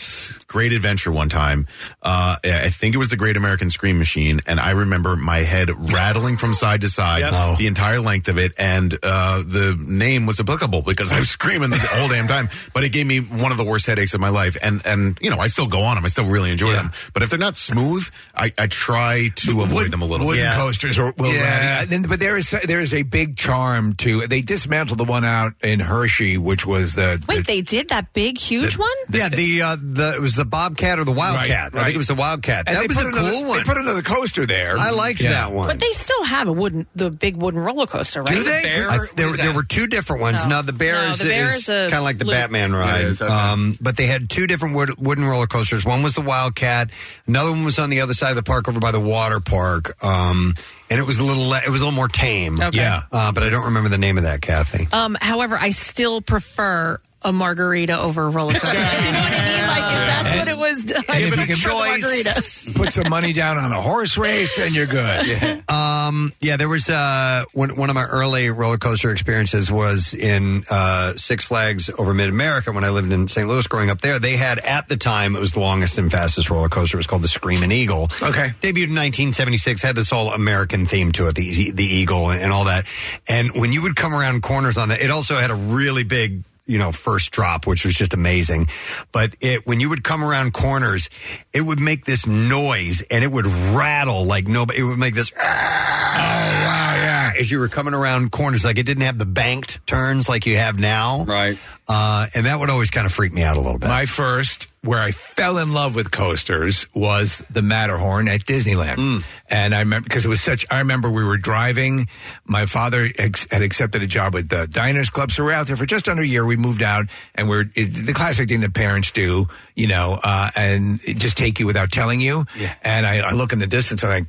[0.48, 1.68] Great Adventure one time.
[2.02, 5.70] Uh, I think it was the Great American Scream Machine, and I remember my head
[5.92, 7.24] rattling from side to side.
[7.32, 7.56] Oh.
[7.58, 8.54] the entire length of it.
[8.58, 12.50] And uh, the name was applicable because I was screaming the whole damn time.
[12.74, 14.58] But it gave me one of the worst headaches of my life.
[14.62, 16.06] And and you know, I still go on them.
[16.06, 16.84] I still really enjoy Yeah.
[16.84, 16.92] them.
[17.14, 20.28] But if they're not smooth, I, I try to avoid Wood- them a little.
[20.28, 20.56] Wooden bit.
[20.56, 21.80] coasters or will Yeah.
[21.84, 22.00] ratty.
[22.08, 24.28] But there is there is a big charm to.
[24.28, 27.24] They dismantled the one out in Hershey, which was the.
[27.30, 28.90] Wait, they did that big, huge one?
[29.12, 31.50] Yeah, the uh, the it was the Bobcat or the Wildcat.
[31.50, 31.86] Right, I right.
[31.86, 32.68] think it was the Wildcat.
[32.68, 33.58] and that they was put a another, cool one.
[33.60, 34.78] They put another coaster there.
[34.78, 35.32] I liked Yeah.
[35.32, 35.68] that one.
[35.68, 38.34] But they still have a wooden, the big wooden roller coaster, right?
[38.36, 38.64] Do they?
[38.64, 38.90] Bear?
[38.90, 40.44] I, What there, is there were two different ones.
[40.44, 40.50] No.
[40.50, 42.34] Now the bear No, is, the bear is is a kind of like the loop.
[42.34, 43.02] Batman ride.
[43.02, 43.32] It is, okay.
[43.32, 45.86] um, but they had two different wood, wooden roller coasters.
[45.86, 46.90] One was the Wildcat.
[47.28, 50.04] Another one was on the other side of the park, over by the water park.
[50.04, 50.56] Um,
[50.92, 52.60] and it was a little le- it was a little more tame.
[52.62, 52.78] Okay.
[52.78, 53.04] Yeah.
[53.12, 54.88] Uh, but I don't remember the name of that, Kathy.
[54.92, 58.68] Um, however, I still prefer a margarita over a roller coaster.
[58.72, 59.68] Do you know what I mean?
[59.68, 60.80] Like if that's what it was.
[60.92, 62.72] And if you can prefer the margarita.
[62.76, 65.64] put some money down on a horse race, and you're good.
[65.72, 70.64] Um, yeah, there was uh, one, one of my early roller coaster experiences was in
[70.70, 73.48] uh, Six Flags over Mid America when I lived in St.
[73.48, 74.20] Louis growing up there.
[74.20, 76.98] They had, at the time, it was the longest and fastest roller coaster.
[76.98, 78.04] It was called the Screaming Eagle.
[78.22, 78.50] Okay.
[78.62, 82.52] Debuted in 1976, had this whole American theme to it, the, the eagle and, and
[82.52, 82.86] all that.
[83.28, 86.44] And when you would come around corners on that, it also had a really big
[86.72, 88.68] you know first drop which was just amazing.
[89.12, 91.10] But it when you would come around corners
[91.54, 95.32] it would make this noise and it would rattle like nobody it would make this
[95.36, 97.34] yeah.
[97.40, 98.64] as you were coming around corners.
[98.64, 101.24] Like it didn't have the banked turns like you have now.
[101.26, 101.58] Right.
[101.88, 103.90] Uh, and that would always kind of freak me out a little bit.
[103.90, 109.24] My first, where I fell in love with coasters, was the Matterhorn at Disneyland, Mm.
[109.48, 110.66] and I remember because it was such.
[110.72, 112.08] I remember we were driving.
[112.46, 115.76] My father ex- had accepted a job with the Diners Club, so we're out there
[115.76, 116.44] for just under a year.
[116.46, 120.50] We moved out, and we're it, the classic thing that parents do, you know, uh,
[120.56, 122.46] and just take you without telling you.
[122.58, 122.74] Yeah.
[122.82, 124.26] And I, I look in the distance, and I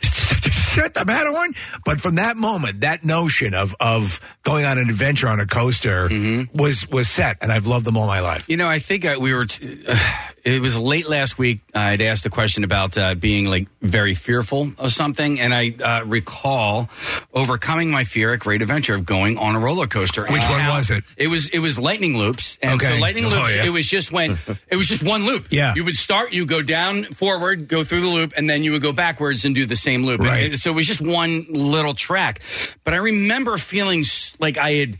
[0.00, 1.52] shut the Matterhorn.
[1.84, 6.08] But from that moment, that notion of of going on an adventure on a coaster
[6.54, 8.48] was was set, and I've loved them all my life.
[8.48, 9.46] You know, I think uh, we were.
[9.46, 9.98] T- uh,
[10.46, 11.60] it was late last week.
[11.74, 16.04] I'd asked a question about uh, being like very fearful of something, and I uh,
[16.06, 16.88] recall
[17.34, 20.22] overcoming my fear at Great Adventure of going on a roller coaster.
[20.22, 21.02] Which And one how- was it?
[21.16, 23.00] It was it was lightning loops, and so Okay.
[23.00, 23.54] lightning Oh, loops.
[23.56, 23.64] yeah.
[23.64, 25.48] It was just when it was just one loop.
[25.50, 25.74] Yeah.
[25.74, 28.82] you would start, you go down forward, go through the loop, and then you would
[28.82, 30.20] go backwards and do the same loop.
[30.20, 30.52] And Right.
[30.52, 32.40] it- so it was just one little track.
[32.84, 34.96] But I remember feeling s- like I had,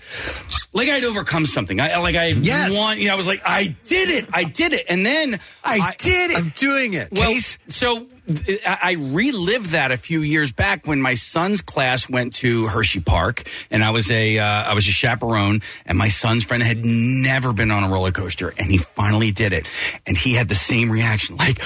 [0.72, 1.80] like I'd overcome something.
[1.80, 2.76] I like I Yes.
[2.76, 2.98] won.
[2.98, 6.30] You know, I was like, I did it, I did it, and then I did
[6.32, 6.36] it.
[6.36, 7.34] I'm doing it well,
[7.68, 8.06] so
[8.66, 13.00] I I relived that a few years back when my son's class went to Hershey
[13.00, 16.84] Park, and I was a uh, I was a chaperone, and my son's friend had
[16.84, 19.68] never been on a roller coaster, and he finally did it,
[20.06, 21.60] and he had the same reaction, like.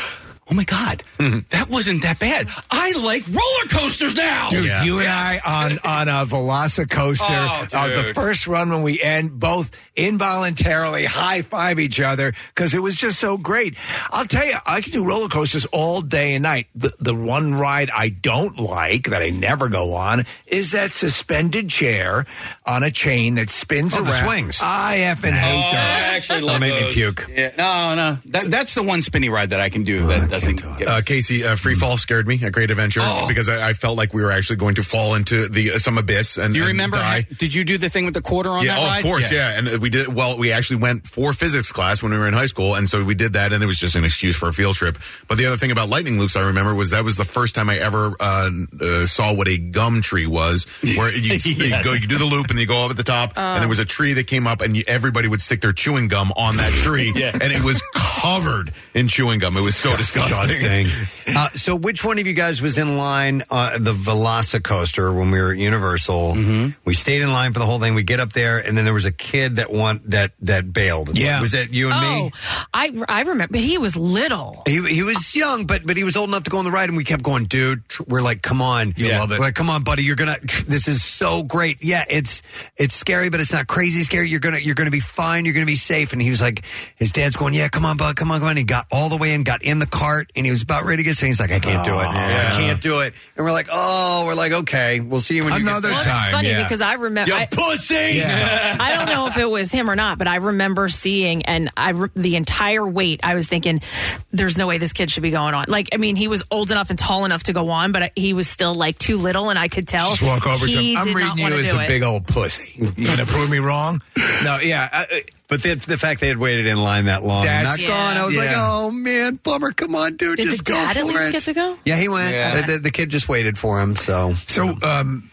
[0.51, 1.03] Oh my God,
[1.51, 2.49] that wasn't that bad.
[2.71, 8.03] I like roller coasters now, Dude, you and I on on a Velocicoaster, Oh, uh,
[8.03, 9.71] the first run when we end, both
[10.07, 13.77] involuntarily high five each other because it was just so great.
[14.11, 16.69] I'll tell you, I can do roller coasters all day and night.
[16.75, 21.69] The, the one ride I don't like that I never go on is that suspended
[21.69, 22.27] chair
[22.67, 24.07] on a chain that spins Oh, around.
[24.07, 24.59] the swings.
[24.63, 25.81] I effing hate Oh, those.
[25.81, 26.95] I actually love make me those.
[26.95, 27.27] puke.
[27.35, 30.57] Yeah, no, no, that, that's the one spinny ride that I can do that doesn't.
[30.79, 33.27] Get Uh, Casey, uh, free fall scared me at Great Adventure Oh.
[33.29, 35.99] because I, I felt like we were actually going to fall into the uh, some
[35.99, 36.97] abyss and do you and remember?
[36.99, 37.27] die.
[37.39, 38.99] Did you do the thing with the quarter on yeah, that oh, ride?
[38.99, 39.59] of course, yeah.
[39.59, 40.39] And uh, we did well.
[40.39, 43.15] We actually went for physics class when we were in high school, and so we
[43.17, 44.99] did that, and it was just an excuse for a field trip.
[45.27, 47.69] But the other thing about lightning loops, I remember, was that was the first time
[47.69, 50.65] I ever uh, uh, saw what a gum tree was,
[50.97, 51.85] where you, you Yes.
[51.85, 53.81] go, you do the loop, and you go up at the top, and there was
[53.81, 56.71] a tree that came up, and you, everybody would stick their chewing gum on that
[56.73, 57.33] tree, Yeah.
[57.33, 59.57] and it was covered in chewing gum.
[59.57, 60.87] It was so disgusting.
[61.31, 65.41] Uh, so, which one of you guys was in line uh, the Velocicoaster when we
[65.41, 66.35] were at Universal?
[66.35, 66.69] Mm-hmm.
[66.85, 67.95] We stayed in line for the whole thing.
[67.95, 71.17] We get up there, and then there was a kid that want that that bailed.
[71.19, 71.41] Yeah.
[71.41, 72.31] was that you and Oh, me?
[72.75, 74.63] I I remember he was little.
[74.67, 76.89] He, he was young, but but he was old enough to go on the ride,
[76.89, 77.83] and we kept going, dude.
[78.07, 79.39] We're like, come on, You love it.
[79.39, 80.37] We're like, come on, buddy, you're gonna.
[80.67, 81.83] This is so great.
[81.83, 82.43] Yeah, it's
[82.77, 84.29] it's scary, but it's not crazy scary.
[84.29, 85.45] You're gonna you're gonna be fine.
[85.45, 86.13] You're gonna be safe.
[86.13, 86.65] And he was like,
[86.97, 88.57] his dad's going, yeah, come on, bud, come on, come on.
[88.57, 91.03] He got all the way in, got in the cart, and he was about ready
[91.03, 91.17] to get.
[91.17, 92.05] So he's like, I can't do it.
[92.05, 93.13] Oh, I can't do it.
[93.37, 96.05] And we're like, oh, we're like, okay, we'll see you when you Another get Well,
[96.05, 96.23] time.
[96.29, 96.63] it's funny yeah.
[96.63, 97.31] because I remember.
[97.33, 98.23] You I, pussy.
[98.23, 101.91] I don't know if it was him or not, but I remember seeing and I
[101.91, 103.21] re- the entire wait.
[103.23, 103.83] I was thinking,
[104.31, 106.71] "There's no way this kid should be going on." Like, I mean, he was old
[106.71, 109.59] enough and tall enough to go on, but he was still like too little, and
[109.59, 110.11] I could tell.
[110.11, 110.97] Just walk over to him.
[110.97, 111.87] I'm reading you wanna as a it.
[111.89, 112.73] big old pussy.
[112.97, 114.01] You gonna prove me wrong?
[114.45, 114.89] No, yeah.
[114.93, 117.79] uh, uh, But the, the fact they had waited in line that long, and not
[117.79, 119.73] That's- gone, I was like, oh man, bummer.
[119.73, 121.33] Come on, dude, Did just the dad go at least it.
[121.33, 121.77] get to go?
[121.85, 122.33] Yeah, he went.
[122.33, 122.61] Yeah.
[122.61, 123.97] The, the, the kid just waited for him.
[123.97, 125.29] So So, um,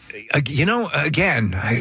[0.48, 1.80] you know, again, I,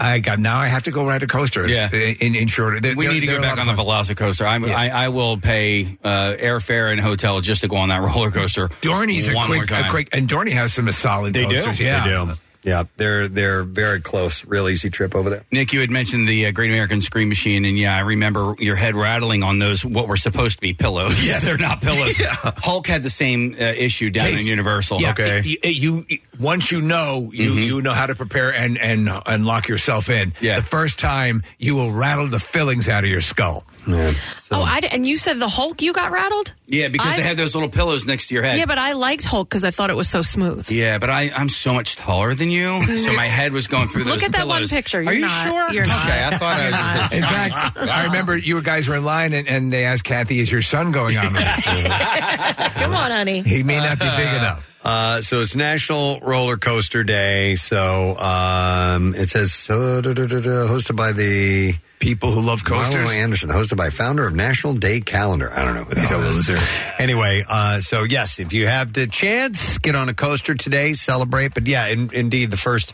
[0.00, 0.58] I got now.
[0.58, 1.68] I have to go ride a coaster.
[1.68, 1.90] Yeah.
[1.92, 4.46] in, in short, We need to go back on the Velocicoaster.
[4.46, 4.78] I'm, Yeah.
[4.78, 8.68] I, I will pay uh, airfare and hotel just to go on that roller coaster.
[8.80, 11.54] Dorney's a one more quick, a quick, and Dorney has some solid They do?
[11.54, 12.38] Yeah, they do.
[12.64, 14.44] Yeah, they're they're very close.
[14.46, 15.42] Real easy trip over there.
[15.50, 18.76] Nick, you had mentioned the uh, Great American Scream Machine, and yeah, I remember your
[18.76, 21.22] head rattling on those what were supposed to be pillows.
[21.32, 22.16] Yeah, they're not pillows.
[22.20, 24.40] Hulk had the same uh, issue down Case.
[24.42, 25.00] in Universal.
[25.00, 25.42] Yeah, Okay.
[25.44, 29.68] You, you- once you know, you you know how to prepare and and and lock
[29.68, 30.32] yourself in.
[30.40, 30.56] Yeah.
[30.60, 33.64] The first time you will rattle the fillings out of your skull.
[33.86, 34.12] Yeah.
[34.52, 36.52] Oh, I d- and you said the Hulk you got rattled?
[36.66, 38.58] Yeah, because they had those little pillows next to your head.
[38.58, 40.70] Yeah, but I liked Hulk because I thought it was so smooth.
[40.70, 44.04] Yeah, but I, I'm so much taller than you, so my head was going through
[44.04, 44.98] those Look at that one picture.
[44.98, 45.44] Are You're you not.
[45.44, 45.72] sure?
[45.72, 46.04] You're not.
[46.06, 47.16] Okay, I thought I was.
[47.16, 50.52] In fact, I remember you guys were in line and, and they asked Kathy, "Is
[50.52, 53.42] your son going on?" Come on, honey.
[53.42, 54.68] he may not be big enough.
[54.84, 57.54] Uh, so it's National Roller Coaster Day.
[57.56, 62.64] So um, it says so, da, da, da, da, hosted by the people who love
[62.64, 62.96] coasters.
[62.96, 65.52] Marlo Anderson, hosted by founder of National Day Calendar.
[65.54, 65.84] I don't know.
[65.84, 66.56] Who He's a loser.
[66.98, 71.54] Anyway, uh, so yes, if you have the chance, get on a coaster today, celebrate.
[71.54, 72.92] But yeah, in, indeed, the first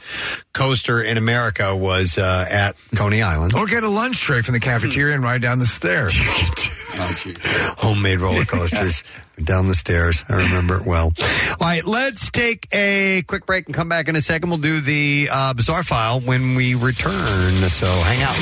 [0.52, 3.54] coaster in America was uh, at Coney Island.
[3.54, 6.12] Or get a lunch tray from the cafeteria and ride down the stairs.
[7.78, 9.04] homemade roller coasters
[9.42, 10.24] down the stairs.
[10.28, 11.12] I remember it well.
[11.16, 14.50] All right, let's take a quick break and come back in a second.
[14.50, 17.52] We'll do the uh, bizarre file when we return.
[17.68, 18.34] So hang out.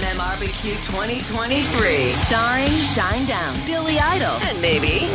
[0.00, 5.10] MMRBQ 2023, starring Shinedown, Billy Idol, and maybe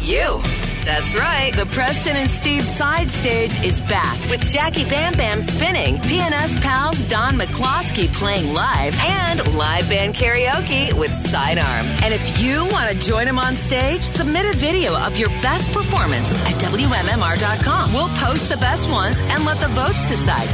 [0.00, 0.42] you.
[0.84, 1.54] That's right.
[1.54, 7.08] The Preston and Steve side stage is back with Jackie Bam Bam spinning, PNS pals
[7.08, 11.86] Don McCloskey playing live, and live band karaoke with Sidearm.
[12.02, 15.72] And if you want to join them on stage, submit a video of your best
[15.72, 17.92] performance at WMMR.com.
[17.92, 20.48] We'll post the best ones and let the votes decide.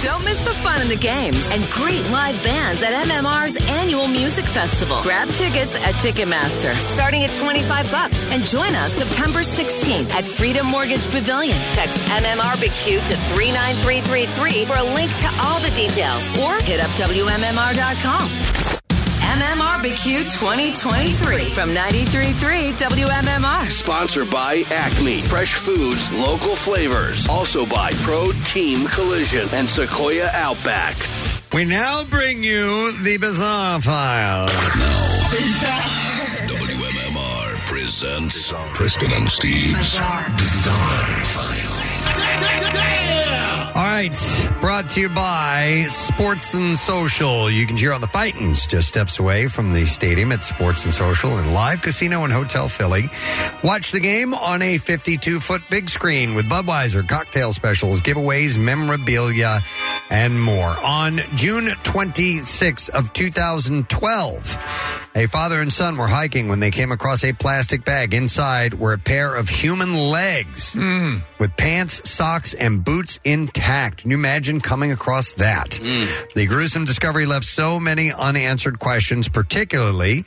[0.00, 4.44] Don't miss the fun in the games and great live bands at MMR's annual music
[4.44, 5.00] festival.
[5.02, 10.66] Grab tickets at Ticketmaster starting at 25 bucks and join us September 16th at Freedom
[10.66, 11.56] Mortgage Pavilion.
[11.72, 18.28] Text MMRBQ to 39333 for a link to all the details or hit up WMMR.com.
[19.32, 23.70] MMRBQ 2023 from 93.3 WMMR.
[23.70, 27.26] Sponsored by Acme, fresh foods, local flavors.
[27.28, 30.96] Also by Pro Team Collision and Sequoia Outback.
[31.54, 34.48] We now bring you the bizarre file.
[34.48, 36.31] WMMR
[37.92, 40.00] presents Preston and Steve's
[40.36, 41.78] Bizarre, File.
[43.74, 47.50] All right, brought to you by Sports and Social.
[47.50, 50.94] You can cheer on the Fightins just steps away from the stadium at Sports and
[50.94, 53.10] Social and Live Casino and Hotel Philly.
[53.62, 59.60] Watch the game on a 52 foot big screen with Budweiser, cocktail specials, giveaways, memorabilia,
[60.10, 60.74] and more.
[60.84, 67.24] On June 26th of 2012, a father and son were hiking when they came across
[67.24, 68.14] a plastic bag.
[68.14, 71.16] Inside were a pair of human legs hmm.
[71.38, 73.98] with pants, socks, and boots intact.
[73.98, 75.78] Can you imagine coming across that?
[75.82, 76.04] Hmm.
[76.34, 80.24] The gruesome discovery left so many unanswered questions, particularly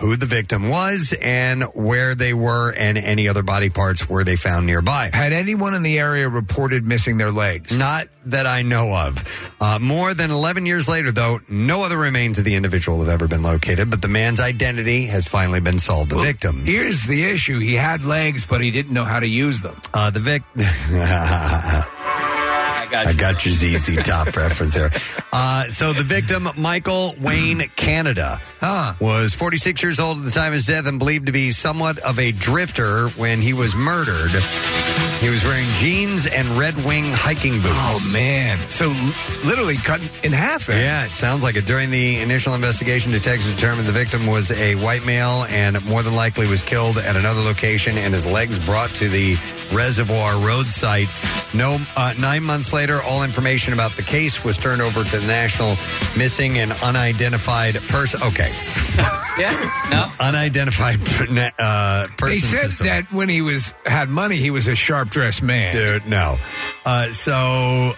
[0.00, 4.36] who the victim was and where they were and any other body parts were they
[4.36, 5.10] found nearby.
[5.12, 7.76] Had anyone in the area reported missing their legs?
[7.76, 9.22] Not that I know of.
[9.60, 13.28] Uh, more than 11 years later, though, no other remains of the individual have ever
[13.28, 16.10] been located, but the man's identity has finally been solved.
[16.10, 16.62] The victim.
[16.64, 19.80] Here's the issue: he had legs, but he didn't know how to use them.
[19.92, 20.42] Uh, the vic.
[22.96, 24.90] I got, your ZZ Top reference there.
[25.32, 28.40] Uh, so the victim, Michael Wayne Canada,
[29.00, 31.98] was 46 years old at the time of his death and believed to be somewhat
[31.98, 34.30] of a drifter when he was murdered.
[35.24, 37.72] He was wearing jeans and Red Wing hiking boots.
[37.72, 38.58] Oh man!
[38.68, 38.88] So
[39.42, 40.68] literally cut in half.
[40.68, 40.78] eh?
[40.78, 41.64] Yeah, it sounds like it.
[41.64, 46.14] During the initial investigation, detectives determined the victim was a white male and more than
[46.14, 49.36] likely was killed at another location and his legs brought to the
[49.72, 51.08] Reservoir Road site.
[51.54, 55.26] No, uh, nine months later, all information about the case was turned over to the
[55.26, 55.76] National
[56.18, 58.20] Missing and Unidentified Person.
[58.24, 58.50] Okay.
[59.36, 59.50] Yeah.
[59.90, 60.06] No.
[60.24, 61.00] Unidentified
[61.58, 62.86] uh, person They said system.
[62.86, 65.72] that when he was had money, he was a sharp dressed man.
[65.72, 66.36] Dude, no.
[66.84, 67.92] Uh, so,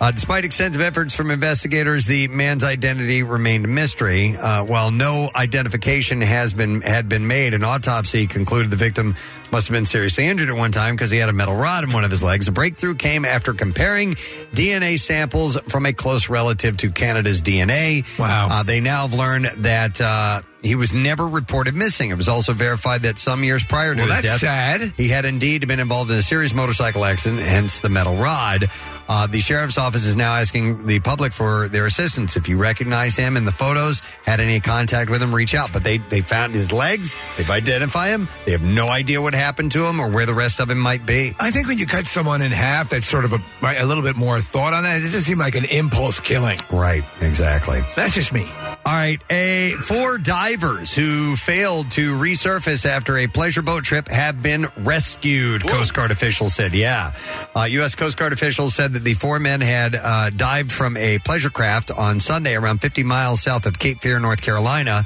[0.00, 4.34] uh, despite extensive efforts from investigators, the man's identity remained a mystery.
[4.36, 9.14] Uh, while no identification has been had been made, an autopsy concluded the victim
[9.52, 11.92] must have been seriously injured at one time because he had a metal rod in
[11.92, 12.46] one of his legs.
[12.46, 14.14] The breakthrough came after comparing
[14.54, 18.06] DNA samples from a close relative to Canada's DNA.
[18.18, 18.48] Wow.
[18.50, 20.00] Uh, they now have learned that.
[20.00, 22.10] Uh, he was never reported missing.
[22.10, 24.92] It was also verified that some years prior to Well, his that's death, sad.
[24.96, 28.68] he had indeed been involved in a serious motorcycle accident, hence the metal rod.
[29.12, 32.34] Uh, the sheriff's office is now asking the public for their assistance.
[32.34, 35.70] If you recognize him in the photos, had any contact with him, reach out.
[35.70, 37.14] But they, they found his legs.
[37.36, 38.26] They've identified him.
[38.46, 41.04] They have no idea what happened to him or where the rest of him might
[41.04, 41.36] be.
[41.38, 44.02] I think when you cut someone in half, that's sort of a right, a little
[44.02, 44.96] bit more thought on that.
[44.96, 46.58] It doesn't seem like an impulse killing.
[46.70, 47.82] Right, exactly.
[47.96, 48.50] That's just me.
[48.84, 54.42] All right, a four divers who failed to resurface after a pleasure boat trip have
[54.42, 55.64] been rescued.
[55.64, 57.12] Coast Guard officials said, "Yeah."
[57.54, 57.94] Uh, U.S.
[57.94, 61.90] Coast Guard officials said that the four men had uh, dived from a pleasure craft
[61.90, 65.04] on Sunday around 50 miles south of Cape Fear, North Carolina.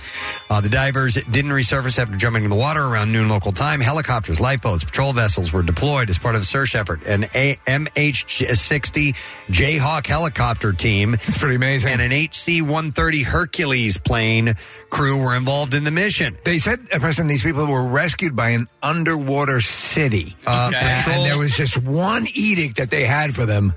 [0.51, 3.81] Uh, the divers didn't resurface after jumping in the water around noon local time.
[3.81, 7.05] Helicopters, lifeboats, patrol vessels were deployed as part of the search effort.
[7.07, 9.15] An a- MH-60
[9.49, 11.15] Jayhawk helicopter team.
[11.15, 11.93] It's pretty amazing.
[11.93, 14.55] And an HC-130 Hercules plane
[14.91, 16.37] crew were involved in the mission.
[16.45, 20.37] They said, uh, Preston, these people were rescued by an underwater city.
[20.47, 23.73] Uh, And- patrol- And there was just one edict that they had for them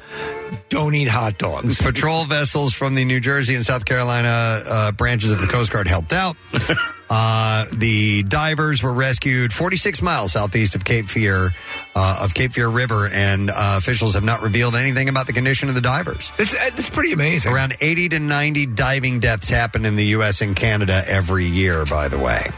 [0.69, 1.81] don't eat hot dogs.
[1.81, 4.29] Patrol vessels from the New Jersey and South Carolina
[4.65, 6.35] uh, branches of the Coast Guard helped out.
[7.11, 11.51] Uh, the divers were rescued 46 miles southeast of Cape Fear,
[11.95, 15.69] uh, of Cape Fear River, and uh, officials have not revealed anything about the condition
[15.69, 16.31] of the divers.
[16.37, 17.51] It's it's pretty amazing.
[17.51, 20.41] Around 80 to 90 diving deaths happen in the U.S.
[20.41, 21.83] and Canada every year.
[21.85, 22.51] By the way.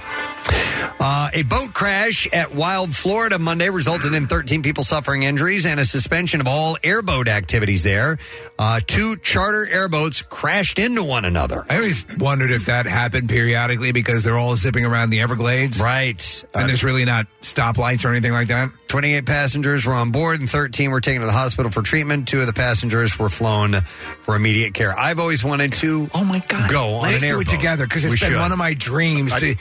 [1.04, 5.80] Uh, a boat crash at Wild, Florida Monday resulted in 13 people suffering injuries and
[5.80, 8.18] a suspension of all airboat activities there.
[8.60, 11.66] Uh, two charter airboats crashed into one another.
[11.70, 15.80] I always wondered if that happened periodically because they're all zipping around the Everglades.
[15.82, 16.44] Right.
[16.54, 18.70] And there's really not stoplights or anything like that.
[18.88, 22.28] 28 passengers were on board and 13 were taken to the hospital for treatment.
[22.28, 23.82] Two of the passengers were flown
[24.22, 24.94] for immediate care.
[24.98, 26.70] I've always wanted to oh my God.
[26.70, 28.42] go on Let's an do it together because it's We been should.
[28.42, 29.34] one of my dreams.
[29.38, 29.56] to,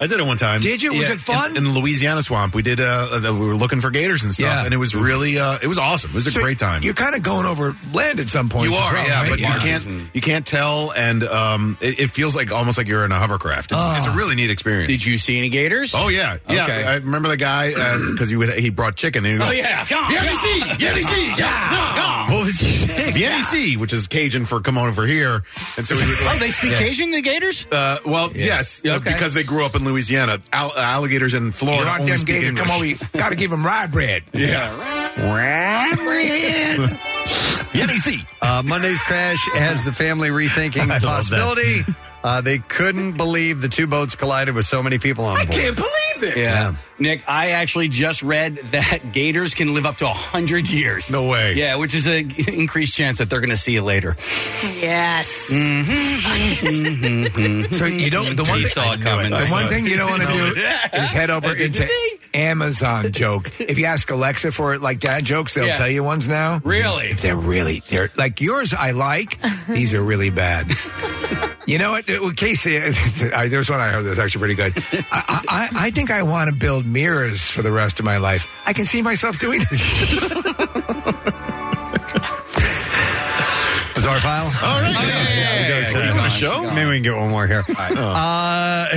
[0.00, 0.60] I did it one time.
[0.62, 0.94] Did you?
[0.94, 1.50] Was it fun?
[1.52, 2.80] In, in the Louisiana swamp, we did.
[2.80, 4.64] Uh, uh, we were looking for gators and stuff, Yeah.
[4.64, 6.10] and it was really, uh, it was awesome.
[6.10, 6.82] It was a So great time.
[6.82, 8.70] You're kind of going over land at some point.
[8.70, 12.50] You are, yeah, but you can't you can't tell, and um, it, it feels like
[12.50, 13.72] almost like you're in a hovercraft.
[13.72, 14.88] It's, it's a really neat experience.
[14.88, 15.92] Did you see any gators?
[15.94, 16.64] Oh yeah, yeah.
[16.64, 16.82] Okay.
[16.84, 17.70] I remember the guy
[18.12, 19.24] because he he brought chicken.
[19.26, 19.84] And he would Oh, yeah.
[19.84, 22.30] VNC, VNC, yeah.
[22.30, 23.14] What was he saying?
[23.14, 25.42] VNC, which is Cajun for come on over here.
[25.76, 27.66] And so he would, Oh, they speak Cajun, the gators?
[27.70, 29.12] Uh, well, yes, uh, okay.
[29.12, 30.40] because they grew up in Louisiana.
[30.52, 32.48] Al- alligators in Florida You're out only them speak gators.
[32.50, 32.66] English.
[32.66, 32.84] Come over.
[32.86, 34.22] You got to give them rye bread.
[34.32, 34.70] Yeah.
[35.16, 36.98] Rye bread.
[37.72, 41.82] Yenny Uh, Monday's crash has the family rethinking the possibility.
[42.22, 45.48] Uh, they couldn't believe the two boats collided with so many people on board.
[45.48, 46.36] I can't believe this.
[46.36, 46.74] Yeah.
[47.00, 51.10] Nick, I actually just read that gators can live up to 100 years.
[51.10, 51.54] No way.
[51.54, 54.16] Yeah, which is an increased chance that they're going to see you later.
[54.78, 55.28] Yes.
[57.70, 58.36] So you don't.
[58.36, 59.30] The one, thing, saw it coming.
[59.30, 60.44] the one thing you don't want to do
[60.98, 61.88] is head over into
[62.34, 63.50] Amazon joke.
[63.60, 65.74] If you ask Alexa for it, like dad jokes, they'll Yeah.
[65.74, 66.60] tell you ones now.
[66.64, 67.14] Really?
[67.14, 68.74] They're really they're like yours.
[68.74, 69.38] I like
[69.68, 70.70] these are really bad.
[71.66, 72.78] You know what, Casey?
[72.78, 74.72] uh, There's one I heard that's actually pretty good.
[75.12, 78.46] I, I, I think I want to build mirrors for the rest of my life.
[78.66, 79.68] I can see myself doing it.
[83.94, 84.46] Bizarre file.
[84.64, 84.92] All right.
[84.92, 86.62] Yeah, Yeah, goes, you uh, want a show?
[86.74, 87.62] Maybe we can get one more here.
[87.68, 88.86] Uh,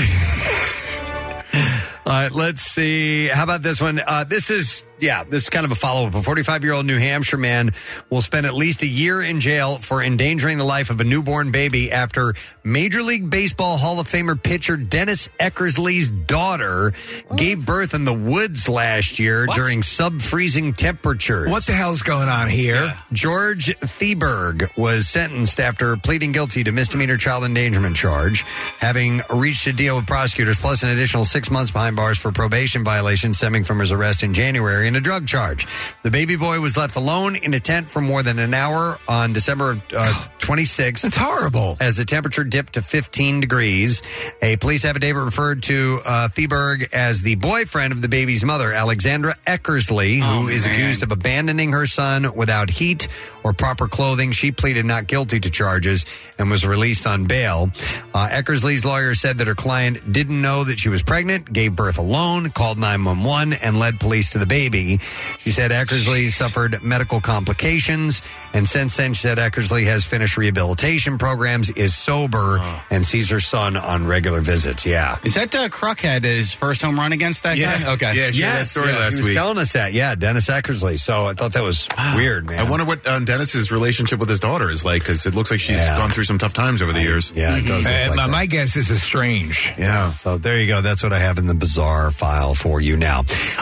[2.06, 3.27] all right, let's see.
[3.27, 4.01] How about this one?
[4.06, 6.15] Uh, this is, yeah, this is kind of a follow up.
[6.15, 7.72] A 45 year old New Hampshire man
[8.09, 11.51] will spend at least a year in jail for endangering the life of a newborn
[11.51, 12.33] baby after
[12.64, 16.93] Major League Baseball Hall of Famer pitcher Dennis Eckersley's daughter
[17.35, 21.49] gave birth in the woods last year during sub freezing temperatures.
[21.49, 22.95] what the hell's going on here?
[23.14, 28.41] George Theberge was sentenced after pleading guilty to misdemeanor child endangerment charge,
[28.80, 32.83] having reached a deal with prosecutors plus an additional six months behind bars for probation
[32.83, 35.67] violations stemming from his arrest in January and a drug charge.
[36.03, 39.33] The baby boy was left alone in a tent for more than an hour on
[39.33, 41.05] December uh, 26th.
[41.05, 41.77] It's horrible.
[41.80, 44.01] As the temperature dipped to 15 degrees,
[44.41, 49.35] a police affidavit referred to uh, Theberge as the boyfriend of the baby's mother, Alexandra
[49.45, 50.73] Eckersley, who is man.
[50.73, 53.07] accused of abandoning her son without heat
[53.43, 54.31] or proper clothing.
[54.31, 56.05] She pleaded not guilty to charges
[56.38, 57.69] and was released on bail.
[58.13, 61.82] Uh, Eckersley's lawyer said that her client didn't know that she was pregnant, gave birth
[61.89, 64.97] alone, called 911, and led police to the baby.
[65.39, 68.21] She said Eckersley suffered medical complications,
[68.53, 73.39] and since then, she said Eckersley has finished rehabilitation programs, is sober, and sees her
[73.39, 74.85] son on regular visits.
[74.85, 75.17] Yeah.
[75.23, 77.79] Is that uh, Croc had his first home run against that Yeah.
[77.79, 77.91] guy?
[77.93, 78.13] Okay.
[78.15, 79.35] Yeah, shared that story yeah, last he was week.
[79.37, 79.93] telling us that.
[79.93, 80.99] Yeah, Dennis Eckersley.
[80.99, 82.59] So I thought that was weird, man.
[82.59, 85.59] I wonder what um, Dennis's relationship with his daughter is like because it looks like
[85.59, 85.97] she's Yeah.
[85.97, 87.31] gone through some tough times over the years.
[87.35, 87.83] Yeah, it does.
[87.85, 88.29] look Uh, my, that.
[88.31, 89.73] my guess is estranged.
[89.77, 90.11] Yeah.
[90.13, 90.81] So there you go.
[90.81, 93.19] That's what I have in the bizarre file for you now.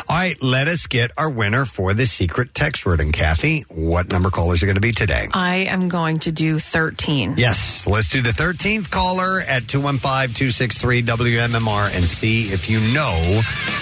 [0.07, 3.01] All right, let us get our winner for the secret text word.
[3.01, 5.27] And Kathy, what number callers are going to be today?
[5.33, 7.35] I am going to do 13.
[7.37, 13.19] Yes, let's do the 13th caller at 215 263 WMMR and see if you know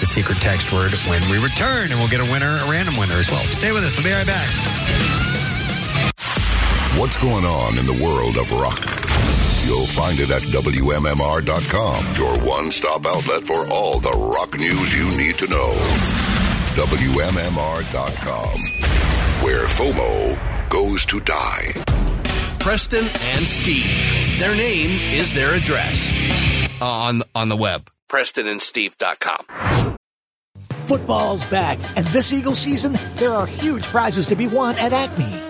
[0.00, 1.90] the secret text word when we return.
[1.90, 3.42] And we'll get a winner, a random winner as well.
[3.42, 3.96] Stay with us.
[3.96, 4.48] We'll be right back.
[6.98, 9.09] What's going on in the world of rock?
[9.66, 15.04] You'll find it at WMMR.com, your one stop outlet for all the rock news you
[15.16, 15.72] need to know.
[16.76, 18.48] WMMR.com,
[19.44, 21.72] where FOMO goes to die.
[22.58, 24.38] Preston and Steve.
[24.38, 26.10] Their name is their address
[26.80, 27.90] on on the web.
[28.10, 29.96] PrestonandSteve.com.
[30.86, 35.49] Football's back, and this Eagle season, there are huge prizes to be won at Acme.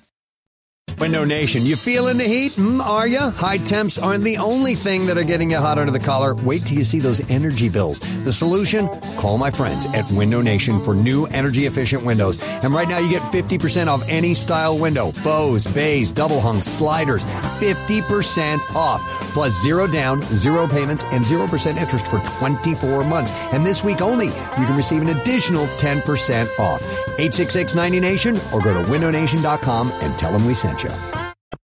[1.01, 2.51] Window Nation, you feeling the heat?
[2.51, 3.17] Mm, are you?
[3.17, 6.35] High temps aren't the only thing that are getting you hot under the collar.
[6.35, 7.97] Wait till you see those energy bills.
[8.23, 8.87] The solution?
[9.17, 12.37] Call my friends at Window Nation for new energy efficient windows.
[12.63, 15.11] And right now you get 50% off any style window.
[15.23, 17.25] Bows, bays, double hung, sliders.
[17.25, 19.01] 50% off.
[19.33, 23.31] Plus zero down, zero payments, and 0% interest for 24 months.
[23.53, 26.83] And this week only, you can receive an additional 10% off.
[27.17, 30.90] 866 90Nation or go to windownation.com and tell them we sent you.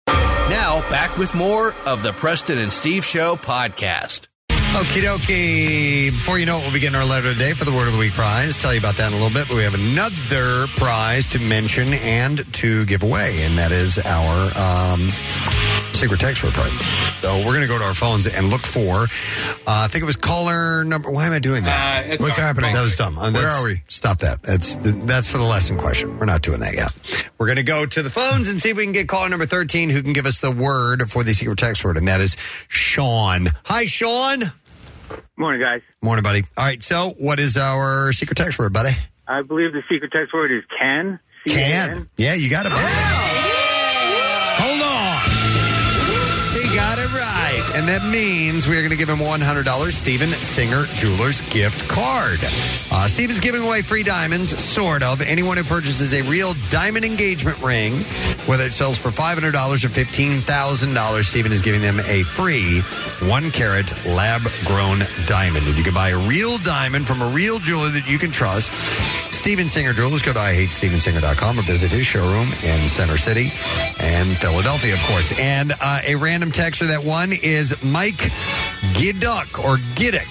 [0.07, 4.29] Now, back with more of the Preston and Steve Show podcast.
[4.49, 6.11] Okie dokie.
[6.11, 7.99] Before you know it, we'll be getting our letter today for the Word of the
[7.99, 8.57] Week prize.
[8.59, 11.95] Tell you about that in a little bit, but we have another prize to mention
[11.95, 15.09] and to give away, and that is our um,
[15.99, 16.73] secret text word prize.
[17.21, 19.07] So we're going to go to our phones and look for, uh,
[19.67, 21.11] I think it was caller number.
[21.11, 22.13] Why am I doing that?
[22.13, 22.73] Uh, What's happening?
[22.75, 23.19] That was dumb.
[23.19, 23.83] Uh, Where are we?
[23.89, 24.43] Stop that.
[24.43, 26.17] That's that's for the lesson question.
[26.19, 26.93] We're not doing that yet.
[27.39, 29.47] We're going to go to the phones and see if we can get caller number
[29.47, 32.37] 13 who can give us the word for the secret text word, and that is
[32.69, 33.49] Sean.
[33.65, 34.53] Hi, Sean.
[35.37, 35.81] Morning, guys.
[36.01, 36.45] Morning, buddy.
[36.57, 38.91] All right, so what is our secret text word, buddy?
[39.27, 41.19] I believe the secret text word is can.
[41.47, 42.09] Can.
[42.17, 42.73] Yeah, you got it.
[42.73, 42.87] buddy.
[44.61, 45.08] Hold on.
[47.75, 52.39] And that means we are going to give him $100 Steven Singer Jewelers gift card.
[52.93, 55.21] Uh, Steven's giving away free diamonds, sort of.
[55.21, 57.95] Anyone who purchases a real diamond engagement ring,
[58.47, 62.81] whether it sells for $500 or $15,000, Steven is giving them a free
[63.29, 65.67] one carat lab grown diamond.
[65.67, 68.73] And you can buy a real diamond from a real jeweler that you can trust.
[69.39, 70.21] Steven Singer Jewelers.
[70.21, 73.51] Go to IHateStevenSinger.com or visit his showroom in Center City
[73.99, 75.33] and Philadelphia, of course.
[75.39, 78.31] And uh, a random texter that won is Mike
[78.95, 80.31] Gidduck or Giddick.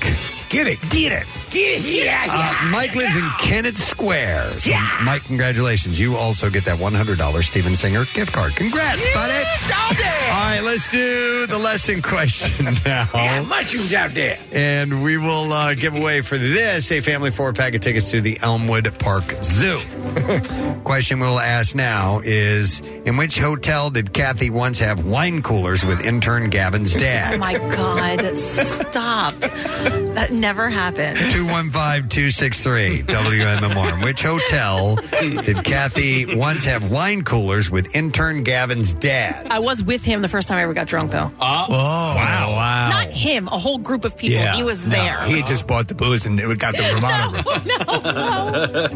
[0.50, 0.80] Giddick.
[0.90, 1.84] Get it.
[1.84, 2.06] Get.
[2.06, 4.60] Yeah, Uh, Mike lives in Kennett Square.
[4.60, 4.72] So,
[5.04, 6.00] Mike, congratulations.
[6.00, 8.56] You also get that $100 Steven Singer gift card.
[8.56, 9.34] Congrats, buddy.
[9.34, 13.08] All right, let's do the lesson question now.
[13.14, 14.38] Yeah, mushrooms out there.
[14.52, 18.22] And we will uh, give away for this a family four pack of tickets to
[18.22, 19.78] the Elmwood Park Zoo.
[20.84, 26.04] Question we'll ask now is In which hotel did Kathy once have wine coolers with
[26.06, 27.28] intern Gavin's dad?
[27.28, 27.40] Oh dad?
[27.40, 28.38] my God.
[28.38, 29.34] Stop.
[29.40, 31.18] That never happened.
[31.42, 33.94] 215 263 WMMR.
[33.94, 34.96] In which hotel
[35.44, 39.46] did Kathy once have wine coolers with intern Gavin's dad?
[39.52, 41.32] I was with him the first time I ever got drunk, though.
[41.40, 42.54] Oh, oh wow.
[42.56, 42.90] Wow.
[42.90, 44.40] Not him, a whole group of people.
[44.40, 44.56] Yeah.
[44.56, 45.24] He was No, there.
[45.26, 47.44] he had just bought the booze and it got the Ramada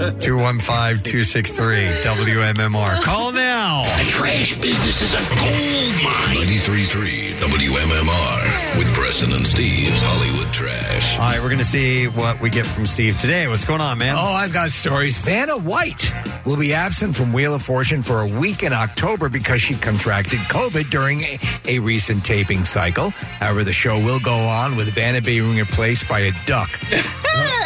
[0.08, 0.18] room.
[0.20, 3.02] 215 263 WMMR.
[3.04, 3.84] Call now.
[3.84, 6.38] The trash business is a gold mine.
[6.48, 8.91] 93.3 WMMR with
[9.22, 11.14] Preston and Steve's Hollywood Trash.
[11.14, 13.48] All right, we're going to see what we get from Steve today.
[13.48, 14.16] What's going on, man?
[14.18, 15.16] Oh, I've got stories.
[15.16, 16.12] Vanna White
[16.44, 20.40] will be absent from Wheel of Fortune for a week in October because she contracted
[20.40, 23.12] COVID during a, a recent taping cycle.
[23.12, 26.70] However, the show will go on with Vanna being replaced by a duck.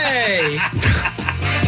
[0.05, 0.59] Hey!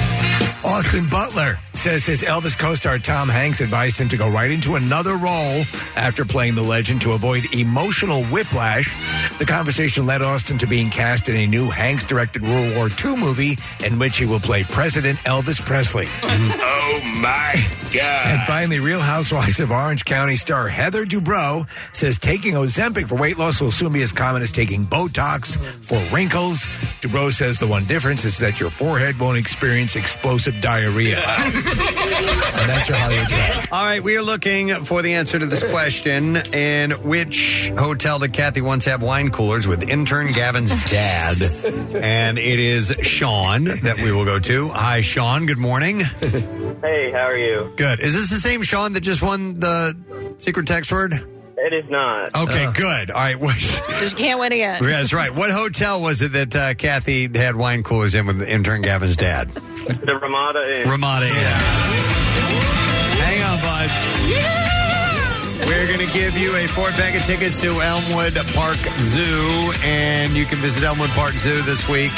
[0.67, 4.75] Austin Butler says his Elvis co star Tom Hanks advised him to go right into
[4.75, 5.63] another role
[5.95, 8.93] after playing the legend to avoid emotional whiplash.
[9.39, 13.15] The conversation led Austin to being cast in a new Hanks directed World War II
[13.15, 16.07] movie in which he will play President Elvis Presley.
[16.23, 18.25] oh my God.
[18.25, 21.65] And finally, Real Housewives of Orange County star Heather Dubrow
[21.95, 25.97] says taking Ozempic for weight loss will soon be as common as taking Botox for
[26.13, 26.65] wrinkles.
[27.01, 31.17] Dubrow says the one difference is that your forehead won't experience explosive diarrhea.
[31.27, 33.67] and that's your Hollywood Trash.
[33.71, 36.37] All right, we are looking for the answer to this question.
[36.53, 41.37] In which hotel did Kathy once have wine coolers with intern Gavin's dad?
[41.95, 44.67] and it is Sean that we will go to.
[44.69, 45.45] Hi, Sean.
[45.45, 45.99] Good morning.
[45.99, 47.73] Hey, how are you?
[47.75, 47.99] Good.
[47.99, 49.93] Is this the same Sean that just won the
[50.37, 51.13] secret text word?
[51.67, 52.33] It it is not.
[52.33, 53.11] Okay, good.
[53.11, 53.37] All right.
[53.37, 54.81] What, Just can't win again.
[54.81, 55.35] yeah, that's right.
[55.35, 59.49] What hotel was it that uh, Kathy had wine coolers in with intern Gavin's dad?
[59.49, 60.89] The Ramada Inn.
[60.89, 61.33] Ramada Inn.
[63.19, 64.76] Hang on, bud.
[65.65, 70.33] We're going to give you a four pack of tickets to Elmwood Park Zoo, and
[70.33, 72.11] you can visit Elmwood Park Zoo this week.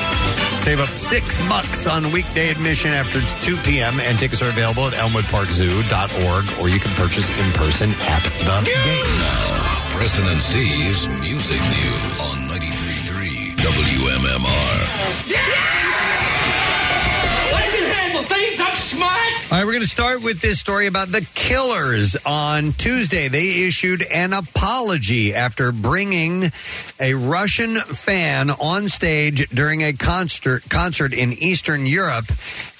[0.58, 4.94] Save up six bucks on weekday admission after 2 p.m., and tickets are available at
[4.94, 9.06] elmwoodparkzoo.org, or you can purchase in person at the game.
[9.96, 14.50] Preston and Steve's Music News on 93.3 WMMR.
[15.32, 15.59] I
[19.02, 22.18] All right, we're going to start with this story about the Killers.
[22.26, 26.52] On Tuesday, they issued an apology after bringing
[27.00, 32.26] a Russian fan on stage during a concert concert in Eastern Europe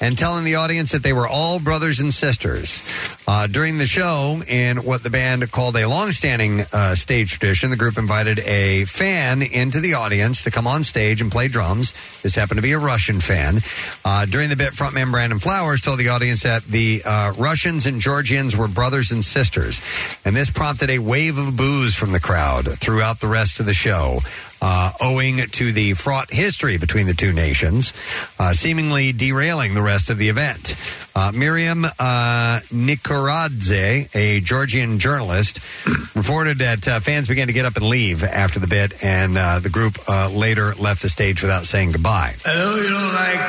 [0.02, 2.82] and telling the audience that they were all brothers and sisters.
[3.28, 7.78] Uh, during the show, in what the band called a longstanding uh, stage tradition, the
[7.78, 11.94] group invited a fan into the audience to come on stage and play drums.
[12.22, 13.62] This happened to be a Russian fan.
[14.04, 18.02] Uh, during the bit, frontman Brandon Flowers told the audience that the uh, Russians and
[18.02, 19.82] Georgians were brothers and sisters,
[20.26, 23.74] and this prompted a wave of boos from the crowd throughout the rest of the
[23.74, 24.20] show.
[24.62, 27.94] Uh, owing to the fraught history between the two nations,
[28.40, 30.76] uh, seemingly derailing the rest of the event.
[31.16, 35.62] Uh, Miriam uh, Nikuradze, a Georgian journalist,
[36.16, 39.60] reported that uh, fans began to get up and leave after the bit, and uh,
[39.60, 42.36] the group uh, later left the stage without saying goodbye.
[42.46, 43.40] I know you don't like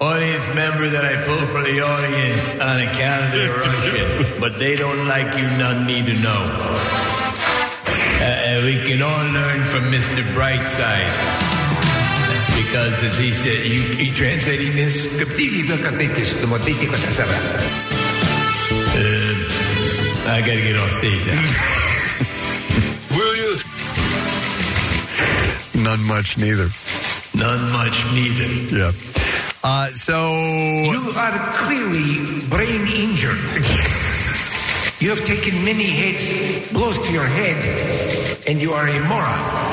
[0.00, 5.06] audience member that I pull for the audience on account of Russian, but they don't
[5.06, 6.42] like you, none need to know.
[8.18, 10.24] Uh, we can all learn from Mr.
[10.34, 11.12] Brightside.
[12.56, 15.06] Because as he said, you, he translating this.
[18.96, 19.34] Uh,
[20.26, 21.42] I gotta get off stage now.
[23.16, 23.58] Will you?
[25.84, 26.68] None much, neither.
[27.36, 28.48] None much, neither.
[28.74, 28.92] Yeah.
[29.66, 33.38] Uh, so you are clearly brain injured.
[35.00, 39.63] you have taken many hits, blows to your head, and you are a moron.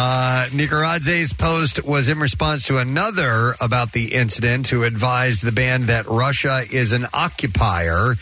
[0.00, 5.88] Uh, Nikuradze's post was in response to another about the incident who advised the band
[5.88, 8.14] that Russia is an occupier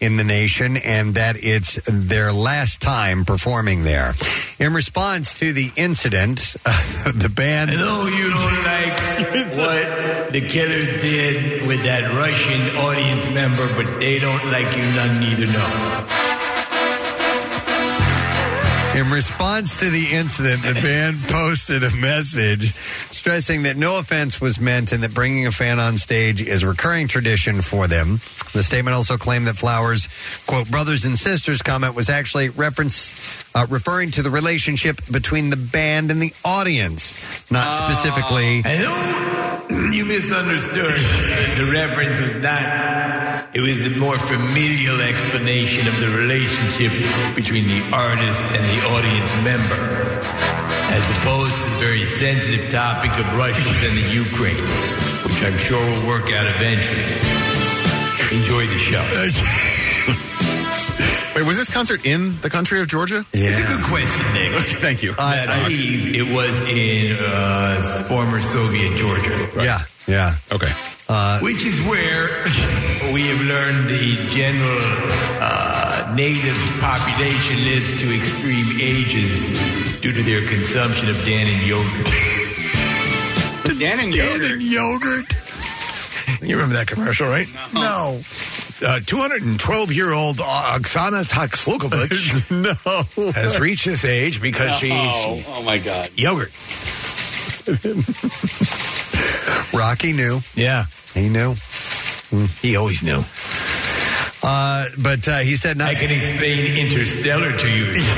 [0.00, 4.14] in the nation and that it's their last time performing there.
[4.58, 6.40] In response to the incident,
[7.14, 7.70] the band.
[7.70, 14.18] Know you don't like what the killers did with that Russian audience member, but they
[14.18, 16.29] don't like you none neither know.
[18.94, 24.58] In response to the incident, the band posted a message stressing that no offense was
[24.58, 28.20] meant and that bringing a fan on stage is a recurring tradition for them.
[28.52, 30.08] The statement also claimed that Flowers'
[30.46, 33.12] quote brothers and sisters comment was actually reference
[33.54, 37.14] uh, referring to the relationship between the band and the audience,
[37.50, 38.62] not specifically.
[38.64, 41.00] I know you misunderstood.
[41.58, 43.48] the reference was not.
[43.54, 46.92] It was a more familial explanation of the relationship
[47.34, 50.20] between the artist and the audience member,
[50.94, 54.62] as opposed to the very sensitive topic of Russians and the Ukraine,
[55.26, 57.02] which I'm sure will work out eventually.
[58.30, 59.76] Enjoy the show.
[61.50, 63.24] Wait, was this concert in the country of Georgia?
[63.32, 64.52] It's a good question, Nick.
[64.52, 65.16] Okay, thank you.
[65.18, 69.34] I believe it was in uh, former Soviet Georgia.
[69.56, 70.36] Yeah, yeah.
[70.52, 70.70] Okay.
[71.08, 72.44] Uh, Which is where
[73.12, 74.78] we have learned the general
[75.42, 82.06] uh, native population lives to extreme ages due to their consumption of Dannon yogurt.
[83.74, 84.40] Dannon yogurt.
[84.40, 85.26] Dan and yogurt.
[86.42, 87.48] You remember that commercial, right?
[87.74, 88.20] No.
[88.20, 92.50] Uh, 212 year old Oksana Takflukovich
[93.16, 93.32] no.
[93.32, 96.08] has reached this age because she Oh, oh my God.
[96.16, 96.52] yogurt.
[99.74, 100.40] Rocky knew.
[100.54, 100.84] Yeah.
[101.14, 101.54] He knew.
[102.62, 103.22] He always knew.
[104.42, 108.02] Uh, but uh, he said not I can explain interstellar to you.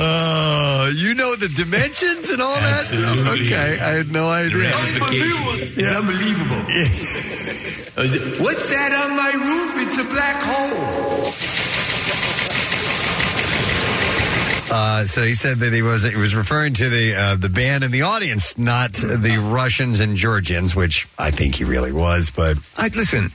[0.00, 2.86] Uh, you know the dimensions and all that?
[3.34, 4.70] Okay, I had no idea.
[4.70, 5.76] Ramifications.
[5.76, 6.62] It's unbelievable.
[8.44, 9.74] What's that on my roof?
[9.88, 11.67] It's a black hole.
[14.70, 17.84] Uh, so he said that he was he was referring to the uh, the band
[17.84, 22.30] in the audience, not the Russians and Georgians, which I think he really was.
[22.30, 23.30] But I listen.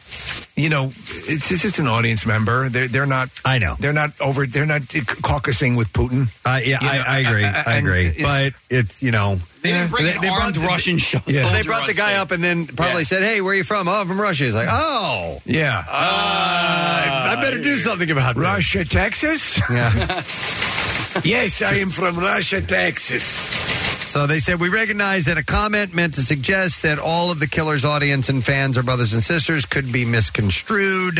[0.56, 0.86] You know,
[1.26, 2.70] it's, it's just an audience member.
[2.70, 3.30] They're they're not.
[3.44, 4.45] I know they're not over.
[4.45, 6.28] They're not caucusing with Putin.
[6.45, 7.44] Uh, yeah, You I, know, I agree.
[7.44, 8.06] I and agree.
[8.08, 11.18] it's- But it's you know They didn't bring an armed Russian show.
[11.26, 11.42] Yeah.
[11.42, 12.20] soldier They brought on the guy stage.
[12.22, 13.06] up and then probably Yeah.
[13.06, 13.88] said, "Hey, where are you from?
[13.88, 15.84] Oh, I'm from Russia." He's like, "Oh, Yeah.
[15.90, 19.60] uh, I better do something about this." Russia, Texas.
[19.72, 20.22] Yeah.
[21.24, 23.93] yes, I am from Russia, Texas.
[24.14, 27.48] So they said we recognize that a comment meant to suggest that all of the
[27.48, 31.17] killer's audience and fans are brothers and sisters could be misconstrued.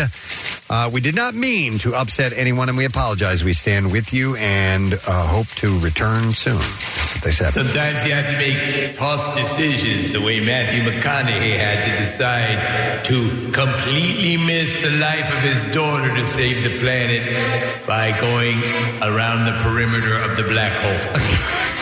[0.70, 3.44] Uh, we did not mean to upset anyone, and we apologize.
[3.44, 6.58] We stand with you and uh, hope to return soon.
[6.58, 7.50] That's what they said.
[7.54, 13.52] Sometimes you have to make tough decisions, the way Matthew McConaughey had to decide to
[13.54, 18.60] completely miss the life of his daughter to save the planet by going
[19.02, 21.70] around the perimeter of the black hole.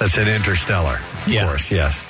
[0.00, 0.94] That's an interstellar.
[1.26, 2.04] Of course, yes.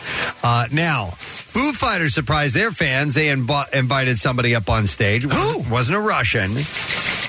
[0.44, 3.14] Uh, now, Foo Fighters surprised their fans.
[3.16, 5.24] They inv- invited somebody up on stage.
[5.24, 5.64] Who?
[5.68, 6.52] Wasn't a Russian,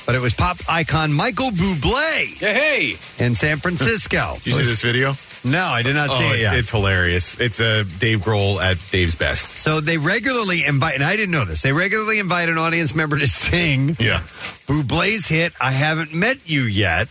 [0.06, 4.35] but it was pop icon Michael Bublé Hey, in San Francisco.
[4.43, 5.15] Did you see this video?
[5.43, 6.56] No, I did not oh, see it it's, yet.
[6.59, 7.40] it's hilarious.
[7.40, 9.49] It's uh, Dave Grohl at Dave's best.
[9.57, 11.64] So they regularly invite, and I didn't know this.
[11.64, 14.19] They regularly invite an audience member to sing Yeah.
[14.67, 17.07] Bublé's hit "I Haven't Met You Yet"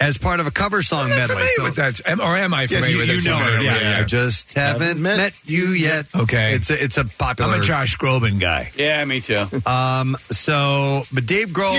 [0.00, 1.26] as part of a cover song medley.
[1.36, 3.38] Familiar So- with that, Am- or am I Yes, familiar you, with you it?
[3.38, 3.62] know it.
[3.62, 3.98] Yeah, Yeah.
[4.00, 6.06] I just haven't met, you yet.
[6.14, 6.54] Okay.
[6.54, 7.54] it's a, it's a popular.
[7.54, 8.70] I'm a Josh Groban guy.
[8.76, 9.46] yeah, me too.
[9.66, 10.16] Um.
[10.30, 11.72] So, but Dave Grohl.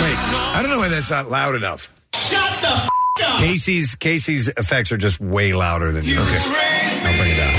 [0.00, 1.92] Wait, I don't know why that's not loud enough.
[2.14, 2.88] Shut the f-
[3.24, 3.40] up!
[3.40, 6.20] Casey's Casey's effects are just way louder than you.
[6.20, 7.54] Okay, I'll bring it down.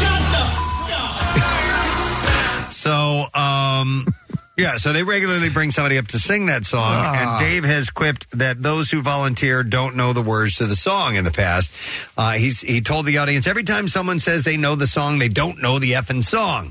[0.00, 0.38] Shut the
[2.66, 4.06] f- So, um,
[4.56, 7.14] yeah, so they regularly bring somebody up to sing that song, Ah.
[7.38, 11.14] and Dave has quipped that those who volunteer don't know the words to the song
[11.16, 11.72] in the past.
[12.18, 15.28] Uh, he's he told the audience every time someone says they know the song, they
[15.28, 16.70] don't know the effing song.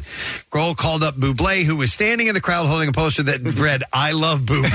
[0.52, 3.84] Grohl called up Buble, who was standing in the crowd holding a poster that read
[3.94, 4.70] "I love Buble,"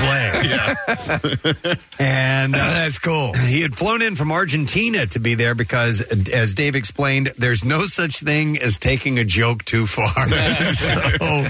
[1.99, 3.33] and uh, That's cool.
[3.33, 7.85] he had flown in from Argentina to be there because, as Dave explained, there's no
[7.85, 10.07] such thing as taking a joke too far.
[10.73, 11.47] so,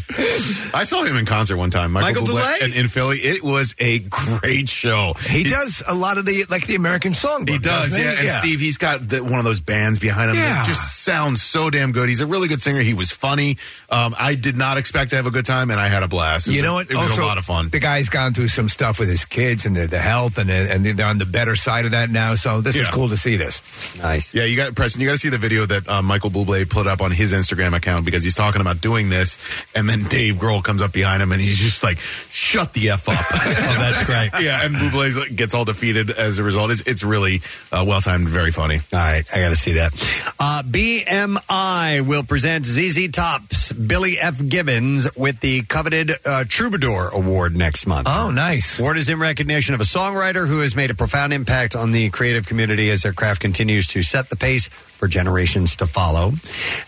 [0.77, 1.92] I saw him in concert one time.
[1.93, 2.61] Michael, Michael Bublé Bublé?
[2.64, 3.19] in, in Philly.
[3.19, 5.14] It was a great show.
[5.22, 7.50] He does a lot of the like the American songbook.
[7.50, 8.19] He does, doesn't yeah.
[8.19, 10.43] And Steve, he's got the, one of those bands behind him Yeah.
[10.56, 12.09] that just sounds so damn good.
[12.09, 12.82] He's a really good singer.
[12.82, 13.58] He was funny.
[13.90, 16.48] Um, I did not expect to have a good time, and I had a blast.
[16.48, 16.92] It You was know what?
[16.92, 17.69] It was also, a lot of fun.
[17.69, 20.85] The guy's gone through some stuff with his kids and the, the health, and and
[20.85, 22.35] they're on the better side of that now.
[22.35, 23.61] So this is cool to see this.
[24.01, 24.34] nice.
[24.34, 25.01] Yeah, you got Preston.
[25.01, 27.76] You got to see the video that uh, Michael Bublé put up on his Instagram
[27.76, 29.38] account because he's talking about doing this,
[29.76, 31.99] and then Dave Grohl comes up behind him and he's just like,
[32.32, 33.25] "Shut the f up."
[33.67, 34.43] Oh, that's great.
[34.43, 36.72] yeah, and Bublé like, gets all defeated as a result.
[36.72, 37.41] It's, it's really
[37.72, 38.75] uh, well timed, very funny.
[38.75, 39.93] All right, I got to see that.
[40.40, 44.41] Uh, BMI will present ZZ Top's Billy F.
[44.48, 48.07] Gibbons with the coveted uh, Troubadour Award next month.
[48.09, 48.80] Oh, nice.
[48.80, 52.09] Award is in recognition of a songwriter who has made a profound impact on the
[52.09, 56.34] creative community as their craft continues to set the pace for generations to follow.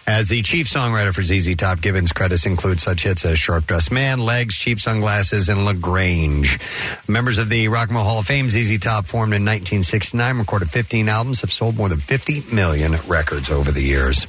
[0.07, 3.91] As the chief songwriter for ZZ Top, Gibbons credits include such hits as Sharp Dressed
[3.91, 6.59] Man, Legs, Cheap Sunglasses, and LaGrange.
[7.07, 10.69] Members of the Rock and Roll Hall of Fame, ZZ Top, formed in 1969, recorded
[10.69, 14.25] 15 albums, have sold more than 50 million records over the years.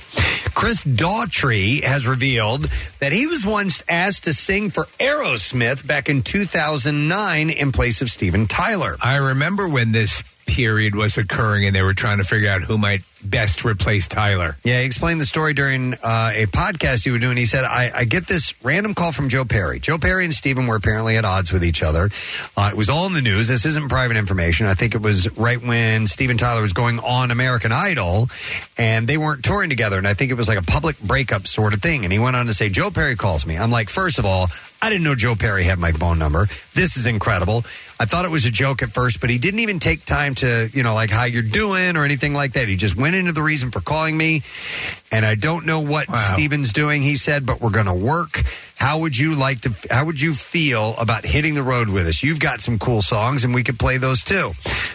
[0.54, 2.68] Chris Daughtry has revealed
[2.98, 8.10] that he was once asked to sing for Aerosmith back in 2009 in place of
[8.10, 8.96] Steven Tyler.
[9.00, 12.76] I remember when this period was occurring, and they were trying to figure out who
[12.76, 14.56] might best replace Tyler.
[14.64, 17.36] Yeah, he explained the story during uh, a podcast he was doing.
[17.36, 19.78] He said, I, I get this random call from Joe Perry.
[19.78, 22.10] Joe Perry and Steven were apparently at odds with each other.
[22.56, 23.46] Uh, it was all in the news.
[23.46, 24.66] This isn't private information.
[24.66, 28.28] I think it was right when Steven Tyler was going on American Idol,
[28.76, 29.98] and they weren't touring together.
[29.98, 32.04] And I think it was like a public breakup sort of thing.
[32.04, 33.56] And he went on to say, Joe Perry calls me.
[33.56, 34.48] I'm like, first of all,
[34.82, 36.48] I didn't know Joe Perry had my phone number.
[36.74, 37.64] This is incredible.
[38.00, 40.70] I thought it was a joke at first, but he didn't even take time to,
[40.72, 42.66] you know, like how you're doing or anything like that.
[42.66, 44.42] He just went into the reason for calling me.
[45.12, 48.42] And I don't know what Steven's doing, he said, but we're going to work.
[48.76, 52.22] How would you like to, how would you feel about hitting the road with us?
[52.22, 54.52] You've got some cool songs and we could play those too.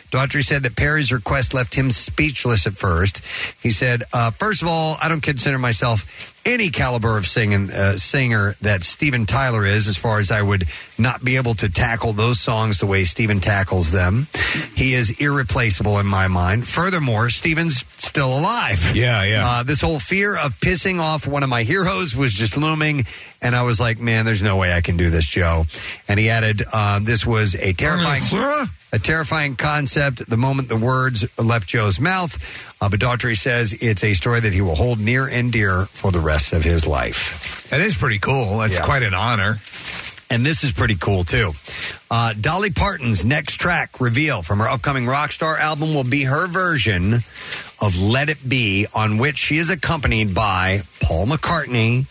[0.09, 3.21] Daughtry said that Perry's request left him speechless at first.
[3.61, 7.97] He said, uh, first of all, I don't consider myself any caliber of singing uh,
[7.97, 10.65] singer that Steven Tyler is, as far as I would
[10.97, 14.27] not be able to tackle those songs the way Steven tackles them.
[14.75, 16.67] He is irreplaceable in my mind.
[16.67, 18.95] Furthermore, Steven's still alive.
[18.95, 19.47] Yeah, yeah.
[19.47, 23.05] Uh, this whole fear of pissing off one of my heroes was just looming,
[23.41, 25.65] and I was like, man, there's no way I can do this, Joe.
[26.07, 28.21] And he added, uh, this was a terrifying.
[28.93, 32.75] A terrifying concept the moment the words left Joe's mouth.
[32.81, 36.11] Uh, but Daughtry says it's a story that he will hold near and dear for
[36.11, 37.67] the rest of his life.
[37.71, 38.59] That is pretty cool.
[38.59, 38.85] That's Yeah.
[38.85, 39.59] quite an honor.
[40.29, 41.53] And this is pretty cool, too.
[42.09, 47.23] Uh, Dolly Parton's next track reveal from her upcoming Rockstar album will be her version
[47.81, 52.05] of Let It Be, on which she is accompanied by Paul McCartney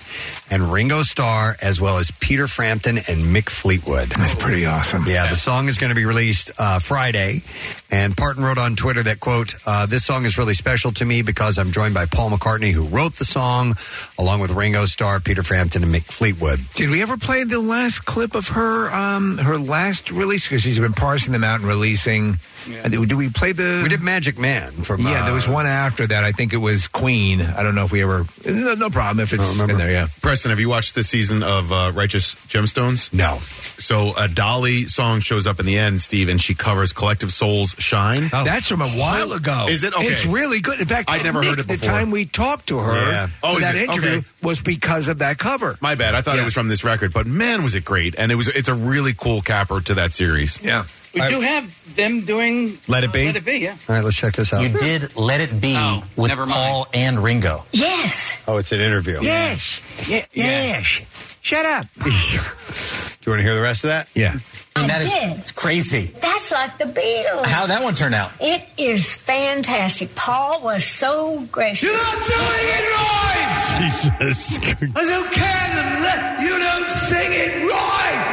[0.51, 4.09] and Ringo Starr, as well as Peter Frampton and Mick Fleetwood.
[4.11, 5.05] That's pretty awesome.
[5.07, 7.43] Yeah, the song is going to be released uh, Friday.
[7.91, 11.23] And Parton wrote on Twitter that, quote, uh, this song is really special to me
[11.23, 13.75] because I'm joined by Paul McCartney, who wrote the song,
[14.19, 16.61] along with Ringo Starr, Peter Frampton, and Mick Fleetwood.
[16.75, 20.49] Did we ever play the last clip of her um, her last release?
[20.49, 22.39] Because she's been parsing them out and releasing.
[22.67, 23.81] Uh, Did we play the?
[23.83, 25.01] We did Magic Man from.
[25.03, 26.25] Yeah, there was uh, one after that.
[26.25, 27.41] I think it was Queen.
[27.43, 28.25] I don't know if we ever.
[28.47, 29.91] No, no problem if it's in there.
[29.91, 30.09] Yeah.
[30.23, 33.13] Preston, have you watched this season of uh, Righteous Gemstones?
[33.13, 33.39] No.
[33.79, 37.75] So a Dolly song shows up in the end, Steve, and she covers Collective Soul's
[37.79, 39.67] "Shine." That's from a while ago.
[39.69, 39.93] Is it?
[39.95, 40.07] Okay.
[40.07, 40.81] It's really good.
[40.81, 41.77] In fact, I'd never Nick, heard it before.
[41.79, 43.29] The time we talked to her Yeah.
[43.43, 43.91] Oh, for that it?
[43.91, 44.27] interview Okay.
[44.43, 45.77] was because of that cover.
[45.81, 46.15] My bad.
[46.15, 46.43] I thought Yeah.
[46.43, 48.15] it was from this record, but man, was it great!
[48.17, 48.49] And it was.
[48.49, 50.59] It's a really cool capper to that series.
[50.63, 50.85] Yeah.
[51.15, 53.27] We do have them doing Let It uh, Be?
[53.27, 53.77] Let It Be, yeah.
[53.89, 54.63] All right, let's check this out.
[54.63, 56.53] You did Let It Be Oh, with never mind.
[56.53, 57.65] Paul and Ringo.
[57.73, 58.41] Yes.
[58.49, 59.21] Oh, it's an interview.
[59.23, 59.81] Yes.
[60.09, 60.25] Yeah.
[60.33, 61.39] Yes.
[61.41, 61.87] Shut up.
[62.05, 64.09] Do you want to hear the rest of that?
[64.15, 64.37] Yeah.
[64.77, 65.05] I mean, that I
[65.37, 65.55] is did.
[65.55, 66.07] crazy.
[66.21, 67.47] That's like the Beatles.
[67.47, 68.33] How'd that one turn out?
[68.41, 70.15] It is fantastic.
[70.17, 71.85] Paul was so gracious.
[71.85, 73.79] You're not doing it right!
[73.81, 74.59] Jesus.
[74.59, 78.24] I don't care that you don't sing it right!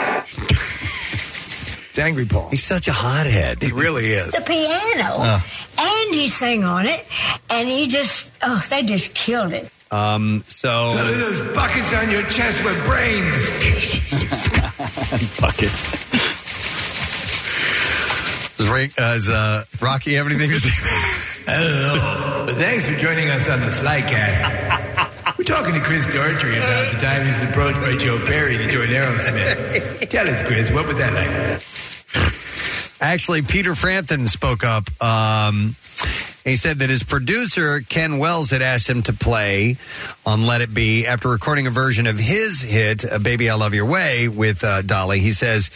[1.92, 2.48] It's Angry Paul.
[2.50, 3.62] He's such a hothead.
[3.62, 4.32] He really is.
[4.32, 5.44] The piano, Oh.
[5.78, 7.06] and he sang on it,
[7.50, 9.70] and he just, oh, they just killed it.
[9.92, 10.94] Um, so.
[10.96, 13.52] None of those buckets on your chest were brains.
[15.42, 15.92] Buckets.
[18.58, 20.70] Does, Ray, uh, does uh, Rocky have anything to say?
[21.52, 22.44] I don't know.
[22.46, 24.81] But thanks for joining us on the Slycast.
[25.52, 28.88] Talking to Chris Daughtry about the time he was approached by Joe Perry to join
[28.88, 30.10] Aerosmith.
[30.10, 31.30] Tell us, Chris, what was that like?
[33.02, 34.86] Actually, Peter Frampton spoke up.
[35.04, 35.76] Um,
[36.44, 39.78] he said that his producer, Kent Wells, had asked him to play
[40.26, 43.74] on Let It Be after recording a version of his hit, uh, Baby I Love
[43.74, 45.20] Your Way, with uh, Dolly.
[45.20, 45.70] He says,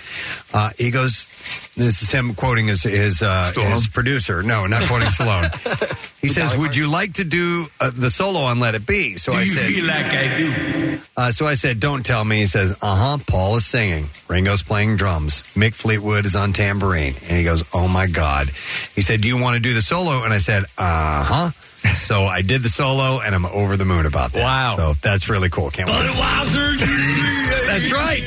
[0.53, 1.27] uh, he goes,
[1.75, 4.41] this is him quoting his, his, uh, his producer.
[4.43, 6.11] No, not quoting Stallone.
[6.25, 9.13] He says, would you like to do uh, the solo on Let It Be?
[9.17, 10.97] So Do I you said, feel like I do?
[11.15, 14.07] uh, so I said, "Don't tell me." He says, "Uh huh." Paul is singing.
[14.27, 15.41] Ringo's playing drums.
[15.53, 18.47] Mick Fleetwood is on tambourine, and he goes, "Oh my god!"
[18.95, 21.49] He said, "Do you want to do the solo?" And I said, "Uh huh."
[21.95, 24.43] So I did the solo, and I'm over the moon about that.
[24.43, 24.75] Wow!
[24.77, 25.69] So that's really cool.
[25.69, 25.97] Can't wait.
[27.65, 28.21] That's right.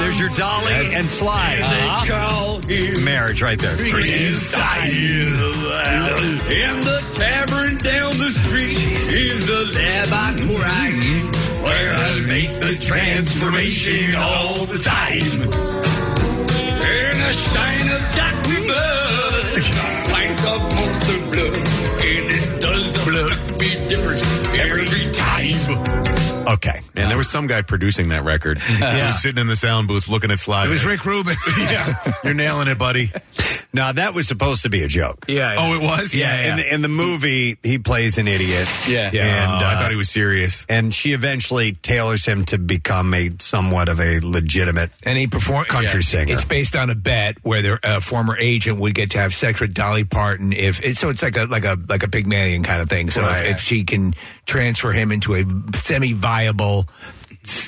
[0.00, 1.60] There's your Dolly and slide.
[3.04, 3.76] Marriage right there.
[6.50, 12.76] In the tavern down the street is the lab I grind, where I make the
[12.80, 15.42] transformation all the time.
[16.82, 18.60] And a stein of Dr.
[19.62, 24.22] blood, pint of monster blood, and it does the blood be different
[24.58, 25.11] every time.
[26.54, 26.80] Okay.
[26.96, 28.58] And there was some guy producing that record.
[28.72, 29.06] He Yeah.
[29.08, 30.66] was sitting in the sound booth looking at Sly.
[30.66, 31.36] It was Rick Rubin.
[31.58, 33.12] yeah, you're nailing it, buddy.
[33.72, 35.24] Now that was supposed to be a joke.
[35.28, 35.56] Yeah.
[35.58, 36.14] Oh, it was.
[36.14, 38.68] Yeah, In, the, in the movie, he plays an idiot.
[38.88, 39.06] Yeah.
[39.06, 39.46] and Yeah.
[39.48, 40.66] Oh, I uh, thought he was serious.
[40.68, 45.68] And she eventually tailors him to become a somewhat of a legitimate and he performed
[45.68, 46.04] country yeah.
[46.04, 46.34] singer.
[46.34, 49.60] It's based on a bet where their uh, former agent would get to have sex
[49.60, 51.08] with Dolly Parton if it, so.
[51.08, 53.10] It's like a like a like a Pygmalion kind of thing.
[53.10, 53.46] So Right.
[53.46, 54.14] if, if she can
[54.46, 55.44] transfer him into a
[55.76, 56.84] semi-viable s-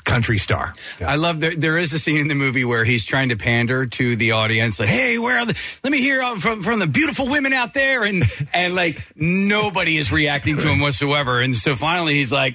[0.05, 3.31] country star, I love that there is a scene in the movie where he's trying
[3.31, 5.59] to pander to the audience, like, "Hey, where are the?
[5.83, 9.99] Let me hear uh, from from the beautiful women out there," and and like nobody
[9.99, 11.41] is reacting to him whatsoever.
[11.41, 12.55] And so finally, he's like,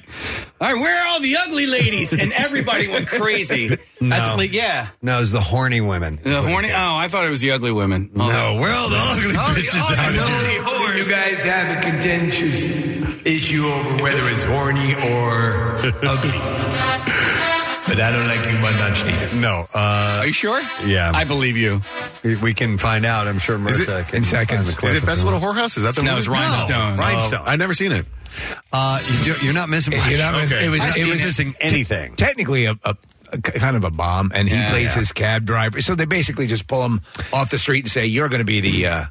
[0.62, 3.68] "All right, where are all the ugly ladies?" And everybody went crazy.
[4.02, 4.36] That's No.
[4.38, 6.20] like, yeah, No, it's the horny women.
[6.24, 6.70] the horny.
[6.72, 8.10] Oh, I thought it was the ugly women.
[8.14, 8.26] No,
[8.62, 10.64] we're all the ugly Oh, bitches oh, out I know here.
[10.64, 12.64] that you guys have a contentious
[13.26, 16.76] issue over whether it's horny or ugly.
[17.88, 19.36] But I don't like you one much neither.
[19.36, 19.66] No.
[19.74, 20.62] Uh, Are you sure?
[20.86, 21.12] Yeah.
[21.14, 21.82] I believe you.
[22.24, 23.28] we- we can find out.
[23.28, 24.60] I'm sure Marissa can in seconds.
[24.60, 25.58] find the clip Is it if Best you Little want.
[25.58, 25.76] Whorehouse?
[25.76, 26.20] Is that the No, movie?
[26.20, 26.98] it's Rhinestone.
[26.98, 27.42] Rhinestone.
[27.48, 28.06] I've never seen it.
[28.72, 30.08] Uh, you do, you're not missing much.
[30.10, 30.66] You're not miss- Okay.
[30.66, 30.98] It was.
[30.98, 32.16] It was missing anything.
[32.16, 32.96] Technically, a, a,
[33.32, 35.00] a kind of a bomb, and he Yeah, plays yeah.
[35.00, 35.82] his cab driver.
[35.82, 37.02] So they basically just pull him
[37.34, 39.06] off the street and say, "You're going to be the uh,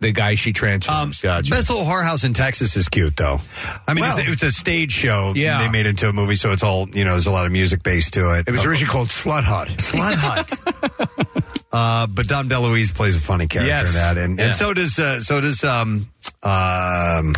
[0.00, 3.40] the guy she transforms." Best little whorehouse in Texas is cute, though.
[3.88, 5.32] I mean, Well- it's, it's a stage show.
[5.36, 5.58] Yeah.
[5.62, 7.10] they made it into a movie, so it's all you know.
[7.12, 8.44] There's a lot of music based to it.
[8.48, 9.68] It was originally called Slut Hut.
[9.68, 11.56] Slut Hut.
[11.72, 13.88] uh, but Dom DeLuise plays a funny character Yes.
[13.88, 14.44] in that, and, Yeah.
[14.46, 16.10] and so does uh, so does um,
[16.42, 17.34] um,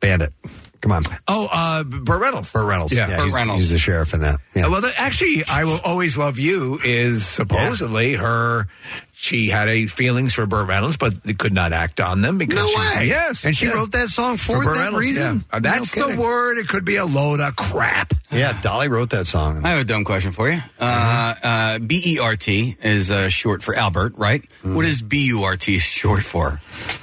[0.00, 0.32] Bandit.
[0.80, 2.50] Come on, Oh, uh, Burt Reynolds.
[2.50, 2.92] Burt Reynolds.
[2.92, 3.60] Yeah, Yeah, Burt he's, Reynolds.
[3.62, 4.40] he's the sheriff in that.
[4.52, 4.66] Yeah.
[4.66, 8.66] Uh, Well, the, actually, I will always love you is supposedly her.
[9.14, 12.56] She had a feelings for Burt Reynolds, but they could not act on them because
[12.56, 13.06] No she- way.
[13.08, 13.72] Yes, And she yeah.
[13.74, 15.36] wrote that song for Burt that Reynolds, reason?
[15.50, 15.56] yeah.
[15.56, 16.58] Uh, That's No the word.
[16.58, 18.14] It could be a load of crap.
[18.32, 19.64] Yeah, Dolly wrote that song.
[19.64, 20.58] I have a dumb question for you.
[20.80, 24.42] Uh, uh, B E R T is uh, short for Albert, right?
[24.62, 26.58] What is B U R T short for?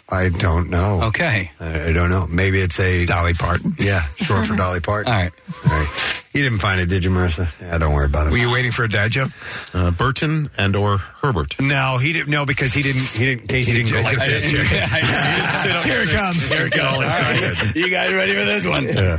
[0.09, 1.03] I don't know.
[1.03, 1.51] Okay.
[1.59, 2.25] I, I don't know.
[2.27, 3.75] Maybe it's a Dolly Parton.
[3.77, 5.13] Yeah, short for Dolly Parton.
[5.13, 5.31] All right.
[5.65, 6.23] All right.
[6.31, 7.49] You didn't find it, did you, Marissa?
[7.59, 8.31] Yeah, don't worry about it.
[8.31, 9.31] Were you waiting for a dad joke?
[9.73, 11.59] Uh, Burton and or Herbert.
[11.59, 12.29] No, he didn't.
[12.29, 13.01] No, because he didn't.
[13.01, 13.47] He didn't.
[13.47, 14.45] Casey didn't go like this.
[14.51, 16.47] Here it comes.
[16.47, 17.05] Here it All comes.
[17.05, 17.75] excited.
[17.75, 18.85] You guys ready for this one?
[18.99, 19.17] Yeah.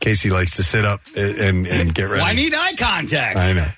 [0.00, 2.16] Casey likes to sit up and, and, and get ready.
[2.20, 3.36] Well, I need eye contact.
[3.36, 3.68] I know.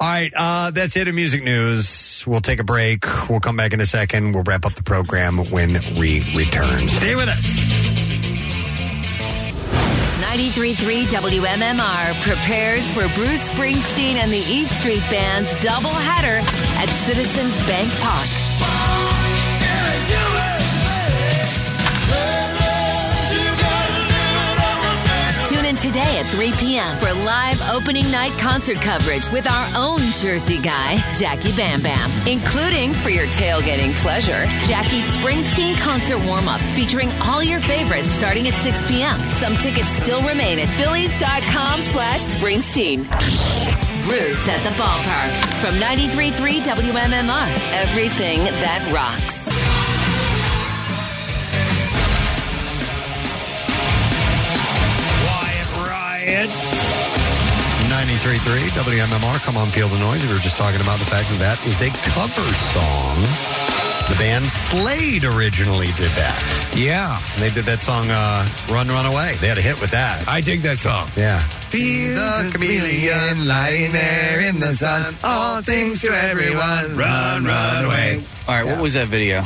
[0.00, 2.24] All right, uh, that's it in music news.
[2.26, 3.04] We'll take a break.
[3.28, 4.32] We'll come back in a second.
[4.32, 6.88] We'll wrap up the program when we return.
[6.88, 8.13] Stay with us.
[10.34, 16.40] 93.3 WMMR prepares for Bruce Springsteen and the E Street Band's doubleheader
[16.76, 18.73] at Citizens Bank Park.
[25.84, 26.96] Today at 3 p.m.
[26.96, 32.94] for live opening night concert coverage with our own Jersey guy, Jackie Bam Bam, including
[32.94, 38.54] for your tailgating pleasure, Jackie Springsteen concert warm up featuring all your favorites starting at
[38.54, 39.20] 6 p.m.
[39.32, 43.04] Some tickets still remain at phillies.com slash Springsteen.
[44.08, 47.74] Bruce at the ballpark from 93.3 WMMR.
[47.74, 49.93] Everything that rocks.
[56.34, 56.50] Riot.
[57.88, 59.44] 93.3 WMMR.
[59.44, 60.26] Come on, feel the noise.
[60.26, 62.42] We were just talking about the fact that that is a cover
[62.74, 63.22] song.
[64.08, 66.72] The band Slade originally did that.
[66.74, 67.20] Yeah.
[67.34, 69.36] And they did that song, uh, Run, Run Away.
[69.40, 70.26] They had a hit with that.
[70.28, 71.08] I dig that song.
[71.16, 71.42] Yeah.
[71.68, 75.14] Feel the chameleon lying there in the sun.
[75.24, 76.96] All things to everyone.
[76.96, 78.22] Run, run away.
[78.46, 79.42] All right, what was that video?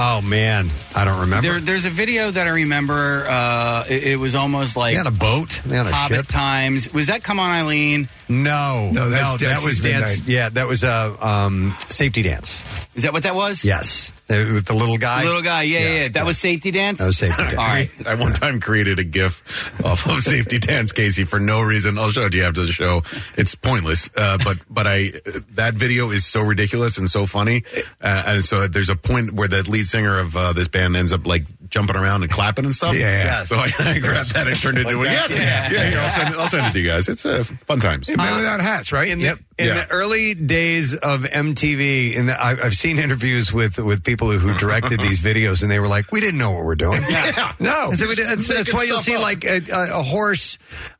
[0.00, 0.70] Oh, man.
[0.94, 1.48] I don't remember.
[1.48, 3.26] There, there's a video that I remember.
[3.28, 5.60] Uh, it, it was almost like They on a boat?
[5.66, 6.26] They on a Hobbit ship?
[6.28, 6.92] times.
[6.92, 8.08] Was that Come On Eileen?
[8.28, 8.90] No.
[8.92, 10.18] No, that's that was dance.
[10.20, 10.28] Midnight.
[10.28, 12.62] Yeah, that was a um, safety dance.
[12.94, 13.64] Is that what that was?
[13.64, 14.12] Yes.
[14.30, 15.24] Uh, With the little guy.
[15.24, 16.00] Little guy, yeah, yeah.
[16.00, 16.08] yeah.
[16.08, 16.98] That was safety dance.
[16.98, 17.54] That was safety dance.
[17.54, 17.90] All right.
[18.04, 19.42] I one time created a GIF
[19.84, 21.96] off of Safety Dance Casey for no reason.
[21.96, 23.02] I'll show it to you after the show.
[23.36, 25.12] It's pointless, uh, but but I
[25.52, 27.64] that video is so ridiculous and so funny,
[28.02, 31.12] uh, and so there's a point where the lead singer of uh, this band ends
[31.12, 32.94] up like jumping around and clapping and stuff.
[32.94, 33.44] Yeah, yeah.
[33.44, 35.30] So I, I grabbed that and turned it into Like a yes.
[35.38, 37.08] Yeah, here, I'll send, it- I'll send it to you guys.
[37.08, 38.08] It's uh, fun times.
[38.08, 39.08] Men without hats, right?
[39.08, 39.38] in yep.
[39.56, 39.84] the, in Yeah.
[39.84, 45.00] the early days of MTV, and I, I've seen interviews with with people who directed
[45.08, 47.52] these videos, and they were like, "We didn't know what we're doing." Yeah.
[47.60, 47.90] No.
[47.90, 49.22] "We did- That's, that's why you'll see up.
[49.22, 50.58] like a, a, a horse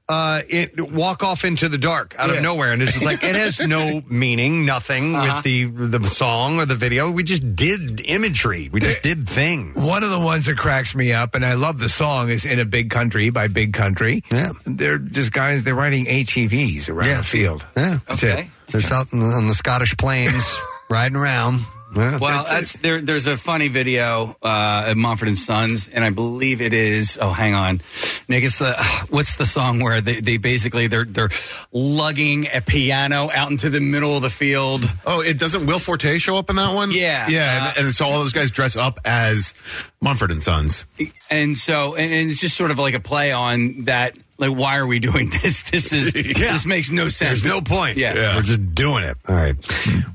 [0.08, 2.36] uh, it, walk off into the dark out Yeah.
[2.36, 6.58] of nowhere, and it's just like it has no meaning, nothing with the the song
[6.60, 7.10] or the video.
[7.10, 8.68] We just did imagery.
[8.72, 9.76] We just did things.
[9.76, 12.58] One of the ones that cracks me up, and I love the song, is "In
[12.58, 14.22] a Big Country" by Big Country.
[14.32, 14.52] Yeah.
[14.64, 15.64] they're just guys.
[15.64, 17.16] They're riding ATVs around Yeah.
[17.18, 17.66] the field.
[17.76, 18.50] Yeah, That's Okay.
[18.68, 18.76] it.
[18.76, 20.58] it's out on the Scottish plains,
[20.90, 21.60] riding around.
[21.96, 22.18] Yeah.
[22.18, 23.00] Well, that's there.
[23.00, 27.18] There's a funny video uh, at Mumford and Sons, and I believe it is.
[27.20, 27.80] Oh, hang on,
[28.28, 28.44] Nick.
[28.44, 28.74] It's the
[29.10, 31.30] what's the song where they, they basically they're they're
[31.72, 34.82] lugging a piano out into the middle of the field.
[35.06, 36.90] Oh, it doesn't Will Forte show up in that one?
[36.90, 37.28] Yeah.
[37.28, 39.54] yeah, Uh, and, and so all those guys dress up as
[40.00, 40.84] Mumford and Sons.
[41.30, 44.16] and so and, and it's just sort of like a play on that.
[44.38, 45.62] Like, why are we doing this?
[45.70, 47.42] This is this makes no sense.
[47.42, 47.96] There's no point.
[47.96, 48.36] Yeah.
[48.36, 49.16] We're just doing it.
[49.28, 49.56] All right.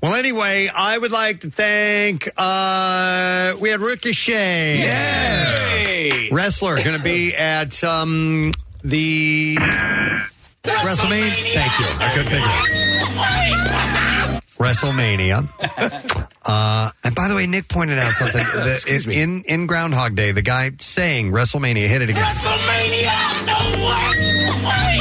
[0.01, 4.77] Well, anyway, I would like to thank, uh, we had Ricochet.
[4.77, 6.29] Hey.
[6.31, 8.53] Wrestler going to be at, um,
[8.83, 11.53] the WrestleMania.
[11.53, 11.87] Thank you.
[11.99, 14.12] I couldn't think of it.
[14.57, 16.29] WrestleMania.
[16.45, 19.21] Uh, and by the way, Nick pointed out something that Excuse me.
[19.21, 22.21] in, in Groundhog Day, the guy saying WrestleMania hit it again.
[22.21, 24.99] WrestleMania, no way!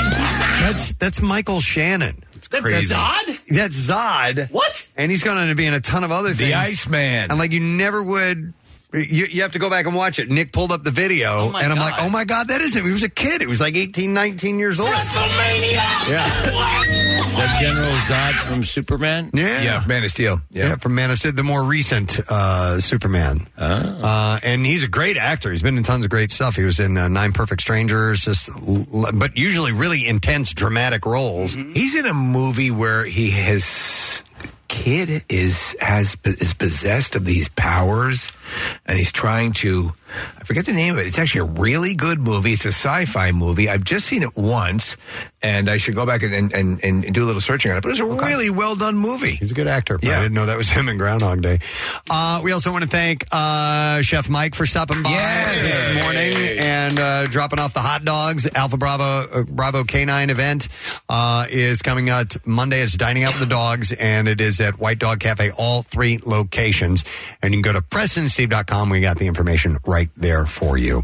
[0.62, 2.22] That's that's Michael Shannon.
[2.36, 3.26] It's That's odd.
[3.50, 4.50] That's Zod.
[4.52, 4.88] What?
[4.96, 6.38] And he's going to be in a ton of other things.
[6.50, 7.30] The Iceman.
[7.30, 8.52] And like you never would
[8.92, 10.30] You, you have to go back and watch it.
[10.30, 11.92] Nick pulled up the video, my and I'm God.
[11.92, 12.84] like, oh my God, that is him.
[12.84, 13.40] He was a kid.
[13.40, 14.90] He was like 18, 19 years old.
[14.90, 16.08] WrestleMania!
[16.08, 16.28] Yeah.
[17.32, 19.30] the General Zod from Superman?
[19.32, 19.62] Yeah.
[19.62, 20.40] Yeah, from Man of Steel.
[20.50, 23.46] Yeah, from Man of Steel, the more recent uh, Superman.
[23.56, 25.50] Uh, and he's a great actor.
[25.50, 26.56] He's been in tons of great stuff.
[26.56, 31.54] He was in uh, Nine Perfect Strangers, just, l- but usually really intense, dramatic roles.
[31.54, 34.22] He's in a movie where he his
[34.72, 38.32] kid is has is possessed of these powers,
[38.86, 39.92] and he's trying to.
[40.38, 41.06] I forget the name of it.
[41.06, 42.52] It's actually a really good movie.
[42.52, 43.68] It's a sci-fi movie.
[43.68, 44.96] I've just seen it once,
[45.42, 47.82] and I should go back and and, and, and do a little searching on it.
[47.82, 49.36] But it's a really well done movie.
[49.36, 49.98] He's a good actor.
[49.98, 51.58] But I didn't know that was him in Groundhog Day.
[52.08, 56.91] Uh, we also want to thank uh, Chef Mike for stopping by this morning and
[57.22, 58.48] uh, dropping off the hot dogs.
[58.54, 60.68] Alpha Bravo uh, Bravo Canine event
[61.08, 62.80] uh, is coming out Monday.
[62.80, 66.18] It's dining out with the dogs, and it is at White Dog Cafe, all three
[66.24, 67.04] locations.
[67.42, 68.90] And you can go to PrestonSteve.com.
[68.90, 71.02] We got the information right there for you.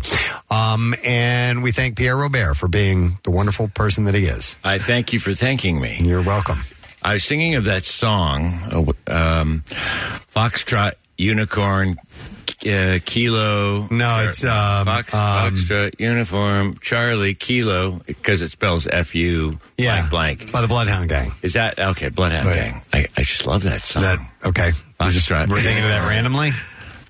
[0.51, 4.57] Um, and we thank Pierre Robert for being the wonderful person that he is.
[4.65, 5.99] I thank you for thanking me.
[6.01, 6.61] You're welcome.
[7.03, 9.63] I was singing of that song, uh, um,
[10.35, 11.97] Foxtrot Unicorn.
[12.67, 13.87] Uh, kilo.
[13.91, 20.07] No, it's, um, Fox, um, Foxtrot Uniform Charlie Kilo because it spells F U Yeah,
[20.11, 20.53] blank blank.
[20.53, 21.33] by the Bloodhound Gang.
[21.43, 22.09] Is that okay?
[22.09, 22.57] Bloodhound Right.
[22.73, 22.83] Gang.
[22.93, 24.03] I, I just love that song.
[24.03, 24.73] That okay.
[25.01, 25.49] Foxtrot.
[25.49, 26.51] We're thinking of that randomly.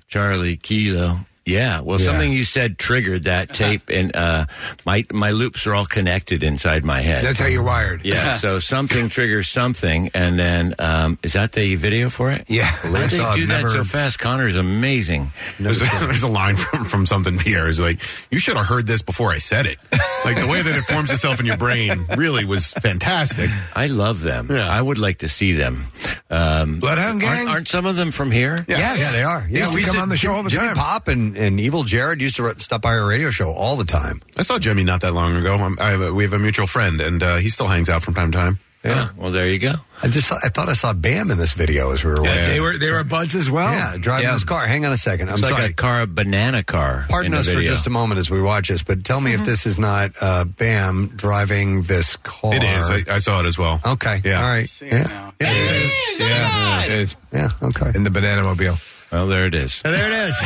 [0.07, 1.19] Charlie Kilo.
[1.49, 2.05] Yeah, well, Yeah.
[2.05, 4.45] something you said triggered that tape, and uh,
[4.85, 7.25] my my loops are all connected inside my head.
[7.25, 8.05] That's how you're wired.
[8.05, 12.45] Yeah, so something triggers something, and then um, is that the video for it?
[12.47, 14.19] Yeah, How do they do that so fast?
[14.19, 15.29] Connor's amazing.
[15.59, 17.99] There's a, there's a line from, from something Pierre is like,
[18.31, 19.79] you should have heard this before I said it.
[20.25, 23.49] Like the way that it forms itself in your brain really was fantastic.
[23.75, 24.47] I love them.
[24.49, 24.67] Yeah.
[24.69, 25.85] I would like to see them.
[26.29, 27.29] Um, Bloodhound Gang?
[27.39, 28.57] Aren't, aren't some of them from here?
[28.67, 29.45] Yeah, yeah, they are.
[29.49, 30.75] Yeah, used to we come used on the show all the Jimmy time.
[30.75, 34.21] Pop and, and Evil Jared used to stop by our radio show all the time.
[34.37, 35.55] I saw Jimmy not that long ago.
[35.55, 38.03] I'm, I have a, we have a mutual friend, and uh, he still hangs out
[38.03, 38.59] from time to time.
[38.83, 39.09] Yeah.
[39.17, 39.73] Well, there you go.
[40.01, 42.47] I just saw, I thought I saw Bam in this video as we were watching.
[42.47, 43.69] They were they were buds as well.
[43.73, 44.31] Yeah, driving Yeah.
[44.31, 44.65] this car.
[44.65, 45.27] Hang on a second.
[45.27, 45.65] I'm It's like sorry.
[45.65, 47.05] a car, a banana car.
[47.09, 49.33] Pardon in the us for just a moment as we watch this, but tell me
[49.33, 52.55] if this is not uh, Bam driving this car.
[52.55, 52.89] It is.
[52.89, 53.81] I, I saw it as well.
[53.85, 54.21] Okay.
[54.23, 54.41] Yeah.
[54.41, 54.81] All right.
[54.81, 55.31] Yeah.
[55.41, 56.19] It is.
[56.21, 56.27] Yeah.
[56.27, 57.15] Yeah, it is.
[57.33, 57.49] Yeah.
[57.61, 57.91] Okay.
[57.95, 58.75] In the banana mobile.
[59.11, 59.81] Well, there it is.
[59.81, 60.41] there it is.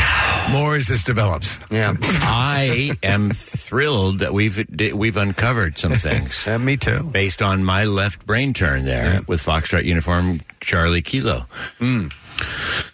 [0.51, 1.59] More as this develops.
[1.69, 1.95] Yeah.
[2.01, 6.45] I am thrilled that we've we've uncovered some things.
[6.48, 7.03] Yeah, me too.
[7.11, 11.45] Based on my left brain turn there with Foxtrot uniform Charlie Kilo.
[11.80, 12.08] Hmm.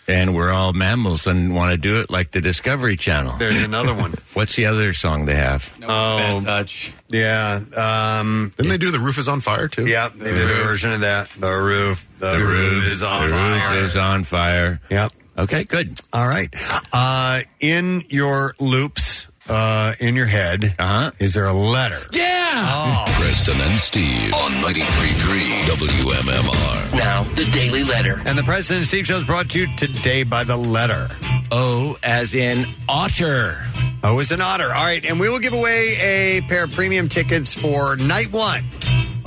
[0.07, 3.37] And we're all mammals and want to do it like the Discovery Channel.
[3.37, 4.13] There's another one.
[4.33, 5.73] What's the other song they have?
[5.83, 6.91] Oh, touch.
[7.07, 7.59] yeah.
[7.75, 9.85] Um, Didn't they do The Roof is on Fire, too?
[9.87, 11.29] yeah, they did a version of that.
[11.29, 12.05] The roof.
[12.19, 13.27] The, roof, is on fire.
[13.29, 13.75] the fire.
[13.77, 14.81] roof is on fire.
[14.89, 15.13] Yep.
[15.39, 15.97] Okay, good.
[16.11, 16.53] All right.
[16.91, 21.11] Uh, in your loops, uh, in your head, uh-huh.
[21.17, 22.01] is there a letter?
[22.11, 22.35] Yeah.
[22.61, 23.05] Oh.
[23.17, 26.97] Preston and Steve on 93.3 WMMR.
[26.97, 28.21] Now, the Daily Letter.
[28.25, 31.07] And the Preston Steve Show is brought to you today by the letter.
[31.51, 33.63] O as in otter.
[34.03, 34.65] O is an otter.
[34.65, 35.05] All right.
[35.05, 38.63] And we will give away a pair of premium tickets for night one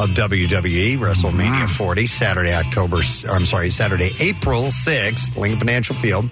[0.02, 2.96] of WWE WrestleMania 40, Saturday, October,
[3.30, 6.28] I'm sorry, Saturday, April 6th, Lincoln Financial Field.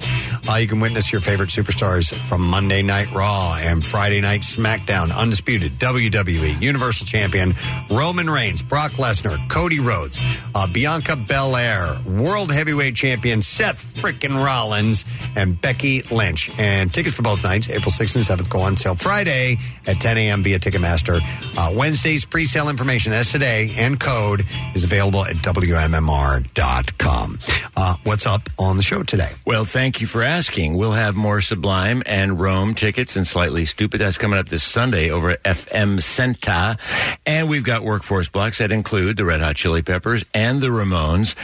[0.49, 5.16] Uh, you can witness your favorite superstars from Monday Night Raw and Friday Night SmackDown.
[5.16, 7.55] Undisputed WWE Universal Champion
[7.89, 10.18] Roman Reigns, Brock Lesnar, Cody Rhodes,
[10.57, 15.05] uh, Bianca Belair, World Heavyweight Champion Seth frickin' Rollins,
[15.36, 16.50] and Becky Lynch.
[16.58, 20.18] And tickets for both nights, April 6th and 7th, go on sale Friday at 10
[20.18, 20.42] a.m.
[20.42, 21.20] via Ticketmaster.
[21.57, 27.39] Uh, Wednesday's pre-sale information, that's today, and code is available at WMMR.com.
[27.76, 29.32] Uh, what's up on the show today?
[29.44, 30.76] Well, thank you for asking.
[30.76, 33.98] We'll have more Sublime and Rome tickets and Slightly Stoopid.
[33.98, 36.78] That's coming up this Sunday over at FM Centa.
[37.26, 41.34] And we've got workforce blocks that include the Red Hot Chili Peppers and the Ramones.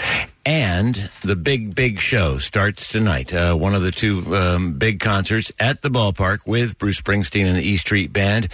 [0.46, 3.34] And the big, big show starts tonight.
[3.34, 7.56] Uh, one of the two um, big concerts at the ballpark with Bruce Springsteen and
[7.56, 8.46] the E Street Band.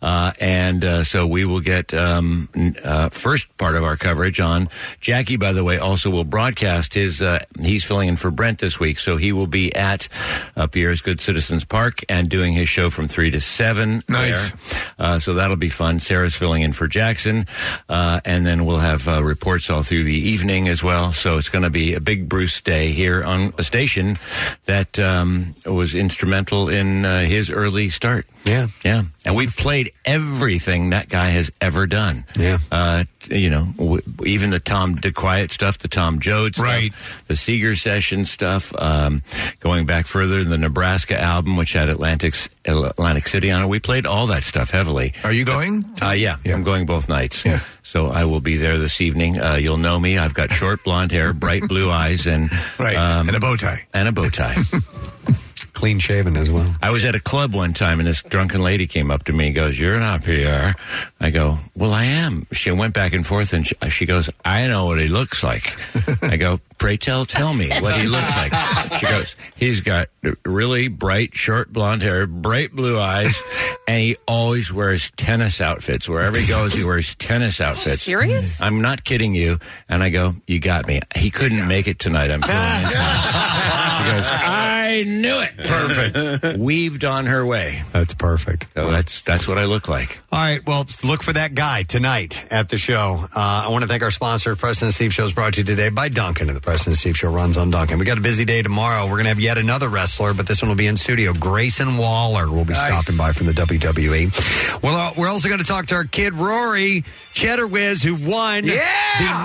[0.00, 2.48] Uh, and uh, so we will get um,
[2.84, 4.68] uh, first part of our coverage on.
[5.00, 7.20] Jackie, by the way, also will broadcast his.
[7.20, 10.06] Uh, he's filling in for Brent this week, so he will be at
[10.56, 14.04] uh, Pierre's Good Citizens Park and doing his show from three to seven.
[14.08, 14.52] Nice.
[14.52, 14.80] there.
[15.00, 15.98] Uh, so that'll be fun.
[15.98, 17.46] Sarah's filling in for Jackson,
[17.88, 21.10] uh, and then we'll have uh, reports all through the evening as well.
[21.10, 24.16] So it's going to be a big Bruce day here on a station
[24.66, 28.26] that um, was instrumental in uh, his early start.
[28.44, 32.24] Yeah, yeah, and we've played everything that guy has ever done.
[32.38, 36.94] Yeah, uh, you know, w- even the Tom DeQuiet stuff, the Tom Joad stuff, Right.
[37.26, 38.72] the Seeger session stuff.
[38.78, 39.20] Um,
[39.60, 44.06] going back further, the Nebraska album, which had Atlantic Atlantic City on it, we played
[44.06, 45.12] all that stuff heavily.
[45.22, 45.84] Are you going?
[46.00, 47.44] Uh, yeah, I'm going both nights.
[47.44, 47.60] Yeah.
[47.90, 49.40] So I will be there this evening.
[49.40, 50.16] Uh, you'll know me.
[50.16, 52.96] I've got short blonde hair, bright blue eyes, and Right.
[52.96, 53.84] And a bow tie.
[53.92, 54.54] and a bow tie.
[55.72, 56.74] Clean shaven as well.
[56.82, 59.46] I was at a club one time, and this drunken lady came up to me
[59.46, 60.72] and goes, "You're not PR."
[61.20, 64.66] I go, "Well, I am." She went back and forth, and she, she goes, "I
[64.66, 65.76] know what he looks like."
[66.22, 68.52] I go, "Pray tell, tell me what he looks like."
[68.98, 70.08] She goes, "He's got
[70.44, 73.38] really bright, short blonde hair, bright blue eyes,
[73.88, 76.08] and he always wears tennis outfits.
[76.08, 78.60] Wherever he goes, he wears tennis outfits." serious?
[78.60, 79.58] I'm not kidding you.
[79.88, 82.30] And I go, "You got me." He couldn't make it tonight.
[82.30, 82.90] I'm feeling.
[84.00, 84.26] She goes,
[85.00, 85.56] I knew it.
[85.58, 86.58] Perfect.
[86.58, 87.82] Weaved on her way.
[87.92, 88.66] That's perfect.
[88.74, 90.20] So that's that's what I look like.
[90.32, 93.24] All right, well, look for that guy tonight at the show.
[93.34, 95.88] Uh, I want to thank our sponsor, Preston Steve Show is brought to you today
[95.88, 97.98] by Dunkin', and the Preston Steve Show runs on Dunkin'.
[97.98, 99.04] We got a busy day tomorrow.
[99.04, 101.32] We're going to have yet another wrestler, but this one will be in studio.
[101.34, 102.86] Grayson Waller will be Nice.
[102.86, 104.82] stopping by from the WWE.
[104.82, 108.64] Well, uh, we're also going to talk to our kid Rory Cheddar Whiz, who won
[108.64, 108.74] the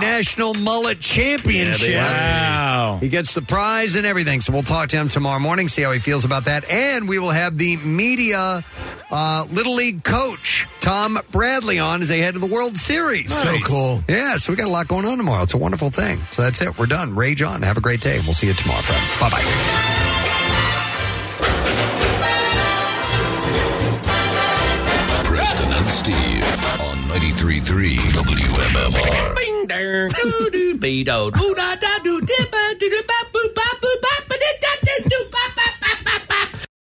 [0.02, 1.96] National Mullet Championship.
[1.96, 2.98] Wow.
[3.02, 4.42] He gets the prize and everything.
[4.42, 6.70] So we'll talk to him tomorrow morning, see how he feels about that.
[6.70, 8.64] And we will have the media
[9.12, 13.34] uh, Little League coach, Tom Bradley, on as they head to the World Series.
[13.34, 14.04] So cool.
[14.08, 15.44] Yeah, so we got a lot going on tomorrow.
[15.44, 16.20] It's a wonderful thing.
[16.32, 16.78] So that's it.
[16.78, 17.16] We're done.
[17.16, 17.62] Rage on.
[17.62, 18.20] Have a great day.
[18.24, 19.20] We'll see you tomorrow, friend.
[19.20, 20.06] Bye bye.
[25.26, 26.44] Preston and Steve
[26.82, 29.36] on 93.3 WMMR.
[29.36, 33.15] Bing, dang, doo, doo, be, do, doo, da, da, doo, dippa, doo, doo, ba,